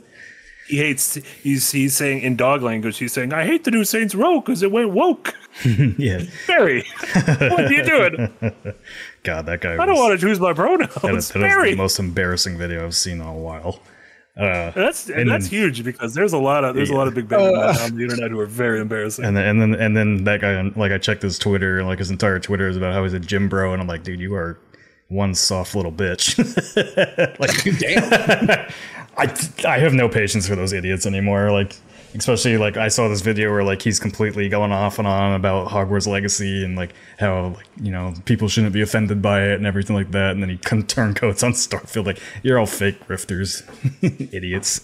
he 0.68 0.76
hates. 0.78 1.14
He's 1.14 1.70
he's 1.72 1.96
saying 1.96 2.20
in 2.22 2.36
dog 2.36 2.62
language. 2.62 2.98
He's 2.98 3.12
saying, 3.12 3.32
"I 3.32 3.44
hate 3.44 3.64
the 3.64 3.70
new 3.70 3.84
Saints 3.84 4.14
Row 4.14 4.40
because 4.40 4.62
it 4.62 4.70
went 4.72 4.90
woke." 4.90 5.34
yeah, 5.98 6.22
Barry, 6.46 6.84
what 7.14 7.64
are 7.64 7.72
you 7.72 7.82
doing? 7.84 8.32
God, 9.24 9.46
that 9.46 9.60
guy. 9.60 9.74
I 9.82 9.86
don't 9.86 9.96
want 9.96 10.18
to 10.18 10.26
choose 10.26 10.38
my 10.38 10.52
pronouns. 10.52 10.94
That 10.94 11.14
is, 11.14 11.28
that 11.30 11.38
is 11.38 11.42
Barry. 11.42 11.70
the 11.72 11.76
most 11.76 11.98
embarrassing 11.98 12.56
video 12.58 12.84
I've 12.84 12.94
seen 12.94 13.20
in 13.20 13.26
a 13.26 13.34
while. 13.34 13.80
Uh, 14.40 14.70
That's 14.74 15.10
And 15.10 15.28
that's 15.30 15.48
then- 15.48 15.60
huge 15.60 15.84
because 15.84 16.14
there's 16.14 16.32
a 16.32 16.38
lot 16.38 16.64
of 16.64 16.74
there's 16.74 16.90
a 16.90 16.94
lot 16.96 17.08
of 17.08 17.14
big 17.14 17.28
bad 17.28 17.40
men 17.52 17.54
on 17.78 17.96
the 17.96 18.02
internet 18.04 18.30
who 18.30 18.40
are 18.40 18.46
very 18.46 18.80
embarrassing. 18.80 19.24
and 19.24 19.36
then 19.36 19.46
and 19.46 19.60
then 19.60 19.74
and 19.80 19.96
then 19.96 20.24
that 20.24 20.40
guy, 20.40 20.60
like 20.76 20.92
I 20.92 20.98
checked 20.98 21.22
his 21.22 21.38
Twitter, 21.38 21.78
and 21.78 21.86
like 21.86 21.98
his 21.98 22.10
entire 22.10 22.38
Twitter 22.40 22.68
is 22.68 22.76
about 22.76 22.94
how 22.94 23.02
he's 23.02 23.12
a 23.12 23.20
gym 23.20 23.48
bro, 23.48 23.72
and 23.72 23.82
I'm 23.82 23.88
like, 23.88 24.02
dude, 24.02 24.18
you 24.20 24.34
are 24.34 24.58
one 25.08 25.34
soft 25.34 25.74
little 25.74 25.92
bitch. 25.92 26.38
like, 27.38 27.78
Damn. 27.78 28.70
I 29.18 29.68
I 29.68 29.78
have 29.78 29.92
no 29.92 30.08
patience 30.08 30.46
for 30.48 30.56
those 30.56 30.72
idiots 30.72 31.04
anymore. 31.04 31.50
Like, 31.50 31.74
especially 32.14 32.56
like 32.58 32.76
I 32.76 32.88
saw 32.88 33.08
this 33.08 33.20
video 33.20 33.50
where 33.50 33.62
like 33.64 33.82
he's 33.82 33.98
completely 34.00 34.48
going 34.48 34.72
off 34.72 34.98
and 34.98 35.06
on 35.08 35.34
about 35.34 35.68
Hogwarts 35.68 36.06
Legacy 36.06 36.64
and 36.64 36.76
like 36.76 36.92
how 37.18 37.48
like 37.56 37.66
you 37.80 37.90
know 37.92 38.14
people 38.24 38.48
shouldn't 38.48 38.72
be 38.72 38.80
offended 38.82 39.20
by 39.22 39.42
it 39.48 39.54
and 39.54 39.66
everything 39.66 39.96
like 39.96 40.10
that, 40.12 40.32
and 40.32 40.42
then 40.42 40.50
he 40.50 40.56
con- 40.68 40.82
turncoats 40.86 41.42
on 41.42 41.52
Starfield. 41.52 42.06
Like, 42.06 42.18
you're 42.42 42.58
all 42.58 42.66
fake 42.66 43.06
grifters, 43.06 43.62
idiots. 44.34 44.80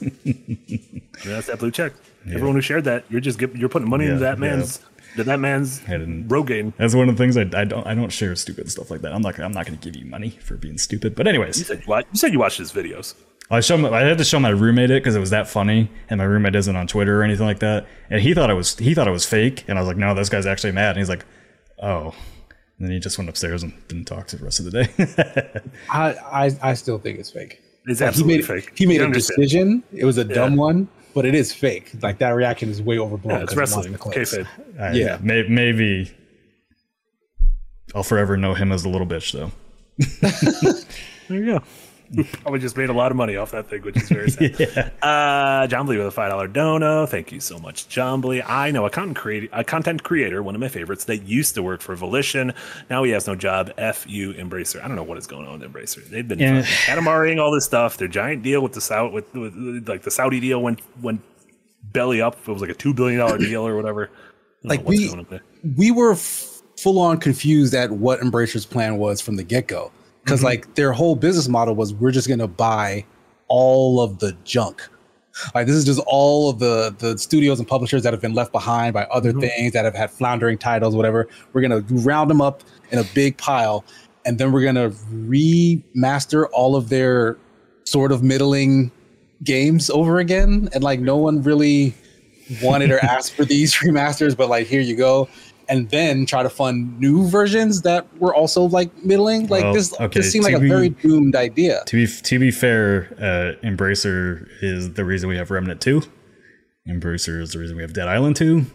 that's 1.24 1.46
that 1.48 1.58
blue 1.58 1.70
check. 1.70 1.92
Everyone 2.28 2.54
who 2.56 2.60
shared 2.60 2.84
that, 2.84 3.04
you're 3.08 3.20
just 3.20 3.40
you're 3.40 3.68
putting 3.68 3.88
money 3.88 4.06
into 4.06 4.18
that 4.20 4.38
man's 4.38 4.80
to 5.16 5.24
that 5.24 5.38
man's 5.40 5.78
didn't- 5.80 6.28
Rogaine. 6.28 6.74
That's 6.76 6.94
one 6.94 7.08
of 7.08 7.16
the 7.16 7.22
things 7.22 7.36
I, 7.36 7.42
I 7.58 7.64
don't 7.64 7.86
I 7.86 7.94
don't 7.94 8.10
share 8.10 8.34
stupid 8.36 8.70
stuff 8.70 8.90
like 8.90 9.00
that. 9.02 9.12
I'm 9.12 9.22
not 9.22 9.38
I'm 9.38 9.52
not 9.52 9.64
going 9.66 9.78
to 9.78 9.84
give 9.90 9.96
you 10.00 10.06
money 10.10 10.30
for 10.30 10.56
being 10.56 10.76
stupid. 10.76 11.14
But 11.14 11.26
You 11.26 11.30
anyways, 11.30 11.66
said 11.66 11.78
you, 11.80 11.84
watch, 11.86 12.06
you 12.12 12.18
said 12.18 12.32
you 12.32 12.38
watched 12.40 12.58
his 12.58 12.72
videos. 12.72 13.14
I 13.50 13.60
show 13.60 13.76
my, 13.76 13.90
I 13.90 14.00
had 14.00 14.18
to 14.18 14.24
show 14.24 14.40
my 14.40 14.48
roommate 14.48 14.90
it 14.90 15.02
because 15.02 15.14
it 15.14 15.20
was 15.20 15.30
that 15.30 15.48
funny, 15.48 15.88
and 16.10 16.18
my 16.18 16.24
roommate 16.24 16.56
isn't 16.56 16.74
on 16.74 16.86
Twitter 16.88 17.20
or 17.20 17.22
anything 17.22 17.46
like 17.46 17.60
that, 17.60 17.86
and 18.10 18.20
he 18.20 18.34
thought 18.34 18.50
it 18.50 18.54
was 18.54 18.76
he 18.76 18.92
thought 18.94 19.06
it 19.06 19.12
was 19.12 19.24
fake, 19.24 19.64
and 19.68 19.78
I 19.78 19.80
was 19.80 19.86
like, 19.88 19.96
no, 19.96 20.14
this 20.14 20.28
guy's 20.28 20.46
actually 20.46 20.72
mad, 20.72 20.90
and 20.90 20.98
he's 20.98 21.08
like, 21.08 21.24
oh, 21.80 22.14
and 22.78 22.88
then 22.88 22.90
he 22.90 22.98
just 22.98 23.16
went 23.18 23.30
upstairs 23.30 23.62
and 23.62 23.72
didn't 23.88 24.06
talk 24.06 24.26
to 24.28 24.36
the 24.36 24.44
rest 24.44 24.58
of 24.58 24.64
the 24.66 24.70
day. 24.84 25.60
I, 25.90 26.14
I 26.46 26.50
I 26.70 26.74
still 26.74 26.98
think 26.98 27.18
it's 27.20 27.30
fake. 27.30 27.62
It's 27.86 28.00
Like, 28.00 28.06
he 28.06 28.08
absolutely 28.08 28.36
made 28.38 28.46
fake. 28.46 28.72
he 28.76 28.84
made 28.86 29.00
a 29.00 29.10
decision. 29.10 29.84
It 29.92 30.04
was 30.04 30.18
a 30.18 30.24
dumb 30.24 30.54
Yeah. 30.54 30.58
one, 30.58 30.88
but 31.14 31.24
it 31.24 31.36
is 31.36 31.52
fake. 31.52 31.92
Like 32.02 32.18
that 32.18 32.30
reaction 32.30 32.68
is 32.68 32.82
way 32.82 32.98
overblown. 32.98 33.36
Yeah, 33.36 33.42
it's 33.44 33.50
'cause 33.54 33.56
it 33.56 33.60
wrestling. 33.60 33.92
wants 33.92 34.04
the 34.04 34.10
clicks. 34.10 34.34
Kayfabe. 34.34 34.80
I- 34.80 34.92
Yeah. 34.94 35.18
may, 35.22 35.46
maybe 35.48 36.10
I'll 37.94 38.02
forever 38.02 38.36
know 38.36 38.54
him 38.54 38.72
as 38.72 38.84
a 38.84 38.88
little 38.88 39.06
bitch, 39.06 39.30
though. 39.32 39.52
There 41.28 41.38
you 41.42 41.46
go. 41.58 41.62
Probably 42.42 42.60
just 42.60 42.76
made 42.76 42.88
a 42.88 42.92
lot 42.92 43.10
of 43.10 43.16
money 43.16 43.36
off 43.36 43.50
that 43.50 43.68
thing, 43.68 43.82
which 43.82 43.96
is 43.96 44.08
very 44.08 44.30
sad. 44.30 44.92
Uh, 45.02 45.66
John 45.66 45.86
Blee 45.86 45.96
with 45.98 46.06
a 46.06 46.10
five 46.10 46.30
dollar 46.30 46.46
dono. 46.48 47.06
Thank 47.06 47.32
you 47.32 47.40
so 47.40 47.58
much, 47.58 47.88
John 47.88 48.20
Blee. 48.20 48.42
I 48.42 48.70
know 48.70 48.86
a 48.86 48.90
content 48.90 49.16
creator, 49.16 49.48
a 49.52 49.64
content 49.64 50.02
creator, 50.02 50.42
one 50.42 50.54
of 50.54 50.60
my 50.60 50.68
favorites, 50.68 51.04
that 51.04 51.24
used 51.24 51.54
to 51.56 51.62
work 51.62 51.80
for 51.80 51.94
Volition. 51.96 52.52
Now 52.90 53.02
he 53.04 53.10
has 53.12 53.26
no 53.26 53.34
job. 53.34 53.72
F 53.76 54.04
you, 54.08 54.32
Embracer. 54.34 54.82
I 54.82 54.88
don't 54.88 54.96
know 54.96 55.02
what 55.02 55.18
is 55.18 55.26
going 55.26 55.46
on 55.46 55.58
with 55.60 55.72
Embracer. 55.72 56.04
They've 56.08 56.26
been 56.26 56.38
Yeah. 56.38 56.62
catamaring 56.62 57.40
all 57.40 57.50
this 57.52 57.64
stuff. 57.64 57.96
Their 57.96 58.08
giant 58.08 58.42
deal 58.42 58.60
with 58.62 58.72
the 58.72 58.80
Saudi, 58.80 59.12
with, 59.12 59.32
with, 59.34 59.54
with 59.54 59.88
like 59.88 60.02
the 60.02 60.10
Saudi 60.10 60.38
deal 60.40 60.62
went 60.62 60.80
went 61.02 61.20
belly 61.92 62.20
up. 62.20 62.36
It 62.46 62.48
was 62.52 62.60
like 62.60 62.70
a 62.70 62.74
two 62.74 62.94
billion 62.94 63.20
dollar 63.20 63.38
deal 63.38 63.66
or 63.66 63.74
whatever. 63.76 64.04
I 64.04 64.06
don't 64.06 64.64
know 64.64 64.68
Like, 64.70 64.80
what's 64.86 64.98
we- 64.98 65.06
going 65.08 65.18
on 65.20 65.26
there. 65.30 65.42
we 65.76 65.90
were 65.90 66.12
f- 66.12 66.62
full 66.80 66.98
on 66.98 67.18
confused 67.18 67.74
at 67.74 67.90
what 67.90 68.20
Embracer's 68.20 68.66
plan 68.66 68.96
was 68.98 69.20
from 69.20 69.36
the 69.36 69.42
get 69.42 69.66
go. 69.66 69.90
Because 70.26 70.40
mm-hmm. 70.40 70.46
like 70.46 70.74
their 70.74 70.92
whole 70.92 71.14
business 71.14 71.46
model 71.46 71.76
was 71.76 71.94
we're 71.94 72.10
just 72.10 72.28
gonna 72.28 72.48
buy 72.48 73.04
all 73.46 74.00
of 74.00 74.18
the 74.18 74.36
junk. 74.42 74.82
Like 75.54 75.68
this 75.68 75.76
is 75.76 75.84
just 75.84 76.00
all 76.06 76.50
of 76.50 76.58
the 76.58 76.94
the 76.98 77.16
studios 77.16 77.60
and 77.60 77.68
publishers 77.68 78.02
that 78.02 78.12
have 78.12 78.20
been 78.20 78.34
left 78.34 78.50
behind 78.50 78.92
by 78.92 79.04
other 79.04 79.30
mm-hmm. 79.30 79.40
things 79.40 79.72
that 79.72 79.84
have 79.84 79.94
had 79.94 80.10
floundering 80.10 80.58
titles, 80.58 80.96
whatever. 80.96 81.28
We're 81.52 81.60
gonna 81.62 81.84
round 81.90 82.28
them 82.28 82.40
up 82.40 82.64
in 82.90 82.98
a 82.98 83.04
big 83.14 83.36
pile, 83.36 83.84
and 84.24 84.36
then 84.36 84.50
we're 84.50 84.64
gonna 84.64 84.90
remaster 84.90 86.48
all 86.52 86.74
of 86.74 86.88
their 86.88 87.38
sort 87.84 88.10
of 88.10 88.24
middling 88.24 88.90
games 89.44 89.90
over 89.90 90.18
again. 90.18 90.68
And 90.74 90.82
like 90.82 90.98
no 90.98 91.16
one 91.16 91.40
really 91.42 91.94
wanted 92.62 92.90
or 92.90 92.98
asked 93.04 93.34
for 93.34 93.44
these 93.44 93.74
remasters, 93.76 94.36
but 94.36 94.48
like 94.48 94.66
here 94.66 94.80
you 94.80 94.96
go. 94.96 95.28
And 95.68 95.90
then 95.90 96.26
try 96.26 96.42
to 96.42 96.50
fund 96.50 96.98
new 97.00 97.26
versions 97.28 97.82
that 97.82 98.06
were 98.18 98.34
also 98.34 98.62
like 98.64 98.90
middling. 99.04 99.46
Like 99.48 99.64
Well, 99.64 99.74
this, 99.74 99.92
okay, 100.00 100.20
this 100.20 100.30
seemed 100.32 100.44
like 100.44 100.54
a 100.54 100.58
very 100.60 100.90
doomed 100.90 101.34
idea. 101.36 101.82
To 101.86 101.96
be 101.96 102.06
to 102.22 102.38
be 102.38 102.50
fair, 102.50 103.08
uh, 103.18 103.66
Embracer 103.66 104.48
is 104.62 104.92
the 104.94 105.04
reason 105.04 105.28
we 105.28 105.36
have 105.36 105.50
Remnant 105.50 105.80
Two. 105.80 106.02
Embracer 106.88 107.40
is 107.40 107.52
the 107.52 107.58
reason 107.58 107.76
we 107.76 107.82
have 107.82 107.92
Dead 107.92 108.08
Island 108.08 108.36
Two. 108.36 108.66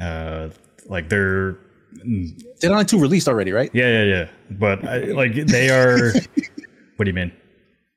Uh, 0.00 0.48
like 0.86 1.08
they're 1.08 1.58
Dead 2.60 2.72
Island 2.72 2.88
Two 2.88 2.98
released 2.98 3.28
already, 3.28 3.52
right? 3.52 3.70
yeah 3.74 3.88
yeah 3.88 4.04
yeah, 4.04 4.28
but 4.50 4.84
I, 4.84 4.98
like 5.12 5.34
they 5.34 5.68
are. 5.70 6.12
what 6.96 7.04
do 7.04 7.10
you 7.10 7.14
mean? 7.14 7.32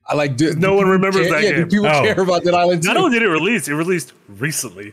I 0.08 0.14
like. 0.14 0.36
Do, 0.36 0.54
No 0.54 0.74
one 0.76 0.86
remembers 0.88 1.26
care, 1.28 1.40
that 1.40 1.42
yeah, 1.42 1.56
Do 1.56 1.66
people 1.66 1.86
Oh. 1.86 2.02
care 2.02 2.20
about 2.20 2.44
Dead 2.44 2.54
Island 2.54 2.82
Two? 2.82 2.88
Not 2.88 2.96
only 2.96 3.18
did 3.18 3.26
it 3.26 3.30
release, 3.30 3.66
it 3.66 3.74
released 3.74 4.12
recently. 4.28 4.92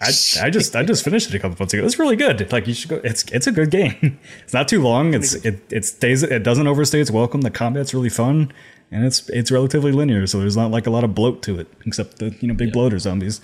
I, 0.00 0.08
I 0.42 0.50
just 0.50 0.74
I 0.74 0.82
just 0.82 1.04
finished 1.04 1.28
it 1.28 1.36
a 1.36 1.38
couple 1.38 1.56
months 1.58 1.72
ago. 1.72 1.84
It's 1.84 1.98
really 1.98 2.16
good. 2.16 2.50
Like 2.50 2.66
you 2.66 2.74
should 2.74 2.90
go. 2.90 3.00
It's 3.04 3.24
it's 3.30 3.46
a 3.46 3.52
good 3.52 3.70
game. 3.70 4.18
It's 4.42 4.52
not 4.52 4.66
too 4.66 4.82
long. 4.82 5.14
It's 5.14 5.34
it 5.34 5.60
it 5.70 5.84
stays 5.84 6.22
it 6.22 6.42
doesn't 6.42 6.66
overstay 6.66 7.00
its 7.00 7.10
welcome. 7.10 7.42
The 7.42 7.50
combat's 7.50 7.94
really 7.94 8.08
fun, 8.08 8.52
and 8.90 9.04
it's 9.04 9.28
it's 9.30 9.52
relatively 9.52 9.92
linear. 9.92 10.26
So 10.26 10.40
there's 10.40 10.56
not 10.56 10.72
like 10.72 10.88
a 10.88 10.90
lot 10.90 11.04
of 11.04 11.14
bloat 11.14 11.42
to 11.44 11.60
it, 11.60 11.68
except 11.86 12.18
the 12.18 12.34
you 12.40 12.48
know 12.48 12.54
big 12.54 12.72
bloater 12.72 12.98
zombies. 12.98 13.40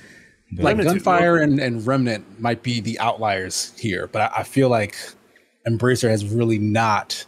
like 0.57 0.77
Gunfire 0.77 1.37
and, 1.37 1.61
and 1.61 1.87
Remnant 1.87 2.41
might 2.41 2.65
be 2.65 2.81
the 2.81 2.99
outliers 2.99 3.73
here, 3.79 4.09
but 4.09 4.23
I, 4.23 4.41
I 4.41 4.43
feel 4.43 4.69
like 4.69 4.97
Embracer 5.69 6.11
has 6.11 6.27
really 6.27 6.59
not 6.59 7.25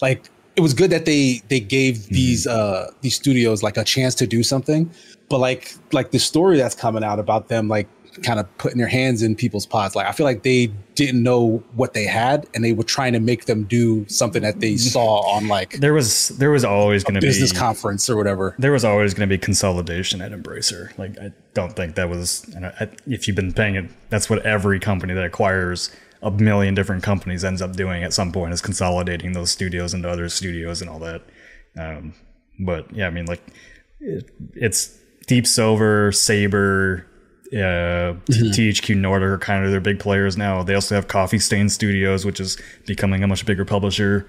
like 0.00 0.30
it 0.56 0.60
was 0.60 0.74
good 0.74 0.90
that 0.90 1.04
they 1.04 1.42
they 1.48 1.60
gave 1.60 2.06
these 2.06 2.46
uh 2.46 2.90
these 3.02 3.14
studios 3.14 3.62
like 3.62 3.76
a 3.76 3.84
chance 3.84 4.14
to 4.16 4.26
do 4.26 4.42
something, 4.42 4.90
but 5.28 5.38
like 5.38 5.74
like 5.92 6.10
the 6.10 6.18
story 6.18 6.56
that's 6.56 6.74
coming 6.74 7.04
out 7.04 7.18
about 7.18 7.48
them 7.48 7.68
like 7.68 7.88
kind 8.22 8.40
of 8.40 8.58
putting 8.58 8.78
their 8.78 8.86
hands 8.88 9.22
in 9.22 9.36
people's 9.36 9.66
pots. 9.66 9.94
Like 9.94 10.06
I 10.06 10.12
feel 10.12 10.24
like 10.24 10.42
they 10.42 10.68
didn't 10.94 11.22
know 11.22 11.62
what 11.74 11.92
they 11.92 12.04
had 12.04 12.46
and 12.54 12.64
they 12.64 12.72
were 12.72 12.84
trying 12.84 13.12
to 13.12 13.20
make 13.20 13.44
them 13.44 13.64
do 13.64 14.08
something 14.08 14.40
that 14.40 14.60
they 14.60 14.78
saw 14.78 15.20
on 15.30 15.48
like 15.48 15.74
There 15.80 15.92
was 15.92 16.28
there 16.28 16.50
was 16.50 16.64
always 16.64 17.04
going 17.04 17.16
to 17.16 17.20
be 17.20 17.26
business 17.26 17.52
conference 17.52 18.08
or 18.08 18.16
whatever. 18.16 18.54
there 18.58 18.72
was 18.72 18.84
always 18.84 19.12
going 19.12 19.28
to 19.28 19.32
be 19.32 19.38
consolidation 19.38 20.22
at 20.22 20.32
Embracer. 20.32 20.96
Like 20.96 21.18
I 21.18 21.32
don't 21.52 21.76
think 21.76 21.96
that 21.96 22.08
was. 22.08 22.44
And 22.54 22.66
I, 22.66 22.88
if 23.06 23.26
you've 23.28 23.36
been 23.36 23.52
paying 23.52 23.74
it, 23.74 23.90
that's 24.08 24.30
what 24.30 24.44
every 24.46 24.80
company 24.80 25.12
that 25.12 25.24
acquires 25.24 25.90
a 26.22 26.30
million 26.30 26.74
different 26.74 27.02
companies 27.02 27.44
ends 27.44 27.62
up 27.62 27.74
doing 27.74 28.02
at 28.02 28.12
some 28.12 28.32
point 28.32 28.52
is 28.52 28.60
consolidating 28.60 29.32
those 29.32 29.50
studios 29.50 29.94
into 29.94 30.08
other 30.08 30.28
studios 30.28 30.80
and 30.80 30.90
all 30.90 30.98
that. 30.98 31.22
Um, 31.78 32.14
but 32.58 32.92
yeah, 32.94 33.06
I 33.06 33.10
mean, 33.10 33.26
like 33.26 33.42
it, 34.00 34.30
it's 34.54 34.98
Deep 35.26 35.46
Silver, 35.46 36.12
Saber, 36.12 37.06
uh, 37.52 38.14
T- 38.26 38.70
THQ 38.70 38.96
Nordic 38.96 39.28
are 39.28 39.38
kind 39.38 39.64
of 39.64 39.70
their 39.70 39.80
big 39.80 40.00
players 40.00 40.36
now. 40.36 40.62
They 40.62 40.74
also 40.74 40.94
have 40.94 41.08
Coffee 41.08 41.38
Stain 41.38 41.68
Studios, 41.68 42.24
which 42.24 42.40
is 42.40 42.58
becoming 42.86 43.22
a 43.22 43.28
much 43.28 43.46
bigger 43.46 43.64
publisher 43.64 44.28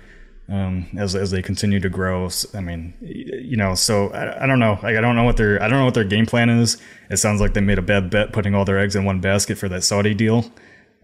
um, 0.50 0.88
as 0.98 1.16
as 1.16 1.32
they 1.32 1.42
continue 1.42 1.80
to 1.80 1.90
grow. 1.90 2.30
I 2.54 2.62
mean, 2.62 2.94
you 3.02 3.58
know, 3.58 3.76
so 3.76 4.10
I, 4.10 4.44
I 4.44 4.48
don't 4.48 4.60
know. 4.60 4.80
Like, 4.84 4.96
I 4.96 5.02
don't 5.02 5.16
know 5.16 5.24
what 5.24 5.38
their 5.38 5.62
I 5.62 5.68
don't 5.68 5.80
know 5.80 5.86
what 5.86 5.94
their 5.94 6.04
game 6.04 6.26
plan 6.26 6.50
is. 6.50 6.78
It 7.10 7.18
sounds 7.18 7.42
like 7.42 7.54
they 7.54 7.62
made 7.62 7.80
a 7.80 7.84
bad 7.84 8.10
bet 8.10 8.34
putting 8.34 8.56
all 8.56 8.66
their 8.66 8.80
eggs 8.80 8.96
in 8.96 9.06
one 9.06 9.20
basket 9.20 9.58
for 9.58 9.70
that 9.70 9.84
Saudi 9.84 10.14
deal. 10.14 10.52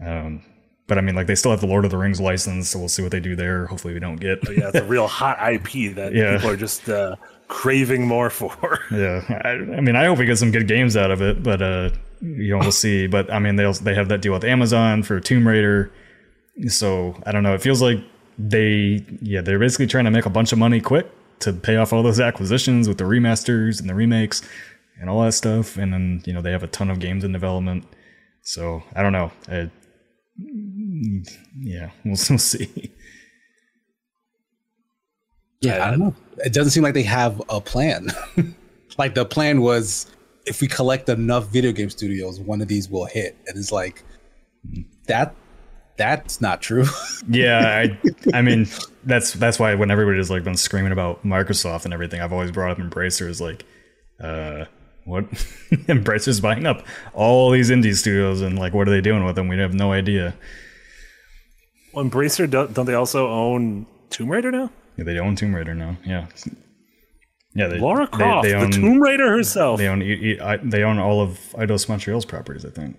Um, 0.04 0.42
but 0.86 0.98
I 0.98 1.00
mean, 1.00 1.14
like 1.14 1.26
they 1.26 1.34
still 1.34 1.50
have 1.50 1.60
the 1.60 1.66
Lord 1.66 1.84
of 1.84 1.90
the 1.90 1.98
Rings 1.98 2.20
license, 2.20 2.68
so 2.70 2.78
we'll 2.78 2.88
see 2.88 3.02
what 3.02 3.10
they 3.12 3.20
do 3.20 3.34
there. 3.36 3.66
Hopefully, 3.66 3.94
we 3.94 4.00
don't 4.00 4.16
get. 4.16 4.38
Yeah, 4.48 4.68
it's 4.68 4.76
a 4.76 4.84
real 4.84 5.06
hot 5.06 5.38
IP 5.52 5.94
that 5.96 6.12
Yeah. 6.14 6.36
people 6.36 6.50
are 6.50 6.56
just 6.56 6.88
uh, 6.88 7.16
craving 7.48 8.06
more 8.06 8.30
for. 8.30 8.80
Yeah, 8.90 9.22
I, 9.44 9.50
I 9.50 9.80
mean, 9.80 9.96
I 9.96 10.04
hope 10.06 10.18
we 10.18 10.26
get 10.26 10.38
some 10.38 10.50
good 10.50 10.68
games 10.68 10.96
out 10.96 11.10
of 11.10 11.22
it, 11.22 11.42
but 11.42 11.62
uh, 11.62 11.90
you 12.20 12.50
know, 12.50 12.58
we'll 12.58 12.72
see. 12.72 13.06
But 13.06 13.32
I 13.32 13.38
mean, 13.38 13.56
they 13.56 13.64
also, 13.64 13.82
they 13.84 13.94
have 13.94 14.08
that 14.08 14.20
deal 14.22 14.32
with 14.32 14.44
Amazon 14.44 15.02
for 15.02 15.20
Tomb 15.20 15.46
Raider, 15.48 15.90
so 16.68 17.16
I 17.26 17.32
don't 17.32 17.42
know. 17.42 17.54
It 17.54 17.62
feels 17.62 17.82
like 17.82 17.98
they, 18.38 19.04
yeah, 19.22 19.40
they're 19.40 19.58
basically 19.58 19.86
trying 19.86 20.04
to 20.04 20.10
make 20.10 20.26
a 20.26 20.30
bunch 20.30 20.52
of 20.52 20.58
money 20.58 20.80
quick 20.80 21.06
to 21.40 21.52
pay 21.52 21.76
off 21.76 21.92
all 21.92 22.02
those 22.02 22.20
acquisitions 22.20 22.88
with 22.88 22.98
the 22.98 23.04
remasters 23.04 23.80
and 23.80 23.88
the 23.88 23.94
remakes 23.94 24.42
and 25.00 25.10
all 25.10 25.22
that 25.22 25.32
stuff, 25.32 25.76
and 25.76 25.92
then 25.92 26.22
you 26.26 26.32
know 26.32 26.40
they 26.42 26.52
have 26.52 26.62
a 26.62 26.68
ton 26.68 26.90
of 26.90 27.00
games 27.00 27.24
in 27.24 27.32
development. 27.32 27.84
So 28.42 28.82
I 28.94 29.02
don't 29.02 29.12
know. 29.12 29.32
I, 29.48 29.70
yeah, 30.36 31.90
we'll, 32.04 32.16
we'll 32.28 32.38
see. 32.38 32.92
Yeah, 35.60 35.86
I 35.86 35.90
don't 35.90 36.00
know. 36.00 36.14
It 36.38 36.52
doesn't 36.52 36.72
seem 36.72 36.82
like 36.82 36.94
they 36.94 37.02
have 37.04 37.40
a 37.48 37.60
plan. 37.60 38.08
like 38.98 39.14
the 39.14 39.24
plan 39.24 39.62
was 39.62 40.06
if 40.46 40.60
we 40.60 40.68
collect 40.68 41.08
enough 41.08 41.46
video 41.46 41.72
game 41.72 41.90
studios, 41.90 42.38
one 42.40 42.60
of 42.60 42.68
these 42.68 42.90
will 42.90 43.06
hit. 43.06 43.36
And 43.46 43.56
it's 43.56 43.72
like 43.72 44.04
that 45.06 45.34
that's 45.96 46.40
not 46.40 46.60
true. 46.60 46.84
Yeah, 47.26 47.86
I, 47.86 47.98
I 48.34 48.42
mean 48.42 48.66
that's 49.04 49.32
that's 49.32 49.58
why 49.58 49.74
when 49.74 49.90
everybody's 49.90 50.30
like 50.30 50.44
been 50.44 50.58
screaming 50.58 50.92
about 50.92 51.24
Microsoft 51.24 51.86
and 51.86 51.94
everything, 51.94 52.20
I've 52.20 52.34
always 52.34 52.50
brought 52.50 52.72
up 52.72 52.78
Embracer 52.78 53.30
as 53.30 53.40
like, 53.40 53.64
uh, 54.20 54.66
what 55.04 55.28
Embracer's 55.88 56.40
buying 56.40 56.66
up 56.66 56.84
all 57.12 57.50
these 57.50 57.70
indie 57.70 57.94
studios 57.94 58.40
and 58.40 58.58
like 58.58 58.72
what 58.74 58.88
are 58.88 58.90
they 58.90 59.00
doing 59.00 59.24
with 59.24 59.36
them? 59.36 59.48
We 59.48 59.58
have 59.58 59.74
no 59.74 59.92
idea. 59.92 60.34
Well, 61.92 62.04
Embracer, 62.04 62.48
don't, 62.50 62.74
don't 62.74 62.86
they 62.86 62.94
also 62.94 63.28
own 63.28 63.86
Tomb 64.10 64.30
Raider 64.30 64.50
now? 64.50 64.70
Yeah, 64.96 65.04
they 65.04 65.18
own 65.18 65.36
Tomb 65.36 65.54
Raider 65.54 65.74
now. 65.74 65.96
Yeah, 66.04 66.26
yeah. 67.54 67.68
They, 67.68 67.78
Laura 67.78 68.06
they- 68.06 68.16
Croft, 68.16 68.44
they, 68.48 68.54
own, 68.54 68.70
the 68.70 68.76
Tomb 68.76 69.00
Raider 69.00 69.30
herself. 69.36 69.78
They 69.78 69.88
own 69.88 70.02
E- 70.02 70.32
E- 70.34 70.40
I- 70.40 70.56
they 70.58 70.82
own 70.82 70.98
all 70.98 71.20
of 71.20 71.38
Eidos 71.54 71.88
Montreal's 71.88 72.24
properties. 72.24 72.64
I 72.64 72.70
think. 72.70 72.96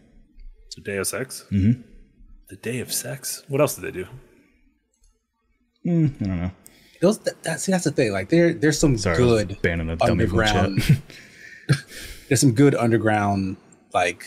So 0.69 0.81
Deus 0.81 1.13
Ex? 1.13 1.45
Mm-hmm. 1.51 1.81
The 2.49 2.55
Day 2.57 2.79
of 2.79 2.93
Sex? 2.93 3.43
What 3.47 3.59
else 3.61 3.75
did 3.75 3.85
they 3.85 3.91
do? 3.91 4.07
I 5.87 5.89
don't 5.89 6.21
know. 6.41 6.51
Those 7.01 7.19
that, 7.19 7.43
that, 7.43 7.59
see, 7.59 7.71
that's 7.71 7.83
the 7.83 7.91
thing. 7.91 8.11
Like 8.11 8.29
there 8.29 8.53
there's 8.53 8.79
some 8.79 8.97
Sorry, 8.97 9.17
I 9.17 9.21
was 9.21 9.43
good 9.45 9.61
banning 9.61 9.89
a 9.89 9.95
dummy 9.97 10.25
the 10.25 10.43
chat. 10.43 10.55
underground. 10.55 11.01
there's 12.27 12.41
some 12.41 12.53
good 12.53 12.75
underground 12.75 13.57
like 13.93 14.25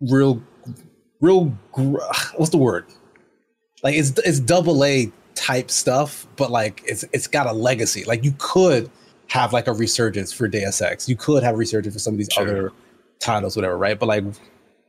real 0.00 0.42
real 1.20 1.46
what's 2.36 2.50
the 2.50 2.58
word? 2.58 2.86
Like 3.82 3.94
it's 3.94 4.18
it's 4.18 4.40
double 4.40 4.84
A 4.84 5.10
type 5.34 5.70
stuff, 5.70 6.26
but 6.36 6.50
like 6.50 6.82
it's 6.86 7.04
it's 7.12 7.26
got 7.26 7.46
a 7.46 7.52
legacy. 7.52 8.04
Like 8.04 8.24
you 8.24 8.34
could 8.38 8.90
have 9.28 9.52
like 9.52 9.66
a 9.66 9.72
resurgence 9.72 10.32
for 10.32 10.48
Deus 10.48 10.80
Ex. 10.80 11.08
You 11.08 11.16
could 11.16 11.42
have 11.42 11.54
a 11.54 11.58
resurgence 11.58 11.94
for 11.94 11.98
some 11.98 12.14
of 12.14 12.18
these 12.18 12.28
other 12.38 12.72
titles, 13.20 13.56
whatever, 13.56 13.76
right? 13.76 13.98
But 13.98 14.06
like 14.06 14.24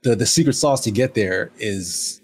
the 0.03 0.15
the 0.15 0.25
secret 0.25 0.53
sauce 0.53 0.81
to 0.81 0.91
get 0.91 1.13
there 1.13 1.51
is 1.57 2.21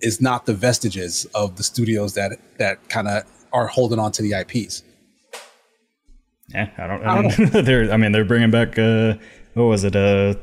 is 0.00 0.20
not 0.20 0.46
the 0.46 0.54
vestiges 0.54 1.26
of 1.34 1.56
the 1.56 1.62
studios 1.62 2.14
that 2.14 2.32
that 2.58 2.88
kind 2.88 3.08
of 3.08 3.24
are 3.52 3.66
holding 3.66 3.98
on 3.98 4.12
to 4.12 4.22
the 4.22 4.32
IPs. 4.32 4.82
Yeah, 6.54 6.70
I 6.78 6.86
don't. 6.86 7.04
I, 7.04 7.22
don't 7.22 7.52
they're. 7.64 7.92
I 7.92 7.96
mean, 7.96 8.12
they're 8.12 8.24
bringing 8.24 8.50
back. 8.50 8.78
Uh, 8.78 9.14
what 9.54 9.64
was 9.64 9.84
it? 9.84 9.94
Uh, 9.96 10.34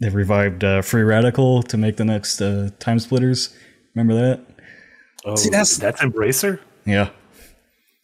they 0.00 0.08
revived 0.08 0.64
uh, 0.64 0.82
Free 0.82 1.02
Radical 1.02 1.62
to 1.64 1.76
make 1.76 1.96
the 1.96 2.04
next 2.04 2.40
uh, 2.42 2.70
Time 2.80 2.98
Splitters. 2.98 3.56
Remember 3.94 4.14
that? 4.14 4.40
Oh, 5.24 5.36
See, 5.36 5.50
that's- 5.50 5.76
that's 5.76 6.00
Embracer? 6.02 6.58
Yeah. 6.84 7.10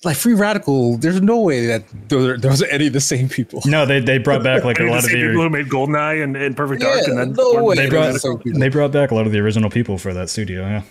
Like 0.04 0.16
Free 0.16 0.34
Radical, 0.34 0.96
there's 0.98 1.20
no 1.20 1.40
way 1.40 1.66
that 1.66 1.82
those, 2.08 2.40
those 2.40 2.62
are 2.62 2.66
any 2.66 2.86
of 2.86 2.92
the 2.92 3.00
same 3.00 3.28
people. 3.28 3.60
No, 3.66 3.84
they 3.84 3.98
they 3.98 4.18
brought 4.18 4.44
back 4.44 4.62
like 4.62 4.78
a 4.78 4.82
the 4.84 4.90
lot 4.90 4.98
of 4.98 5.04
same 5.06 5.14
people 5.16 5.32
the. 5.32 5.42
who 5.42 5.50
made 5.50 5.66
Goldeneye 5.66 6.22
and, 6.22 6.36
and 6.36 6.56
Perfect 6.56 6.82
Dark, 6.82 7.00
Yeah, 7.02 7.10
and 7.10 7.18
then 7.18 7.32
no 7.32 7.64
way. 7.64 7.74
They 7.74 7.88
brought 7.88 8.12
the 8.12 8.52
they 8.56 8.68
brought 8.68 8.92
back 8.92 9.10
a 9.10 9.16
lot 9.16 9.26
of 9.26 9.32
the 9.32 9.40
original 9.40 9.70
people 9.70 9.98
for 9.98 10.14
that 10.14 10.30
studio. 10.30 10.60
Yeah. 10.60 10.82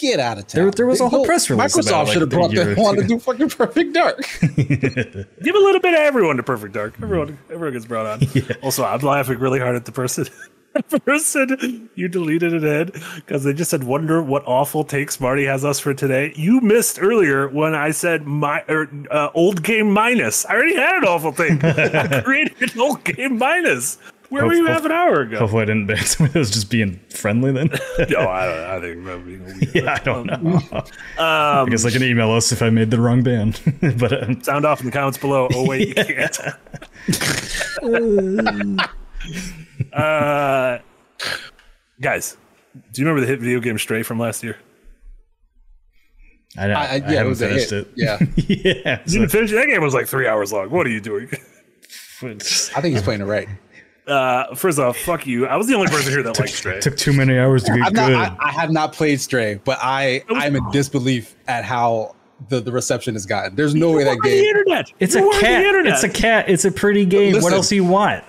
Get 0.00 0.20
out 0.20 0.38
of 0.38 0.46
town. 0.46 0.62
There- 0.62 0.70
there 0.72 0.86
was 0.86 1.00
a 1.00 1.08
whole 1.08 1.24
press 1.24 1.48
release 1.48 1.74
Microsoft 1.74 1.88
about, 1.88 2.04
like, 2.04 2.12
should 2.12 2.22
have 2.22 2.30
brought 2.30 2.52
year 2.52 2.74
them 2.74 2.78
or 2.84 2.94
to 2.96 3.02
do 3.06 3.18
fucking 3.18 3.48
Perfect 3.50 3.94
Dark. 3.94 4.18
give 4.56 5.54
a 5.54 5.58
little 5.58 5.80
bit 5.80 5.94
of 5.94 6.00
everyone 6.00 6.36
to 6.36 6.42
Perfect 6.42 6.74
Dark. 6.74 6.94
Everyone, 7.02 7.38
everyone 7.50 7.72
gets 7.72 7.86
brought 7.86 8.06
on. 8.06 8.20
Also, 8.62 8.84
I'm 8.84 9.00
laughing 9.00 9.38
really 9.38 9.58
hard 9.60 9.74
at 9.76 9.84
the 9.86 9.92
person. 9.92 10.26
person 11.06 11.88
you 11.94 12.06
deleted 12.08 12.52
it 12.52 12.62
in 12.64 13.02
because 13.16 13.44
they 13.44 13.52
just 13.54 13.70
said, 13.70 13.84
"Wonder 13.84 14.22
what 14.22 14.42
awful 14.46 14.84
takes 14.84 15.18
Marty 15.20 15.44
has 15.46 15.64
us 15.64 15.80
for 15.80 15.94
today." 15.94 16.32
You 16.36 16.60
missed 16.60 17.00
earlier 17.00 17.48
when 17.48 17.74
I 17.74 17.92
said 17.92 18.26
my 18.26 18.62
er, 18.68 18.88
uh, 19.10 19.30
old 19.34 19.62
game 19.62 19.90
minus. 19.90 20.44
I 20.44 20.54
already 20.54 20.76
had 20.76 20.96
an 20.96 21.04
awful 21.04 21.32
thing 21.32 21.60
I 21.64 22.20
created 22.20 22.74
an 22.74 22.80
old 22.80 23.04
game 23.04 23.38
minus. 23.38 23.96
Where 24.28 24.44
were 24.44 24.54
you 24.54 24.66
Hope- 24.66 24.72
half 24.74 24.84
an 24.84 24.92
hour 24.92 25.20
ago? 25.22 25.38
Hopefully, 25.38 25.62
I 25.62 25.64
didn't 25.66 25.86
ban 25.88 25.98
someone 26.04 26.32
that 26.32 26.38
was 26.40 26.50
just 26.50 26.70
being 26.70 26.98
friendly 27.10 27.52
then. 27.52 27.68
no, 28.10 28.28
I 28.28 28.46
don't. 28.46 28.64
I 28.64 28.80
think 28.80 29.04
that 29.04 29.16
would 29.16 29.26
be 29.26 29.36
weird. 29.38 29.74
yeah, 29.74 29.94
I 29.94 29.98
don't 30.04 30.26
know. 30.26 30.60
I 31.18 31.66
guess 31.68 31.82
they 31.84 31.90
can 31.90 32.02
email 32.02 32.30
us 32.32 32.50
if 32.52 32.60
I 32.62 32.70
made 32.70 32.90
the 32.90 33.00
wrong 33.00 33.22
band. 33.22 33.60
but 33.98 34.22
um, 34.24 34.42
Sound 34.42 34.64
off 34.64 34.80
in 34.80 34.86
the 34.86 34.92
comments 34.92 35.18
below. 35.18 35.48
Oh 35.54 35.66
wait, 35.66 35.88
you 35.88 35.94
can't. 35.94 36.38
uh, 39.92 40.78
guys, 42.00 42.36
do 42.92 43.00
you 43.02 43.06
remember 43.06 43.20
the 43.20 43.26
hit 43.26 43.40
video 43.40 43.60
game 43.60 43.78
Stray 43.78 44.02
from 44.02 44.18
last 44.18 44.42
year? 44.42 44.56
I, 46.58 46.66
I, 46.66 46.72
I- 46.72 46.72
I 46.72 46.94
yeah, 46.96 46.96
it 46.96 47.02
haven't 47.10 47.28
was 47.28 47.42
a 47.42 47.48
finished 47.48 47.70
hit. 47.70 47.86
it. 47.86 47.92
Yeah. 47.96 48.18
yeah. 48.48 49.02
You 49.06 49.12
didn't 49.20 49.28
finish 49.30 49.52
it? 49.52 49.56
That 49.56 49.66
game 49.66 49.82
was 49.82 49.94
like 49.94 50.06
three 50.06 50.26
hours 50.26 50.52
long. 50.52 50.70
What 50.70 50.86
are 50.86 50.90
you 50.90 51.00
doing? 51.00 51.28
I 52.22 52.34
think 52.80 52.94
he's 52.94 53.02
playing 53.02 53.20
it 53.20 53.24
right. 53.24 53.46
Uh, 54.06 54.54
first 54.54 54.78
off, 54.78 54.96
fuck 54.98 55.26
you. 55.26 55.46
I 55.46 55.56
was 55.56 55.66
the 55.66 55.74
only 55.74 55.88
person 55.88 56.12
here 56.12 56.22
that 56.22 56.38
liked 56.38 56.52
Stray. 56.52 56.80
Took 56.80 56.96
too 56.96 57.12
many 57.12 57.38
hours 57.38 57.64
to 57.64 57.72
get 57.76 57.86
I'm 57.88 57.92
good. 57.92 58.12
not, 58.12 58.36
I, 58.40 58.48
I 58.48 58.52
have 58.52 58.70
not 58.70 58.92
played 58.92 59.20
Stray, 59.20 59.60
but 59.64 59.78
I 59.82 60.22
I'm 60.30 60.54
in 60.56 60.70
disbelief 60.70 61.34
at 61.48 61.64
how 61.64 62.14
the, 62.48 62.60
the 62.60 62.70
reception 62.70 63.14
has 63.14 63.26
gotten. 63.26 63.56
There's 63.56 63.74
no 63.74 63.90
way 63.90 64.04
that 64.04 64.10
were 64.10 64.16
on 64.16 64.18
the 64.22 64.28
game 64.28 64.44
internet. 64.44 64.92
it's 65.00 65.14
You 65.14 65.24
a 65.24 65.26
were 65.26 65.34
the 65.34 65.40
cat. 65.40 65.64
internet. 65.64 65.92
It's 65.94 66.04
a 66.04 66.08
cat. 66.08 66.48
It's 66.48 66.64
a 66.64 66.70
pretty 66.70 67.04
game. 67.04 67.40
what 67.40 67.52
else 67.52 67.68
do 67.68 67.74
you 67.76 67.84
want? 67.84 68.22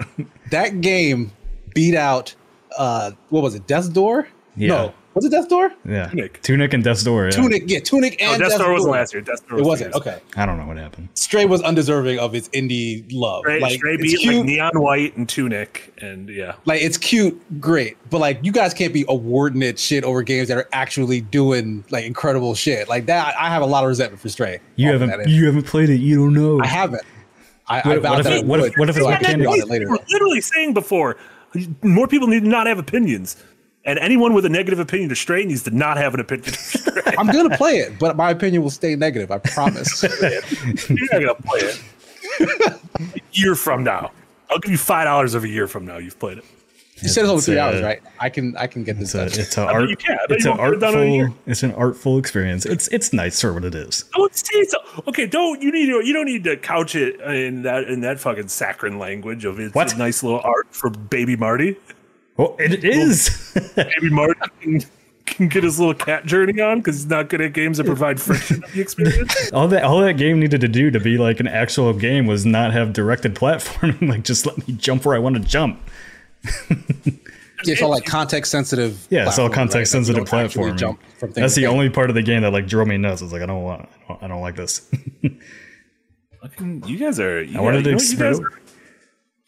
that 0.49 0.81
game 0.81 1.31
beat 1.75 1.93
out 1.95 2.33
uh 2.77 3.11
what 3.29 3.43
was 3.43 3.53
it, 3.53 3.67
Death's 3.67 3.89
Door? 3.89 4.27
Yeah. 4.55 4.67
No, 4.69 4.93
was 5.17 5.25
it 5.25 5.29
Death's 5.31 5.47
Door? 5.47 5.71
Yeah, 5.87 6.07
Tunic. 6.07 6.41
Tunic 6.41 6.73
and 6.73 6.83
Death's 6.83 7.03
Door. 7.03 7.25
Yeah. 7.25 7.29
Tunic, 7.31 7.63
yeah, 7.67 7.79
Tunic 7.79 8.17
Oh, 8.21 8.25
and 8.31 8.39
Death 8.39 8.49
Death's 8.51 8.63
Door 8.63 8.73
wasn't 8.73 8.91
last 8.93 9.13
year. 9.13 9.21
Death 9.21 9.47
Door 9.47 9.57
It 9.57 9.61
was 9.61 9.67
wasn't. 9.67 9.93
two 9.93 9.99
years. 10.09 10.17
Okay. 10.17 10.23
I 10.41 10.45
don't 10.45 10.57
know 10.57 10.65
what 10.65 10.77
happened. 10.77 11.09
Stray 11.13 11.45
was 11.45 11.61
undeserving 11.61 12.19
of 12.19 12.33
its 12.35 12.47
indie 12.49 13.05
love. 13.11 13.41
Stray, 13.41 13.59
like, 13.59 13.73
Stray 13.73 13.97
beat 13.97 14.19
cute, 14.19 14.35
like 14.35 14.45
Neon 14.45 14.79
White 14.81 15.17
and 15.17 15.27
Tunic, 15.27 15.93
and 15.99 16.29
yeah. 16.29 16.53
like 16.65 16.81
it's 16.81 16.97
cute, 16.97 17.39
great, 17.59 17.97
but 18.09 18.19
like 18.19 18.39
you 18.43 18.51
guys 18.51 18.73
can't 18.73 18.93
be 18.93 19.03
awarding 19.09 19.61
it 19.61 19.77
shit 19.77 20.03
over 20.03 20.21
games 20.23 20.47
that 20.47 20.57
are 20.57 20.69
actually 20.71 21.21
doing 21.21 21.83
like 21.89 22.05
incredible 22.05 22.55
shit 22.55 22.87
like 22.87 23.05
that. 23.07 23.35
I 23.39 23.49
have 23.49 23.61
a 23.61 23.65
lot 23.65 23.83
of 23.83 23.89
resentment 23.89 24.21
for 24.21 24.29
Stray. 24.29 24.59
You 24.77 24.89
haven't 24.91 25.27
you 25.29 25.45
haven't 25.45 25.63
played 25.65 25.89
it. 25.89 25.97
You 25.99 26.15
don't 26.17 26.33
know. 26.33 26.61
I 26.61 26.67
haven't. 26.67 27.03
I, 27.69 27.81
I 27.81 27.87
What- 27.87 28.01
vowed 28.01 28.09
what 28.11 28.19
if 28.19 28.23
that 28.25 28.33
it- 28.33 28.45
what 28.45 28.59
if- 28.61 28.73
what 28.77 28.89
if 28.89 28.95
it's 28.95 29.05
like 29.05 29.19
can 29.21 29.39
be 29.39 29.45
on 29.45 29.59
it 29.59 29.65
We 29.65 29.69
later. 29.71 29.89
literally 30.09 30.39
saying 30.39 30.73
before, 30.73 31.17
more 31.83 32.07
people 32.07 32.27
need 32.29 32.43
to 32.43 32.47
not 32.49 32.65
have 32.67 32.79
opinions, 32.79 33.35
and 33.87 33.97
anyone 33.97 34.33
with 34.35 34.45
a 34.45 34.49
negative 34.49 34.77
opinion 34.79 35.09
of 35.09 35.17
Stray 35.17 35.43
needs 35.45 35.63
to 35.63 35.71
not 35.71 35.97
have 35.97 36.13
an 36.13 36.19
opinion. 36.19 36.49
Of 36.49 36.55
Stray. 36.55 37.01
I'm 37.17 37.27
gonna 37.27 37.57
play 37.57 37.77
it, 37.77 37.97
but 37.97 38.15
my 38.15 38.29
opinion 38.29 38.61
will 38.61 38.69
stay 38.69 38.95
negative. 38.95 39.31
I 39.31 39.39
promise. 39.39 40.03
You're 40.89 40.99
not 41.11 41.11
gonna 41.11 41.35
play 41.35 41.59
it. 41.61 41.81
a 42.99 43.19
year 43.31 43.55
from 43.55 43.83
now, 43.83 44.11
I'll 44.51 44.59
give 44.59 44.71
you 44.71 44.77
five 44.77 45.05
dollars 45.05 45.33
of 45.33 45.43
a 45.43 45.47
year 45.49 45.67
from 45.67 45.85
now. 45.85 45.97
You've 45.97 46.19
played 46.19 46.37
it. 46.39 46.45
You 47.01 47.09
said 47.09 47.21
it's 47.25 47.29
over 47.29 47.41
three 47.41 47.59
uh, 47.59 47.67
hours, 47.67 47.81
right? 47.83 48.01
I 48.19 48.29
can 48.29 48.57
I 48.57 48.65
can 48.65 48.83
get 48.83 48.97
this 48.97 49.13
It's 49.13 49.13
a, 49.13 49.17
done. 49.29 49.39
it's 49.45 49.57
a 49.57 49.65
bet 49.67 49.75
art. 49.75 49.89
you 49.89 49.95
can. 49.97 50.17
It's 50.29 50.45
an 50.45 50.57
won't 50.57 50.73
it 50.75 50.79
down 50.79 50.93
in 50.95 50.99
a 50.99 51.11
year. 51.13 51.23
artful. 51.25 51.41
It's 51.51 51.63
an 51.63 51.71
artful 51.75 52.17
experience. 52.17 52.65
It's 52.65 52.87
it's 52.87 53.13
nice 53.13 53.39
for 53.39 53.53
what 53.53 53.63
it 53.65 53.75
is. 53.75 54.03
Oh, 54.15 54.27
see, 54.31 54.57
it's 54.57 54.73
okay. 55.07 55.27
Don't 55.27 55.61
you 55.61 55.71
need 55.71 55.85
to? 55.87 56.03
You 56.03 56.11
don't 56.13 56.25
need 56.25 56.43
to 56.45 56.57
couch 56.57 56.95
it 56.95 57.21
in 57.21 57.61
that 57.63 57.83
in 57.83 58.01
that 58.01 58.19
fucking 58.19 58.47
saccharine 58.47 58.97
language 58.97 59.45
of 59.45 59.59
it's 59.59 59.75
What? 59.75 59.93
a 59.93 59.97
nice 59.97 60.23
little 60.23 60.41
art 60.43 60.67
for 60.71 60.89
baby 60.89 61.35
Marty. 61.35 61.77
Oh, 62.39 62.55
it 62.59 62.83
is. 62.83 63.57
Maybe 63.77 64.09
Marty 64.09 64.39
can, 64.61 64.81
can 65.25 65.47
get 65.47 65.63
his 65.63 65.79
little 65.79 65.93
cat 65.95 66.25
journey 66.25 66.61
on 66.61 66.79
because 66.79 66.97
he's 66.97 67.05
not 67.07 67.29
good 67.29 67.41
at 67.41 67.53
games 67.53 67.77
that 67.77 67.85
provide 67.85 68.21
friction 68.21 68.61
to 68.61 68.71
the 68.71 68.81
experience. 68.81 69.51
all 69.53 69.67
that 69.69 69.83
all 69.83 69.99
that 70.01 70.13
game 70.17 70.39
needed 70.39 70.61
to 70.61 70.67
do 70.67 70.91
to 70.91 70.99
be 70.99 71.17
like 71.17 71.39
an 71.39 71.47
actual 71.47 71.91
game 71.93 72.27
was 72.27 72.45
not 72.45 72.71
have 72.73 72.93
directed 72.93 73.33
platforming. 73.35 74.07
like 74.09 74.23
just 74.23 74.45
let 74.45 74.57
me 74.67 74.73
jump 74.75 75.05
where 75.05 75.15
I 75.15 75.19
want 75.19 75.35
to 75.35 75.41
jump. 75.41 75.79
It's 77.63 77.81
all 77.81 77.89
like 77.89 78.05
context 78.05 78.51
sensitive. 78.51 79.07
Yeah, 79.09 79.25
it's 79.27 79.39
all 79.39 79.49
context 79.49 79.75
right? 79.75 79.87
Sensitive 79.87 80.25
don't 80.29 80.47
platforming. 80.51 80.77
jump 80.77 81.01
from 81.17 81.31
That's 81.31 81.55
the 81.55 81.61
thing. 81.63 81.71
only 81.71 81.89
part 81.89 82.11
of 82.11 82.15
the 82.15 82.21
game 82.21 82.43
that 82.43 82.53
like 82.53 82.67
drove 82.67 82.87
me 82.87 82.97
nuts. 82.97 83.23
I 83.23 83.25
was 83.25 83.33
like, 83.33 83.41
I 83.41 83.47
don't 83.47 83.63
want. 83.63 83.81
I 83.81 84.07
don't, 84.07 84.23
I 84.23 84.27
don't 84.27 84.41
like 84.41 84.55
this. 84.55 84.87
Fucking- 86.41 86.83
you 86.85 86.97
guys 86.97 87.19
are. 87.19 87.41
You 87.41 87.57
I 87.57 87.61
wanted 87.63 87.83
guys, 87.83 88.09
to 88.09 88.15
you 88.15 88.19
know 88.19 88.25
what 88.29 88.37
you 88.37 88.37
guys 88.37 88.39
experiment. 88.39 88.66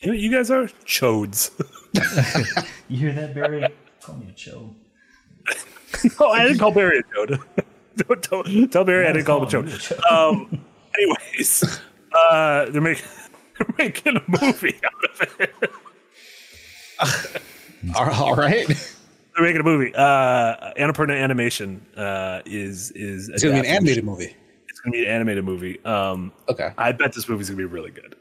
Are. 0.02 0.06
You 0.06 0.12
know 0.12 0.18
you 0.18 0.32
guys 0.32 0.52
are 0.52 0.66
chodes. 0.86 1.52
you 2.89 2.97
hear 2.97 3.14
that, 3.14 3.34
Barry? 3.34 3.66
Call 4.02 4.16
me 4.16 4.28
a 4.30 4.34
chode. 4.34 4.74
oh, 6.20 6.30
I 6.30 6.43
didn't 6.43 6.60
call 6.60 6.72
Barry 6.72 7.00
a 7.00 7.04
chode. 7.04 7.41
don't, 7.97 8.30
don't, 8.30 8.72
tell 8.72 8.84
Barry 8.86 9.08
I 9.08 9.14
didn't 9.14 9.26
call 9.26 9.45
him 9.45 9.68
a 9.68 9.72
chode. 9.72 10.12
Um. 10.12 10.66
Anyways, 10.97 11.80
uh, 12.14 12.66
they're 12.70 12.82
making 12.82 13.06
they're 13.58 13.76
making 13.78 14.18
a 14.18 14.24
movie 14.28 14.80
out 14.84 15.22
of 15.22 15.39
it. 15.39 15.72
All- 17.95 18.26
all 18.26 18.36
right. 18.36 18.68
They're 18.68 19.45
making 19.45 19.62
a 19.62 19.64
movie. 19.64 19.93
Uh, 19.95 20.74
Annapurna 20.74 21.18
Animation 21.18 21.86
uh, 21.95 22.41
is 22.45 22.91
is 22.91 23.30
It's 23.30 23.43
gonna 23.43 23.62
be 23.62 23.68
an 23.68 23.76
animated 23.76 24.04
movie. 24.04 24.36
It's 24.68 24.80
gonna 24.82 24.91
be 24.91 25.06
an 25.06 25.12
animated 25.12 25.45
movie. 25.45 25.84
Um, 25.86 26.34
Okay. 26.50 26.74
I 26.78 26.91
bet 26.91 27.14
this 27.14 27.30
movie's 27.30 27.50
gonna 27.50 27.58
be 27.58 27.66
really 27.66 27.91
good. 27.91 28.16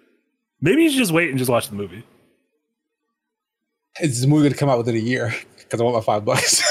Maybe 0.61 0.83
you 0.83 0.91
should 0.91 0.99
just 0.99 1.13
wait 1.13 1.31
and 1.31 1.39
just 1.39 1.51
watch 1.51 1.69
the 1.69 1.75
movie. 1.77 2.03
Is 4.01 4.21
the 4.21 4.27
movie 4.27 4.49
gonna 4.49 4.59
come 4.59 4.69
out 4.69 4.79
within 4.79 4.97
a 4.97 4.99
year? 4.99 5.35
Because 5.69 5.83
I 5.83 5.85
want 5.85 5.97
my 5.97 6.01
five 6.01 6.25
bucks. 6.25 6.63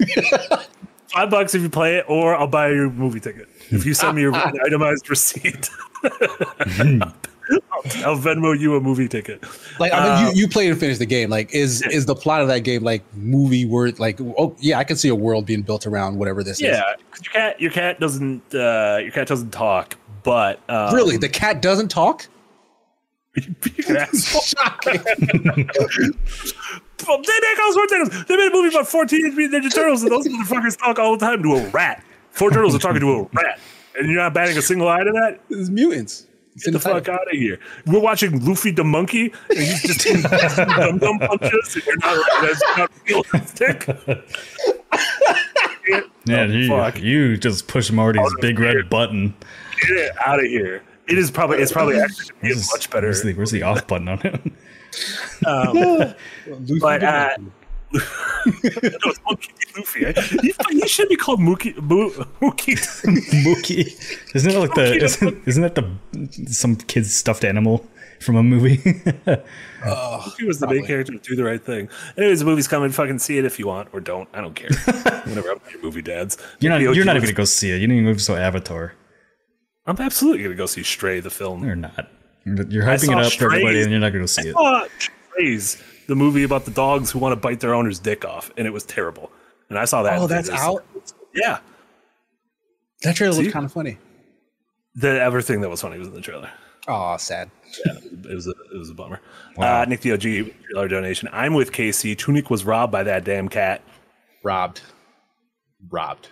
Five 1.08 1.28
bucks 1.28 1.54
if 1.54 1.60
you 1.60 1.68
play 1.68 1.96
it, 1.96 2.06
or 2.08 2.34
I'll 2.34 2.46
buy 2.46 2.70
you 2.70 2.86
a 2.88 2.90
movie 2.90 3.20
ticket. 3.20 3.46
If 3.68 3.84
you 3.84 3.92
send 3.92 4.16
me 4.16 4.22
your 4.22 4.34
itemized 4.64 5.10
receipt, 5.10 5.68
I'll, 6.02 7.12
I'll 8.04 8.16
Venmo 8.16 8.58
you 8.58 8.76
a 8.76 8.80
movie 8.80 9.06
ticket. 9.06 9.44
like 9.78 9.92
I 9.92 10.24
mean, 10.24 10.34
you, 10.34 10.42
you 10.42 10.48
played 10.48 10.70
and 10.70 10.80
finished 10.80 10.98
the 10.98 11.04
game. 11.04 11.28
Like, 11.28 11.52
is 11.54 11.82
is 11.82 12.06
the 12.06 12.14
plot 12.14 12.40
of 12.40 12.48
that 12.48 12.60
game 12.60 12.84
like 12.84 13.02
movie 13.14 13.66
word? 13.66 13.98
Like, 13.98 14.18
oh 14.20 14.56
yeah, 14.60 14.78
I 14.78 14.84
can 14.84 14.96
see 14.96 15.08
a 15.10 15.14
world 15.14 15.44
being 15.44 15.60
built 15.60 15.86
around 15.86 16.18
whatever 16.18 16.42
this 16.42 16.58
is. 16.58 16.68
Yeah, 16.68 16.94
your 17.22 17.32
cat, 17.32 17.60
your 17.60 17.70
cat 17.70 18.00
doesn't, 18.00 18.54
uh, 18.54 18.98
your 19.02 19.12
cat 19.12 19.26
doesn't 19.28 19.50
talk, 19.50 19.96
but 20.22 20.60
um, 20.70 20.94
Really, 20.94 21.18
the 21.18 21.28
cat 21.28 21.60
doesn't 21.60 21.88
talk. 21.88 22.26
You 23.36 23.84
can 23.84 23.96
ask. 23.96 24.46
Shocking. 24.56 25.00
Well, 27.06 27.22
they 27.22 27.38
make 27.40 27.58
all 27.62 27.72
sorts 27.72 27.92
of 27.92 28.08
things. 28.10 28.24
They 28.26 28.36
made 28.36 28.48
a 28.50 28.52
movie 28.54 28.68
about 28.74 28.88
14 28.88 29.08
Teenage 29.18 29.34
Mutant 29.36 29.64
Ninja 29.64 29.74
Turtles, 29.74 30.02
and 30.02 30.10
those 30.10 30.26
motherfuckers 30.26 30.76
talk 30.78 30.98
all 30.98 31.16
the 31.16 31.24
time 31.24 31.42
to 31.42 31.54
a 31.54 31.68
rat. 31.68 32.02
Four 32.30 32.50
turtles 32.50 32.74
are 32.74 32.78
talking 32.78 33.00
to 33.00 33.10
a 33.12 33.22
rat, 33.32 33.60
and 33.98 34.08
you're 34.10 34.20
not 34.20 34.34
batting 34.34 34.56
a 34.58 34.62
single 34.62 34.88
eye 34.88 35.04
to 35.04 35.12
that. 35.12 35.40
It's 35.50 35.68
mutants. 35.70 36.26
It's 36.54 36.64
Get 36.64 36.72
the 36.72 36.78
inside. 36.78 37.06
fuck 37.06 37.08
out 37.20 37.26
of 37.32 37.38
here. 37.38 37.60
We're 37.86 38.00
watching 38.00 38.44
Luffy 38.44 38.72
the 38.72 38.82
monkey, 38.82 39.32
and 39.48 39.58
he's 39.58 39.82
just 39.82 40.00
doing 40.00 40.22
dum 40.76 40.98
dum 40.98 41.18
punches, 41.20 41.76
and 41.76 41.84
you're 41.86 41.96
not 41.98 42.26
that's 42.42 42.62
not 42.76 42.90
realistic. 43.06 43.86
Get 45.86 46.04
Yeah, 46.26 46.46
the 46.46 46.54
you, 46.54 46.68
fuck 46.68 46.98
you 47.00 47.36
just 47.36 47.68
push 47.68 47.90
Marty's 47.92 48.20
Out 48.22 48.32
of 48.34 48.40
big 48.40 48.58
red 48.58 48.90
button. 48.90 49.34
Get 49.82 49.90
it 49.96 50.12
out 50.26 50.40
of 50.40 50.46
here. 50.46 50.82
It 51.08 51.18
is 51.18 51.30
probably 51.30 51.58
it's 51.58 51.72
probably 51.72 51.98
actually 52.00 52.26
gonna 52.30 52.40
be 52.42 52.48
a 52.48 52.54
Where's- 52.54 52.70
much 52.72 52.90
better. 52.90 53.06
Where's 53.08 53.22
the, 53.22 53.32
where's 53.34 53.50
the 53.50 53.62
off 53.62 53.86
button 53.86 54.08
on 54.08 54.20
it? 54.24 54.40
Luffy 55.42 56.78
But, 56.80 57.00
the 57.00 57.06
uh. 57.08 57.36
No, 57.92 58.00
it's 59.10 59.20
Monkey 59.24 59.48
Luffy. 59.76 60.04
eh? 60.06 60.12
He, 60.42 60.52
he 60.70 60.86
should 60.88 61.08
be 61.08 61.16
called 61.16 61.40
Mookie 61.40 61.74
Moo, 61.80 62.10
Mookie. 62.40 62.76
Mookie. 63.44 64.34
Isn't 64.34 64.50
it 64.52 64.58
like 64.58 64.74
the 64.74 64.94
isn't, 65.02 65.48
isn't 65.48 65.62
that 65.62 65.74
the 65.74 66.52
some 66.52 66.76
kid's 66.76 67.14
stuffed 67.14 67.44
animal 67.44 67.86
from 68.20 68.36
a 68.36 68.42
movie? 68.42 68.76
He 68.76 70.44
was 70.44 70.58
the 70.60 70.66
main 70.68 70.84
character 70.84 71.14
do 71.14 71.34
the 71.36 71.44
right 71.44 71.62
thing. 71.64 71.88
Anyways, 72.18 72.40
the 72.40 72.44
movie's 72.44 72.68
coming. 72.68 72.90
Fucking 72.90 73.18
see 73.20 73.38
it 73.38 73.46
if 73.46 73.58
you 73.58 73.66
want 73.66 73.88
or 73.92 74.00
don't. 74.00 74.28
I 74.34 74.40
don't 74.42 74.54
care. 74.54 74.68
Whatever. 75.24 75.52
I'm 75.52 75.60
your 75.72 75.82
movie 75.82 76.02
dads. 76.02 76.36
you're 76.60 76.70
not 76.72 76.80
you're 76.82 77.04
not 77.06 77.16
even 77.16 77.26
gonna 77.26 77.32
go 77.32 77.44
see 77.46 77.70
it. 77.70 77.74
You 77.80 77.86
didn't 77.86 78.00
even 78.02 78.12
go 78.12 78.18
see 78.18 78.34
Avatar. 78.34 78.92
I'm 79.88 79.98
absolutely 79.98 80.42
gonna 80.44 80.54
go 80.54 80.66
see 80.66 80.82
Stray 80.84 81.18
the 81.20 81.30
film. 81.30 81.64
You're 81.64 81.74
not. 81.74 82.08
You're 82.44 82.62
you're 82.68 82.84
hyping 82.84 83.10
it 83.18 83.24
up 83.26 83.32
for 83.32 83.46
everybody, 83.46 83.82
and 83.82 83.90
you're 83.90 84.00
not 84.00 84.10
gonna 84.10 84.22
go 84.22 84.26
see 84.26 84.48
it. 84.48 84.52
saw 84.52 84.86
Strays, 84.98 85.82
the 86.06 86.14
movie 86.14 86.42
about 86.44 86.64
the 86.64 86.70
dogs 86.70 87.10
who 87.10 87.18
want 87.18 87.32
to 87.32 87.36
bite 87.36 87.60
their 87.60 87.74
owner's 87.74 87.98
dick 87.98 88.24
off, 88.24 88.50
and 88.56 88.66
it 88.66 88.70
was 88.70 88.84
terrible. 88.84 89.30
And 89.70 89.78
I 89.78 89.84
saw 89.86 90.02
that. 90.02 90.18
Oh, 90.18 90.26
that's 90.26 90.48
theaters. 90.48 90.64
out? 90.64 90.84
Yeah, 91.34 91.58
That 93.02 93.16
trailer 93.16 93.34
See? 93.34 93.42
looks 93.42 93.52
kind 93.52 93.64
of 93.66 93.72
funny. 93.72 93.98
the 94.94 95.20
everything 95.20 95.60
that 95.62 95.68
was 95.70 95.80
funny 95.82 95.98
was 95.98 96.08
in 96.08 96.14
the 96.14 96.20
trailer. 96.20 96.50
Oh, 96.86 97.16
sad. 97.18 97.50
Yeah, 97.84 97.92
It 98.30 98.34
was 98.34 98.46
a 98.46 98.50
it 98.74 98.78
was 98.78 98.88
a 98.90 98.94
bummer. 98.94 99.20
Uh, 99.58 99.84
Nick 99.88 100.00
the 100.00 100.12
OG 100.12 100.22
trailer 100.22 100.88
donation. 100.88 101.28
I'm 101.32 101.52
with 101.54 101.70
KC. 101.72 102.16
Tunic 102.16 102.48
was 102.50 102.64
robbed 102.64 102.92
by 102.92 103.02
that 103.02 103.24
damn 103.24 103.48
cat. 103.48 103.82
Robbed. 104.42 104.80
Robbed. 105.90 106.28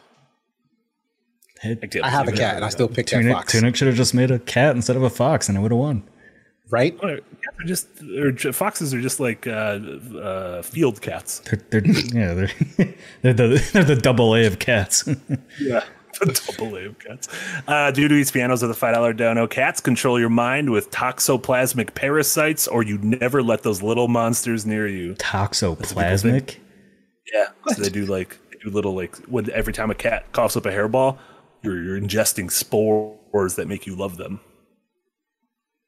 Hey, 1.66 2.00
I 2.02 2.08
have 2.08 2.28
a 2.28 2.32
cat 2.32 2.56
and 2.56 2.64
I 2.64 2.68
still 2.68 2.88
pick 2.88 3.06
that 3.06 3.18
Tunic, 3.20 3.34
fox. 3.34 3.52
Tunic 3.52 3.76
should 3.76 3.86
have 3.88 3.96
just 3.96 4.14
made 4.14 4.30
a 4.30 4.38
cat 4.38 4.74
instead 4.76 4.96
of 4.96 5.02
a 5.02 5.10
fox, 5.10 5.48
and 5.48 5.56
it 5.56 5.60
would 5.60 5.72
have 5.72 5.78
won. 5.78 6.02
Right? 6.68 7.00
Cats 7.00 7.22
are 7.60 7.64
just 7.64 7.86
or 8.18 8.32
j- 8.32 8.50
foxes 8.52 8.92
are 8.92 9.00
just 9.00 9.20
like 9.20 9.46
uh, 9.46 9.78
uh, 10.20 10.62
field 10.62 11.00
cats. 11.00 11.38
They're, 11.40 11.60
they're 11.70 11.86
yeah, 11.86 12.34
they're 12.34 12.50
they're 13.22 13.32
the 13.34 13.70
they're 13.72 13.84
the 13.84 13.94
double 13.96 14.34
A 14.34 14.46
of 14.46 14.58
cats. 14.58 15.08
Yeah. 15.60 15.84
The 16.18 16.54
double 16.56 16.76
A 16.76 16.86
of 16.86 16.98
cats. 16.98 17.28
Uh, 17.68 17.90
due 17.90 18.08
to 18.08 18.14
eats 18.14 18.30
pianos 18.30 18.62
of 18.62 18.68
the 18.70 18.74
five 18.74 18.94
dollar 18.94 19.12
dono, 19.12 19.46
cats 19.46 19.80
control 19.82 20.18
your 20.18 20.30
mind 20.30 20.70
with 20.70 20.90
toxoplasmic 20.90 21.94
parasites, 21.94 22.66
or 22.66 22.82
you 22.82 22.96
never 22.98 23.42
let 23.42 23.62
those 23.62 23.82
little 23.82 24.08
monsters 24.08 24.64
near 24.64 24.88
you. 24.88 25.14
Toxoplasmic. 25.14 26.56
Yeah. 27.32 27.48
So 27.68 27.82
they 27.82 27.90
do 27.90 28.06
like 28.06 28.38
they 28.50 28.58
do 28.64 28.70
little 28.70 28.94
like 28.94 29.14
when 29.26 29.50
every 29.50 29.72
time 29.72 29.90
a 29.90 29.94
cat 29.94 30.32
coughs 30.32 30.56
up 30.56 30.66
a 30.66 30.70
hairball, 30.70 31.18
you're 31.62 31.82
you're 31.82 32.00
ingesting 32.00 32.50
spores 32.50 33.56
that 33.56 33.68
make 33.68 33.86
you 33.86 33.96
love 33.96 34.16
them. 34.16 34.40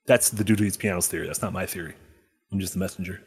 That's 0.06 0.30
the 0.30 0.44
dude 0.44 0.60
who 0.60 0.64
eats 0.64 0.76
pianos 0.76 1.08
theory. 1.08 1.26
That's 1.26 1.42
not 1.42 1.52
my 1.52 1.66
theory. 1.66 1.94
I'm 2.50 2.58
just 2.60 2.72
the 2.72 2.78
messenger. 2.78 3.22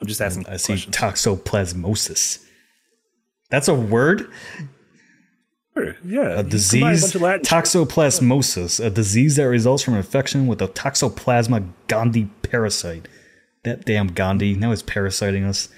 I'm 0.00 0.06
just 0.06 0.20
asking 0.20 0.46
I 0.48 0.56
see 0.56 0.74
questions. 0.74 0.96
toxoplasmosis. 0.96 2.44
That's 3.50 3.68
a 3.68 3.74
word. 3.74 4.30
Sure, 5.74 5.96
yeah. 6.04 6.40
A 6.40 6.42
disease. 6.42 7.12
Toxoplasmosis, 7.12 8.84
a 8.84 8.90
disease 8.90 9.36
that 9.36 9.44
results 9.44 9.82
from 9.82 9.94
infection 9.94 10.46
with 10.46 10.60
a 10.60 10.68
Toxoplasma 10.68 11.72
gondii 11.88 12.28
parasite. 12.42 13.08
That 13.64 13.84
damn 13.84 14.08
Gandhi. 14.08 14.54
Now 14.54 14.70
he's 14.70 14.82
parasiting 14.82 15.44
us. 15.44 15.68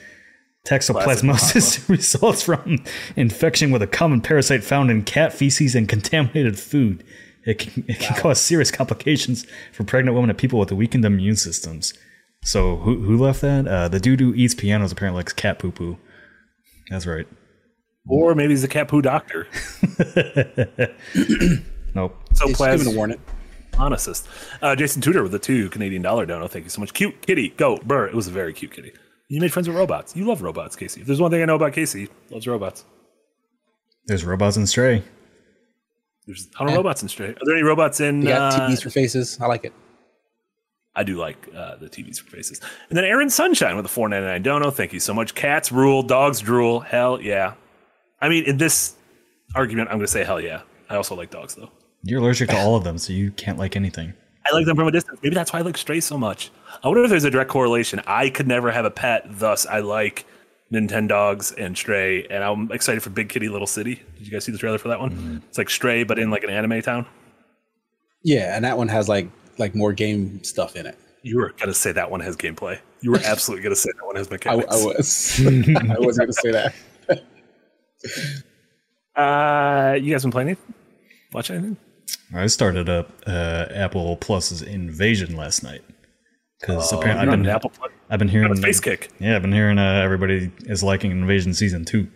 Toxoplasmosis 0.70 1.88
results 1.88 2.42
from 2.42 2.84
infection 3.16 3.70
with 3.72 3.82
a 3.82 3.86
common 3.86 4.20
parasite 4.20 4.62
found 4.62 4.90
in 4.90 5.02
cat 5.02 5.32
feces 5.32 5.74
and 5.74 5.88
contaminated 5.88 6.58
food. 6.58 7.02
It 7.44 7.58
can, 7.58 7.84
it 7.88 7.98
can 7.98 8.16
cause 8.16 8.40
serious 8.40 8.70
complications 8.70 9.46
for 9.72 9.82
pregnant 9.84 10.14
women 10.14 10.30
and 10.30 10.38
people 10.38 10.58
with 10.58 10.70
weakened 10.72 11.04
immune 11.04 11.36
systems. 11.36 11.94
So 12.44 12.76
who 12.76 13.00
who 13.02 13.16
left 13.18 13.40
that? 13.40 13.66
Uh, 13.66 13.88
the 13.88 13.98
dude 14.00 14.20
who 14.20 14.32
eats 14.34 14.54
pianos 14.54 14.92
apparently 14.92 15.18
likes 15.20 15.32
cat 15.32 15.58
poo 15.58 15.70
poo. 15.72 15.98
That's 16.88 17.06
right. 17.06 17.26
Or 18.08 18.34
maybe 18.34 18.52
he's 18.52 18.64
a 18.64 18.68
cat 18.68 18.88
poo 18.88 19.02
doctor. 19.02 19.46
Nope. 21.94 22.16
So 22.34 22.48
It's 22.48 22.56
plas- 22.56 22.78
given 22.78 22.94
a 22.94 22.96
warning. 22.96 23.20
Honestist. 23.72 24.26
Uh, 24.62 24.76
Jason 24.76 25.02
Tudor 25.02 25.22
with 25.24 25.32
the 25.32 25.38
two 25.40 25.68
Canadian 25.70 26.02
dollar 26.02 26.24
dono. 26.26 26.46
Thank 26.46 26.64
you 26.64 26.70
so 26.70 26.80
much. 26.80 26.92
Cute 26.94 27.20
kitty. 27.22 27.48
Go. 27.56 27.78
Burr. 27.78 28.06
It 28.06 28.14
was 28.14 28.28
a 28.28 28.30
very 28.30 28.52
cute 28.52 28.72
kitty. 28.72 28.92
You 29.30 29.40
made 29.40 29.52
friends 29.52 29.68
with 29.68 29.76
robots. 29.76 30.14
You 30.14 30.26
love 30.26 30.42
robots, 30.42 30.76
Casey. 30.76 31.00
If 31.00 31.06
there's 31.06 31.20
one 31.20 31.30
thing 31.30 31.40
I 31.40 31.46
know 31.46 31.54
about 31.54 31.72
Casey, 31.72 32.08
loves 32.30 32.46
robots. 32.46 32.84
There's 34.06 34.24
robots 34.24 34.56
in 34.56 34.66
stray. 34.66 35.04
There's 36.26 36.46
a 36.46 36.50
ton 36.50 36.68
of 36.68 36.74
robots 36.74 37.02
in 37.02 37.08
Stray. 37.08 37.30
Are 37.30 37.36
there 37.44 37.56
any 37.56 37.64
robots 37.64 37.98
in? 37.98 38.22
You 38.22 38.28
got 38.28 38.54
uh, 38.54 38.68
TVs 38.68 38.82
for 38.82 38.90
faces. 38.90 39.40
I 39.40 39.46
like 39.46 39.64
it. 39.64 39.72
I 40.94 41.02
do 41.02 41.16
like 41.16 41.48
uh, 41.52 41.76
the 41.76 41.88
TVs 41.88 42.20
for 42.20 42.30
faces. 42.30 42.60
And 42.88 42.96
then 42.96 43.04
Aaron 43.04 43.30
Sunshine 43.30 43.76
with 43.76 43.86
a 43.86 43.88
4.99 43.88 44.42
dono. 44.44 44.70
Thank 44.70 44.92
you 44.92 45.00
so 45.00 45.12
much. 45.12 45.34
Cats 45.34 45.72
rule. 45.72 46.04
Dogs 46.04 46.40
drool. 46.40 46.80
Hell 46.80 47.20
yeah. 47.20 47.54
I 48.20 48.28
mean, 48.28 48.44
in 48.44 48.58
this 48.58 48.94
argument, 49.56 49.88
I'm 49.88 49.96
going 49.96 50.06
to 50.06 50.12
say 50.12 50.22
hell 50.22 50.40
yeah. 50.40 50.62
I 50.88 50.94
also 50.94 51.16
like 51.16 51.30
dogs 51.30 51.54
though. 51.54 51.70
You're 52.02 52.20
allergic 52.20 52.48
to 52.50 52.58
all 52.58 52.76
of 52.76 52.84
them, 52.84 52.96
so 52.96 53.12
you 53.12 53.32
can't 53.32 53.58
like 53.58 53.74
anything. 53.74 54.14
I 54.50 54.54
like 54.54 54.66
them 54.66 54.76
from 54.76 54.88
a 54.88 54.92
distance. 54.92 55.20
Maybe 55.22 55.34
that's 55.34 55.52
why 55.52 55.60
I 55.60 55.62
like 55.62 55.76
Stray 55.76 56.00
so 56.00 56.18
much. 56.18 56.50
I 56.82 56.88
wonder 56.88 57.04
if 57.04 57.10
there's 57.10 57.24
a 57.24 57.30
direct 57.30 57.50
correlation. 57.50 58.00
I 58.06 58.30
could 58.30 58.48
never 58.48 58.70
have 58.70 58.84
a 58.84 58.90
pet, 58.90 59.24
thus 59.26 59.66
I 59.66 59.80
like 59.80 60.26
Nintendogs 60.72 61.54
and 61.56 61.76
Stray, 61.76 62.26
and 62.26 62.42
I'm 62.42 62.70
excited 62.72 63.02
for 63.02 63.10
Big 63.10 63.28
Kitty 63.28 63.48
Little 63.48 63.66
City. 63.66 64.02
Did 64.16 64.26
you 64.26 64.32
guys 64.32 64.44
see 64.44 64.52
the 64.52 64.58
trailer 64.58 64.78
for 64.78 64.88
that 64.88 65.00
one? 65.00 65.42
It's 65.48 65.58
like 65.58 65.70
Stray, 65.70 66.04
but 66.04 66.18
in 66.18 66.30
like 66.30 66.42
an 66.42 66.50
anime 66.50 66.82
town. 66.82 67.06
Yeah, 68.22 68.54
and 68.56 68.64
that 68.64 68.76
one 68.76 68.88
has 68.88 69.08
like 69.08 69.28
like 69.58 69.74
more 69.74 69.92
game 69.92 70.42
stuff 70.42 70.76
in 70.76 70.86
it. 70.86 70.98
You 71.22 71.38
were 71.38 71.54
gonna 71.58 71.74
say 71.74 71.92
that 71.92 72.10
one 72.10 72.20
has 72.20 72.36
gameplay. 72.36 72.78
You 73.00 73.12
were 73.12 73.20
absolutely 73.24 73.62
gonna 73.62 73.76
say 73.76 73.90
that 73.96 74.06
one 74.06 74.16
has 74.16 74.28
I, 74.28 74.32
mechanics. 74.32 74.74
I 74.74 74.84
was. 74.84 75.40
I 75.96 75.98
was 75.98 76.16
to 76.16 76.32
say 76.32 76.50
that. 76.52 76.74
Uh, 79.16 79.98
you 80.00 80.10
guys 80.10 80.22
been 80.22 80.30
playing 80.30 80.48
anything? 80.48 80.74
Watch 81.32 81.50
anything? 81.50 81.76
I 82.34 82.46
started 82.46 82.88
up 82.88 83.10
uh, 83.26 83.66
Apple 83.70 84.16
Plus's 84.16 84.62
Invasion 84.62 85.36
last 85.36 85.62
night 85.62 85.82
because 86.60 86.92
apparently 86.92 87.26
I've 87.26 87.30
been 87.30 87.46
Apple. 87.46 87.72
I've 88.08 88.18
been 88.18 88.28
hearing 88.28 88.52
a 88.52 88.56
face 88.56 88.80
kick. 88.80 89.10
Yeah, 89.18 89.36
I've 89.36 89.42
been 89.42 89.52
hearing 89.52 89.78
uh, 89.78 90.00
everybody 90.02 90.50
is 90.60 90.82
liking 90.82 91.10
Invasion 91.10 91.54
season 91.54 91.84
two. 91.84 92.08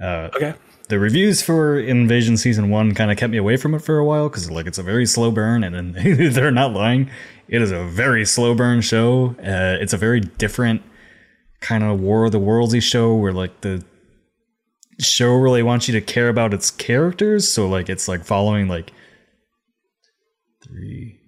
Okay. 0.00 0.54
The 0.88 0.98
reviews 0.98 1.40
for 1.40 1.78
Invasion 1.78 2.36
season 2.36 2.68
one 2.68 2.94
kind 2.94 3.10
of 3.10 3.16
kept 3.16 3.30
me 3.30 3.38
away 3.38 3.56
from 3.56 3.74
it 3.74 3.80
for 3.80 3.98
a 3.98 4.04
while 4.04 4.28
because 4.28 4.50
like 4.50 4.66
it's 4.66 4.78
a 4.78 4.82
very 4.82 5.06
slow 5.06 5.30
burn, 5.30 5.64
and 5.64 5.74
then 5.74 6.32
they're 6.32 6.50
not 6.50 6.72
lying. 6.72 7.10
It 7.48 7.62
is 7.62 7.70
a 7.70 7.84
very 7.84 8.24
slow 8.24 8.54
burn 8.54 8.80
show. 8.80 9.34
Uh, 9.38 9.78
it's 9.80 9.92
a 9.92 9.96
very 9.96 10.20
different 10.20 10.82
kind 11.60 11.82
of 11.82 12.00
War 12.00 12.26
of 12.26 12.32
the 12.32 12.40
Worldsy 12.40 12.82
show 12.82 13.14
where 13.14 13.32
like 13.32 13.62
the 13.62 13.82
show 15.00 15.34
really 15.34 15.62
wants 15.62 15.88
you 15.88 15.92
to 15.98 16.00
care 16.00 16.28
about 16.28 16.52
its 16.52 16.70
characters. 16.70 17.48
So 17.48 17.66
like 17.66 17.88
it's 17.88 18.06
like 18.06 18.24
following 18.24 18.68
like 18.68 18.92
three, 20.74 21.18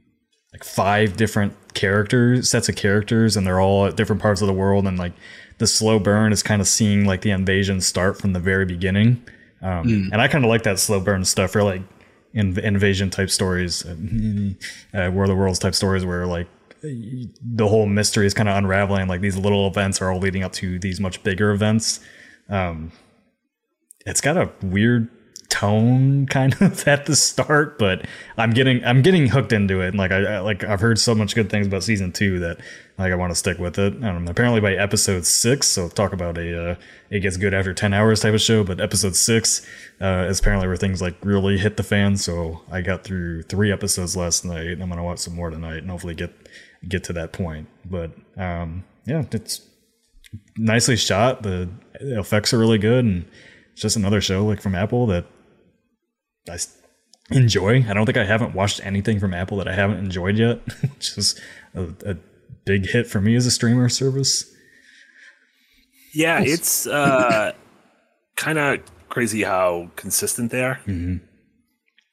like 0.52 0.64
five 0.64 1.16
different 1.16 1.55
characters, 1.74 2.51
sets 2.51 2.68
of 2.68 2.77
characters, 2.77 3.36
and 3.36 3.47
they're 3.47 3.60
all 3.60 3.86
at 3.86 3.97
different 3.97 4.20
parts 4.20 4.40
of 4.40 4.47
the 4.47 4.52
world. 4.52 4.86
And 4.86 4.98
like 4.98 5.12
the 5.59 5.66
slow 5.66 5.98
burn 5.98 6.32
is 6.32 6.43
kind 6.43 6.60
of 6.60 6.68
seeing 6.68 7.05
like 7.05 7.20
the 7.23 7.31
invasion 7.31 7.81
start 7.81 8.18
from 8.18 8.32
the 8.32 8.40
very 8.40 8.64
beginning. 8.66 9.24
Um, 9.62 9.89
And 10.12 10.20
I 10.20 10.28
kind 10.28 10.44
of 10.44 10.48
like 10.48 10.64
that 10.64 10.78
slow 10.78 11.01
burn 11.01 11.24
stuff 11.24 11.52
for 11.52 11.62
like 11.62 11.82
in, 12.35 12.59
invasion 12.59 13.10
type 13.10 13.31
stories, 13.31 13.85
uh, 13.86 13.90
uh, 14.98 15.10
War 15.10 15.24
of 15.24 15.28
the 15.28 15.36
Worlds 15.36 15.59
type 15.59 15.74
stories 15.74 16.05
where 16.05 16.27
like 16.27 16.48
the 16.82 17.66
whole 17.66 17.86
mystery 17.86 18.27
is 18.27 18.35
kind 18.35 18.48
of 18.48 18.56
unraveling. 18.56 19.09
Like 19.09 19.20
these 19.20 19.36
little 19.36 19.66
events 19.66 20.01
are 20.02 20.12
all 20.12 20.18
leading 20.18 20.43
up 20.43 20.52
to 20.55 20.78
these 20.78 21.01
much 21.01 21.23
bigger 21.23 21.52
events. 21.52 22.01
Um, 22.48 22.93
it's 24.05 24.20
got 24.20 24.36
a 24.36 24.51
weird 24.62 25.09
tone 25.48 26.27
kind 26.27 26.55
of 26.60 26.86
at 26.89 27.06
the 27.06 27.16
start, 27.16 27.78
but 27.78 28.06
I'm 28.36 28.51
getting 28.51 28.85
I'm 28.85 29.02
getting 29.02 29.28
hooked 29.28 29.52
into 29.52 29.81
it. 29.81 29.89
And 29.89 29.98
like 29.98 30.12
I, 30.12 30.36
I 30.36 30.39
like 30.40 30.64
I've 30.64 30.81
heard 30.81 30.98
so 30.98 31.14
much 31.14 31.35
good 31.35 31.51
things 31.51 31.66
about 31.66 31.82
season 31.82 32.12
two 32.12 32.39
that 32.40 32.59
like 32.98 33.12
I 33.12 33.14
want 33.14 33.31
to 33.31 33.35
stick 33.35 33.59
with 33.59 33.78
it. 33.78 34.02
Um, 34.05 34.27
apparently 34.28 34.60
by 34.60 34.74
episode 34.74 35.27
six, 35.27 35.66
so 35.66 35.89
talk 35.89 36.12
about 36.12 36.39
a 36.39 36.70
uh, 36.70 36.74
it 37.10 37.20
gets 37.20 37.36
good 37.36 37.55
after 37.55 37.74
ten 37.74 37.93
hours 37.93 38.20
type 38.20 38.35
of 38.35 38.40
show. 38.40 38.64
But 38.64 38.81
episode 38.81 39.16
six 39.16 39.66
uh, 40.01 40.27
is 40.28 40.40
apparently 40.40 40.66
where 40.66 40.77
things 40.77 41.02
like 41.02 41.16
really 41.24 41.59
hit 41.59 41.77
the 41.77 41.82
fan. 41.82 42.16
So 42.16 42.62
I 42.70 42.81
got 42.81 43.05
through 43.05 43.43
three 43.43 43.73
episodes 43.73 44.16
last 44.16 44.44
night. 44.44 44.81
I'm 44.81 44.89
gonna 44.89 45.05
watch 45.05 45.18
some 45.18 45.35
more 45.35 45.51
tonight 45.51 45.78
and 45.78 45.90
hopefully 45.90 46.14
get 46.14 46.32
get 46.89 47.05
to 47.05 47.12
that 47.14 47.32
point. 47.32 47.68
But 47.85 48.12
um, 48.36 48.85
yeah, 49.05 49.24
it's 49.31 49.60
nicely 50.56 50.97
shot. 50.97 51.43
The 51.43 51.68
effects 52.01 52.52
are 52.52 52.59
really 52.59 52.78
good, 52.78 53.05
and 53.05 53.24
it's 53.73 53.82
just 53.82 53.97
another 53.97 54.20
show 54.20 54.44
like 54.44 54.60
from 54.60 54.74
Apple 54.74 55.06
that 55.06 55.27
I 56.51 56.59
enjoy. 57.31 57.85
I 57.89 57.94
don't 57.94 58.06
think 58.06 58.18
I 58.18 58.24
haven't 58.24 58.55
watched 58.55 58.85
anything 58.85 59.18
from 59.20 59.35
Apple 59.35 59.59
that 59.59 59.68
I 59.68 59.74
haven't 59.74 59.98
enjoyed 59.98 60.39
yet, 60.39 60.60
which 60.81 61.16
is 61.18 61.40
a, 61.74 61.89
a 62.05 62.16
big 62.64 62.86
hit 62.86 63.06
for 63.06 63.20
me 63.20 63.35
as 63.36 63.47
a 63.47 63.51
streamer 63.51 63.89
service. 63.89 64.52
Yeah, 66.12 66.40
it's 66.43 66.86
uh, 66.86 67.52
kind 68.36 68.59
of 68.59 68.81
crazy 69.09 69.43
how 69.43 69.90
consistent 69.97 70.51
they 70.51 70.64
are. 70.64 70.77
Mm-hmm. 70.86 71.16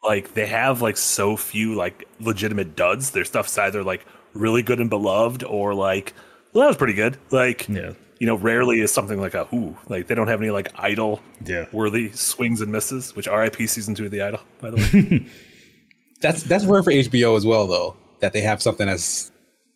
Like 0.04 0.34
they 0.34 0.48
have 0.48 0.82
like 0.82 0.98
so 0.98 1.38
few 1.38 1.76
like 1.76 2.06
legitimate 2.20 2.76
duds. 2.76 3.12
Their 3.12 3.24
stuff's 3.24 3.58
either 3.58 3.84
like 3.84 4.06
really 4.34 4.62
good 4.62 4.80
and 4.82 4.90
beloved, 4.90 5.44
or 5.44 5.74
like 5.74 6.14
well, 6.52 6.64
that 6.64 6.68
was 6.68 6.78
pretty 6.78 6.94
good. 6.94 7.18
Like 7.32 7.70
Yeah. 7.70 7.94
You 8.20 8.28
know, 8.28 8.36
rarely 8.36 8.80
is 8.82 8.92
something 8.92 9.20
like 9.20 9.34
a 9.34 9.48
ooh. 9.54 9.78
Like 9.90 10.08
they 10.08 10.16
don't 10.16 10.28
have 10.28 10.42
any 10.42 10.52
like 10.52 10.72
idol 10.78 11.22
Yeah. 11.46 11.66
worthy 11.72 12.12
swings 12.12 12.62
and 12.62 12.72
misses. 12.72 13.16
Which 13.16 13.28
RIP 13.28 13.56
season 13.68 13.96
two 13.96 14.06
of 14.06 14.12
the 14.12 14.22
idol, 14.22 14.40
by 14.62 14.70
the 14.72 14.78
way. 14.78 15.26
That's 16.22 16.42
that's 16.44 16.64
rare 16.64 16.82
for 16.82 16.92
HBO 16.92 17.36
as 17.36 17.46
well, 17.46 17.68
though. 17.68 17.98
That 18.22 18.32
they 18.32 18.40
have 18.42 18.62
something 18.62 18.88
that's 18.88 19.30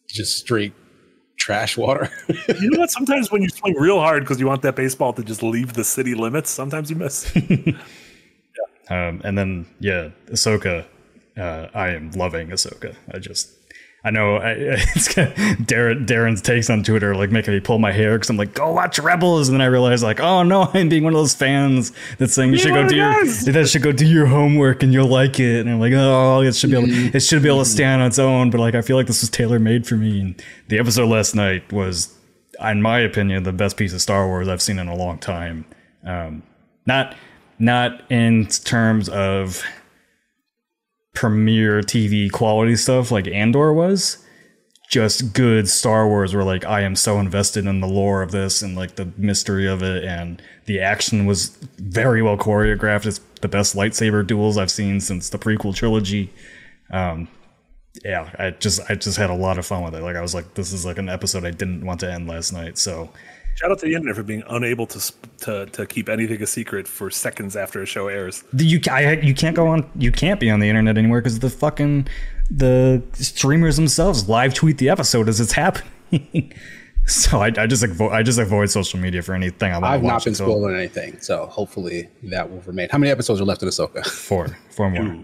just 0.07 0.37
straight 0.37 0.71
trash 1.35 1.75
water. 1.75 2.09
you 2.29 2.69
know 2.71 2.79
what? 2.79 2.89
Sometimes 2.89 3.29
when 3.29 3.41
you 3.41 3.49
swing 3.49 3.75
real 3.77 3.99
hard 3.99 4.23
because 4.23 4.39
you 4.39 4.47
want 4.47 4.61
that 4.61 4.77
baseball 4.77 5.11
to 5.13 5.23
just 5.23 5.43
leave 5.43 5.73
the 5.73 5.83
city 5.83 6.15
limits, 6.15 6.49
sometimes 6.49 6.89
you 6.89 6.95
miss. 6.95 7.35
Um, 8.89 9.19
and 9.25 9.37
then 9.37 9.65
yeah, 9.81 10.09
Ahsoka. 10.27 10.85
Uh, 11.35 11.67
I 11.73 11.89
am 11.89 12.11
loving 12.11 12.47
Ahsoka. 12.49 12.95
I 13.13 13.19
just. 13.19 13.51
I 14.03 14.11
know 14.11 14.37
I, 14.37 14.51
it's 14.57 15.13
kind 15.13 15.29
of 15.29 15.35
Darren, 15.35 16.05
Darren's 16.05 16.41
takes 16.41 16.69
on 16.69 16.83
Twitter 16.83 17.15
like 17.15 17.31
making 17.31 17.53
me 17.53 17.59
pull 17.59 17.79
my 17.79 17.91
hair 17.91 18.13
because 18.15 18.29
I'm 18.29 18.37
like, 18.37 18.53
go 18.53 18.71
watch 18.71 18.99
Rebels, 18.99 19.49
and 19.49 19.55
then 19.55 19.61
I 19.61 19.65
realize 19.65 20.03
like, 20.03 20.19
oh 20.19 20.43
no, 20.43 20.69
I'm 20.73 20.89
being 20.89 21.03
one 21.03 21.13
of 21.13 21.19
those 21.19 21.33
fans 21.33 21.91
that's 22.17 22.33
saying 22.33 22.51
you 22.51 22.57
should 22.57 22.73
go 22.73 22.87
do 22.87 22.95
your 22.95 23.25
that 23.25 23.67
should 23.69 23.81
go 23.81 23.91
do 23.91 24.07
your 24.07 24.27
homework 24.27 24.83
and 24.83 24.93
you'll 24.93 25.07
like 25.07 25.39
it, 25.39 25.61
and 25.61 25.69
I'm 25.69 25.79
like, 25.79 25.93
oh, 25.93 26.41
it 26.41 26.55
should 26.55 26.71
be 26.71 26.77
able 26.77 27.15
it 27.15 27.19
should 27.21 27.41
be 27.41 27.49
able 27.49 27.59
to 27.59 27.69
stand 27.69 28.01
on 28.01 28.07
its 28.07 28.19
own, 28.19 28.49
but 28.49 28.59
like 28.59 28.75
I 28.75 28.81
feel 28.81 28.95
like 28.95 29.07
this 29.07 29.21
was 29.21 29.29
tailor 29.29 29.59
made 29.59 29.87
for 29.87 29.95
me. 29.95 30.21
And 30.21 30.43
the 30.67 30.79
episode 30.79 31.09
last 31.09 31.35
night 31.35 31.71
was, 31.73 32.13
in 32.61 32.81
my 32.81 32.99
opinion, 32.99 33.43
the 33.43 33.53
best 33.53 33.77
piece 33.77 33.93
of 33.93 34.01
Star 34.01 34.27
Wars 34.27 34.47
I've 34.47 34.61
seen 34.61 34.79
in 34.79 34.87
a 34.87 34.95
long 34.95 35.17
time. 35.17 35.65
Um, 36.03 36.43
not 36.85 37.15
not 37.59 38.09
in 38.11 38.47
terms 38.47 39.09
of 39.09 39.63
premiere 41.17 41.81
TV 41.81 42.31
quality 42.31 42.75
stuff 42.75 43.09
like 43.09 43.27
Andor 43.27 43.73
was. 43.73 44.23
Just 44.87 45.33
good 45.33 45.67
Star 45.67 46.07
Wars 46.07 46.35
where 46.35 46.43
like 46.43 46.63
I 46.63 46.81
am 46.81 46.95
so 46.95 47.19
invested 47.19 47.65
in 47.65 47.81
the 47.81 47.87
lore 47.87 48.21
of 48.21 48.29
this 48.29 48.61
and 48.61 48.75
like 48.75 48.97
the 48.97 49.11
mystery 49.17 49.67
of 49.67 49.81
it 49.81 50.05
and 50.05 50.39
the 50.65 50.79
action 50.79 51.25
was 51.25 51.47
very 51.79 52.21
well 52.21 52.37
choreographed. 52.37 53.07
It's 53.07 53.19
the 53.41 53.47
best 53.47 53.75
lightsaber 53.75 54.25
duels 54.25 54.59
I've 54.59 54.69
seen 54.69 55.01
since 55.01 55.29
the 55.29 55.39
prequel 55.39 55.73
trilogy. 55.75 56.31
Um 56.91 57.27
yeah, 58.05 58.29
I 58.37 58.51
just 58.51 58.79
I 58.87 58.93
just 58.93 59.17
had 59.17 59.31
a 59.31 59.35
lot 59.35 59.57
of 59.57 59.65
fun 59.65 59.83
with 59.83 59.95
it. 59.95 60.03
Like 60.03 60.17
I 60.17 60.21
was 60.21 60.35
like 60.35 60.53
this 60.53 60.71
is 60.71 60.85
like 60.85 60.99
an 60.99 61.09
episode 61.09 61.45
I 61.45 61.51
didn't 61.51 61.83
want 61.83 61.99
to 62.01 62.11
end 62.11 62.27
last 62.27 62.53
night. 62.53 62.77
So 62.77 63.09
Shout 63.59 63.71
out 63.71 63.79
to 63.79 63.85
the 63.87 63.95
internet 63.95 64.15
for 64.15 64.23
being 64.23 64.43
unable 64.49 64.85
to 64.87 65.13
to 65.41 65.65
to 65.67 65.85
keep 65.87 66.09
anything 66.09 66.41
a 66.43 66.47
secret 66.47 66.87
for 66.87 67.09
seconds 67.09 67.55
after 67.55 67.81
a 67.81 67.85
show 67.87 68.07
airs. 68.07 68.43
You 68.55 68.79
I, 68.91 69.13
you 69.13 69.33
can't 69.33 69.55
go 69.55 69.67
on. 69.67 69.89
You 69.95 70.11
can't 70.11 70.39
be 70.39 70.49
on 70.51 70.59
the 70.59 70.69
internet 70.69 70.97
anymore 70.97 71.21
because 71.21 71.39
the 71.39 71.49
fucking 71.49 72.07
the 72.51 73.01
streamers 73.13 73.75
themselves 73.75 74.29
live 74.29 74.53
tweet 74.53 74.77
the 74.77 74.89
episode 74.89 75.27
as 75.27 75.39
it's 75.39 75.53
happening. 75.53 76.53
so 77.07 77.39
I, 77.41 77.47
I 77.57 77.65
just 77.65 77.83
avo- 77.83 78.11
I 78.11 78.21
just 78.21 78.37
avoid 78.37 78.69
social 78.69 78.99
media 78.99 79.23
for 79.23 79.33
anything 79.33 79.71
I 79.73 79.77
I've 79.77 80.03
not 80.03 80.23
been 80.23 80.33
until- 80.33 80.45
spoiling 80.47 80.75
anything, 80.75 81.19
so 81.19 81.47
hopefully 81.47 82.09
that 82.23 82.49
will 82.51 82.61
remain. 82.61 82.89
How 82.91 82.99
many 82.99 83.11
episodes 83.11 83.41
are 83.41 83.45
left 83.45 83.63
in 83.63 83.69
Ahsoka? 83.69 84.05
Four, 84.27 84.55
four 84.69 84.91
more. 84.91 85.23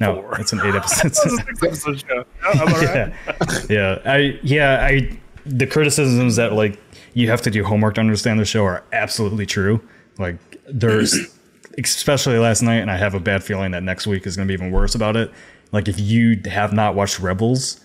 No, 0.00 0.22
Four. 0.22 0.40
it's 0.40 0.52
an 0.54 0.60
eight 0.64 0.74
episodes. 0.74 1.18
A 1.20 1.66
episode 1.66 2.00
show. 2.08 2.24
I'm 2.44 2.60
all 2.60 2.66
right. 2.66 2.82
yeah, 2.82 3.62
yeah. 3.68 3.98
I 4.06 4.40
yeah 4.42 4.86
I 4.86 5.18
the 5.44 5.66
criticisms 5.66 6.36
that 6.36 6.52
like 6.54 6.78
you 7.14 7.28
have 7.30 7.42
to 7.42 7.50
do 7.50 7.64
homework 7.64 7.94
to 7.94 8.00
understand 8.00 8.40
the 8.40 8.44
show 8.44 8.64
are 8.64 8.84
absolutely 8.92 9.46
true. 9.46 9.80
Like 10.18 10.36
there's 10.68 11.16
especially 11.78 12.38
last 12.38 12.62
night, 12.62 12.76
and 12.76 12.90
I 12.90 12.96
have 12.96 13.14
a 13.14 13.20
bad 13.20 13.42
feeling 13.42 13.72
that 13.72 13.82
next 13.82 14.06
week 14.06 14.26
is 14.26 14.36
going 14.36 14.46
to 14.46 14.50
be 14.50 14.54
even 14.54 14.72
worse 14.72 14.94
about 14.94 15.16
it. 15.16 15.30
Like 15.72 15.88
if 15.88 15.98
you 15.98 16.40
have 16.46 16.72
not 16.72 16.94
watched 16.94 17.18
Rebels, 17.18 17.80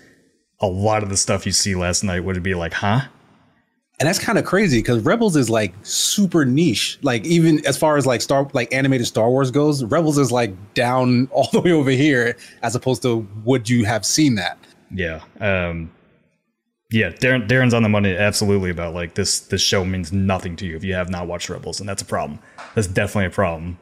a 0.59 0.67
lot 0.67 1.03
of 1.03 1.09
the 1.09 1.17
stuff 1.17 1.45
you 1.45 1.51
see 1.51 1.75
last 1.75 2.03
night 2.03 2.23
would 2.23 2.41
be 2.43 2.53
like, 2.53 2.73
huh? 2.73 3.01
And 3.99 4.07
that's 4.07 4.19
kind 4.19 4.37
of 4.37 4.45
crazy 4.45 4.77
because 4.79 5.01
Rebels 5.01 5.35
is 5.35 5.49
like 5.49 5.73
super 5.81 6.45
niche. 6.45 6.99
Like 7.01 7.25
even 7.25 7.65
as 7.65 7.77
far 7.77 7.97
as 7.97 8.05
like 8.05 8.21
Star 8.21 8.47
like 8.53 8.71
animated 8.71 9.07
Star 9.07 9.29
Wars 9.29 9.49
goes, 9.49 9.83
Rebels 9.83 10.19
is 10.19 10.31
like 10.31 10.53
down 10.75 11.27
all 11.31 11.49
the 11.51 11.61
way 11.61 11.71
over 11.71 11.89
here 11.89 12.37
as 12.61 12.75
opposed 12.75 13.01
to 13.03 13.27
would 13.43 13.69
you 13.69 13.85
have 13.85 14.05
seen 14.05 14.35
that? 14.35 14.59
Yeah. 14.91 15.21
Um, 15.39 15.91
yeah, 16.89 17.09
Darren, 17.09 17.47
Darren's 17.47 17.73
on 17.73 17.83
the 17.83 17.89
money 17.89 18.15
absolutely 18.15 18.69
about 18.69 18.93
like 18.93 19.15
this 19.15 19.41
this 19.41 19.61
show 19.61 19.83
means 19.83 20.13
nothing 20.13 20.55
to 20.57 20.65
you 20.65 20.75
if 20.75 20.83
you 20.83 20.93
have 20.93 21.09
not 21.09 21.27
watched 21.27 21.49
Rebels, 21.49 21.79
and 21.79 21.89
that's 21.89 22.01
a 22.01 22.05
problem. 22.05 22.39
That's 22.75 22.87
definitely 22.87 23.27
a 23.27 23.31
problem. 23.31 23.77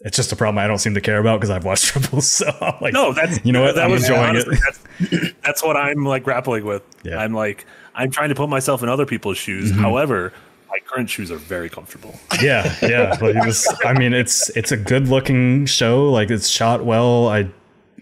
It's 0.00 0.16
just 0.16 0.30
a 0.30 0.36
problem 0.36 0.58
I 0.58 0.68
don't 0.68 0.78
seem 0.78 0.94
to 0.94 1.00
care 1.00 1.18
about 1.18 1.40
because 1.40 1.50
I've 1.50 1.64
watched 1.64 1.94
Rebels. 1.96 2.28
So 2.28 2.46
I'm 2.60 2.74
like, 2.80 2.92
No, 2.92 3.12
that's 3.12 3.44
you 3.44 3.52
know 3.52 3.62
what? 3.62 3.74
That 3.74 3.86
I'm 3.86 3.90
was 3.90 4.02
enjoying 4.04 4.30
honestly, 4.30 4.56
it. 4.56 4.62
That's, 5.10 5.34
that's 5.42 5.62
what 5.64 5.76
I'm 5.76 6.04
like 6.04 6.22
grappling 6.22 6.64
with. 6.64 6.82
Yeah. 7.02 7.18
I'm 7.18 7.32
like 7.32 7.66
I'm 7.94 8.10
trying 8.10 8.28
to 8.28 8.34
put 8.34 8.48
myself 8.48 8.82
in 8.82 8.88
other 8.88 9.06
people's 9.06 9.38
shoes. 9.38 9.72
Mm-hmm. 9.72 9.80
However, 9.80 10.32
my 10.68 10.78
current 10.86 11.08
shoes 11.08 11.30
are 11.30 11.36
very 11.36 11.68
comfortable. 11.68 12.14
yeah, 12.42 12.76
yeah. 12.82 13.16
Like 13.20 13.42
this, 13.44 13.66
I 13.84 13.94
mean, 13.94 14.12
it's 14.12 14.50
it's 14.56 14.70
a 14.70 14.76
good 14.76 15.08
looking 15.08 15.66
show. 15.66 16.10
Like 16.10 16.30
it's 16.30 16.48
shot 16.48 16.84
well. 16.84 17.28
I 17.28 17.50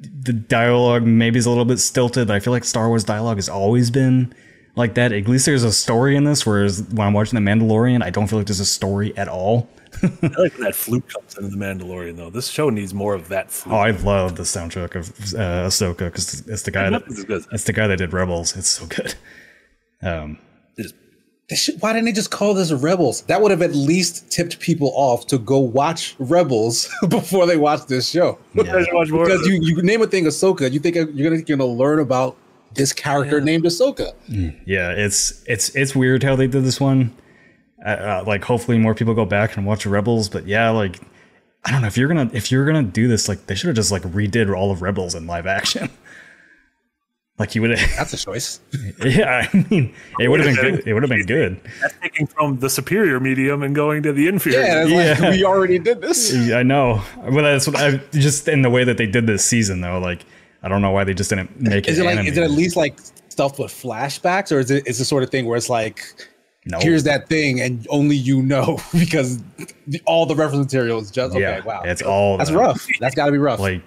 the 0.01 0.33
dialogue 0.33 1.05
maybe 1.05 1.39
is 1.39 1.47
a 1.47 1.51
little 1.51 1.65
bit 1.65 1.79
stilted. 1.79 2.29
But 2.29 2.37
I 2.37 2.41
feel 2.41 2.53
like 2.53 2.65
Star 2.65 2.89
Wars 2.89 3.05
dialogue 3.05 3.37
has 3.37 3.49
always 3.49 3.91
been 3.91 4.35
like 4.75 4.95
that. 4.95 5.13
At 5.13 5.29
least 5.29 5.47
there's 5.47 5.65
a 5.65 5.73
story 5.73 6.17
in 6.17 6.25
this. 6.25 6.47
Whereas 6.47 6.83
when 6.83 7.07
I'm 7.07 7.13
watching 7.13 7.43
The 7.43 7.51
Mandalorian, 7.51 8.03
I 8.03 8.11
don't 8.11 8.27
feel 8.27 8.39
like 8.39 8.47
there's 8.47 8.61
a 8.61 8.67
story 8.67 9.17
at 9.17 9.29
all. 9.29 9.69
I 10.03 10.07
like 10.39 10.53
when 10.55 10.63
that 10.63 10.75
flute 10.75 11.09
comes 11.09 11.37
into 11.37 11.49
the 11.49 11.57
Mandalorian 11.57 12.17
though. 12.17 12.31
This 12.31 12.49
show 12.49 12.69
needs 12.71 12.93
more 12.93 13.15
of 13.15 13.29
that 13.29 13.51
flute. 13.51 13.75
Oh, 13.75 13.79
I 13.79 13.91
love 13.91 14.37
the 14.37 14.43
soundtrack 14.43 14.95
of 14.95 15.11
uh, 15.35 15.67
Ahsoka 15.69 15.99
because 15.99 16.47
it's 16.47 16.63
the 16.63 16.71
guy 16.71 16.91
that 16.91 17.07
good. 17.27 17.45
it's 17.53 17.65
the 17.65 17.73
guy 17.73 17.87
that 17.87 17.97
did 17.97 18.13
Rebels. 18.13 18.57
It's 18.57 18.69
so 18.69 18.87
good. 18.87 19.15
Um, 20.03 20.39
should, 21.55 21.81
why 21.81 21.93
didn't 21.93 22.07
they 22.07 22.13
just 22.13 22.31
call 22.33 22.55
this 22.55 22.73
Rebels? 22.73 23.23
That 23.23 23.41
would 23.41 23.53
have 23.53 23.63
at 23.63 23.75
least 23.75 24.31
tipped 24.31 24.59
people 24.59 24.93
off 24.97 25.27
to 25.29 25.39
go 25.39 25.59
watch 25.59 26.17
Rebels 26.19 26.89
before 27.09 27.47
they 27.47 27.57
watch 27.57 27.87
this 27.87 28.09
show. 28.09 28.39
I 28.59 28.83
should 28.83 28.95
watch 28.95 29.11
more 29.11 29.23
of 29.23 29.29
because 29.29 29.47
you, 29.47 29.61
you 29.63 29.83
name 29.83 30.03
a 30.03 30.07
thing 30.09 30.25
Ahsoka, 30.25 30.71
you 30.73 30.81
think 30.81 30.97
you're 30.97 31.07
gonna 31.07 31.43
you're 31.47 31.57
gonna 31.57 31.67
learn 31.67 32.01
about 32.01 32.37
this 32.75 32.93
character 32.93 33.41
named 33.41 33.65
Ahsoka. 33.65 34.13
yeah, 34.67 34.91
it's 34.91 35.45
it's 35.47 35.75
it's 35.77 35.95
weird 35.95 36.25
how 36.25 36.35
they 36.35 36.49
did 36.49 36.65
this 36.65 36.81
one. 36.81 37.15
Uh, 37.85 37.91
uh, 37.91 38.25
like, 38.27 38.43
hopefully, 38.45 38.79
more 38.79 38.95
people 38.95 39.15
go 39.15 39.25
back 39.25 39.57
and 39.57 39.65
watch 39.67 39.87
Rebels. 39.87 40.29
But 40.29 40.49
yeah, 40.49 40.71
like, 40.71 41.01
I 41.65 41.71
don't 41.71 41.83
know 41.83 41.87
if 41.87 41.97
you're 41.97 42.09
gonna 42.09 42.29
if 42.33 42.51
you're 42.51 42.67
gonna 42.67 42.83
do 42.83 43.07
this, 43.07 43.29
like, 43.29 43.47
they 43.47 43.55
should 43.55 43.69
have 43.69 43.77
just 43.77 43.93
like 43.93 44.03
redid 44.03 44.53
all 44.55 44.73
of 44.73 44.83
Rebels 44.83 45.15
in 45.15 45.27
live 45.27 45.47
action. 45.47 45.91
like, 47.39 47.55
you 47.55 47.61
would 47.63 47.77
have, 47.79 47.97
That's 47.97 48.13
a 48.13 48.17
choice. 48.17 48.61
yeah. 49.05 49.47
I 49.53 49.67
mean, 49.71 49.95
it 50.19 50.29
would 50.29 50.41
have 50.41 50.55
been 50.55 50.65
good. 50.77 50.87
It 50.89 50.95
would 50.95 51.03
have 51.03 51.11
been 51.11 51.27
good. 51.27 51.61
That's 51.83 51.95
taking 52.03 52.27
from 52.27 52.59
the 52.61 52.71
superior 52.71 53.21
medium 53.21 53.63
and 53.63 53.75
going 53.75 54.03
to 54.05 54.13
the 54.13 54.27
inferior. 54.29 54.61
Yeah, 54.61 54.85
it's 54.87 55.21
Yeah. 55.21 55.31
we 55.31 55.45
already 55.45 55.79
did 55.79 56.01
this. 56.01 56.35
I 56.53 56.63
know, 56.63 57.03
but 57.17 57.43
that's 57.43 57.67
what 57.67 57.77
I 57.77 57.99
just 58.13 58.49
in 58.49 58.63
the 58.63 58.71
way 58.71 58.85
that 58.85 58.97
they 58.97 59.07
did 59.07 59.27
this 59.27 59.45
season 59.45 59.81
though. 59.83 59.99
Like, 59.99 60.25
I 60.63 60.69
don't 60.69 60.81
know 60.83 60.91
why 60.91 61.05
they 61.05 61.15
just 61.15 61.29
didn't 61.31 61.61
make 61.61 61.87
Is 61.89 61.99
it. 61.99 62.03
it 62.03 62.17
like 62.17 62.27
is 62.27 62.37
it 62.39 62.43
at 62.43 62.51
least 62.51 62.75
like 62.77 62.99
stuff 63.29 63.59
with 63.59 63.71
flashbacks, 63.71 64.51
or 64.51 64.59
is 64.61 64.71
it 64.71 64.87
is 64.87 64.99
the 64.99 65.05
sort 65.05 65.23
of 65.23 65.29
thing 65.31 65.45
where 65.47 65.59
it's 65.59 65.69
like 65.69 66.03
No. 66.65 66.79
here's 66.81 67.05
that 67.05 67.29
thing 67.29 67.61
and 67.61 67.87
only 67.91 68.17
you 68.17 68.43
know 68.43 68.79
because 68.99 69.43
the, 69.87 70.01
all 70.07 70.25
the 70.25 70.35
reference 70.35 70.65
material 70.73 70.99
is 71.01 71.11
just 71.11 71.33
okay. 71.33 71.41
Yeah, 71.43 71.65
wow, 71.65 71.83
it's 71.85 72.01
all 72.03 72.39
that's 72.39 72.49
the- 72.51 72.57
rough. 72.57 72.87
That's 72.99 73.15
got 73.15 73.27
to 73.27 73.33
be 73.33 73.39
rough. 73.39 73.61
like 73.61 73.83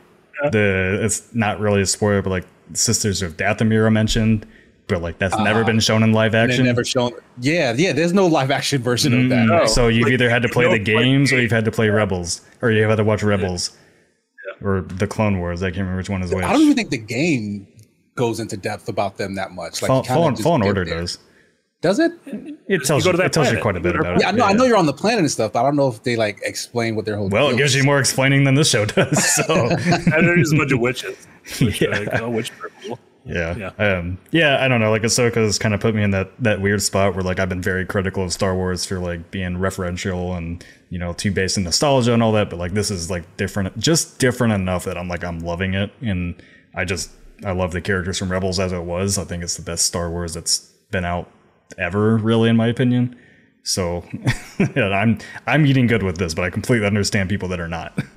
the 0.51 0.99
it's 1.03 1.33
not 1.33 1.59
really 1.59 1.81
a 1.81 1.85
spoiler, 1.85 2.21
but 2.21 2.29
like 2.29 2.45
Sisters 2.73 3.21
of 3.21 3.37
Dathomir 3.37 3.85
are 3.85 3.91
mentioned, 3.91 4.45
but 4.87 5.01
like 5.01 5.17
that's 5.19 5.37
never 5.37 5.63
been 5.63 5.79
shown 5.79 6.03
in 6.03 6.13
live 6.13 6.35
action. 6.35 6.65
never 6.65 6.83
shown. 6.83 7.11
Yeah, 7.39 7.73
yeah. 7.77 7.93
There's 7.93 8.13
no 8.13 8.27
live 8.27 8.51
action 8.51 8.81
version 8.81 9.13
of 9.13 9.29
that. 9.29 9.47
Mm, 9.47 9.59
no. 9.59 9.65
so 9.65 9.87
you've 9.87 10.05
Like, 10.05 10.13
either 10.13 10.29
had 10.29 10.41
to 10.43 10.49
play 10.49 10.65
no, 10.65 10.71
the 10.71 10.77
like, 10.77 10.85
games 10.85 11.31
or 11.33 11.41
you've 11.41 11.51
had 11.51 11.65
to 11.65 11.71
play 11.71 11.89
Rebels, 11.89 12.41
or 12.61 12.71
you've 12.71 12.89
had 12.89 12.95
to 12.97 13.03
watch 13.03 13.23
Rebels, 13.23 13.77
or 14.61 14.81
the 14.81 15.07
Clone 15.07 15.39
Wars. 15.39 15.63
I 15.63 15.67
can't 15.67 15.79
remember 15.79 15.97
which 15.97 16.09
one 16.09 16.21
is 16.23 16.33
which. 16.33 16.43
I 16.45 16.53
don't 16.53 16.61
even 16.61 16.75
think 16.75 16.89
the 16.89 16.97
game 16.97 17.67
goes 18.15 18.39
into 18.39 18.57
depth 18.57 18.89
about 18.89 19.17
them 19.17 19.35
that 19.35 19.51
much. 19.51 19.81
Like 19.81 19.87
Fall, 19.87 19.97
you 19.97 20.03
kinda 20.03 20.15
Fallen, 20.19 20.33
just 20.35 20.43
Fallen 20.43 20.61
Order 20.63 20.85
there. 20.85 20.99
does. 20.99 21.19
Does 21.81 21.97
it? 21.99 22.11
It 22.67 22.83
tells 22.83 23.05
go 23.05 23.13
you, 23.13 23.21
it 23.21 23.31
tells 23.31 23.49
you 23.53 23.61
quite 23.61 23.77
a 23.77 23.79
bit 23.79 23.95
You 23.95 24.01
go 24.01 24.09
about 24.09 24.17
it. 24.17 24.21
Yeah, 24.23 24.27
I 24.27 24.31
know. 24.33 24.43
I 24.43 24.51
know 24.51 24.65
you're 24.65 24.75
on 24.75 24.85
the 24.85 24.91
planet 24.91 25.19
and 25.19 25.31
stuff, 25.31 25.53
but 25.53 25.61
I 25.61 25.63
don't 25.63 25.77
know 25.77 25.87
if 25.87 26.03
they 26.03 26.17
like 26.17 26.41
explain 26.43 26.97
what 26.97 27.05
their 27.05 27.15
whole. 27.15 27.29
Well, 27.29 27.47
it 27.47 27.51
deal 27.51 27.59
gives 27.59 27.73
you 27.73 27.85
more 27.85 27.99
explaining 27.99 28.43
than 28.43 28.55
this 28.55 28.69
show 28.69 28.83
does. 28.83 29.17
So 29.47 29.69
and 29.69 30.27
there's 30.27 30.51
a 30.51 30.57
bunch 30.57 30.73
of 30.73 30.79
witches. 30.81 31.25
Which, 31.61 31.81
Yeah. 31.81 31.89
like, 31.89 32.21
oh, 32.21 32.29
witch 32.29 32.51
purple. 32.57 32.99
Yeah. 33.25 33.55
Yeah. 33.77 33.97
Um, 33.97 34.17
yeah, 34.31 34.63
I 34.63 34.67
don't 34.67 34.79
know. 34.79 34.89
Like 34.91 35.03
Ahsoka's 35.03 35.59
kind 35.59 35.73
of 35.75 35.81
put 35.81 35.93
me 35.93 36.01
in 36.01 36.11
that 36.11 36.31
that 36.41 36.61
weird 36.61 36.81
spot 36.81 37.13
where 37.13 37.23
like 37.23 37.39
I've 37.39 37.49
been 37.49 37.61
very 37.61 37.85
critical 37.85 38.23
of 38.23 38.33
Star 38.33 38.55
Wars 38.55 38.85
for 38.85 38.97
like 38.97 39.29
being 39.29 39.55
referential 39.57 40.35
and 40.37 40.65
you 40.89 40.97
know 40.97 41.13
too 41.13 41.31
based 41.31 41.57
in 41.57 41.63
nostalgia 41.63 42.13
and 42.13 42.23
all 42.23 42.31
that. 42.31 42.49
But 42.49 42.57
like 42.57 42.73
this 42.73 42.89
is 42.89 43.09
like 43.11 43.37
different, 43.37 43.77
just 43.77 44.19
different 44.19 44.53
enough 44.53 44.85
that 44.85 44.97
I'm 44.97 45.07
like 45.09 45.23
I'm 45.23 45.39
loving 45.41 45.73
it, 45.75 45.91
and 46.01 46.41
I 46.73 46.85
just 46.85 47.11
I 47.45 47.51
love 47.51 47.71
the 47.71 47.81
characters 47.81 48.17
from 48.17 48.31
Rebels 48.31 48.59
as 48.59 48.71
it 48.71 48.83
was. 48.83 49.17
I 49.17 49.25
think 49.25 49.43
it's 49.43 49.57
the 49.57 49.63
best 49.63 49.85
Star 49.85 50.09
Wars 50.09 50.33
that's 50.33 50.59
been 50.89 51.05
out 51.05 51.29
ever, 51.77 52.17
really, 52.17 52.49
in 52.49 52.55
my 52.55 52.67
opinion. 52.67 53.15
So 53.63 54.05
yeah, 54.75 54.87
I'm 54.87 55.19
I'm 55.45 55.65
eating 55.67 55.85
good 55.87 56.03
with 56.03 56.17
this, 56.17 56.33
but 56.33 56.45
I 56.45 56.49
completely 56.49 56.87
understand 56.87 57.29
people 57.29 57.49
that 57.49 57.59
are 57.59 57.67
not. 57.67 57.99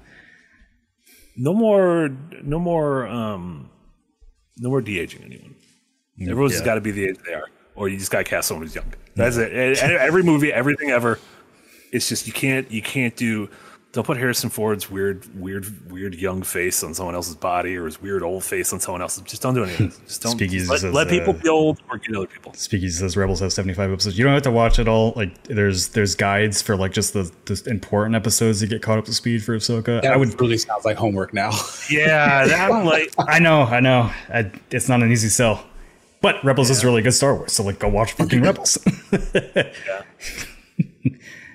No 1.36 1.54
more, 1.54 2.10
no 2.42 2.58
more, 2.58 3.06
um, 3.06 3.70
no 4.58 4.68
more 4.68 4.80
de-aging 4.82 5.22
anyone. 5.24 5.54
Everyone's 6.20 6.54
Mm, 6.54 6.58
yeah. 6.60 6.64
got 6.64 6.74
to 6.74 6.80
be 6.80 6.90
the 6.90 7.04
age 7.08 7.16
they 7.26 7.34
are, 7.34 7.46
or 7.74 7.88
you 7.88 7.98
just 7.98 8.10
got 8.10 8.18
to 8.18 8.24
cast 8.24 8.48
someone 8.48 8.66
who's 8.66 8.74
young. 8.74 8.84
That's 9.16 9.36
it. 9.38 9.50
And- 9.52 9.78
and 9.78 9.92
Every 9.92 10.22
movie, 10.22 10.52
everything 10.52 10.90
ever, 10.90 11.18
it's 11.90 12.08
just 12.08 12.26
you 12.26 12.32
can't, 12.32 12.70
you 12.70 12.82
can't 12.82 13.16
do. 13.16 13.48
Don't 13.92 14.04
put 14.04 14.16
Harrison 14.16 14.48
Ford's 14.48 14.90
weird, 14.90 15.38
weird, 15.38 15.92
weird 15.92 16.14
young 16.14 16.42
face 16.42 16.82
on 16.82 16.94
someone 16.94 17.14
else's 17.14 17.34
body, 17.34 17.76
or 17.76 17.84
his 17.84 18.00
weird 18.00 18.22
old 18.22 18.42
face 18.42 18.72
on 18.72 18.80
someone 18.80 19.02
else's. 19.02 19.22
Just 19.24 19.42
don't 19.42 19.52
do 19.52 19.64
any 19.64 19.72
of 19.72 19.78
this. 19.78 19.98
Just 19.98 20.22
don't. 20.22 20.32
Speakeasy 20.32 20.60
just 20.60 20.70
let, 20.70 20.80
says, 20.80 20.94
let 20.94 21.08
people 21.08 21.34
uh, 21.34 21.38
be 21.38 21.48
old 21.50 21.78
or 21.90 21.98
get 21.98 22.16
other 22.16 22.26
people. 22.26 22.54
Speakeasy 22.54 22.98
says 22.98 23.18
Rebels 23.18 23.40
have 23.40 23.52
75 23.52 23.92
episodes. 23.92 24.16
You 24.16 24.24
don't 24.24 24.32
have 24.32 24.44
to 24.44 24.50
watch 24.50 24.78
it 24.78 24.88
all. 24.88 25.12
Like 25.14 25.42
there's 25.44 25.88
there's 25.90 26.14
guides 26.14 26.62
for 26.62 26.74
like 26.74 26.92
just 26.92 27.12
the, 27.12 27.30
the 27.44 27.62
important 27.66 28.16
episodes 28.16 28.60
to 28.60 28.66
get 28.66 28.80
caught 28.80 28.98
up 28.98 29.04
to 29.04 29.12
speed 29.12 29.44
for 29.44 29.54
Ahsoka. 29.54 30.00
That 30.00 30.14
I 30.14 30.16
would 30.16 30.40
really 30.40 30.56
sounds 30.56 30.86
like 30.86 30.96
homework 30.96 31.34
now. 31.34 31.50
Yeah, 31.90 32.46
that 32.46 32.70
I'm 32.72 32.86
like. 32.86 33.12
I 33.18 33.40
know, 33.40 33.64
I 33.64 33.80
know. 33.80 34.10
I, 34.30 34.50
it's 34.70 34.88
not 34.88 35.02
an 35.02 35.12
easy 35.12 35.28
sell. 35.28 35.66
But 36.22 36.42
Rebels 36.42 36.70
is 36.70 36.82
really 36.84 37.02
good 37.02 37.12
Star 37.12 37.34
Wars, 37.34 37.52
so 37.52 37.62
like 37.62 37.78
go 37.80 37.88
watch 37.88 38.12
fucking 38.12 38.40
Rebels. 38.44 38.78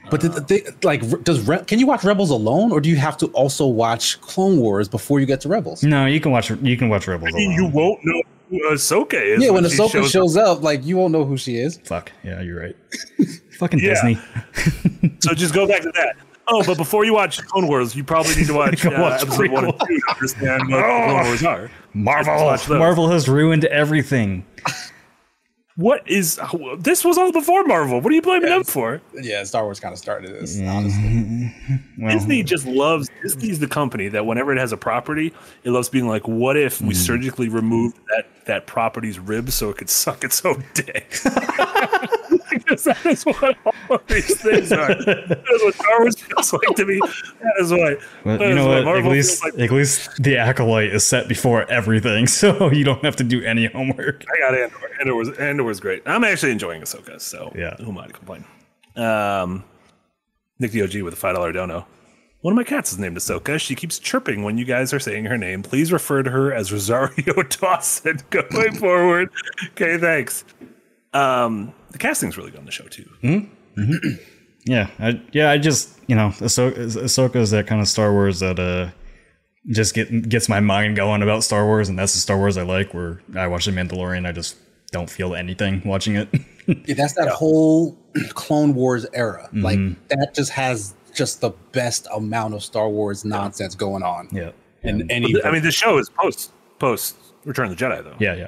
But 0.09 0.21
the, 0.21 0.29
the 0.29 0.41
thing, 0.41 0.61
like, 0.83 1.23
does 1.23 1.47
Re- 1.47 1.63
can 1.65 1.79
you 1.79 1.87
watch 1.87 2.03
Rebels 2.03 2.29
alone, 2.29 2.71
or 2.71 2.79
do 2.79 2.89
you 2.89 2.95
have 2.95 3.17
to 3.17 3.27
also 3.27 3.65
watch 3.67 4.19
Clone 4.21 4.57
Wars 4.57 4.87
before 4.87 5.19
you 5.19 5.25
get 5.25 5.41
to 5.41 5.49
Rebels? 5.49 5.83
no, 5.83 6.05
you 6.05 6.19
can 6.19 6.31
watch 6.31 6.49
you 6.49 6.77
can 6.77 6.89
watch 6.89 7.07
Rebels 7.07 7.33
I 7.35 7.39
alone. 7.39 7.51
You 7.53 7.65
won't 7.67 7.99
know 8.05 8.21
who 8.49 8.59
Ahsoka 8.71 9.21
is. 9.21 9.43
Yeah, 9.43 9.49
when 9.51 9.63
she 9.67 9.75
Ahsoka 9.77 9.91
shows 9.91 10.11
shows, 10.11 10.37
up. 10.37 10.57
up, 10.57 10.63
like 10.63 10.85
you 10.85 10.97
won't 10.97 11.11
know 11.11 11.25
who 11.25 11.37
she 11.37 11.57
is. 11.57 11.77
Fuck. 11.83 12.11
Yeah, 12.23 12.41
you're 12.41 12.59
right. 12.59 12.75
fucking 13.57 13.79
Disney. 13.79 14.17
So 15.19 15.33
just 15.33 15.53
go 15.53 15.67
back 15.67 15.81
to 15.81 15.91
that. 15.95 16.15
Oh, 16.47 16.63
but 16.63 16.77
before 16.77 17.03
you 17.03 17.13
watch 17.13 17.41
Clone 17.47 17.67
Wars, 17.67 17.95
you 17.95 18.03
probably 18.03 18.35
need 18.35 18.47
to 18.47 18.53
watch, 18.53 18.81
Go 18.81 18.91
uh, 18.91 19.01
watch 19.01 19.21
episode 19.23 19.51
one 19.51 19.65
and 19.65 19.79
two 19.79 19.99
to 19.99 20.11
understand 20.13 20.69
what 20.69 20.83
Clone 20.85 21.13
Wars 21.25 21.43
are. 21.43 21.71
Marvel. 21.93 22.77
Marvel 22.77 23.09
has 23.09 23.27
ruined 23.27 23.65
everything. 23.65 24.45
What 25.77 26.09
is 26.09 26.39
this? 26.79 27.05
Was 27.05 27.19
all 27.19 27.31
before 27.31 27.63
Marvel. 27.63 28.01
What 28.01 28.11
are 28.11 28.15
you 28.15 28.21
blaming 28.23 28.49
them 28.49 28.63
for? 28.63 28.99
Yeah, 29.13 29.43
Star 29.43 29.63
Wars 29.63 29.79
kind 29.79 29.93
of 29.93 29.99
started 29.99 30.33
this. 30.33 30.57
Mm-hmm. 30.57 30.67
Honestly, 30.67 31.55
Well, 31.99 32.11
Disney 32.11 32.43
mm. 32.43 32.47
just 32.47 32.65
loves. 32.65 33.09
Disney's 33.21 33.59
the 33.59 33.67
company 33.67 34.07
that 34.07 34.25
whenever 34.25 34.51
it 34.51 34.57
has 34.57 34.71
a 34.71 34.77
property, 34.77 35.33
it 35.63 35.69
loves 35.69 35.87
being 35.87 36.07
like, 36.07 36.27
"What 36.27 36.57
if 36.57 36.81
we 36.81 36.95
mm. 36.95 36.95
surgically 36.95 37.47
removed 37.47 37.95
that 38.07 38.25
that 38.47 38.65
property's 38.67 39.19
ribs 39.19 39.53
so 39.53 39.69
it 39.69 39.77
could 39.77 39.89
suck 39.89 40.23
its 40.23 40.43
own 40.43 40.63
dick?" 40.73 41.17
because 42.49 42.83
that 42.85 43.05
is 43.05 43.23
what 43.23 43.55
all 43.65 43.95
of 43.95 44.07
these 44.07 44.35
things 44.41 44.71
are. 44.71 44.87
That 44.87 45.43
is 45.53 45.63
what 45.63 45.73
Star 45.75 45.99
Wars 46.01 46.15
feels 46.19 46.53
like 46.53 46.75
to 46.75 46.85
me. 46.85 46.99
That 47.41 47.53
is 47.59 47.71
what. 47.71 47.99
Well, 48.25 48.37
that 48.37 48.49
you 48.49 48.55
know 48.55 48.67
what? 48.83 48.97
At 48.97 49.05
least, 49.05 49.43
like. 49.43 49.57
at 49.59 49.71
least 49.71 50.21
the 50.23 50.37
acolyte 50.37 50.93
is 50.93 51.05
set 51.05 51.27
before 51.27 51.69
everything, 51.69 52.27
so 52.27 52.71
you 52.71 52.83
don't 52.83 53.03
have 53.03 53.15
to 53.17 53.23
do 53.23 53.43
any 53.43 53.67
homework. 53.67 54.25
I 54.33 54.39
got 54.39 54.57
Andor. 54.57 54.75
Andor 54.99 55.15
was 55.15 55.29
Andor 55.37 55.63
was 55.63 55.79
great. 55.79 56.03
I'm 56.05 56.23
actually 56.23 56.51
enjoying 56.51 56.81
Ahsoka, 56.81 57.19
so 57.21 57.51
Yeah. 57.55 57.75
who 57.77 57.89
am 57.91 57.97
I 57.97 58.07
to 58.07 58.13
complain? 58.13 58.45
Um, 58.95 59.63
Nick 60.59 60.71
the 60.71 60.81
OG 60.83 61.01
with 61.03 61.13
a 61.13 61.17
five 61.17 61.35
dollar 61.35 61.51
dono. 61.51 61.85
One 62.47 62.53
of 62.53 62.55
my 62.55 62.63
cats 62.63 62.93
is 62.93 62.97
named 62.97 63.17
Ahsoka. 63.17 63.59
She 63.59 63.75
keeps 63.75 63.99
chirping 63.99 64.41
when 64.41 64.57
you 64.57 64.63
guys 64.63 64.93
are 64.93 65.01
saying 65.01 65.25
her 65.25 65.37
name. 65.37 65.63
Please 65.63 65.91
refer 65.91 66.23
to 66.23 66.31
her 66.31 66.53
as 66.53 66.71
Rosario 66.71 67.43
Dawson 67.49 68.19
going 68.29 68.73
forward. 68.79 69.29
Okay, 69.71 69.97
thanks. 69.97 70.45
Um, 71.11 71.73
the 71.91 71.97
casting's 71.97 72.37
really 72.37 72.51
good 72.51 72.61
on 72.61 72.65
the 72.65 72.71
show 72.71 72.85
too. 72.85 73.49
Yeah, 74.65 74.89
I, 74.97 75.21
yeah. 75.33 75.51
I 75.51 75.57
just 75.57 75.97
you 76.07 76.15
know, 76.15 76.29
Ahso- 76.39 76.71
Ahsoka 76.73 77.35
is 77.35 77.51
that 77.51 77.67
kind 77.67 77.81
of 77.81 77.87
Star 77.89 78.13
Wars 78.13 78.39
that 78.39 78.59
uh 78.59 78.91
just 79.67 79.93
get 79.93 80.29
gets 80.29 80.47
my 80.47 80.61
mind 80.61 80.95
going 80.95 81.21
about 81.21 81.43
Star 81.43 81.65
Wars, 81.65 81.89
and 81.89 81.99
that's 81.99 82.13
the 82.13 82.19
Star 82.19 82.37
Wars 82.37 82.55
I 82.55 82.63
like. 82.63 82.93
Where 82.93 83.21
I 83.35 83.47
watch 83.47 83.65
The 83.65 83.71
Mandalorian, 83.71 84.25
I 84.25 84.31
just 84.31 84.55
don't 84.91 85.09
feel 85.09 85.35
anything 85.35 85.81
watching 85.83 86.15
it. 86.15 86.29
Yeah, 86.85 86.95
that's 86.95 87.13
that 87.13 87.29
whole 87.29 87.97
Clone 88.31 88.73
Wars 88.75 89.05
era. 89.13 89.47
Mm-hmm. 89.53 89.61
Like 89.63 89.79
that 90.09 90.35
just 90.35 90.51
has 90.51 90.93
just 91.17 91.41
the 91.41 91.49
best 91.71 92.07
amount 92.13 92.53
of 92.53 92.63
Star 92.63 92.87
Wars 92.89 93.25
nonsense 93.25 93.75
going 93.75 94.03
on. 94.03 94.29
yeah, 94.31 94.51
And 94.83 95.11
any, 95.11 95.35
I 95.43 95.51
mean, 95.51 95.63
the 95.63 95.71
show 95.71 95.97
is 95.97 96.09
post 96.09 96.51
post 96.79 97.15
Return 97.43 97.69
of 97.71 97.77
the 97.77 97.83
Jedi 97.85 98.03
though. 98.03 98.15
yeah, 98.19 98.35
yeah. 98.35 98.47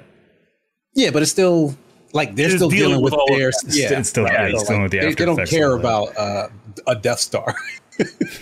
yeah, 0.94 1.10
but 1.12 1.22
it's 1.22 1.32
still 1.32 1.76
like 2.14 2.36
they're 2.36 2.46
It's 2.48 2.56
still 2.56 2.70
dealing 2.70 2.90
dealing 3.00 3.04
with 3.04 3.14
with 3.14 3.38
their. 3.40 3.52
that. 3.52 3.76
Yeah, 3.76 4.00
It's 4.00 4.10
still- 4.10 4.24
right. 4.26 4.34
yeah, 4.34 4.48
it's 4.48 4.62
So, 4.62 4.68
dealing 4.68 4.84
with 4.84 4.92
the 4.92 5.00
they, 5.00 5.08
after 5.08 5.26
they 5.26 5.36
don't 5.36 5.48
care 5.48 5.74
about 5.74 6.16
uh, 6.18 6.48
a 6.88 6.96
Death 6.96 7.20
Star. 7.20 7.56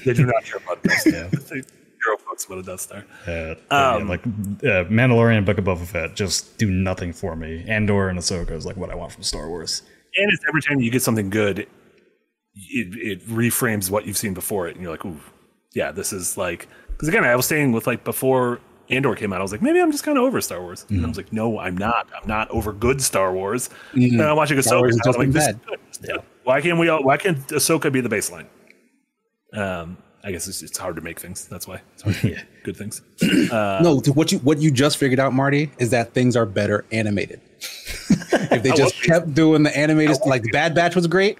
They 0.06 0.14
do 0.14 0.26
not 0.28 0.44
care 0.46 0.58
about 0.64 0.84
Death 0.84 1.00
Star. 1.02 1.30
They 1.32 1.62
Zero 2.04 2.18
fucks 2.30 2.46
about 2.46 2.60
a 2.60 2.64
Death 2.64 2.80
Star. 2.82 3.04
Uh, 3.26 3.56
yeah, 3.72 3.94
Um, 3.96 4.08
like 4.08 4.22
uh, 4.26 4.86
Mandalorian, 4.86 5.44
Book 5.46 5.58
of 5.58 5.66
Boba 5.66 5.86
Fett, 5.86 6.16
just 6.16 6.58
do 6.60 6.70
nothing 6.70 7.12
for 7.12 7.36
me. 7.36 7.66
Andor 7.68 8.08
and 8.10 8.20
Ahsoka 8.20 8.52
is 8.52 8.66
like 8.68 8.78
what 8.78 8.92
I 8.92 8.96
want 8.96 9.12
from 9.14 9.24
Star 9.24 9.50
Wars. 9.50 9.82
And 10.16 10.32
it's 10.32 10.44
every 10.48 10.62
time 10.62 10.80
you 10.80 10.92
get 10.92 11.02
something 11.02 11.30
good, 11.32 11.68
it, 12.70 13.22
it 13.22 13.28
reframes 13.28 13.90
what 13.90 14.06
you've 14.06 14.18
seen 14.18 14.34
before 14.34 14.68
it, 14.68 14.76
and 14.76 14.82
you're 14.82 14.92
like, 14.92 15.06
ooh, 15.06 15.20
yeah, 15.74 15.92
this 15.92 16.14
is 16.14 16.38
like. 16.38 16.68
Because 16.90 17.08
again, 17.08 17.24
I 17.24 17.36
was 17.36 17.46
saying 17.46 17.72
with 17.72 17.86
like 17.86 18.04
before 18.04 18.60
Andor 18.90 19.16
came 19.16 19.34
out, 19.34 19.40
I 19.40 19.44
was 19.44 19.52
like, 19.52 19.62
maybe 19.62 19.80
I'm 19.80 19.92
just 19.92 20.04
kind 20.04 20.18
of 20.18 20.24
over 20.24 20.42
Star 20.42 20.62
Wars. 20.62 20.86
And 20.90 20.98
I 20.98 21.02
mm-hmm. 21.02 21.10
was 21.10 21.18
like, 21.18 21.34
no, 21.34 21.60
I'm 21.60 21.78
not. 21.78 22.08
I'm 22.20 22.28
not 22.28 22.50
over 22.50 22.74
good 22.74 23.02
Star 23.02 23.34
Wars. 23.34 23.70
Mm-hmm. 23.94 24.20
And 24.20 24.30
I'm 24.30 24.36
watching 24.36 24.58
Ahsoka, 24.58 24.92
and 24.92 25.02
I'm 25.06 25.14
like, 25.14 25.32
this 25.32 25.48
is 25.48 25.56
good. 25.56 25.80
Yeah. 26.04 26.18
Why 26.44 26.62
can't 26.62 26.80
we? 26.80 26.90
All, 26.90 27.04
why 27.04 27.18
can't 27.18 27.46
Ahsoka 27.48 27.92
be 27.92 28.02
the 28.02 28.10
baseline? 28.10 28.48
Um, 29.54 29.98
I 30.24 30.32
guess 30.32 30.48
it's, 30.48 30.62
it's 30.62 30.78
hard 30.78 30.96
to 30.96 31.02
make 31.02 31.20
things. 31.20 31.48
That's 31.48 31.68
why 31.68 31.82
it's 31.94 32.04
hard 32.04 32.16
to 32.18 32.28
make 32.28 32.38
good 32.64 32.76
things. 32.78 33.02
no, 33.22 33.48
uh, 33.52 34.02
th- 34.02 34.16
what 34.16 34.32
you 34.32 34.40
what 34.40 34.60
you 34.60 34.72
just 34.72 34.98
figured 34.98 35.20
out, 35.20 35.34
Marty, 35.34 35.72
is 35.78 35.90
that 35.92 36.14
things 36.14 36.36
are 36.36 36.46
better 36.46 36.86
animated. 36.92 37.42
if 37.60 38.64
they 38.64 38.72
just 38.72 39.02
kept 39.02 39.34
doing 39.34 39.64
the 39.64 39.78
animated, 39.78 40.18
like 40.26 40.44
the 40.44 40.52
Bad 40.52 40.74
Batch 40.76 40.96
was 40.96 41.08
great. 41.08 41.38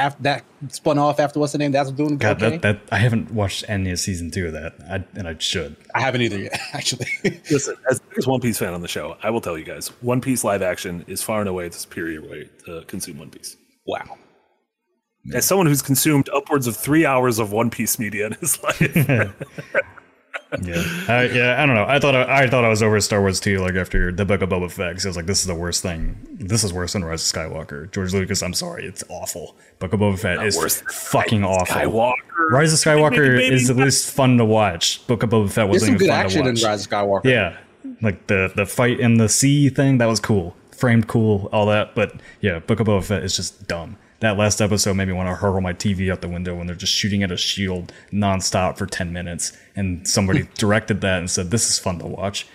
After 0.00 0.22
that 0.22 0.44
spun 0.68 0.96
off 0.96 1.20
after 1.20 1.38
what's 1.38 1.52
the 1.52 1.58
name? 1.58 1.72
That's 1.72 1.90
doing 1.92 2.16
God, 2.16 2.42
okay. 2.42 2.56
that, 2.56 2.62
that 2.62 2.80
I 2.90 2.96
haven't 2.96 3.30
watched 3.32 3.64
any 3.68 3.90
of 3.90 3.98
season 3.98 4.30
two 4.30 4.46
of 4.46 4.54
that, 4.54 4.72
I, 4.88 5.04
and 5.18 5.28
I 5.28 5.36
should. 5.38 5.76
I 5.94 6.00
haven't 6.00 6.22
either 6.22 6.38
yet, 6.38 6.58
actually. 6.72 7.06
Listen, 7.50 7.76
as 7.90 8.00
the 8.00 8.06
biggest 8.08 8.26
One 8.26 8.40
Piece 8.40 8.58
fan 8.58 8.72
on 8.72 8.80
the 8.80 8.88
show, 8.88 9.18
I 9.22 9.28
will 9.28 9.42
tell 9.42 9.58
you 9.58 9.64
guys, 9.64 9.88
One 10.00 10.22
Piece 10.22 10.42
live 10.42 10.62
action 10.62 11.04
is 11.06 11.22
far 11.22 11.40
and 11.40 11.48
away 11.50 11.68
the 11.68 11.76
superior 11.76 12.22
way 12.22 12.48
to 12.64 12.82
consume 12.86 13.18
One 13.18 13.30
Piece. 13.30 13.56
wow. 13.86 14.16
As 15.34 15.44
someone 15.44 15.66
who's 15.66 15.82
consumed 15.82 16.30
upwards 16.30 16.66
of 16.66 16.76
three 16.76 17.04
hours 17.04 17.38
of 17.38 17.52
One 17.52 17.68
Piece 17.68 17.98
media 17.98 18.28
in 18.28 18.32
his 18.32 18.62
life, 18.62 18.80
Yeah, 20.62 20.82
I, 21.08 21.24
yeah. 21.32 21.62
I 21.62 21.66
don't 21.66 21.76
know. 21.76 21.84
I 21.86 21.98
thought 22.00 22.14
I, 22.16 22.42
I 22.42 22.48
thought 22.50 22.64
I 22.64 22.68
was 22.68 22.82
over 22.82 23.00
Star 23.00 23.20
Wars 23.20 23.38
too. 23.38 23.58
Like 23.60 23.74
after 23.76 24.10
the 24.10 24.24
Book 24.24 24.42
of 24.42 24.48
Boba 24.48 24.70
Fett, 24.70 24.94
'cause 24.94 25.06
I 25.06 25.08
was 25.08 25.16
like, 25.16 25.26
this 25.26 25.40
is 25.40 25.46
the 25.46 25.54
worst 25.54 25.82
thing. 25.82 26.16
This 26.40 26.64
is 26.64 26.72
worse 26.72 26.94
than 26.94 27.04
Rise 27.04 27.22
of 27.32 27.36
Skywalker. 27.40 27.90
George 27.92 28.12
Lucas, 28.12 28.42
I'm 28.42 28.54
sorry, 28.54 28.84
it's 28.84 29.04
awful. 29.08 29.54
Book 29.78 29.92
of 29.92 30.00
Boba 30.00 30.18
Fett 30.18 30.44
is 30.44 30.56
worse 30.56 30.78
than 30.80 30.88
fucking 30.88 31.44
awful. 31.44 31.76
Skywalker. 31.76 32.14
Rise 32.50 32.72
of 32.72 32.78
Skywalker 32.92 33.36
Baby, 33.36 33.54
is 33.54 33.70
at 33.70 33.76
least 33.76 34.10
fun 34.12 34.38
to 34.38 34.44
watch. 34.44 35.06
Book 35.06 35.22
of 35.22 35.30
Boba 35.30 35.50
Fett 35.52 35.68
wasn't 35.68 35.86
some 35.90 35.94
even 35.94 36.06
good 36.06 36.12
fun 36.12 36.24
action 36.26 36.42
to 36.42 36.48
in 36.48 36.54
watch. 36.56 36.64
Rise 36.64 36.84
of 36.86 36.90
Skywalker. 36.90 37.24
Yeah, 37.24 37.56
like 38.02 38.26
the 38.26 38.52
the 38.56 38.66
fight 38.66 38.98
in 38.98 39.18
the 39.18 39.28
sea 39.28 39.68
thing 39.68 39.98
that 39.98 40.06
was 40.06 40.18
cool, 40.18 40.56
framed 40.72 41.06
cool, 41.06 41.48
all 41.52 41.66
that. 41.66 41.94
But 41.94 42.14
yeah, 42.40 42.58
Book 42.58 42.80
of 42.80 42.88
Boba 42.88 43.04
Fett 43.04 43.22
is 43.22 43.36
just 43.36 43.68
dumb. 43.68 43.96
That 44.20 44.36
last 44.36 44.60
episode 44.60 44.94
made 44.94 45.08
me 45.08 45.14
want 45.14 45.28
to 45.28 45.34
hurl 45.34 45.60
my 45.60 45.72
TV 45.72 46.12
out 46.12 46.20
the 46.20 46.28
window 46.28 46.54
when 46.54 46.66
they're 46.66 46.76
just 46.76 46.92
shooting 46.92 47.22
at 47.22 47.32
a 47.32 47.36
shield 47.36 47.92
nonstop 48.12 48.76
for 48.76 48.86
ten 48.86 49.12
minutes, 49.12 49.56
and 49.74 50.06
somebody 50.06 50.48
directed 50.54 51.00
that 51.00 51.18
and 51.18 51.30
said 51.30 51.50
this 51.50 51.68
is 51.68 51.78
fun 51.78 51.98
to 52.00 52.06
watch. 52.06 52.46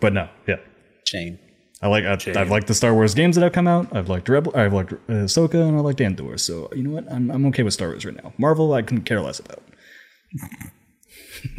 But 0.00 0.12
no, 0.12 0.28
yeah, 0.46 0.56
Shame. 1.04 1.38
I 1.82 1.88
like 1.88 2.04
I, 2.04 2.40
I've 2.40 2.50
liked 2.50 2.66
the 2.66 2.74
Star 2.74 2.94
Wars 2.94 3.14
games 3.14 3.36
that 3.36 3.42
have 3.42 3.52
come 3.52 3.66
out. 3.66 3.94
I've 3.94 4.08
liked 4.08 4.28
Rebel, 4.28 4.52
I've 4.54 4.72
liked 4.72 4.92
uh, 4.92 4.96
Ahsoka, 5.08 5.66
and 5.66 5.76
I 5.76 5.80
liked 5.80 6.00
Andor. 6.00 6.38
So 6.38 6.70
you 6.74 6.82
know 6.82 6.90
what, 6.90 7.10
I'm 7.10 7.30
I'm 7.30 7.46
okay 7.46 7.62
with 7.62 7.74
Star 7.74 7.88
Wars 7.88 8.04
right 8.04 8.22
now. 8.22 8.32
Marvel, 8.38 8.72
I 8.72 8.82
couldn't 8.82 9.04
care 9.04 9.20
less 9.20 9.40
about. 9.40 9.62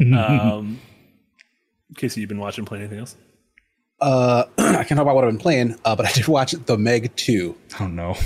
um, 0.00 0.80
Casey, 1.96 2.20
you've 2.20 2.28
been 2.28 2.38
watching, 2.38 2.64
play 2.64 2.78
anything 2.78 2.98
else? 2.98 3.16
Uh, 4.00 4.44
I 4.58 4.84
can't 4.84 4.88
talk 4.88 5.00
about 5.00 5.14
what 5.14 5.24
I've 5.24 5.30
been 5.30 5.38
playing, 5.38 5.76
uh, 5.84 5.96
but 5.96 6.06
I 6.06 6.12
did 6.12 6.28
watch 6.28 6.52
The 6.52 6.76
Meg 6.76 7.14
2. 7.16 7.56
Oh 7.80 7.86
no. 7.86 8.16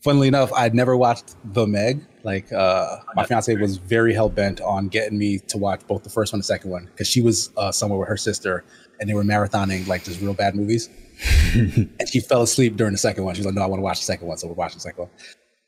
Funnily 0.00 0.28
enough, 0.28 0.52
I'd 0.52 0.74
never 0.74 0.96
watched 0.96 1.34
The 1.52 1.66
Meg. 1.66 2.04
Like, 2.22 2.52
uh, 2.52 2.98
my 3.14 3.24
fiance 3.24 3.54
was 3.56 3.78
very 3.78 4.12
hell 4.12 4.28
bent 4.28 4.60
on 4.60 4.88
getting 4.88 5.18
me 5.18 5.38
to 5.48 5.58
watch 5.58 5.80
both 5.86 6.02
the 6.04 6.10
first 6.10 6.32
one 6.32 6.38
and 6.38 6.42
the 6.42 6.46
second 6.46 6.70
one 6.70 6.84
because 6.86 7.08
she 7.08 7.20
was 7.20 7.50
uh, 7.56 7.72
somewhere 7.72 7.98
with 7.98 8.08
her 8.08 8.16
sister 8.16 8.64
and 9.00 9.08
they 9.08 9.14
were 9.14 9.24
marathoning 9.24 9.86
like 9.86 10.04
just 10.04 10.20
real 10.20 10.34
bad 10.34 10.54
movies. 10.54 10.88
and 11.54 12.08
she 12.08 12.20
fell 12.20 12.42
asleep 12.42 12.76
during 12.76 12.92
the 12.92 12.98
second 12.98 13.24
one. 13.24 13.34
She 13.34 13.40
was 13.40 13.46
like, 13.46 13.54
"No, 13.54 13.62
I 13.62 13.66
want 13.66 13.78
to 13.78 13.82
watch 13.82 13.98
the 13.98 14.04
second 14.04 14.28
one," 14.28 14.38
so 14.38 14.46
we're 14.46 14.54
watching 14.54 14.76
the 14.76 14.82
second 14.82 15.08
one. 15.08 15.10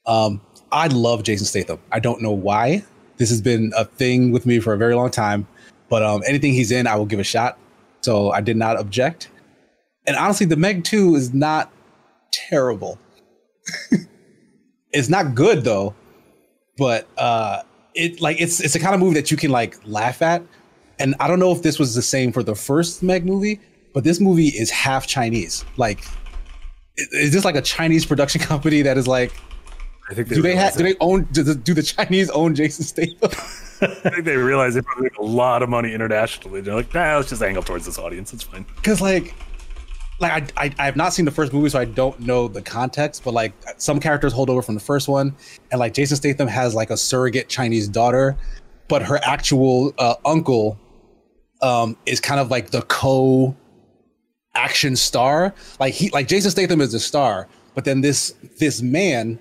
Um, 0.06 0.40
I 0.70 0.86
love 0.86 1.24
Jason 1.24 1.46
Statham. 1.46 1.80
I 1.90 1.98
don't 1.98 2.22
know 2.22 2.30
why. 2.30 2.84
This 3.16 3.30
has 3.30 3.40
been 3.40 3.72
a 3.76 3.84
thing 3.84 4.30
with 4.30 4.46
me 4.46 4.60
for 4.60 4.72
a 4.72 4.78
very 4.78 4.94
long 4.94 5.10
time, 5.10 5.46
but 5.88 6.02
um, 6.02 6.22
anything 6.26 6.52
he's 6.52 6.70
in, 6.70 6.86
I 6.86 6.94
will 6.96 7.06
give 7.06 7.18
a 7.18 7.24
shot. 7.24 7.58
So 8.00 8.30
I 8.30 8.40
did 8.40 8.56
not 8.56 8.78
object. 8.78 9.30
And 10.06 10.16
honestly, 10.16 10.46
the 10.46 10.56
Meg 10.56 10.84
2 10.84 11.14
is 11.14 11.34
not 11.34 11.70
terrible. 12.32 12.98
it's 14.92 15.08
not 15.08 15.34
good 15.34 15.64
though, 15.64 15.94
but 16.78 17.06
uh 17.18 17.62
it 17.94 18.20
like 18.20 18.40
it's 18.40 18.60
it's 18.60 18.74
a 18.74 18.80
kind 18.80 18.94
of 18.94 19.00
movie 19.00 19.14
that 19.14 19.30
you 19.30 19.36
can 19.36 19.50
like 19.50 19.76
laugh 19.84 20.22
at. 20.22 20.42
And 20.98 21.14
I 21.20 21.28
don't 21.28 21.38
know 21.38 21.52
if 21.52 21.62
this 21.62 21.78
was 21.78 21.94
the 21.94 22.02
same 22.02 22.32
for 22.32 22.42
the 22.42 22.54
first 22.54 23.02
Meg 23.02 23.24
movie, 23.24 23.60
but 23.94 24.04
this 24.04 24.20
movie 24.20 24.48
is 24.48 24.70
half 24.70 25.06
Chinese. 25.06 25.64
Like 25.76 26.04
is 26.96 27.32
this 27.32 27.44
like 27.44 27.56
a 27.56 27.62
Chinese 27.62 28.04
production 28.04 28.40
company 28.52 28.82
that 28.82 28.98
is 28.98 29.06
like 29.06 29.32
I 30.10 30.14
think 30.14 30.28
do 30.28 30.42
they 30.42 30.56
have 30.56 30.76
do 30.76 30.82
they 30.82 30.96
own 31.00 31.24
do 31.32 31.42
the, 31.42 31.54
do 31.54 31.74
the 31.74 31.82
Chinese 31.82 32.30
own 32.30 32.54
Jason 32.54 32.84
Statham? 32.84 33.30
I 33.82 33.86
think 34.10 34.24
they 34.24 34.36
realize 34.36 34.74
they 34.74 34.82
probably 34.82 35.04
make 35.04 35.18
a 35.18 35.22
lot 35.22 35.62
of 35.62 35.68
money 35.68 35.92
internationally. 35.94 36.60
They're 36.60 36.74
like, 36.74 36.92
nah, 36.94 37.16
let's 37.16 37.30
just 37.30 37.42
angle 37.42 37.62
towards 37.62 37.86
this 37.86 37.98
audience. 37.98 38.32
It's 38.32 38.42
fine. 38.42 38.66
because 38.76 39.00
like 39.00 39.34
like 40.20 40.52
I, 40.56 40.66
I 40.66 40.74
i 40.78 40.84
have 40.84 40.96
not 40.96 41.12
seen 41.14 41.24
the 41.24 41.30
first 41.30 41.52
movie 41.52 41.70
so 41.70 41.78
i 41.78 41.86
don't 41.86 42.20
know 42.20 42.46
the 42.46 42.60
context 42.62 43.24
but 43.24 43.32
like 43.32 43.52
some 43.78 43.98
characters 43.98 44.32
hold 44.34 44.50
over 44.50 44.60
from 44.62 44.74
the 44.74 44.80
first 44.80 45.08
one 45.08 45.34
and 45.72 45.78
like 45.80 45.94
jason 45.94 46.16
statham 46.16 46.46
has 46.46 46.74
like 46.74 46.90
a 46.90 46.96
surrogate 46.96 47.48
chinese 47.48 47.88
daughter 47.88 48.36
but 48.88 49.02
her 49.02 49.18
actual 49.22 49.94
uh, 49.98 50.14
uncle 50.26 50.78
um 51.62 51.96
is 52.04 52.20
kind 52.20 52.38
of 52.38 52.50
like 52.50 52.70
the 52.70 52.82
co 52.82 53.56
action 54.54 54.94
star 54.94 55.54
like 55.78 55.94
he 55.94 56.10
like 56.10 56.28
jason 56.28 56.50
statham 56.50 56.82
is 56.82 56.92
the 56.92 57.00
star 57.00 57.48
but 57.74 57.86
then 57.86 58.02
this 58.02 58.34
this 58.58 58.82
man 58.82 59.38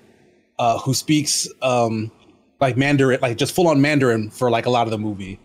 uh 0.58 0.78
who 0.78 0.94
speaks 0.94 1.46
um 1.60 2.10
like 2.60 2.76
mandarin 2.76 3.18
like 3.22 3.36
just 3.36 3.54
full 3.54 3.68
on 3.68 3.80
mandarin 3.80 4.30
for 4.30 4.50
like 4.50 4.66
a 4.66 4.70
lot 4.70 4.86
of 4.86 4.90
the 4.90 4.98
movie 4.98 5.38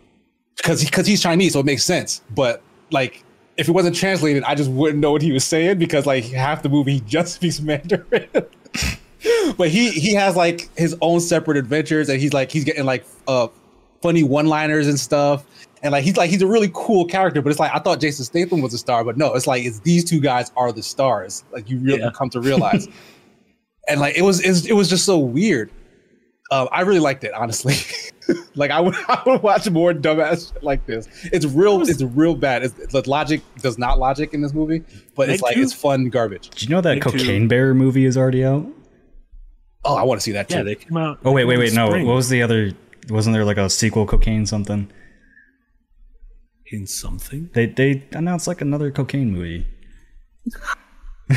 because 0.58 0.84
because 0.84 1.08
he's 1.08 1.22
Chinese, 1.22 1.54
so 1.54 1.60
it 1.60 1.66
makes 1.66 1.84
sense. 1.84 2.22
But 2.34 2.62
like, 2.92 3.24
if 3.58 3.68
it 3.70 3.72
wasn't 3.72 3.96
translated, 3.96 4.44
I 4.44 4.56
just 4.56 4.70
wouldn't 4.72 5.00
know 5.00 5.12
what 5.12 5.22
he 5.22 5.32
was 5.32 5.44
saying 5.44 5.78
because 5.80 6.06
like 6.06 6.26
half 6.26 6.64
the 6.64 6.70
movie 6.70 6.94
he 6.96 7.00
just 7.02 7.36
speaks 7.36 7.60
Mandarin. 7.62 8.28
but 9.58 9.70
he 9.70 9.92
he 9.92 10.14
has 10.14 10.36
like 10.36 10.70
his 10.78 10.96
own 11.02 11.20
separate 11.20 11.58
adventures, 11.58 12.10
and 12.10 12.20
he's 12.22 12.34
like 12.34 12.52
he's 12.52 12.64
getting 12.64 12.86
like 12.86 13.06
uh 13.28 13.48
funny 14.02 14.24
one 14.24 14.48
liners 14.48 14.88
and 14.88 15.00
stuff. 15.00 15.46
And 15.84 15.92
like 15.92 16.04
he's 16.04 16.18
like 16.18 16.30
he's 16.30 16.42
a 16.42 16.48
really 16.48 16.72
cool 16.74 17.06
character, 17.06 17.42
but 17.42 17.50
it's 17.52 17.60
like 17.60 17.72
I 17.74 17.80
thought 17.80 18.00
Jason 18.02 18.26
Statham 18.26 18.62
was 18.62 18.74
a 18.74 18.78
star, 18.78 19.04
but 19.04 19.18
no, 19.18 19.34
it's 19.34 19.46
like 19.48 19.64
it's 19.66 19.80
these 19.80 20.04
two 20.04 20.20
guys 20.20 20.52
are 20.58 20.72
the 20.72 20.82
stars. 20.84 21.44
Like 21.52 21.70
you 21.70 21.78
really 21.80 22.00
Yeah. 22.00 22.10
come 22.14 22.30
to 22.32 22.40
realize. 22.40 22.88
and 23.88 24.00
like 24.00 24.18
it 24.18 24.24
was 24.24 24.40
it 24.42 24.50
was, 24.50 24.66
it 24.66 24.74
was 24.74 24.90
just 24.90 25.06
so 25.06 25.18
weird. 25.20 25.70
Um, 26.52 26.70
I 26.72 26.82
really 26.82 27.00
liked 27.00 27.24
it, 27.24 27.34
honestly. 27.34 27.76
like 28.56 28.72
I 28.72 28.80
would, 28.80 28.96
I 29.08 29.22
would 29.26 29.42
watch 29.42 29.70
more 29.70 29.94
dumbass 29.94 30.54
shit 30.54 30.64
like 30.64 30.86
this. 30.86 31.08
It's 31.32 31.46
real, 31.46 31.82
it's 31.82 32.02
real 32.02 32.36
bad. 32.36 32.64
It's, 32.64 32.74
the 32.74 33.08
logic 33.10 33.42
does 33.62 33.78
not 33.78 33.98
logic 34.00 34.34
in 34.34 34.42
this 34.42 34.54
movie, 34.54 34.84
but 35.16 35.30
it's 35.30 35.42
Meg 35.42 35.44
like 35.44 35.56
two? 35.56 35.62
it's 35.62 35.74
fun 35.74 36.10
garbage. 36.10 36.50
Did 36.52 36.64
you 36.64 36.70
know 36.70 36.82
that 36.82 36.96
Me 36.96 37.02
too. 37.02 37.12
Cocaine 37.12 37.48
Bear 37.48 37.74
movie 37.74 38.06
is 38.06 38.18
already 38.18 38.46
out? 38.46 38.68
Oh, 39.84 39.96
I 39.96 40.04
want 40.04 40.20
to 40.20 40.24
see 40.24 40.32
that 40.34 40.50
too. 40.50 40.58
Yeah, 40.58 40.64
they 40.64 40.76
came 40.76 40.98
out. 40.98 41.20
Oh 41.24 41.32
wait, 41.32 41.46
wait, 41.46 41.58
wait. 41.58 41.74
No, 41.74 41.90
what 41.90 42.16
was 42.16 42.30
the 42.30 42.42
other? 42.42 42.72
Wasn't 43.10 43.34
there 43.34 43.46
like 43.46 43.58
a 43.58 43.70
sequel, 43.70 44.06
Cocaine 44.08 44.46
something? 44.46 44.92
in 46.68 46.88
something? 46.88 47.50
They 47.54 47.68
they 47.68 48.04
announced 48.12 48.48
like 48.48 48.62
another 48.62 48.92
cocaine 48.92 49.32
movie. 49.32 49.68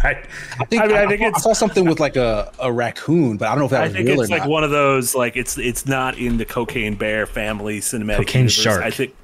I, 0.04 0.22
I 0.58 0.64
think 0.64 0.82
I 0.82 0.84
I, 0.84 0.88
mean, 0.88 0.96
I 0.96 1.02
I 1.04 1.06
think 1.08 1.20
saw- 1.20 1.24
I 1.24 1.28
it's- 1.28 1.42
saw 1.42 1.52
something 1.52 1.84
with 1.84 2.00
like 2.00 2.16
a, 2.16 2.52
a 2.58 2.72
raccoon, 2.72 3.36
but 3.36 3.48
I 3.48 3.50
don't 3.50 3.58
know 3.60 3.64
if 3.66 3.70
that 3.72 3.80
I 3.82 3.84
was 3.84 3.92
think 3.92 4.08
real 4.08 4.20
it's 4.22 4.30
or 4.30 4.34
like 4.34 4.42
not. 4.42 4.48
one 4.50 4.64
of 4.64 4.70
those 4.70 5.14
like 5.14 5.36
it's 5.36 5.58
it's 5.58 5.86
not 5.86 6.16
in 6.18 6.36
the 6.38 6.44
Cocaine 6.44 6.94
Bear 6.94 7.26
family 7.26 7.80
cinematic. 7.80 8.16
Cocaine 8.18 8.40
universe. 8.42 8.54
Shark. 8.54 8.82
I 8.82 8.90
think 8.90 9.14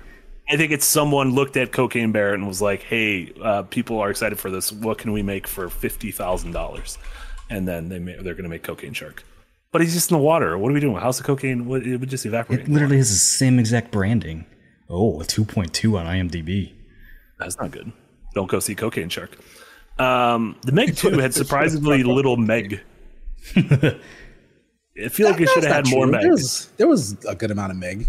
I 0.51 0.57
think 0.57 0.71
it's 0.73 0.85
someone 0.85 1.35
looked 1.35 1.57
at 1.57 1.73
Cocaine 1.73 2.13
Bear 2.13 2.33
and 2.35 2.47
was 2.47 2.61
like, 2.63 2.83
"Hey, 2.83 3.33
uh, 3.43 3.63
people 3.63 3.99
are 3.99 4.11
excited 4.11 4.39
for 4.39 4.51
this. 4.51 4.71
What 4.71 4.99
can 4.99 5.13
we 5.13 5.23
make 5.23 5.47
for 5.47 5.69
fifty 5.69 6.11
thousand 6.13 6.53
dollars?" 6.53 6.99
And 7.51 7.67
then 7.67 7.89
they 7.89 7.99
may, 7.99 8.13
they're 8.15 8.35
going 8.35 8.43
to 8.45 8.49
make 8.49 8.63
Cocaine 8.65 8.93
Shark. 8.93 9.23
But 9.73 9.81
he's 9.83 9.95
just 9.95 10.11
in 10.11 10.17
the 10.17 10.23
water. 10.23 10.57
What 10.59 10.71
are 10.71 10.75
we 10.75 10.81
doing? 10.81 10.97
How's 10.97 11.19
the 11.19 11.25
cocaine? 11.25 11.67
What, 11.67 11.83
it 11.87 11.97
would 11.99 12.09
just 12.11 12.25
evaporate. 12.27 12.61
It 12.61 12.69
literally 12.69 12.97
has 12.97 13.09
the 13.11 13.17
same 13.17 13.59
exact 13.59 13.91
branding. 13.93 14.47
Oh, 14.89 15.21
a 15.21 15.25
2.2 15.25 15.99
on 15.99 16.07
IMDb. 16.07 16.73
That's 17.39 17.59
not 17.59 17.71
good. 17.73 17.93
Don't 18.35 18.49
go 18.49 18.59
see 18.61 18.75
Cocaine 18.75 19.09
Shark. 19.09 19.37
Um, 19.99 20.57
the 20.63 20.73
Meg 20.73 20.97
2 20.97 21.19
had 21.19 21.35
surprisingly 21.35 22.03
little 22.03 22.37
Meg. 22.37 22.81
I 23.57 25.09
feel 25.11 25.31
like 25.31 25.41
it 25.41 25.49
should 25.51 25.65
have 25.65 25.73
had 25.73 25.85
not 25.87 25.91
more 25.91 26.05
true. 26.07 26.13
Meg. 26.13 26.23
There 26.23 26.31
was, 26.33 26.69
there 26.77 26.89
was 26.89 27.17
a 27.27 27.35
good 27.35 27.51
amount 27.51 27.73
of 27.73 27.79
Meg. 27.79 28.07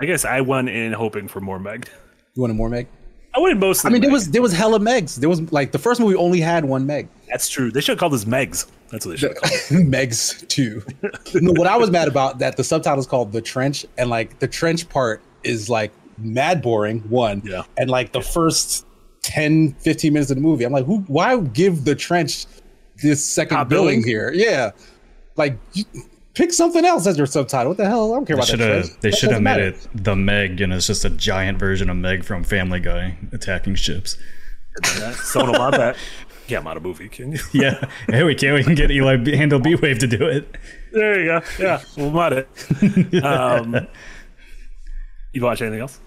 I 0.00 0.06
guess 0.06 0.24
I 0.24 0.40
went 0.40 0.68
in 0.68 0.92
hoping 0.92 1.28
for 1.28 1.40
more 1.40 1.58
Meg. 1.58 1.88
You 2.34 2.42
wanted 2.42 2.54
more 2.54 2.68
Meg? 2.68 2.88
I 3.36 3.40
went 3.40 3.58
mostly. 3.58 3.88
I 3.88 3.92
mean, 3.92 4.02
there 4.02 4.10
was 4.12 4.30
there 4.30 4.42
was 4.42 4.52
hella 4.52 4.78
Megs. 4.78 5.16
There 5.16 5.28
was 5.28 5.50
like 5.52 5.72
the 5.72 5.78
first 5.78 6.00
movie 6.00 6.14
only 6.14 6.40
had 6.40 6.64
one 6.64 6.86
Meg. 6.86 7.08
That's 7.28 7.48
true. 7.48 7.70
They 7.72 7.80
should 7.80 7.92
have 7.92 7.98
called 7.98 8.12
this 8.12 8.24
Megs. 8.26 8.66
That's 8.90 9.04
what 9.06 9.12
they 9.12 9.16
should 9.16 9.30
have 9.30 9.38
called. 9.42 9.52
Megs 9.92 10.46
two. 10.48 10.82
no, 11.34 11.50
what 11.52 11.66
I 11.66 11.76
was 11.76 11.90
mad 11.90 12.06
about 12.06 12.38
that 12.38 12.56
the 12.56 12.62
subtitle 12.62 12.98
is 13.00 13.06
called 13.06 13.32
The 13.32 13.40
Trench, 13.40 13.86
and 13.98 14.08
like 14.08 14.38
the 14.38 14.46
trench 14.46 14.88
part 14.88 15.20
is 15.42 15.68
like 15.68 15.92
mad 16.18 16.62
boring. 16.62 17.00
One, 17.08 17.42
Yeah. 17.44 17.62
and 17.76 17.90
like 17.90 18.12
the 18.12 18.20
first 18.22 18.86
10, 19.24 19.72
15 19.74 20.12
minutes 20.12 20.30
of 20.30 20.36
the 20.36 20.40
movie, 20.42 20.64
I'm 20.64 20.72
like, 20.72 20.84
who? 20.86 20.98
Why 21.08 21.38
give 21.40 21.84
the 21.84 21.94
trench 21.94 22.46
this 23.02 23.24
second 23.24 23.56
Top 23.56 23.68
billing 23.68 24.02
billing? 24.02 24.06
here? 24.06 24.30
Yeah, 24.34 24.70
like 25.36 25.58
you, 25.72 25.84
pick 26.34 26.52
something 26.52 26.84
else 26.84 27.06
as 27.06 27.16
your 27.16 27.26
subtitle. 27.26 27.68
What 27.70 27.78
the 27.78 27.86
hell? 27.86 28.12
I 28.12 28.16
don't 28.16 28.26
care 28.26 28.36
They 28.36 28.40
about 28.40 28.48
should 28.48 28.60
that 28.60 28.70
have 28.70 28.84
trench. 28.86 29.00
they 29.00 29.10
should 29.10 29.30
have 29.32 29.42
made 29.42 29.60
it 29.60 29.88
the 29.94 30.14
Meg, 30.14 30.60
and 30.60 30.72
it's 30.72 30.86
just 30.86 31.04
a 31.04 31.10
giant 31.10 31.58
version 31.58 31.88
of 31.90 31.96
Meg 31.96 32.22
from 32.24 32.44
Family 32.44 32.80
Guy 32.80 33.16
attacking 33.32 33.74
ships. 33.76 34.16
Someone 35.14 35.52
will 35.52 35.58
mod 35.58 35.74
that. 35.74 35.96
Yeah, 36.46 36.60
mod 36.60 36.76
a 36.76 36.80
movie, 36.80 37.08
can 37.08 37.32
you? 37.32 37.38
Yeah. 37.54 37.82
hey, 38.06 38.22
we 38.22 38.34
can 38.34 38.52
we 38.52 38.62
can 38.62 38.74
get 38.74 38.90
Eli 38.90 39.16
B- 39.16 39.34
Handle 39.34 39.58
B 39.60 39.76
Wave 39.76 39.98
to 40.00 40.06
do 40.06 40.26
it. 40.26 40.58
There 40.92 41.18
you 41.18 41.24
go. 41.26 41.40
Yeah, 41.58 41.80
we'll 41.96 42.10
mod 42.10 42.34
it. 42.34 42.48
Um, 43.24 43.86
you 45.32 45.40
watch 45.42 45.62
anything 45.62 45.80
else? 45.80 46.00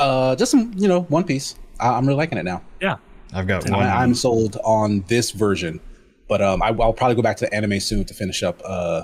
Uh, 0.00 0.34
just 0.34 0.50
some, 0.50 0.72
you 0.76 0.88
know, 0.88 1.02
One 1.02 1.24
Piece. 1.24 1.54
I, 1.78 1.90
I'm 1.90 2.06
really 2.06 2.16
liking 2.18 2.38
it 2.38 2.44
now. 2.44 2.62
Yeah. 2.80 2.96
I've 3.32 3.46
got 3.46 3.68
one. 3.70 3.82
I, 3.82 4.02
I'm 4.02 4.14
sold 4.14 4.56
on 4.64 5.02
this 5.06 5.30
version, 5.30 5.80
but 6.28 6.42
um, 6.42 6.62
I, 6.62 6.68
I'll 6.68 6.92
probably 6.92 7.14
go 7.14 7.22
back 7.22 7.36
to 7.36 7.44
the 7.44 7.54
anime 7.54 7.78
soon 7.78 8.04
to 8.06 8.14
finish 8.14 8.42
up. 8.42 8.60
Uh, 8.64 9.02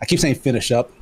I 0.00 0.06
keep 0.06 0.20
saying 0.20 0.36
finish 0.36 0.70
up 0.70 0.92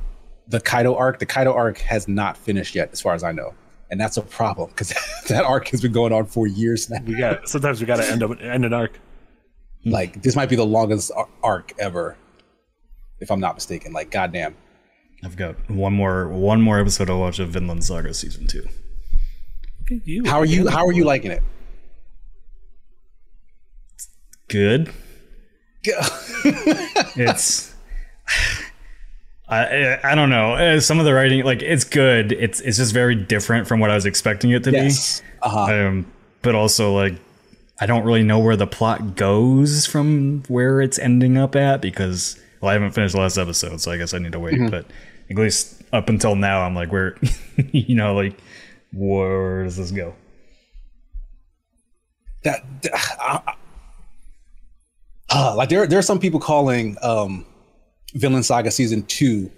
the 0.47 0.59
Kaido 0.59 0.95
arc. 0.95 1.19
The 1.19 1.25
Kaido 1.25 1.53
arc 1.53 1.79
has 1.79 2.07
not 2.07 2.37
finished 2.37 2.75
yet, 2.75 2.89
as 2.91 3.01
far 3.01 3.13
as 3.13 3.23
I 3.23 3.31
know, 3.31 3.53
and 3.91 3.99
that's 3.99 4.17
a 4.17 4.21
problem 4.21 4.69
because 4.69 4.93
that 5.27 5.43
arc 5.43 5.67
has 5.69 5.81
been 5.81 5.91
going 5.91 6.13
on 6.13 6.25
for 6.25 6.47
years 6.47 6.89
now. 6.89 6.99
We 7.05 7.15
got 7.15 7.47
sometimes 7.47 7.79
we 7.79 7.85
got 7.85 7.97
to 7.97 8.09
end 8.09 8.23
up 8.23 8.31
end 8.41 8.65
an 8.65 8.73
arc. 8.73 8.99
Like 9.85 10.21
this 10.21 10.35
might 10.35 10.49
be 10.49 10.57
the 10.57 10.65
longest 10.65 11.11
arc 11.41 11.71
ever, 11.79 12.17
if 13.21 13.31
I'm 13.31 13.39
not 13.39 13.55
mistaken. 13.55 13.93
Like 13.93 14.11
goddamn. 14.11 14.53
I've 15.23 15.37
got 15.37 15.55
one 15.69 15.93
more 15.93 16.27
one 16.27 16.61
more 16.61 16.77
episode 16.77 17.05
to 17.05 17.15
watch 17.15 17.39
of 17.39 17.49
Vinland 17.51 17.85
Saga 17.85 18.13
season 18.13 18.47
two. 18.47 18.67
You. 19.89 20.23
How 20.25 20.39
are 20.39 20.45
you? 20.45 20.67
How 20.67 20.85
are 20.85 20.91
you 20.91 21.03
liking 21.05 21.31
it? 21.31 21.41
Good. 24.49 24.91
it's 27.15 27.73
I, 29.47 29.65
I 29.65 30.11
I 30.11 30.15
don't 30.15 30.29
know. 30.29 30.53
Uh, 30.53 30.79
Some 30.79 30.99
of 30.99 31.05
the 31.05 31.13
writing, 31.13 31.43
like 31.45 31.61
it's 31.61 31.83
good. 31.85 32.31
It's 32.33 32.59
it's 32.61 32.77
just 32.77 32.93
very 32.93 33.15
different 33.15 33.67
from 33.67 33.79
what 33.79 33.89
I 33.89 33.95
was 33.95 34.05
expecting 34.05 34.51
it 34.51 34.63
to 34.65 34.71
Yes. 34.71 35.21
Uh 35.41 35.49
huh. 35.49 35.67
be. 35.67 35.73
Um, 35.73 36.11
but 36.41 36.55
also 36.55 36.93
like 36.93 37.15
I 37.79 37.85
don't 37.85 38.03
really 38.03 38.23
know 38.23 38.39
where 38.39 38.55
the 38.55 38.67
plot 38.67 39.15
goes 39.15 39.85
from 39.85 40.43
where 40.47 40.81
it's 40.81 40.99
ending 40.99 41.37
up 41.37 41.55
at 41.55 41.81
because 41.81 42.37
well 42.61 42.69
I 42.69 42.73
haven't 42.73 42.91
finished 42.91 43.13
the 43.15 43.21
last 43.21 43.37
episode, 43.37 43.79
so 43.81 43.91
I 43.91 43.97
guess 43.97 44.13
I 44.13 44.17
need 44.19 44.33
to 44.33 44.39
wait. 44.39 44.59
But 44.69 44.85
at 45.29 45.37
least 45.37 45.81
up 45.93 46.09
until 46.09 46.35
now, 46.35 46.61
I'm 46.61 46.75
like, 46.75 46.91
where 46.91 47.15
you 47.71 47.95
know, 47.95 48.13
like 48.13 48.37
where 48.97 49.63
does 49.63 49.77
this 49.77 49.91
go? 49.91 50.13
that, 52.47 52.63
uh, 55.29 55.55
like 55.55 55.69
there 55.69 55.85
there 55.87 55.99
are 55.99 56.03
some 56.03 56.19
people 56.19 56.39
calling 56.39 56.97
um 57.01 57.45
Vinland 58.13 58.45
Saga 58.45 58.71
season 58.71 59.03
2 59.03 59.51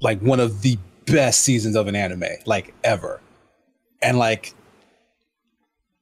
like 0.00 0.20
one 0.20 0.40
of 0.40 0.62
the 0.62 0.78
best 1.06 1.42
seasons 1.42 1.76
of 1.76 1.86
an 1.86 1.96
anime 1.96 2.24
like 2.46 2.74
ever. 2.84 3.20
And 4.02 4.18
like 4.18 4.54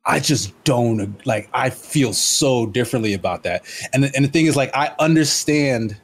I 0.04 0.20
just 0.20 0.52
don't 0.64 1.24
like 1.26 1.48
I 1.52 1.70
feel 1.70 2.12
so 2.12 2.66
differently 2.66 3.14
about 3.14 3.42
that. 3.44 3.64
And 3.92 4.10
and 4.14 4.24
the 4.24 4.28
thing 4.28 4.46
is 4.46 4.56
like 4.56 4.74
I 4.74 4.94
understand 4.98 6.00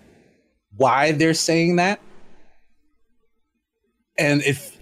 why 0.76 1.12
they're 1.12 1.34
saying 1.34 1.76
that. 1.76 2.00
And 4.18 4.42
if 4.42 4.76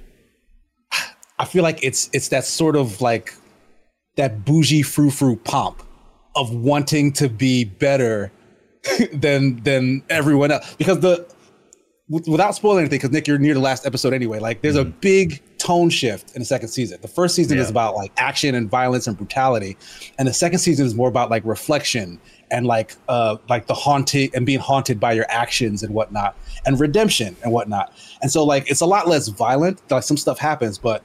I 1.41 1.47
feel 1.47 1.63
like 1.63 1.83
it's 1.83 2.11
it's 2.13 2.29
that 2.29 2.45
sort 2.45 2.77
of 2.77 3.01
like 3.01 3.35
that 4.17 4.45
bougie 4.45 4.83
frou 4.83 5.11
frou 5.11 5.37
pomp 5.37 5.83
of 6.37 6.55
wanting 6.55 7.13
to 7.15 7.31
be 7.31 7.65
better 7.65 8.31
than 9.15 9.63
than 9.63 10.03
everyone 10.11 10.51
else. 10.51 10.75
Because 10.75 11.01
the 11.01 11.27
w- 12.11 12.31
without 12.31 12.55
spoiling 12.55 12.81
anything 12.81 12.99
because 12.99 13.11
nick 13.11 13.27
you're 13.27 13.39
near 13.39 13.55
the 13.55 13.61
last 13.61 13.87
episode 13.87 14.13
anyway 14.13 14.39
like 14.39 14.61
there's 14.61 14.77
a 14.77 14.85
big 14.85 15.41
tone 15.57 15.89
shift 15.89 16.35
in 16.35 16.41
the 16.41 16.47
second 16.47 16.69
season. 16.69 16.99
The 17.01 17.09
first 17.09 17.35
season 17.35 17.59
is 17.59 17.71
about 17.71 17.95
like 17.95 18.13
action 18.19 18.55
and 18.55 18.69
violence 18.71 19.07
and 19.07 19.17
brutality 19.17 19.79
and 20.19 20.29
the 20.29 20.35
second 20.35 20.59
season 20.59 20.85
is 20.85 20.95
more 20.95 21.09
about 21.09 21.31
like 21.31 21.45
reflection 21.47 22.21
and 22.51 22.67
like 22.67 22.97
uh 23.09 23.39
like 23.49 23.67
the 23.67 23.75
haunting 23.75 24.31
and 24.35 24.45
being 24.45 24.59
haunted 24.59 25.01
by 25.01 25.13
your 25.13 25.27
actions 25.31 25.83
and 25.83 25.95
whatnot 25.95 26.37
and 26.67 26.79
redemption 26.79 27.35
and 27.43 27.53
whatnot. 27.53 27.95
And 28.21 28.31
so 28.31 28.45
like 28.45 28.71
it's 28.71 28.83
a 28.83 28.87
lot 28.87 29.09
less 29.09 29.29
violent 29.29 29.81
like 29.91 30.03
some 30.03 30.19
stuff 30.19 30.39
happens 30.39 30.77
but 30.77 31.03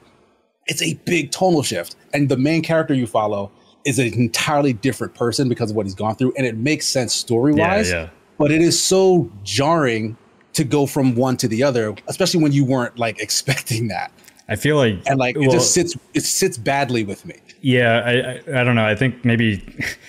it's 0.66 0.82
a 0.82 0.94
big 1.04 1.30
tonal 1.30 1.62
shift. 1.62 1.96
And 2.12 2.28
the 2.28 2.36
main 2.36 2.62
character 2.62 2.94
you 2.94 3.06
follow 3.06 3.50
is 3.84 3.98
an 3.98 4.12
entirely 4.14 4.72
different 4.72 5.14
person 5.14 5.48
because 5.48 5.70
of 5.70 5.76
what 5.76 5.86
he's 5.86 5.94
gone 5.94 6.16
through. 6.16 6.34
And 6.36 6.46
it 6.46 6.56
makes 6.56 6.86
sense 6.86 7.14
story 7.14 7.52
wise 7.52 7.90
yeah. 7.90 8.10
but 8.38 8.50
it 8.50 8.60
is 8.60 8.82
so 8.82 9.30
jarring 9.44 10.16
to 10.54 10.64
go 10.64 10.86
from 10.86 11.14
one 11.14 11.36
to 11.36 11.48
the 11.48 11.62
other 11.62 11.94
especially 12.08 12.42
when 12.42 12.50
you 12.50 12.64
weren't 12.64 12.98
like 12.98 13.18
expecting 13.22 13.88
that. 13.88 14.12
I 14.48 14.56
feel 14.56 14.76
like 14.76 15.02
and 15.06 15.18
like 15.18 15.36
it 15.36 15.50
just 15.50 15.74
sits 15.74 15.96
it 16.14 16.20
sits 16.20 16.56
badly 16.56 17.04
with 17.04 17.26
me. 17.26 17.34
Yeah, 17.62 18.02
I, 18.04 18.12
I 18.12 18.60
I 18.60 18.64
don't 18.64 18.76
know. 18.76 18.86
I 18.86 18.94
think 18.94 19.24
maybe 19.24 19.62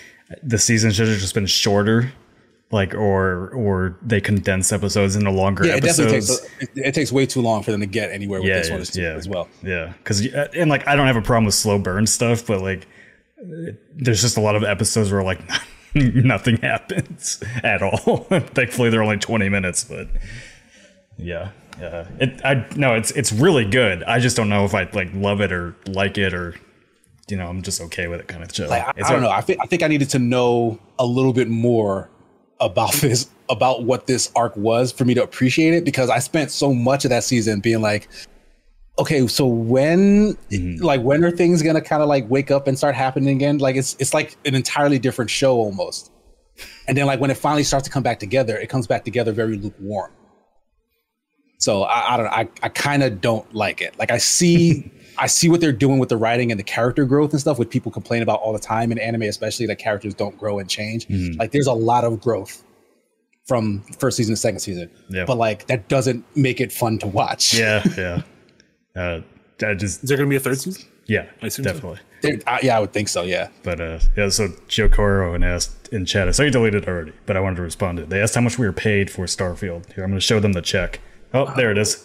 the 0.43 0.59
season 0.59 0.91
should 0.91 1.07
have 1.07 1.17
just 1.17 1.33
been 1.33 1.47
shorter, 1.47 2.11
like 2.71 2.93
or 2.93 3.49
or 3.49 3.97
they 4.01 4.19
condense 4.19 4.73
episodes 4.73 5.15
into 5.15 5.31
longer 5.31 5.65
yeah 5.65 5.75
it 5.75 5.83
episodes. 5.83 6.27
definitely 6.27 6.67
takes 6.67 6.77
it, 6.77 6.87
it 6.87 6.93
takes 6.93 7.11
way 7.11 7.25
too 7.25 7.41
long 7.41 7.63
for 7.63 7.71
them 7.71 7.79
to 7.79 7.85
get 7.85 8.11
anywhere 8.11 8.41
with 8.41 8.49
yeah, 8.49 8.57
this 8.57 8.69
one 8.69 8.81
as, 8.81 8.97
yeah, 8.97 9.13
as 9.13 9.27
well 9.27 9.47
Yeah, 9.63 9.93
because 9.99 10.25
uh, 10.33 10.47
and 10.53 10.69
like 10.69 10.87
I 10.87 10.95
don't 10.95 11.07
have 11.07 11.15
a 11.15 11.21
problem 11.21 11.45
with 11.45 11.55
slow 11.55 11.79
burn 11.79 12.07
stuff, 12.07 12.45
but 12.45 12.61
like 12.61 12.87
there's 13.95 14.21
just 14.21 14.37
a 14.37 14.41
lot 14.41 14.55
of 14.55 14.63
episodes 14.63 15.11
where 15.11 15.23
like 15.23 15.39
nothing 15.95 16.57
happens 16.57 17.41
at 17.63 17.81
all. 17.81 18.17
Thankfully, 18.29 18.89
they're 18.89 19.03
only 19.03 19.17
20 19.17 19.47
minutes, 19.49 19.83
but 19.83 20.07
yeah, 21.17 21.51
yeah. 21.79 22.07
It 22.19 22.41
I 22.43 22.67
no, 22.75 22.95
it's 22.95 23.11
it's 23.11 23.31
really 23.31 23.65
good. 23.65 24.03
I 24.03 24.19
just 24.19 24.35
don't 24.35 24.49
know 24.49 24.65
if 24.65 24.75
I 24.75 24.89
like 24.91 25.09
love 25.13 25.39
it 25.39 25.53
or 25.53 25.75
like 25.87 26.17
it 26.17 26.33
or 26.33 26.55
you 27.29 27.37
know 27.37 27.47
I'm 27.47 27.61
just 27.61 27.79
okay 27.79 28.07
with 28.07 28.19
it 28.19 28.27
kind 28.27 28.43
of 28.43 28.53
show. 28.53 28.69
I, 28.69 28.91
I 28.97 29.11
don't 29.11 29.21
know. 29.21 29.29
I 29.29 29.41
think 29.41 29.59
I 29.61 29.67
think 29.67 29.83
I 29.83 29.87
needed 29.87 30.09
to 30.09 30.19
know 30.19 30.79
a 30.99 31.05
little 31.05 31.33
bit 31.33 31.47
more 31.47 32.09
about 32.59 32.93
this, 33.01 33.29
about 33.49 33.83
what 33.83 34.07
this 34.07 34.31
arc 34.35 34.55
was 34.57 34.91
for 34.91 35.05
me 35.05 35.13
to 35.13 35.23
appreciate 35.23 35.73
it 35.73 35.85
because 35.85 36.09
I 36.09 36.19
spent 36.19 36.51
so 36.51 36.73
much 36.73 37.05
of 37.05 37.09
that 37.09 37.23
season 37.23 37.59
being 37.59 37.81
like, 37.81 38.09
okay, 38.99 39.27
so 39.27 39.45
when 39.45 40.33
Mm-hmm. 40.49 40.83
like 40.83 41.01
when 41.01 41.23
are 41.23 41.31
things 41.31 41.61
gonna 41.61 41.81
kind 41.81 42.01
of 42.01 42.09
like 42.09 42.29
wake 42.29 42.51
up 42.51 42.67
and 42.67 42.77
start 42.77 42.95
happening 42.95 43.35
again? 43.35 43.59
Like 43.59 43.75
it's 43.75 43.95
it's 43.99 44.13
like 44.13 44.35
an 44.45 44.55
entirely 44.55 44.99
different 44.99 45.29
show 45.29 45.57
almost. 45.57 46.11
And 46.87 46.97
then 46.97 47.05
like 47.05 47.19
when 47.19 47.29
it 47.29 47.37
finally 47.37 47.63
starts 47.63 47.85
to 47.85 47.91
come 47.91 48.03
back 48.03 48.19
together, 48.19 48.57
it 48.57 48.67
comes 48.67 48.87
back 48.87 49.05
together 49.05 49.31
very 49.31 49.57
lukewarm. 49.57 50.11
So 51.59 51.83
I, 51.83 52.13
I 52.13 52.17
don't. 52.17 52.27
I, 52.27 52.49
I 52.63 52.69
kind 52.69 53.03
of 53.03 53.19
don't 53.21 53.53
like 53.53 53.81
it. 53.81 53.97
Like 53.97 54.11
I 54.11 54.17
see 54.17 54.91
I 55.17 55.27
see 55.27 55.49
what 55.49 55.61
they're 55.61 55.71
doing 55.71 55.99
with 55.99 56.09
the 56.09 56.17
writing 56.17 56.51
and 56.51 56.59
the 56.59 56.63
character 56.63 57.05
growth 57.05 57.31
and 57.31 57.39
stuff, 57.39 57.57
which 57.59 57.69
people 57.69 57.91
complain 57.91 58.21
about 58.21 58.39
all 58.41 58.53
the 58.53 58.59
time 58.59 58.91
in 58.91 58.99
anime, 58.99 59.23
especially 59.23 59.65
that 59.67 59.77
characters 59.79 60.13
don't 60.13 60.37
grow 60.37 60.59
and 60.59 60.69
change. 60.69 61.07
Mm-hmm. 61.07 61.39
Like 61.39 61.51
there's 61.51 61.67
a 61.67 61.73
lot 61.73 62.03
of 62.03 62.21
growth 62.21 62.63
from 63.47 63.81
first 63.99 64.17
season 64.17 64.33
to 64.35 64.37
second 64.39 64.59
season. 64.59 64.89
Yeah. 65.09 65.25
But 65.25 65.37
like 65.37 65.67
that 65.67 65.87
doesn't 65.87 66.25
make 66.35 66.59
it 66.61 66.71
fun 66.71 66.99
to 66.99 67.07
watch. 67.07 67.53
yeah, 67.53 67.83
yeah. 67.97 68.21
Uh, 68.95 69.21
I 69.65 69.73
just 69.73 70.03
Is 70.03 70.09
there 70.09 70.17
going 70.17 70.29
to 70.29 70.31
be 70.31 70.35
a 70.35 70.39
third 70.39 70.59
season? 70.59 70.83
yeah, 71.07 71.25
assume 71.41 71.63
definitely. 71.65 71.99
There- 72.21 72.39
I- 72.47 72.59
yeah, 72.63 72.77
I 72.77 72.79
would 72.79 72.93
think 72.93 73.07
so. 73.09 73.23
Yeah. 73.23 73.47
But 73.63 73.79
uh, 73.79 73.99
yeah, 74.15 74.29
so 74.29 74.49
Joe 74.67 74.89
Coro 74.89 75.33
and 75.33 75.43
asked 75.45 75.87
in 75.89 76.05
chat. 76.05 76.27
I 76.27 76.31
saw 76.31 76.43
you 76.43 76.51
deleted 76.51 76.83
it 76.83 76.89
already, 76.89 77.13
but 77.25 77.37
I 77.37 77.39
wanted 77.39 77.55
to 77.57 77.61
respond 77.61 77.97
to 77.97 78.03
it. 78.03 78.09
They 78.09 78.21
asked 78.21 78.35
how 78.35 78.41
much 78.41 78.59
we 78.59 78.65
were 78.65 78.73
paid 78.73 79.09
for 79.09 79.25
Starfield. 79.25 79.93
Here, 79.93 80.03
I'm 80.03 80.09
going 80.09 80.19
to 80.19 80.21
show 80.21 80.39
them 80.39 80.53
the 80.53 80.61
check 80.61 80.99
Oh, 81.33 81.53
there 81.55 81.71
it 81.71 81.77
is. 81.77 82.03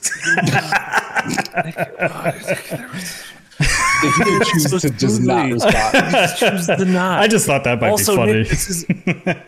If 4.04 4.18
you 4.18 4.24
can 4.24 4.44
choose 4.44 4.82
to 4.82 4.90
just 4.90 5.22
not 5.22 5.46
smoothly. 5.46 5.52
respond. 5.52 6.38
Choose 6.38 6.66
the 6.66 6.84
not. 6.86 7.20
I 7.20 7.28
just 7.28 7.46
thought 7.46 7.64
that 7.64 7.80
might 7.80 7.90
also, 7.90 8.12
be 8.12 8.16
funny. 8.16 8.32
Nick, 8.32 8.48
this 8.48 8.68
is 8.68 8.86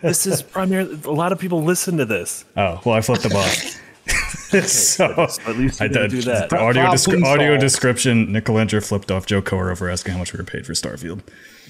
this 0.01 0.25
is 0.25 0.41
primarily 0.41 0.97
a 1.03 1.11
lot 1.11 1.31
of 1.31 1.39
people 1.39 1.63
listen 1.63 1.97
to 1.97 2.05
this. 2.05 2.45
Oh, 2.55 2.81
well, 2.85 2.95
I 2.95 3.01
flipped 3.01 3.23
them 3.23 3.33
off. 3.33 3.81
so 4.65 5.05
At 5.45 5.57
least 5.57 5.81
I 5.81 5.87
didn't 5.87 6.11
do 6.11 6.21
that. 6.23 6.49
The 6.49 6.59
audio, 6.59 6.83
descri- 6.83 7.23
audio 7.25 7.57
description 7.57 8.31
Nick 8.31 8.45
Calandra 8.45 8.85
flipped 8.85 9.11
off 9.11 9.25
Joe 9.25 9.41
Coro 9.41 9.75
for 9.75 9.89
asking 9.89 10.13
how 10.13 10.19
much 10.19 10.31
we 10.31 10.37
were 10.37 10.43
paid 10.45 10.65
for 10.65 10.73
Starfield. 10.73 11.21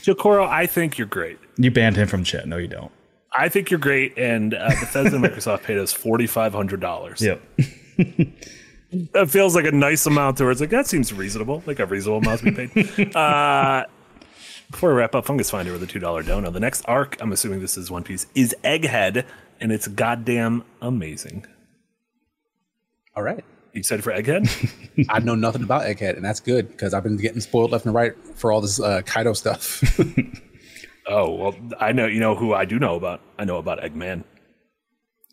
Joe 0.02 0.14
Coro, 0.16 0.46
I 0.46 0.68
think 0.68 0.98
you're 0.98 1.08
great. 1.08 1.40
You 1.58 1.72
banned 1.72 1.96
him 1.96 2.08
from 2.08 2.24
chat. 2.24 2.48
No, 2.48 2.58
you 2.58 2.68
don't. 2.68 2.92
I 3.32 3.50
think 3.50 3.72
you're 3.72 3.80
great, 3.80 4.18
and 4.18 4.54
uh, 4.54 4.70
Bethesda 4.70 5.16
and 5.16 5.26
Microsoft 5.26 5.64
paid 5.64 5.78
us 5.78 5.92
forty 5.92 6.28
five 6.28 6.54
hundred 6.54 6.80
dollars. 6.80 7.22
Yep. 7.22 7.42
That 9.12 9.30
feels 9.30 9.56
like 9.56 9.66
a 9.66 9.72
nice 9.72 10.06
amount. 10.06 10.38
To 10.38 10.44
where 10.44 10.52
it's 10.52 10.62
like 10.62 10.70
that 10.70 10.88
seems 10.88 11.12
reasonable, 11.12 11.62
like 11.66 11.80
a 11.80 11.86
reasonable 11.86 12.20
amount 12.20 12.42
to 12.42 12.52
be 12.52 12.68
paid. 12.68 13.16
uh, 13.16 13.84
before 14.72 14.90
we 14.92 14.96
wrap 14.96 15.16
up, 15.16 15.26
Fungus 15.26 15.50
Finder 15.50 15.72
with 15.74 15.84
a 15.84 15.88
two 15.88 16.00
dollar 16.00 16.24
dono. 16.24 16.50
The 16.50 16.60
next 16.60 16.84
arc, 16.86 17.18
I'm 17.20 17.32
assuming 17.32 17.60
this 17.60 17.78
is 17.78 17.92
One 17.92 18.04
Piece, 18.04 18.26
is 18.36 18.56
Egghead, 18.64 19.26
and 19.60 19.72
it's 19.72 19.88
goddamn 19.88 20.64
amazing. 20.82 21.46
All 23.16 23.24
right. 23.24 23.44
You 23.74 23.80
excited 23.80 24.04
for 24.04 24.14
Egghead? 24.14 25.06
I 25.10 25.20
know 25.20 25.36
nothing 25.36 25.64
about 25.64 25.82
Egghead, 25.84 26.16
and 26.16 26.24
that's 26.24 26.40
good 26.40 26.70
because 26.70 26.94
I've 26.94 27.04
been 27.04 27.18
getting 27.18 27.42
spoiled 27.42 27.72
left 27.72 27.86
and 27.86 27.94
right 27.94 28.14
for 28.36 28.52
all 28.52 28.62
this 28.62 28.80
uh, 28.80 29.02
Kaido 29.02 29.34
stuff. 29.34 29.84
oh 31.08 31.32
well, 31.32 31.56
I 31.80 31.92
know. 31.92 32.06
You 32.06 32.22
know 32.22 32.36
who 32.36 32.54
I 32.54 32.64
do 32.64 32.80
know 32.80 32.96
about. 32.96 33.20
I 33.38 33.44
know 33.44 33.58
about 33.58 33.82
Eggman. 33.82 34.24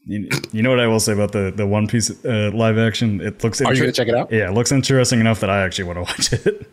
You, 0.04 0.28
you 0.52 0.62
know 0.62 0.70
what 0.70 0.80
I 0.80 0.86
will 0.88 0.98
say 1.00 1.12
about 1.12 1.30
the, 1.32 1.52
the 1.54 1.66
One 1.66 1.86
Piece 1.86 2.10
uh, 2.24 2.50
live 2.52 2.76
action? 2.78 3.20
It 3.20 3.42
looks. 3.44 3.60
Are 3.60 3.64
you 3.66 3.70
inter- 3.70 3.82
gonna 3.84 3.92
check 3.92 4.08
it 4.08 4.14
out? 4.14 4.32
Yeah, 4.32 4.48
it 4.50 4.54
looks 4.54 4.72
interesting 4.72 5.20
enough 5.20 5.40
that 5.40 5.50
I 5.50 5.62
actually 5.62 5.84
want 5.84 5.96
to 5.98 6.00
watch 6.12 6.32
it. 6.32 6.70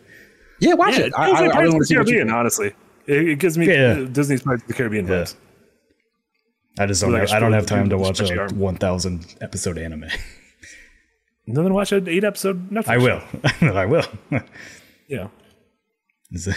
Yeah, 0.60 0.74
watch 0.74 0.94
Yeah, 0.98 1.04
it. 1.04 1.06
it 1.08 1.12
I, 1.16 1.26
feels 1.26 1.38
I, 1.38 1.46
like 1.46 1.54
I 1.54 1.60
really 1.60 1.70
Pirates 1.70 1.72
want 1.72 1.74
of 1.74 1.74
to 1.74 1.78
the 1.78 1.84
see 1.86 1.96
what 1.96 2.06
Caribbean. 2.06 2.30
Honestly, 2.30 2.66
it, 3.06 3.28
it 3.28 3.38
gives 3.38 3.56
me 3.56 3.66
Yeah. 3.68 4.00
uh, 4.00 4.04
Disney's 4.06 4.42
Pirates 4.42 4.62
of 4.64 4.68
the 4.68 4.74
Caribbean 4.74 5.06
Yeah. 5.06 5.12
vibes. 5.22 5.34
I 6.78 6.86
just 6.86 7.00
don't. 7.02 7.12
Like 7.12 7.22
Have, 7.28 7.30
I 7.36 7.40
don't 7.40 7.52
have 7.52 7.66
time 7.66 7.88
to 7.90 7.98
watch 7.98 8.16
stretchy 8.16 8.34
a 8.34 8.40
arm. 8.42 8.58
1,000 8.58 9.36
episode 9.40 9.78
anime. 9.78 10.04
And 11.46 11.56
then 11.56 11.72
watch 11.74 11.92
an 11.92 12.08
eight 12.08 12.24
episode 12.24 12.70
Netflix. 12.70 12.88
I 12.88 12.96
will. 12.98 13.22
I 13.76 13.86
will. 13.86 14.04
Yeah. 15.08 15.28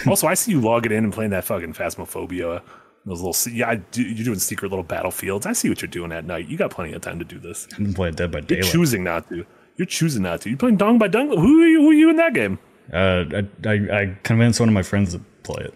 Also, 0.05 0.27
I 0.27 0.35
see 0.35 0.51
you 0.51 0.61
logging 0.61 0.91
in 0.91 1.03
and 1.03 1.11
playing 1.11 1.31
that 1.31 1.45
fucking 1.45 1.73
Phasmophobia. 1.73 2.61
Those 3.05 3.21
little, 3.21 3.53
yeah, 3.53 3.75
do, 3.91 4.01
you're 4.01 4.23
doing 4.23 4.39
secret 4.39 4.69
little 4.69 4.83
battlefields. 4.83 5.45
I 5.45 5.53
see 5.53 5.67
what 5.67 5.81
you're 5.81 5.89
doing 5.89 6.13
at 6.13 6.25
night. 6.25 6.47
You 6.47 6.57
got 6.57 6.71
plenty 6.71 6.93
of 6.93 7.01
time 7.01 7.19
to 7.19 7.25
do 7.25 7.37
this. 7.37 7.67
I've 7.73 7.79
been 7.79 7.93
playing 7.93 8.15
Dead 8.15 8.31
by 8.31 8.39
Daylight. 8.39 8.63
You're 8.63 8.71
choosing 8.71 9.03
not 9.03 9.27
to. 9.29 9.45
You're 9.75 9.85
choosing 9.85 10.23
not 10.23 10.41
to. 10.41 10.49
You're 10.49 10.57
playing 10.57 10.77
Dong 10.77 10.99
by 10.99 11.09
Dong. 11.09 11.27
Who 11.29 11.61
are 11.61 11.67
you? 11.67 11.81
Who 11.81 11.89
are 11.89 11.93
you 11.93 12.09
in 12.09 12.15
that 12.15 12.33
game? 12.33 12.59
Uh, 12.93 13.25
I, 13.33 13.69
I, 13.69 13.73
I 13.73 14.17
convinced 14.23 14.59
one 14.59 14.69
of 14.69 14.73
my 14.73 14.83
friends 14.83 15.13
to 15.13 15.19
play 15.43 15.65
it. 15.65 15.73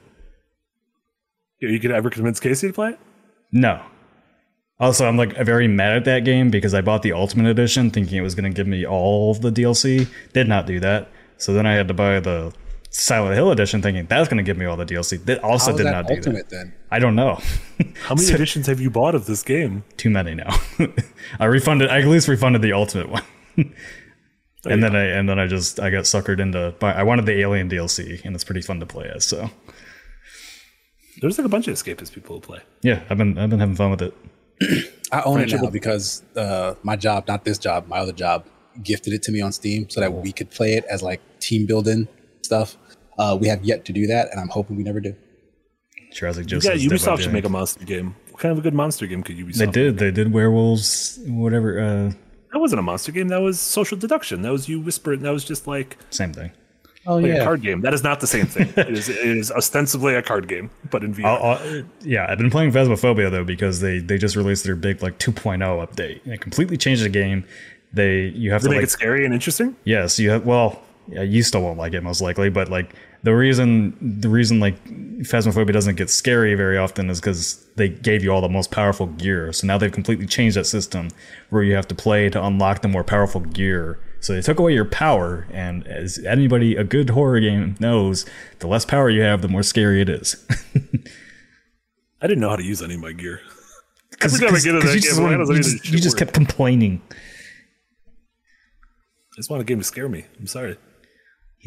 You 1.60 1.70
you 1.70 1.80
could 1.80 1.92
ever 1.92 2.10
convince 2.10 2.40
Casey 2.40 2.68
to 2.68 2.74
play 2.74 2.92
it? 2.92 3.00
No. 3.52 3.82
Also, 4.80 5.08
I'm 5.08 5.18
like 5.18 5.36
very 5.38 5.68
mad 5.68 5.98
at 5.98 6.06
that 6.06 6.20
game 6.24 6.52
because 6.52 6.74
I 6.74 6.82
bought 6.82 7.02
the 7.02 7.12
Ultimate 7.12 7.50
Edition 7.50 7.90
thinking 7.90 8.18
it 8.18 8.22
was 8.22 8.36
going 8.36 8.52
to 8.52 8.56
give 8.56 8.68
me 8.68 8.86
all 8.86 9.34
the 9.34 9.52
DLC. 9.52 10.08
Did 10.34 10.48
not 10.48 10.68
do 10.68 10.80
that. 10.80 11.10
So 11.38 11.54
then 11.54 11.66
I 11.66 11.74
had 11.74 11.88
to 11.88 11.94
buy 11.94 12.20
the 12.20 12.54
Silent 13.00 13.36
Hill 13.36 13.52
Edition 13.52 13.82
thinking 13.84 14.08
that's 14.08 14.28
going 14.28 14.38
to 14.38 14.44
give 14.44 14.58
me 14.58 14.66
all 14.66 14.76
the 14.76 14.86
DLC. 14.86 15.24
That 15.26 15.44
also 15.44 15.66
How 15.66 15.72
is 15.72 15.78
did 15.78 15.86
that 15.86 15.92
not 15.92 16.08
do 16.08 16.20
that. 16.32 16.50
then? 16.50 16.74
I 16.90 16.98
don't 16.98 17.16
know. 17.16 17.40
How 18.02 18.16
many 18.16 18.34
editions 18.34 18.66
have 18.66 18.80
you 18.82 18.90
bought 18.90 19.14
of 19.14 19.28
this 19.28 19.44
game? 19.44 19.84
Too 19.98 20.10
many 20.10 20.34
now. 20.34 20.50
I 21.40 21.46
refunded. 21.46 21.90
I 21.90 22.00
at 22.00 22.08
least 22.08 22.28
refunded 22.28 22.64
the 22.64 22.74
Ultimate 22.74 23.10
one. 23.10 23.24
and 24.66 24.82
then 24.84 24.96
I 24.96 25.04
and 25.04 25.30
then 25.30 25.38
I 25.38 25.46
just 25.46 25.80
I 25.80 25.92
got 25.92 26.06
suckered 26.06 26.40
into. 26.40 26.74
Buy, 26.80 26.92
I 26.94 27.04
wanted 27.04 27.28
the 27.28 27.40
Alien 27.40 27.70
DLC, 27.70 28.24
and 28.26 28.34
it's 28.34 28.44
pretty 28.44 28.62
fun 28.62 28.80
to 28.80 28.88
play 28.88 29.12
as. 29.14 29.26
So 29.26 29.48
There's 31.22 31.38
like 31.38 31.46
a 31.46 31.50
bunch 31.50 31.68
of 31.68 31.76
escapist 31.76 32.14
people 32.14 32.36
who 32.38 32.42
play. 32.42 32.62
yeah, 32.82 33.04
I've 33.12 33.18
been 33.20 33.38
I've 33.38 33.52
been 33.52 33.60
having 33.60 33.76
fun 33.76 33.92
with 33.92 34.02
it. 34.02 34.14
I 35.12 35.22
own 35.22 35.40
it 35.42 35.52
now 35.52 35.70
because 35.70 36.24
uh, 36.36 36.74
my 36.82 36.96
job, 36.96 37.28
not 37.28 37.46
this 37.46 37.60
job, 37.60 37.88
my 37.88 38.00
other 38.00 38.12
job, 38.12 38.46
gifted 38.82 39.14
it 39.14 39.22
to 39.24 39.32
me 39.32 39.40
on 39.40 39.52
Steam 39.52 39.88
so 39.88 40.00
that 40.02 40.12
we 40.12 40.32
could 40.32 40.50
play 40.50 40.74
it 40.74 40.84
as 40.86 41.04
like 41.04 41.22
team 41.40 41.68
building 41.68 42.08
stuff. 42.42 42.76
Uh, 43.18 43.38
we 43.40 43.48
have 43.48 43.64
yet 43.64 43.86
to 43.86 43.94
do 43.94 44.08
that, 44.08 44.30
and 44.32 44.40
I'm 44.40 44.50
hoping 44.50 44.76
we 44.78 44.84
never 44.84 45.00
do. 45.00 45.16
Jurassic 46.14 46.46
Joe 46.46 46.58
Yeah, 46.58 46.62
says 46.72 46.82
Dead 46.84 46.90
by 46.90 46.96
Ubisoft 46.96 47.20
should 47.22 47.34
make 47.34 47.46
a 47.46 47.50
monster 47.50 47.84
game. 47.86 48.16
What 48.32 48.40
kind 48.42 48.52
of 48.52 48.58
a 48.58 48.62
good 48.62 48.74
monster 48.74 49.06
game 49.08 49.24
could 49.24 49.38
Ubisoft? 49.38 49.58
They 49.58 49.66
did. 49.68 49.98
They 49.98 50.12
did 50.12 50.32
werewolves. 50.34 51.20
Whatever. 51.28 51.80
Uh, 51.80 52.12
That 52.54 52.60
wasn't 52.60 52.80
a 52.80 52.84
monster 52.84 53.12
game. 53.12 53.28
That 53.30 53.42
was 53.42 53.60
social 53.60 53.98
deduction. 53.98 54.42
That 54.44 54.52
was 54.52 54.70
you 54.70 54.80
whispering. 54.80 55.22
That 55.22 55.32
was 55.32 55.44
just 55.44 55.68
like, 55.68 55.98
same 56.10 56.34
thing. 56.34 56.52
Oh 57.10 57.16
like 57.16 57.26
a 57.26 57.28
yeah, 57.36 57.44
card 57.46 57.62
game. 57.62 57.82
That 57.82 57.94
is 57.94 58.04
not 58.04 58.20
the 58.20 58.28
same 58.28 58.48
thing. 58.48 58.74
it, 58.78 58.90
is, 58.90 59.08
it 59.10 59.16
is 59.26 59.50
ostensibly 59.52 60.16
a 60.16 60.22
card 60.22 60.48
game, 60.50 60.70
but 60.92 61.04
in 61.06 61.14
VR. 61.16 61.26
I'll- 61.26 61.44
I'll- 61.58 61.84
yeah, 62.02 62.26
I've 62.30 62.38
been 62.38 62.50
playing 62.52 62.72
Phasmophobia 62.72 63.32
though 63.32 63.46
because 63.46 63.80
they 63.80 64.00
they 64.00 64.18
just 64.18 64.36
released 64.36 64.66
their 64.66 64.76
big 64.76 65.02
like 65.02 65.18
2.0 65.18 65.60
update 65.88 66.24
and 66.26 66.34
it 66.34 66.42
completely 66.42 66.76
changed 66.78 67.04
the 67.04 67.10
game. 67.10 67.46
They 67.94 68.24
you 68.28 68.52
have 68.52 68.62
Does 68.62 68.66
it 68.66 68.70
to 68.70 68.72
make 68.72 68.78
like 68.82 68.88
it 68.88 68.92
scary 68.92 69.24
and 69.26 69.34
interesting? 69.34 69.76
yes 69.86 70.20
you 70.20 70.30
have 70.32 70.46
well 70.46 70.82
yeah, 71.08 71.22
you 71.22 71.42
still 71.44 71.62
won't 71.62 71.78
like 71.78 71.94
it 71.94 72.04
most 72.04 72.20
likely 72.20 72.50
but 72.50 72.68
like 72.70 72.94
the 73.24 73.36
reason 73.36 73.98
the 74.02 74.30
reason 74.30 74.60
like 74.60 74.84
Phasmophobia 75.20 75.74
doesn't 75.74 75.96
get 75.96 76.10
scary 76.10 76.56
very 76.56 76.78
often 76.78 77.10
is 77.10 77.20
because 77.20 77.66
they 77.76 77.90
gave 77.90 78.24
you 78.24 78.32
all 78.32 78.42
the 78.42 78.50
most 78.50 78.72
powerful 78.72 79.08
gear. 79.08 79.52
So 79.54 79.68
now 79.68 79.78
they've 79.78 79.92
completely 79.92 80.26
changed 80.26 80.58
that 80.58 80.66
system 80.66 81.10
where 81.50 81.64
you 81.64 81.76
have 81.76 81.88
to 81.90 81.96
play 81.96 82.30
to 82.30 82.44
unlock 82.44 82.82
the 82.82 82.88
more 82.88 83.04
powerful 83.04 83.42
gear. 83.42 84.00
So 84.20 84.34
they 84.34 84.42
took 84.42 84.60
away 84.60 84.74
your 84.74 84.86
power, 84.86 85.48
and 85.52 85.86
as 85.88 86.18
anybody 86.26 86.76
a 86.76 86.84
good 86.84 87.12
horror 87.12 87.40
game 87.40 87.76
knows, 87.80 88.26
the 88.60 88.68
less 88.68 88.84
power 88.84 89.10
you 89.10 89.22
have, 89.22 89.42
the 89.42 89.48
more 89.48 89.64
scary 89.64 90.02
it 90.02 90.10
is. 90.10 90.46
I 92.22 92.26
didn't 92.26 92.40
know 92.40 92.50
how 92.50 92.56
to 92.56 92.64
use 92.64 92.82
any 92.82 92.96
of 92.96 93.00
my 93.00 93.12
gear. 93.12 93.42
Because 94.10 94.34
Every 94.34 94.48
time 94.48 94.56
I 94.56 94.60
get 94.60 94.76
into 94.76 94.88
that 94.88 94.96
you 94.96 95.02
game, 95.02 95.10
just, 95.10 95.22
why 95.22 95.56
you 95.56 95.62
just, 95.62 95.90
you 95.90 96.00
just 96.00 96.18
kept 96.18 96.34
complaining. 96.34 97.02
I 97.12 97.16
just 99.36 99.52
want 99.52 99.62
a 99.62 99.66
game 99.66 99.78
to 99.78 99.84
scare 99.84 100.10
me. 100.10 100.26
I'm 100.40 100.48
sorry. 100.48 100.78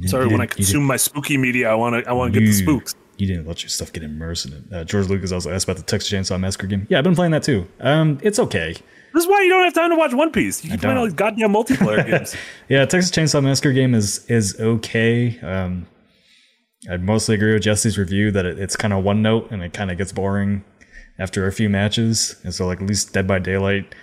Sorry, 0.07 0.27
when 0.27 0.41
I 0.41 0.47
consume 0.47 0.85
my 0.85 0.97
spooky 0.97 1.37
media, 1.37 1.71
I 1.71 1.75
want 1.75 2.05
to. 2.05 2.09
I 2.11 2.13
want 2.13 2.33
to 2.33 2.41
get 2.41 2.47
the 2.47 2.53
spooks. 2.53 2.95
You 3.17 3.27
didn't 3.27 3.47
let 3.47 3.63
your 3.63 3.69
stuff 3.69 3.93
get 3.93 4.03
immersed 4.03 4.47
in 4.47 4.53
it. 4.55 4.73
Uh, 4.73 4.85
George 4.85 5.09
Lucas 5.09 5.31
also 5.31 5.51
asked 5.51 5.65
about 5.65 5.77
the 5.77 5.83
Texas 5.83 6.11
Chainsaw 6.11 6.41
Massacre 6.41 6.67
game. 6.67 6.87
Yeah, 6.89 6.99
I've 6.99 7.05
been 7.05 7.15
playing 7.15 7.33
that 7.33 7.43
too. 7.43 7.69
Um, 7.81 8.19
it's 8.23 8.39
okay. 8.39 8.75
This 9.13 9.25
is 9.25 9.29
why 9.29 9.43
you 9.43 9.51
don't 9.51 9.65
have 9.65 9.75
time 9.75 9.91
to 9.91 9.97
watch 9.97 10.15
One 10.15 10.31
Piece. 10.33 10.65
You 10.65 10.71
keep 10.71 10.81
playing 10.81 10.97
all 10.97 11.05
these 11.05 11.15
goddamn 11.15 11.53
multiplayer 11.53 12.07
games. 12.11 12.35
Yeah, 12.69 12.85
Texas 12.87 13.11
Chainsaw 13.11 13.43
Massacre 13.43 13.73
game 13.73 13.95
is 13.95 14.25
is 14.27 14.59
okay. 14.61 15.39
Um, 15.41 15.87
I 16.91 16.97
mostly 16.97 17.35
agree 17.35 17.53
with 17.53 17.63
Jesse's 17.63 17.99
review 17.99 18.31
that 18.31 18.47
it, 18.47 18.59
it's 18.59 18.77
kind 18.77 18.95
of 18.95 19.05
one 19.05 19.21
note 19.21 19.51
and 19.51 19.63
it 19.63 19.73
kind 19.75 19.91
of 19.91 19.99
gets 19.99 20.13
boring 20.13 20.65
after 21.19 21.47
a 21.47 21.53
few 21.53 21.69
matches. 21.69 22.37
And 22.45 22.55
so, 22.55 22.67
like 22.67 22.81
at 22.81 22.87
least 22.87 23.13
Dead 23.13 23.27
by 23.27 23.39
Daylight, 23.39 23.95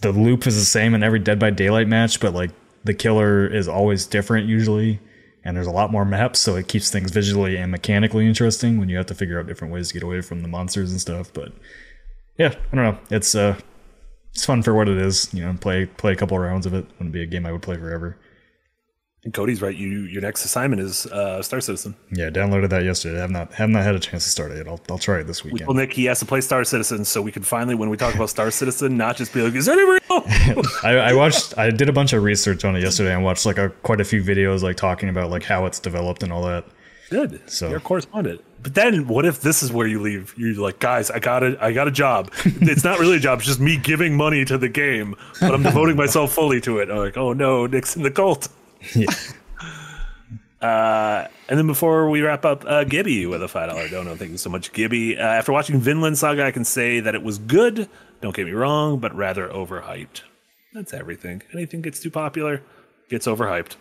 the 0.00 0.12
loop 0.12 0.46
is 0.46 0.56
the 0.56 0.64
same 0.64 0.94
in 0.94 1.02
every 1.02 1.18
Dead 1.18 1.38
by 1.38 1.50
Daylight 1.50 1.88
match, 1.88 2.20
but 2.20 2.32
like 2.32 2.50
the 2.84 2.94
killer 2.94 3.46
is 3.46 3.68
always 3.68 4.06
different 4.06 4.48
usually, 4.48 5.00
and 5.48 5.56
there's 5.56 5.66
a 5.66 5.70
lot 5.72 5.90
more 5.90 6.04
maps, 6.04 6.38
so 6.40 6.56
it 6.56 6.68
keeps 6.68 6.90
things 6.90 7.10
visually 7.10 7.56
and 7.56 7.72
mechanically 7.72 8.26
interesting 8.26 8.78
when 8.78 8.90
you 8.90 8.98
have 8.98 9.06
to 9.06 9.14
figure 9.14 9.40
out 9.40 9.46
different 9.46 9.72
ways 9.72 9.88
to 9.88 9.94
get 9.94 10.02
away 10.02 10.20
from 10.20 10.42
the 10.42 10.48
monsters 10.48 10.90
and 10.90 11.00
stuff. 11.00 11.32
But 11.32 11.52
yeah, 12.36 12.54
I 12.70 12.76
don't 12.76 12.84
know. 12.84 12.98
It's 13.10 13.34
uh, 13.34 13.58
it's 14.34 14.44
fun 14.44 14.62
for 14.62 14.74
what 14.74 14.90
it 14.90 14.98
is. 14.98 15.32
You 15.32 15.46
know, 15.46 15.56
play 15.58 15.86
play 15.86 16.12
a 16.12 16.16
couple 16.16 16.38
rounds 16.38 16.66
of 16.66 16.74
it. 16.74 16.84
Wouldn't 16.98 17.12
be 17.12 17.22
a 17.22 17.26
game 17.26 17.46
I 17.46 17.52
would 17.52 17.62
play 17.62 17.76
forever. 17.76 18.18
And 19.28 19.34
Cody's 19.34 19.60
right. 19.60 19.76
You 19.76 20.00
your 20.04 20.22
next 20.22 20.46
assignment 20.46 20.80
is 20.80 21.04
uh, 21.06 21.42
Star 21.42 21.60
Citizen. 21.60 21.94
Yeah, 22.10 22.30
downloaded 22.30 22.70
that 22.70 22.82
yesterday. 22.82 23.22
I've 23.22 23.30
not 23.30 23.52
have 23.52 23.68
not 23.68 23.84
had 23.84 23.94
a 23.94 23.98
chance 23.98 24.24
to 24.24 24.30
start 24.30 24.52
it 24.52 24.56
yet. 24.56 24.66
I'll 24.66 24.80
I'll 24.88 24.98
try 24.98 25.18
it 25.18 25.24
this 25.24 25.44
weekend. 25.44 25.68
Well, 25.68 25.76
Nick, 25.76 25.92
he 25.92 26.06
has 26.06 26.18
to 26.20 26.24
play 26.24 26.40
Star 26.40 26.64
Citizen, 26.64 27.04
so 27.04 27.20
we 27.20 27.30
can 27.30 27.42
finally, 27.42 27.74
when 27.74 27.90
we 27.90 27.98
talk 27.98 28.14
about 28.14 28.30
Star 28.30 28.50
Citizen, 28.50 28.96
not 28.96 29.16
just 29.16 29.34
be 29.34 29.42
like, 29.42 29.54
"Is 29.54 29.66
that 29.66 29.74
real?" 29.76 30.64
I, 30.82 31.10
I 31.10 31.12
watched. 31.12 31.58
I 31.58 31.70
did 31.70 31.90
a 31.90 31.92
bunch 31.92 32.14
of 32.14 32.22
research 32.22 32.64
on 32.64 32.74
it 32.74 32.82
yesterday 32.82 33.14
and 33.14 33.22
watched 33.22 33.44
like 33.44 33.58
a, 33.58 33.68
quite 33.82 34.00
a 34.00 34.04
few 34.04 34.22
videos 34.22 34.62
like 34.62 34.76
talking 34.76 35.10
about 35.10 35.30
like 35.30 35.44
how 35.44 35.66
it's 35.66 35.78
developed 35.78 36.22
and 36.22 36.32
all 36.32 36.44
that. 36.44 36.64
Good. 37.10 37.40
So- 37.50 37.68
you're 37.68 37.78
a 37.78 37.80
correspondent. 37.80 38.42
But 38.60 38.74
then, 38.74 39.06
what 39.06 39.24
if 39.24 39.40
this 39.40 39.62
is 39.62 39.70
where 39.70 39.86
you 39.86 40.00
leave? 40.00 40.34
You're 40.36 40.54
like, 40.54 40.80
guys, 40.80 41.12
I 41.12 41.20
got 41.20 41.44
a, 41.44 41.56
I 41.62 41.72
got 41.72 41.86
a 41.86 41.92
job. 41.92 42.32
it's 42.44 42.82
not 42.82 42.98
really 42.98 43.18
a 43.18 43.20
job; 43.20 43.38
it's 43.38 43.46
just 43.46 43.60
me 43.60 43.76
giving 43.76 44.16
money 44.16 44.44
to 44.46 44.58
the 44.58 44.68
game, 44.68 45.14
but 45.40 45.54
I'm 45.54 45.62
devoting 45.62 45.94
myself 45.96 46.32
fully 46.32 46.60
to 46.62 46.78
it. 46.78 46.90
I'm 46.90 46.96
like, 46.96 47.16
oh 47.16 47.32
no, 47.32 47.66
Nick's 47.66 47.94
in 47.94 48.02
the 48.02 48.10
cult. 48.10 48.48
Yeah. 48.94 49.06
Uh, 50.60 51.28
and 51.48 51.56
then 51.56 51.68
before 51.68 52.10
we 52.10 52.20
wrap 52.20 52.44
up, 52.44 52.64
uh, 52.66 52.82
Gibby 52.82 53.26
with 53.26 53.42
a 53.44 53.48
five 53.48 53.68
dollar 53.70 53.88
dono. 53.88 54.16
Thank 54.16 54.32
you 54.32 54.38
so 54.38 54.50
much, 54.50 54.72
Gibby. 54.72 55.16
Uh, 55.16 55.22
after 55.22 55.52
watching 55.52 55.78
Vinland 55.78 56.18
Saga, 56.18 56.44
I 56.44 56.50
can 56.50 56.64
say 56.64 56.98
that 57.00 57.14
it 57.14 57.22
was 57.22 57.38
good. 57.38 57.88
Don't 58.20 58.34
get 58.34 58.46
me 58.46 58.52
wrong, 58.52 58.98
but 58.98 59.14
rather 59.14 59.48
overhyped. 59.48 60.22
That's 60.74 60.92
everything. 60.92 61.42
Anything 61.54 61.80
gets 61.80 62.00
too 62.00 62.10
popular, 62.10 62.62
gets 63.08 63.26
overhyped. 63.28 63.76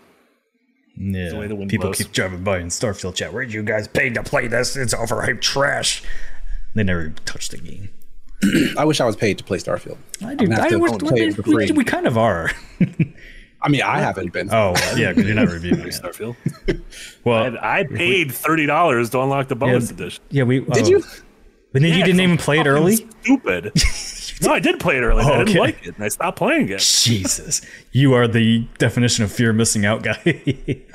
Yeah, 0.96 1.38
way 1.38 1.48
the 1.48 1.56
wind 1.56 1.72
people 1.72 1.88
blows. 1.88 1.98
keep 1.98 2.12
driving 2.12 2.44
by 2.44 2.60
in 2.60 2.68
Starfield 2.68 3.16
chat. 3.16 3.34
Where'd 3.34 3.52
you 3.52 3.64
guys 3.64 3.88
paid 3.88 4.14
to 4.14 4.22
play 4.24 4.48
this? 4.48 4.76
It's 4.76 4.94
overhyped 4.94 5.42
trash. 5.42 6.04
They 6.76 6.84
never 6.84 7.02
even 7.02 7.16
touched 7.26 7.52
the 7.52 7.58
game. 7.58 7.90
I 8.78 8.86
wish 8.86 9.02
I 9.02 9.06
was 9.06 9.16
paid 9.16 9.40
to 9.40 9.44
play 9.44 9.58
Starfield. 9.58 9.98
I 10.24 10.32
I'm 10.32 10.38
do. 10.38 10.46
gonna 10.48 10.56
have 10.62 10.66
I 10.66 10.70
to 10.70 10.80
wish 10.80 10.92
play 11.00 11.22
it 11.28 11.48
we, 11.48 11.72
we 11.72 11.84
kind 11.84 12.06
of 12.06 12.20
are. 12.20 12.52
I 13.62 13.70
mean, 13.70 13.82
I 13.82 14.00
haven't 14.00 14.32
been. 14.34 14.50
Oh 14.54 14.74
yeah, 14.96 15.10
because 15.10 15.26
you're 15.26 15.36
not 15.36 15.48
reviewing 15.50 15.80
it. 15.82 15.88
Starfield. 15.88 16.36
Well, 17.24 17.58
I, 17.62 17.80
I 17.80 17.84
paid 17.84 18.32
thirty 18.32 18.66
dollars 18.66 19.10
to 19.12 19.20
unlock 19.22 19.48
the 19.50 19.56
bonus 19.56 19.90
Yeah. 19.90 19.96
edition. 19.96 20.24
yeah, 20.30 20.44
we 20.44 20.60
Did 20.62 20.86
oh. 20.86 20.90
you? 20.90 21.04
But 21.74 21.82
then 21.82 21.94
you 21.98 22.04
didn't 22.06 22.22
even 22.22 22.38
play 22.38 22.56
it 22.58 22.60
fucking 22.60 22.72
early. 22.72 22.96
Stupid. 22.96 23.72
no, 24.42 24.54
I 24.54 24.60
did 24.60 24.80
play 24.80 24.98
it 24.98 25.02
early. 25.02 25.24
but 25.24 25.34
I 25.34 25.42
Oh, 25.42 25.44
didn't 25.44 25.60
like 25.60 25.86
it, 25.86 25.96
and 25.96 26.04
I 26.04 26.08
stopped 26.08 26.38
playing 26.38 26.70
it. 26.70 26.80
Jesus, 26.80 27.62
you 27.92 28.14
are 28.14 28.28
the 28.28 28.66
definition 28.78 29.26
of 29.26 29.32
fear 29.32 29.52
missing 29.54 29.86
out 29.86 30.02
guy. 30.04 30.16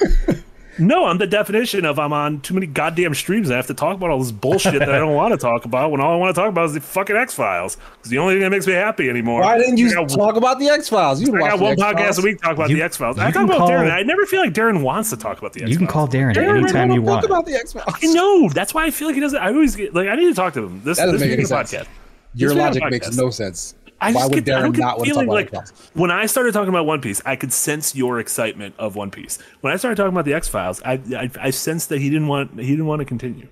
No, 0.78 1.04
I'm 1.06 1.18
the 1.18 1.26
definition 1.26 1.84
of 1.84 1.98
I'm 1.98 2.12
on 2.12 2.40
too 2.40 2.54
many 2.54 2.66
goddamn 2.66 3.14
streams. 3.14 3.48
and 3.48 3.54
I 3.54 3.56
have 3.56 3.66
to 3.66 3.74
talk 3.74 3.94
about 3.96 4.10
all 4.10 4.18
this 4.18 4.32
bullshit 4.32 4.78
that 4.78 4.90
I 4.90 4.98
don't 4.98 5.14
want 5.14 5.32
to 5.32 5.36
talk 5.48 5.64
about. 5.66 5.90
When 5.90 6.00
all 6.00 6.12
I 6.14 6.16
want 6.16 6.34
to 6.34 6.40
talk 6.40 6.48
about 6.48 6.64
is 6.66 6.72
the 6.74 6.80
fucking 6.80 7.14
X 7.14 7.34
Files. 7.34 7.76
It's 8.00 8.08
the 8.08 8.18
only 8.18 8.34
thing 8.34 8.42
that 8.42 8.50
makes 8.50 8.66
me 8.66 8.72
happy 8.72 9.10
anymore. 9.10 9.42
Why 9.42 9.58
didn't 9.58 9.76
you 9.76 9.92
got, 9.94 10.08
talk 10.08 10.36
about 10.36 10.58
the 10.58 10.68
X 10.68 10.88
Files? 10.88 11.20
You 11.20 11.34
I 11.36 11.50
got 11.50 11.60
one 11.60 11.76
podcast 11.76 12.18
a 12.18 12.22
week 12.22 12.40
talk 12.40 12.52
about 12.52 12.70
You- 12.70 12.76
the 12.76 12.82
X 12.82 12.96
Files. 12.96 13.18
I 13.18 13.30
talk 13.30 13.44
about 13.44 13.58
call- 13.58 13.68
Darren. 13.70 13.90
I 13.90 14.02
never 14.02 14.24
feel 14.24 14.40
like 14.40 14.54
Darren 14.54 14.82
wants 14.82 15.10
to 15.10 15.16
talk 15.16 15.38
about 15.38 15.52
the 15.52 15.60
X 15.60 15.64
Files. 15.68 15.70
you 15.72 15.78
can 15.78 15.86
call 15.86 16.08
Darren 16.08 16.34
Darren, 16.34 16.58
anytime 16.62 16.90
you 16.90 17.00
Talk 17.02 17.06
want. 17.10 17.24
about 17.26 17.46
the 17.46 17.54
X 17.54 17.72
Files. 17.74 18.02
No. 18.02 18.48
That's 18.48 18.72
why 18.72 18.86
I 18.86 18.90
feel 18.90 19.08
like 19.08 19.14
he 19.14 19.20
doesn't. 19.20 19.38
I 19.38 19.48
always 19.48 19.76
get 19.76 19.94
like 19.94 20.08
I 20.08 20.14
need 20.16 20.26
to 20.28 20.34
talk 20.34 20.54
to 20.54 20.64
him. 20.64 20.80
This, 20.84 20.96
That 20.98 21.06
doesn't 21.06 21.20
this 21.20 21.28
make 21.28 21.38
any 21.38 21.44
sense. 21.44 21.72
podcast. 21.72 21.86
Your 22.34 22.48
This 22.50 22.58
logic 22.58 22.82
makes 22.90 23.14
no 23.14 23.28
sense. 23.28 23.74
I 24.02 24.12
Why 24.12 24.20
just 24.20 24.34
would 24.34 24.44
get, 24.44 24.56
Darren 24.56 24.74
the 24.74 24.82
want 24.82 25.04
to 25.04 25.12
talk 25.14 25.22
about 25.24 25.32
like 25.32 25.54
X 25.54 25.70
Files? 25.70 25.90
when 25.94 26.10
I 26.10 26.26
started 26.26 26.52
talking 26.52 26.68
about 26.68 26.86
One 26.86 27.00
Piece, 27.00 27.22
I 27.24 27.36
could 27.36 27.52
sense 27.52 27.94
your 27.94 28.18
excitement 28.18 28.74
of 28.78 28.96
One 28.96 29.10
Piece. 29.10 29.38
When 29.60 29.72
I 29.72 29.76
started 29.76 29.96
talking 29.96 30.12
about 30.12 30.24
the 30.24 30.34
X 30.34 30.48
Files, 30.48 30.82
I, 30.84 31.00
I 31.16 31.30
I 31.40 31.50
sensed 31.50 31.88
that 31.90 32.00
he 32.00 32.10
didn't 32.10 32.26
want 32.26 32.58
he 32.58 32.70
didn't 32.70 32.86
want 32.86 33.00
to 33.00 33.04
continue. 33.04 33.48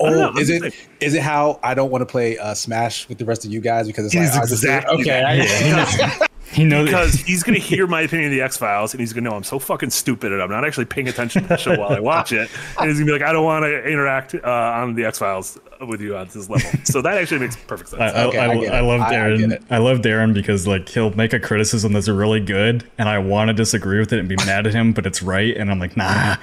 Oh, 0.00 0.36
is 0.38 0.48
it 0.48 0.74
is 1.00 1.14
it 1.14 1.22
how 1.22 1.58
I 1.62 1.74
don't 1.74 1.90
want 1.90 2.02
to 2.02 2.06
play 2.06 2.38
uh, 2.38 2.54
Smash 2.54 3.08
with 3.08 3.18
the 3.18 3.24
rest 3.24 3.44
of 3.44 3.52
you 3.52 3.60
guys 3.60 3.86
because 3.86 4.06
it's 4.06 4.14
like 4.14 4.42
exactly 4.42 5.00
okay. 5.00 5.20
Yeah, 5.20 6.26
he 6.52 6.64
knows. 6.64 6.86
because 6.86 7.14
he's 7.14 7.42
going 7.42 7.54
to 7.60 7.64
hear 7.64 7.86
my 7.86 8.02
opinion 8.02 8.30
of 8.30 8.36
the 8.36 8.42
X 8.42 8.56
Files 8.56 8.92
and 8.94 9.00
he's 9.00 9.12
going 9.12 9.24
to 9.24 9.30
know 9.30 9.36
I'm 9.36 9.44
so 9.44 9.58
fucking 9.58 9.90
stupid 9.90 10.32
and 10.32 10.42
I'm 10.42 10.50
not 10.50 10.64
actually 10.66 10.86
paying 10.86 11.08
attention 11.08 11.42
to 11.42 11.48
the 11.48 11.56
show 11.56 11.78
while 11.78 11.90
I 11.90 12.00
watch 12.00 12.32
it. 12.32 12.50
And 12.78 12.88
he's 12.88 12.98
going 12.98 13.00
to 13.00 13.04
be 13.06 13.12
like, 13.12 13.22
I 13.22 13.32
don't 13.32 13.44
want 13.44 13.64
to 13.64 13.84
interact 13.86 14.34
uh, 14.34 14.40
on 14.48 14.94
the 14.94 15.04
X 15.04 15.18
Files 15.18 15.58
with 15.86 16.00
you 16.00 16.16
on 16.16 16.26
this 16.26 16.48
level. 16.48 16.70
So 16.84 17.02
that 17.02 17.18
actually 17.18 17.40
makes 17.40 17.56
perfect 17.56 17.90
sense. 17.90 18.00
I, 18.00 18.06
I, 18.06 18.24
Okay, 18.26 18.38
I, 18.38 18.50
I 18.50 18.56
get 18.60 18.74
I 18.74 18.80
love 18.80 19.00
I- 19.02 19.08
I 19.08 19.12
Darren. 19.12 19.64
I, 19.70 19.78
love 19.78 19.98
Darren 19.98 20.32
because 20.34 20.66
like 20.66 20.88
he'll 20.88 21.10
make 21.14 21.32
a 21.32 21.40
criticism 21.40 21.92
that's 21.92 22.08
really 22.08 22.40
good, 22.40 22.88
and 22.98 23.08
I 23.08 23.18
want 23.18 23.48
to 23.48 23.54
disagree 23.54 23.98
with 23.98 24.12
it 24.12 24.18
and 24.18 24.28
be 24.28 24.36
mad 24.36 24.66
at 24.66 24.74
him, 24.74 24.92
but 24.92 25.06
it's 25.06 25.22
right, 25.22 25.56
and 25.56 25.70
I'm 25.70 25.78
like, 25.78 25.96
nah. 25.96 26.36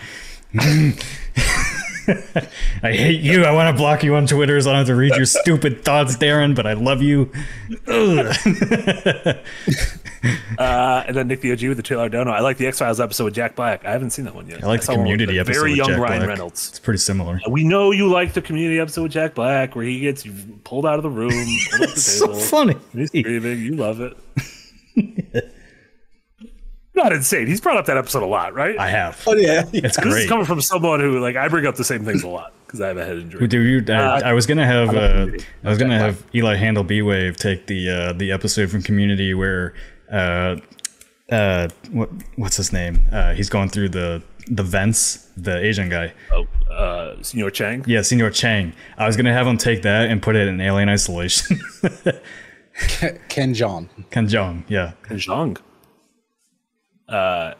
I 2.83 2.91
hate 2.91 3.21
you. 3.21 3.43
I 3.43 3.51
want 3.51 3.75
to 3.75 3.79
block 3.79 4.03
you 4.03 4.15
on 4.15 4.27
Twitter 4.27 4.59
so 4.61 4.69
I 4.69 4.73
don't 4.73 4.79
have 4.79 4.87
to 4.87 4.95
read 4.95 5.15
your 5.15 5.25
stupid 5.25 5.83
thoughts, 5.83 6.17
Darren. 6.17 6.55
But 6.55 6.67
I 6.67 6.73
love 6.73 7.01
you. 7.01 7.31
Uh, 10.57 11.03
and 11.07 11.15
then 11.15 11.27
Nick 11.27 11.41
the 11.41 11.51
OG 11.51 11.61
with 11.63 11.77
the 11.77 11.83
Taylor 11.83 12.09
Dono. 12.09 12.31
I 12.31 12.39
like 12.39 12.57
the 12.57 12.65
X 12.65 12.79
Files 12.79 12.99
episode 12.99 13.25
with 13.25 13.35
Jack 13.35 13.55
Black. 13.55 13.85
I 13.85 13.91
haven't 13.91 14.09
seen 14.09 14.25
that 14.25 14.33
one 14.33 14.47
yet. 14.47 14.63
I 14.63 14.67
like 14.67 14.79
the 14.79 14.87
saw 14.87 14.93
with 14.93 15.01
Community 15.01 15.37
episode 15.37 15.59
Very 15.59 15.71
with 15.71 15.77
young 15.77 15.87
Jack 15.89 15.99
Ryan 15.99 16.17
Black. 16.19 16.29
Reynolds. 16.29 16.69
It's 16.69 16.79
pretty 16.79 16.97
similar. 16.97 17.39
We 17.47 17.63
know 17.63 17.91
you 17.91 18.09
like 18.09 18.33
the 18.33 18.41
Community 18.41 18.79
episode 18.79 19.03
with 19.03 19.11
Jack 19.11 19.35
Black 19.35 19.75
where 19.75 19.85
he 19.85 19.99
gets 19.99 20.25
pulled 20.63 20.85
out 20.85 20.95
of 20.95 21.03
the 21.03 21.09
room, 21.09 21.29
up 21.29 21.79
the 21.79 21.89
It's 21.91 22.01
so 22.19 22.33
funny. 22.33 22.75
He's 22.93 23.09
screaming. 23.09 23.59
You 23.59 23.75
love 23.75 24.01
it. 24.01 25.45
Not 26.95 27.11
insane. 27.11 27.47
He's 27.47 27.59
brought 27.59 27.77
up 27.77 27.85
that 27.87 27.97
episode 27.97 28.23
a 28.23 28.27
lot, 28.27 28.53
right? 28.53 28.77
I 28.79 28.89
have. 28.89 29.21
Oh 29.27 29.35
yeah. 29.35 29.63
It's 29.73 29.97
great. 29.97 30.11
This 30.11 30.23
is 30.23 30.29
coming 30.29 30.45
from 30.45 30.61
someone 30.61 30.99
who, 31.01 31.19
like, 31.19 31.35
I 31.35 31.47
bring 31.49 31.65
up 31.65 31.75
the 31.75 31.83
same 31.83 32.05
things 32.05 32.23
a 32.23 32.27
lot 32.27 32.53
because 32.65 32.79
I 32.79 32.87
have 32.87 32.97
a 32.97 33.05
head 33.05 33.17
injury. 33.17 33.47
Dude, 33.47 33.87
you, 33.87 33.93
I, 33.93 34.29
I 34.29 34.33
was 34.33 34.45
gonna 34.45 34.65
have 34.65 34.95
uh, 34.95 35.27
I 35.63 35.69
was 35.69 35.77
gonna 35.77 35.99
have 35.99 36.23
Eli 36.33 36.55
Handle 36.55 36.83
B 36.83 37.01
Wave 37.01 37.35
take 37.37 37.67
the 37.67 37.89
uh, 37.89 38.13
the 38.13 38.31
episode 38.31 38.69
from 38.69 38.81
Community 38.81 39.33
where 39.33 39.73
uh, 40.11 40.55
uh, 41.31 41.67
what 41.91 42.09
what's 42.37 42.57
his 42.57 42.71
name? 42.71 43.07
Uh, 43.11 43.33
he's 43.33 43.49
going 43.49 43.69
through 43.69 43.89
the 43.89 44.23
the 44.47 44.63
vents, 44.63 45.29
the 45.35 45.57
Asian 45.57 45.89
guy. 45.89 46.13
Oh, 46.31 46.45
uh, 46.71 47.21
Senor 47.21 47.49
Chang. 47.51 47.83
Yeah, 47.87 48.03
Senor 48.03 48.29
Chang. 48.29 48.73
I 48.97 49.05
was 49.07 49.17
gonna 49.17 49.33
have 49.33 49.47
him 49.47 49.57
take 49.57 49.81
that 49.81 50.09
and 50.09 50.21
put 50.21 50.35
it 50.35 50.47
in 50.47 50.61
Alien 50.61 50.87
Isolation. 50.89 51.59
Ken 53.29 53.53
Jeong. 53.53 53.89
Ken 54.11 54.27
Jeong. 54.27 54.63
yeah. 54.67 54.93
Ken 55.03 55.17
Jeong. 55.17 55.57
Uh, 57.07 57.53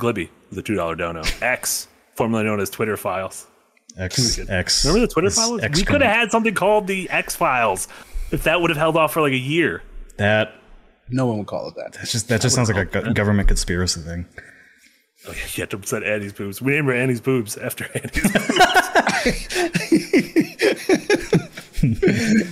Glibby, 0.00 0.28
the 0.52 0.62
$2 0.62 0.98
dono. 0.98 1.22
X, 1.40 1.88
formerly 2.14 2.44
known 2.44 2.60
as 2.60 2.70
Twitter 2.70 2.96
Files. 2.96 3.46
X 3.96 4.38
X. 4.48 4.84
Remember 4.84 5.06
the 5.06 5.12
Twitter 5.12 5.28
is 5.28 5.36
Files? 5.36 5.60
We 5.74 5.84
could 5.84 6.00
have 6.02 6.14
had 6.14 6.30
something 6.32 6.54
called 6.54 6.86
the 6.88 7.08
X 7.10 7.36
Files 7.36 7.86
if 8.32 8.42
that 8.42 8.60
would 8.60 8.70
have 8.70 8.76
held 8.76 8.96
off 8.96 9.12
for 9.12 9.20
like 9.22 9.32
a 9.32 9.36
year. 9.36 9.82
that. 10.16 10.54
No 11.10 11.26
one 11.26 11.36
would 11.36 11.46
call 11.46 11.68
it 11.68 11.74
that. 11.76 11.92
That's 11.92 12.10
just 12.12 12.28
that 12.28 12.40
just 12.40 12.54
sounds 12.54 12.70
like 12.72 12.78
a 12.78 12.86
go- 12.86 13.12
government 13.12 13.46
conspiracy 13.46 14.00
thing. 14.00 14.24
Oh, 15.28 15.32
yeah, 15.32 15.44
you 15.54 15.60
have 15.60 15.68
to 15.68 15.76
upset 15.76 16.02
Annie's 16.02 16.32
boobs. 16.32 16.62
We 16.62 16.72
named 16.72 16.86
her 16.88 16.94
Annie's 16.94 17.20
boobs 17.20 17.58
after 17.58 17.84
Annie's 17.94 18.32
boobs. 18.32 18.58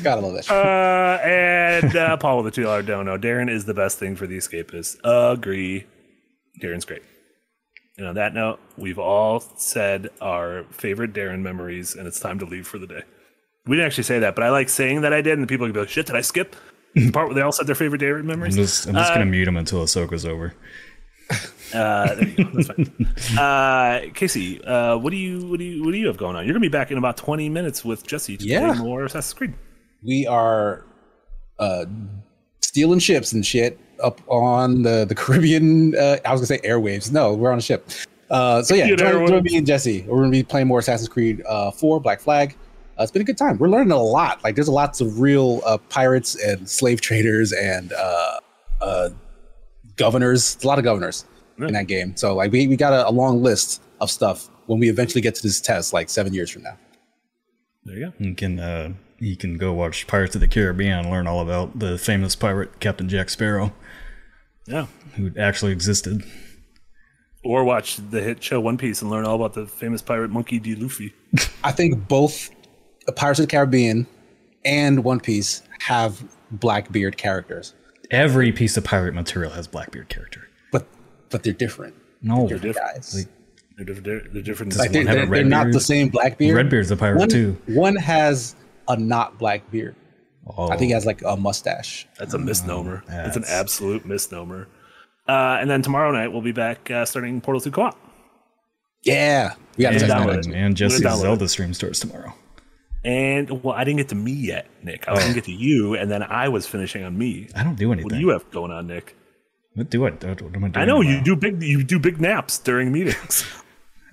Gotta 0.02 0.20
love 0.20 0.34
that. 0.34 0.44
shit. 0.44 0.56
Uh, 0.56 1.18
and 1.24 1.96
uh, 1.96 2.16
Paul 2.16 2.42
with 2.42 2.54
the 2.54 2.60
$2 2.62 2.84
dono. 2.86 3.16
Darren 3.18 3.50
is 3.50 3.64
the 3.64 3.74
best 3.74 3.98
thing 3.98 4.16
for 4.16 4.26
the 4.26 4.36
escapists. 4.36 4.96
Agree. 5.04 5.84
Darren's 6.60 6.84
great. 6.84 7.02
And 7.98 8.06
on 8.06 8.14
that 8.14 8.34
note, 8.34 8.58
we've 8.76 8.98
all 8.98 9.40
said 9.40 10.08
our 10.20 10.64
favorite 10.70 11.12
Darren 11.12 11.40
memories, 11.40 11.94
and 11.94 12.06
it's 12.06 12.18
time 12.20 12.38
to 12.38 12.46
leave 12.46 12.66
for 12.66 12.78
the 12.78 12.86
day. 12.86 13.02
We 13.66 13.76
didn't 13.76 13.86
actually 13.86 14.04
say 14.04 14.18
that, 14.20 14.34
but 14.34 14.42
I 14.44 14.50
like 14.50 14.68
saying 14.68 15.02
that 15.02 15.12
I 15.12 15.20
did, 15.20 15.34
and 15.34 15.42
the 15.42 15.46
people 15.46 15.66
can 15.66 15.72
be 15.74 15.80
like, 15.80 15.88
shit, 15.88 16.06
did 16.06 16.16
I 16.16 16.20
skip? 16.22 16.56
the 16.94 17.10
part 17.10 17.26
where 17.28 17.34
they 17.34 17.40
all 17.42 17.52
said 17.52 17.66
their 17.66 17.74
favorite 17.74 18.00
Darren 18.02 18.20
I'm 18.20 18.26
memories? 18.26 18.56
just 18.56 18.86
I'm 18.86 18.94
just 18.94 19.12
gonna 19.14 19.24
mute 19.24 19.44
them 19.46 19.56
until 19.56 19.82
Ahsoka's 19.84 20.26
over. 20.26 20.54
Uh, 21.72 22.14
there 22.16 22.28
you 22.28 22.44
go. 22.44 22.50
That's 22.52 22.68
fine. 22.68 23.38
Uh, 23.38 24.00
Casey, 24.14 24.62
uh, 24.62 24.98
what 24.98 25.10
do 25.10 25.16
you 25.16 25.46
what 25.48 25.58
do 25.58 25.64
you 25.64 25.82
what 25.84 25.92
do 25.92 25.96
you 25.98 26.06
have 26.08 26.18
going 26.18 26.36
on? 26.36 26.44
You're 26.44 26.52
gonna 26.52 26.60
be 26.60 26.68
back 26.68 26.90
in 26.90 26.98
about 26.98 27.16
20 27.16 27.48
minutes 27.48 27.82
with 27.84 28.06
Jesse 28.06 28.36
to 28.36 28.44
Yeah. 28.44 28.72
play 28.74 28.82
more 28.82 29.04
Assassin's 29.06 29.32
Creed. 29.32 29.54
We 30.02 30.26
are 30.26 30.84
uh, 31.58 31.86
stealing 32.60 32.98
ships 32.98 33.32
and 33.32 33.44
shit 33.44 33.78
up 34.02 34.20
on 34.28 34.82
the 34.82 35.04
the 35.04 35.14
Caribbean. 35.16 35.96
Uh, 35.96 36.18
I 36.24 36.32
was 36.32 36.40
gonna 36.40 36.46
say 36.46 36.58
airwaves. 36.58 37.12
No, 37.12 37.34
we're 37.34 37.52
on 37.52 37.58
a 37.58 37.62
ship. 37.62 37.88
Uh, 38.30 38.62
so 38.62 38.74
yeah, 38.74 38.86
Caribbean 38.86 39.18
join, 39.18 39.28
join 39.28 39.42
me 39.42 39.56
and 39.56 39.66
Jesse. 39.66 40.02
We're 40.02 40.18
gonna 40.18 40.30
be 40.30 40.42
playing 40.42 40.66
more 40.66 40.78
Assassin's 40.78 41.08
Creed 41.08 41.42
uh, 41.46 41.70
4 41.70 42.00
Black 42.00 42.20
Flag. 42.20 42.56
Uh, 42.98 43.02
it's 43.02 43.12
been 43.12 43.22
a 43.22 43.24
good 43.24 43.38
time. 43.38 43.58
We're 43.58 43.68
learning 43.68 43.92
a 43.92 44.02
lot. 44.02 44.42
Like 44.44 44.54
there's 44.54 44.68
lots 44.68 45.00
of 45.00 45.20
real 45.20 45.62
uh, 45.64 45.78
pirates 45.88 46.34
and 46.42 46.68
slave 46.68 47.00
traders 47.00 47.52
and 47.52 47.92
uh, 47.92 48.38
uh, 48.80 49.08
governors. 49.96 50.58
A 50.62 50.66
lot 50.66 50.78
of 50.78 50.84
governors 50.84 51.24
in 51.58 51.72
that 51.72 51.86
game. 51.86 52.16
So 52.16 52.34
like 52.34 52.52
we, 52.52 52.66
we 52.66 52.76
got 52.76 52.92
a, 52.92 53.08
a 53.08 53.10
long 53.10 53.42
list 53.42 53.82
of 54.00 54.10
stuff 54.10 54.48
when 54.66 54.78
we 54.78 54.88
eventually 54.88 55.20
get 55.20 55.34
to 55.36 55.42
this 55.42 55.60
test, 55.60 55.92
like 55.92 56.08
seven 56.08 56.34
years 56.34 56.50
from 56.50 56.62
now. 56.62 56.78
There 57.84 57.96
you 57.96 58.06
go. 58.06 58.12
You 58.18 58.34
can 58.34 58.60
uh, 58.60 58.92
you 59.22 59.36
can 59.36 59.56
go 59.56 59.72
watch 59.72 60.06
Pirates 60.08 60.34
of 60.34 60.40
the 60.40 60.48
Caribbean 60.48 60.98
and 61.00 61.10
learn 61.10 61.26
all 61.28 61.40
about 61.40 61.78
the 61.78 61.96
famous 61.96 62.34
pirate 62.34 62.80
Captain 62.80 63.08
Jack 63.08 63.30
Sparrow, 63.30 63.72
Yeah. 64.66 64.86
who 65.16 65.30
actually 65.38 65.70
existed. 65.72 66.24
Or 67.44 67.64
watch 67.64 67.96
the 68.10 68.20
hit 68.20 68.42
show 68.42 68.60
One 68.60 68.78
Piece 68.78 69.00
and 69.02 69.10
learn 69.10 69.24
all 69.24 69.34
about 69.36 69.54
the 69.54 69.66
famous 69.66 70.00
pirate 70.02 70.30
Monkey 70.30 70.58
D. 70.58 70.74
Luffy. 70.76 71.12
I 71.64 71.72
think 71.72 72.06
both 72.08 72.50
Pirates 73.16 73.40
of 73.40 73.46
the 73.46 73.50
Caribbean 73.50 74.06
and 74.64 75.02
One 75.04 75.18
Piece 75.20 75.62
have 75.80 76.22
Blackbeard 76.50 77.16
characters, 77.16 77.74
Every 78.10 78.52
piece 78.52 78.76
of 78.76 78.84
pirate 78.84 79.14
material 79.14 79.52
has 79.52 79.66
Blackbeard 79.66 80.08
character. 80.10 80.42
but 80.70 80.86
but 81.30 81.42
they're 81.44 81.52
different. 81.52 81.94
No, 82.20 82.46
They're 82.46 82.58
different. 82.58 82.94
Guys, 82.94 83.26
They're 83.76 83.86
different. 83.86 84.32
They're 84.34 84.42
different. 84.42 84.76
like 84.76 84.92
they're, 84.92 85.06
have 85.06 85.10
a 85.16 85.20
they're, 85.20 85.26
they're 85.26 85.44
not 85.44 85.72
the 85.72 85.80
same 85.80 86.08
Blackbeard. 86.10 86.54
Redbeard's 86.54 86.90
a 86.90 86.96
pirate 86.96 87.18
one, 87.18 87.28
too. 87.28 87.56
One 87.66 87.96
has 87.96 88.54
a 88.88 88.96
not 88.96 89.38
black 89.38 89.70
beard. 89.70 89.96
Oh, 90.46 90.68
I 90.70 90.76
think 90.76 90.88
he 90.88 90.92
has 90.92 91.06
like 91.06 91.22
a 91.22 91.36
mustache. 91.36 92.06
That's 92.18 92.34
a 92.34 92.38
misnomer. 92.38 93.02
It's 93.06 93.36
an 93.36 93.42
that's- 93.42 93.50
absolute 93.50 94.04
misnomer. 94.04 94.68
Uh, 95.28 95.58
and 95.60 95.70
then 95.70 95.82
tomorrow 95.82 96.10
night 96.10 96.32
we'll 96.32 96.42
be 96.42 96.50
back 96.52 96.90
uh, 96.90 97.04
starting 97.04 97.40
Portal 97.40 97.60
2 97.60 97.70
co-op. 97.70 97.96
Yeah, 99.04 99.54
we 99.76 99.82
got 99.82 99.90
to 99.90 99.96
and, 99.96 100.00
test 100.06 100.12
download 100.12 100.42
that. 100.42 100.46
it. 100.50 100.54
and 100.54 100.76
Jesse's 100.76 101.00
download 101.00 101.14
it. 101.14 101.20
Zelda 101.20 101.48
stream 101.48 101.74
starts 101.74 102.00
tomorrow. 102.00 102.34
And 103.04 103.62
well, 103.64 103.74
I 103.74 103.82
didn't 103.84 103.98
get 103.98 104.08
to 104.10 104.14
me 104.14 104.32
yet, 104.32 104.66
Nick. 104.82 105.08
I 105.08 105.12
was 105.12 105.22
gonna 105.22 105.34
get 105.34 105.44
to 105.44 105.52
you, 105.52 105.94
and 105.94 106.08
then 106.10 106.22
I 106.22 106.48
was 106.48 106.68
finishing 106.68 107.02
on 107.02 107.18
me. 107.18 107.48
I 107.54 107.64
don't 107.64 107.74
do 107.74 107.90
anything. 107.92 108.04
What 108.04 108.12
do 108.14 108.20
you 108.20 108.28
have 108.28 108.48
going 108.52 108.70
on, 108.70 108.86
Nick? 108.86 109.16
What 109.74 109.90
do 109.90 110.06
I? 110.06 110.10
What 110.10 110.22
am 110.24 110.64
I 110.64 110.68
doing 110.68 110.76
I 110.76 110.84
know 110.84 111.00
you 111.00 111.20
do 111.20 111.34
big 111.34 111.60
you 111.62 111.82
do 111.82 111.98
big 111.98 112.20
naps 112.20 112.58
during 112.58 112.92
meetings. 112.92 113.44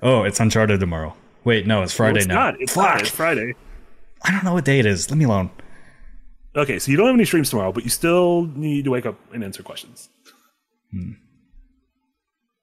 Oh, 0.02 0.24
it's 0.24 0.40
Uncharted 0.40 0.80
tomorrow. 0.80 1.14
Wait, 1.44 1.68
no, 1.68 1.84
it's 1.84 1.91
Friday 1.94 2.20
it's 2.20 2.28
now. 2.28 2.36
not. 2.52 2.62
It's 2.62 2.74
Fuck. 2.74 2.84
not. 2.86 3.02
It's 3.02 3.10
Friday. 3.10 3.54
I 4.24 4.32
don't 4.32 4.44
know 4.44 4.54
what 4.54 4.66
day 4.66 4.80
it 4.80 4.86
is. 4.86 5.10
Let 5.10 5.18
me 5.18 5.26
alone. 5.26 5.52
Okay, 6.56 6.80
so 6.80 6.91
you 6.91 6.98
don't 6.98 7.08
have 7.08 7.16
any 7.16 7.26
streams 7.26 7.50
tomorrow, 7.50 7.72
but 7.72 7.84
you 7.84 7.90
still 7.90 8.44
need 8.56 8.86
to 8.86 8.91
wake 8.91 9.06
up 9.06 9.18
and 9.34 9.44
answer 9.44 9.64
questions. 9.64 10.10
Hmm. 10.91 11.12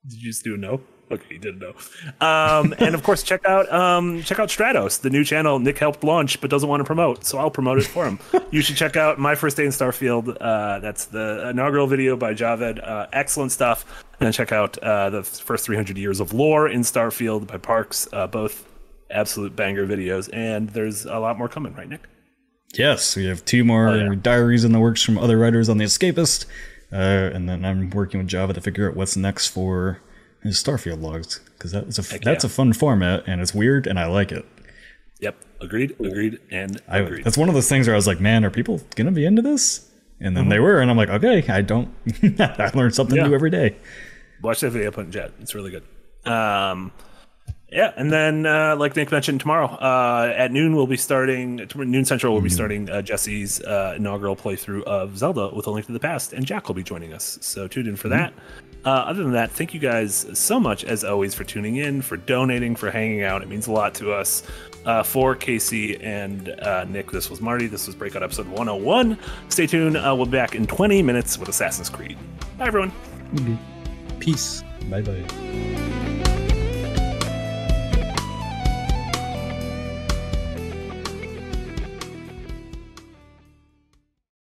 Did 0.06 0.22
you 0.22 0.30
just 0.30 0.44
do 0.44 0.54
a 0.54 0.56
no? 0.56 0.80
Okay, 1.10 1.34
you 1.34 1.38
didn't 1.38 1.60
know. 1.60 1.74
Um, 2.20 2.74
and 2.78 2.94
of 2.94 3.04
course, 3.04 3.22
check 3.22 3.44
out 3.44 3.72
um, 3.72 4.22
check 4.24 4.40
out 4.40 4.48
Stratos, 4.48 5.00
the 5.00 5.10
new 5.10 5.22
channel 5.22 5.60
Nick 5.60 5.78
helped 5.78 6.02
launch 6.02 6.40
but 6.40 6.50
doesn't 6.50 6.68
want 6.68 6.80
to 6.80 6.84
promote, 6.84 7.24
so 7.24 7.38
I'll 7.38 7.50
promote 7.50 7.78
it 7.78 7.84
for 7.84 8.06
him. 8.06 8.18
you 8.50 8.60
should 8.60 8.76
check 8.76 8.96
out 8.96 9.18
My 9.18 9.36
First 9.36 9.56
Day 9.56 9.64
in 9.64 9.70
Starfield. 9.70 10.36
Uh, 10.40 10.80
that's 10.80 11.04
the 11.06 11.48
inaugural 11.50 11.86
video 11.86 12.16
by 12.16 12.34
Javed. 12.34 12.86
Uh, 12.86 13.06
excellent 13.12 13.52
stuff. 13.52 14.04
And 14.18 14.26
then 14.26 14.32
check 14.32 14.50
out 14.50 14.78
uh, 14.78 15.10
the 15.10 15.22
first 15.22 15.66
300 15.66 15.96
years 15.96 16.18
of 16.18 16.32
lore 16.32 16.68
in 16.68 16.80
Starfield 16.80 17.46
by 17.46 17.58
Parks. 17.58 18.08
Uh, 18.12 18.26
both 18.26 18.66
absolute 19.10 19.54
banger 19.56 19.86
videos, 19.86 20.28
and 20.32 20.70
there's 20.70 21.04
a 21.04 21.18
lot 21.18 21.38
more 21.38 21.48
coming, 21.48 21.74
right, 21.74 21.88
Nick? 21.88 22.02
Yes, 22.74 23.16
we 23.16 23.26
have 23.26 23.44
two 23.44 23.64
more 23.64 23.88
Oh, 23.88 23.94
yeah. 23.94 24.14
diaries 24.20 24.64
in 24.64 24.72
the 24.72 24.80
works 24.80 25.02
from 25.02 25.16
other 25.18 25.38
writers 25.38 25.68
on 25.68 25.78
The 25.78 25.84
Escapist, 25.84 26.44
uh, 26.92 26.96
and 26.96 27.48
then 27.48 27.64
I'm 27.64 27.90
working 27.90 28.18
with 28.18 28.28
Java 28.28 28.52
to 28.52 28.60
figure 28.60 28.88
out 28.90 28.96
what's 28.96 29.16
next 29.16 29.48
for 29.48 30.00
his 30.42 30.62
Starfield 30.62 31.00
logs 31.00 31.40
because 31.54 31.72
that's 31.72 31.98
a 31.98 32.18
that's 32.20 32.44
yeah. 32.44 32.48
a 32.48 32.52
fun 32.52 32.72
format 32.72 33.24
and 33.26 33.40
it's 33.40 33.52
weird 33.54 33.86
and 33.86 33.98
I 33.98 34.06
like 34.06 34.30
it. 34.30 34.44
Yep, 35.20 35.36
agreed, 35.60 35.96
agreed, 35.98 36.38
and 36.50 36.80
I, 36.86 36.98
agreed. 36.98 37.24
that's 37.24 37.38
one 37.38 37.48
of 37.48 37.54
those 37.54 37.68
things 37.68 37.86
where 37.88 37.94
I 37.94 37.96
was 37.96 38.06
like, 38.06 38.20
man, 38.20 38.44
are 38.44 38.50
people 38.50 38.80
gonna 38.94 39.10
be 39.12 39.24
into 39.24 39.42
this? 39.42 39.90
And 40.20 40.36
then 40.36 40.48
they 40.48 40.58
were, 40.60 40.80
and 40.80 40.90
I'm 40.90 40.96
like, 40.96 41.08
okay, 41.10 41.44
I 41.48 41.60
don't. 41.62 41.88
I 42.40 42.70
learn 42.74 42.90
something 42.92 43.16
Yeah. 43.16 43.26
new 43.28 43.34
every 43.34 43.50
day. 43.50 43.76
watch 44.42 44.60
that 44.60 44.70
video 44.70 44.90
put 44.90 45.06
in 45.06 45.12
chat. 45.12 45.32
It's 45.40 45.54
really 45.54 45.70
good. 45.70 46.30
Um, 46.30 46.90
yeah, 47.70 47.92
and 47.96 48.12
then 48.12 48.46
uh, 48.46 48.76
like 48.76 48.94
Nick 48.94 49.10
mentioned, 49.10 49.40
tomorrow 49.40 49.66
uh, 49.66 50.32
at 50.36 50.52
noon 50.52 50.76
we'll 50.76 50.86
be 50.86 50.96
starting. 50.96 51.68
Noon 51.74 52.04
Central 52.04 52.32
we'll 52.32 52.42
be 52.42 52.48
starting 52.48 52.88
uh, 52.88 53.02
Jesse's 53.02 53.60
uh, 53.60 53.94
inaugural 53.96 54.36
playthrough 54.36 54.82
of 54.84 55.18
Zelda 55.18 55.50
with 55.54 55.66
a 55.66 55.70
link 55.70 55.86
to 55.86 55.92
the 55.92 56.00
past, 56.00 56.32
and 56.32 56.46
Jack 56.46 56.68
will 56.68 56.74
be 56.74 56.84
joining 56.84 57.12
us. 57.12 57.38
So 57.40 57.66
tune 57.66 57.88
in 57.88 57.96
for 57.96 58.08
that. 58.08 58.32
Uh, 58.84 58.90
other 58.90 59.24
than 59.24 59.32
that, 59.32 59.50
thank 59.50 59.74
you 59.74 59.80
guys 59.80 60.26
so 60.38 60.60
much 60.60 60.84
as 60.84 61.02
always 61.02 61.34
for 61.34 61.42
tuning 61.42 61.74
in, 61.76 62.02
for 62.02 62.16
donating, 62.16 62.76
for 62.76 62.88
hanging 62.88 63.24
out. 63.24 63.42
It 63.42 63.48
means 63.48 63.66
a 63.66 63.72
lot 63.72 63.94
to 63.94 64.12
us. 64.12 64.44
Uh, 64.84 65.02
for 65.02 65.34
Casey 65.34 66.00
and 66.00 66.48
uh, 66.60 66.84
Nick, 66.84 67.10
this 67.10 67.28
was 67.28 67.40
Marty. 67.40 67.66
This 67.66 67.88
was 67.88 67.96
Breakout 67.96 68.22
episode 68.22 68.46
101. 68.46 69.18
Stay 69.48 69.66
tuned. 69.66 69.96
Uh, 69.96 70.14
we'll 70.16 70.26
be 70.26 70.30
back 70.30 70.54
in 70.54 70.64
20 70.64 71.02
minutes 71.02 71.36
with 71.36 71.48
Assassin's 71.48 71.90
Creed. 71.90 72.16
Bye, 72.56 72.68
everyone. 72.68 72.92
Peace. 74.20 74.62
Bye 74.88 75.02
bye. 75.02 76.15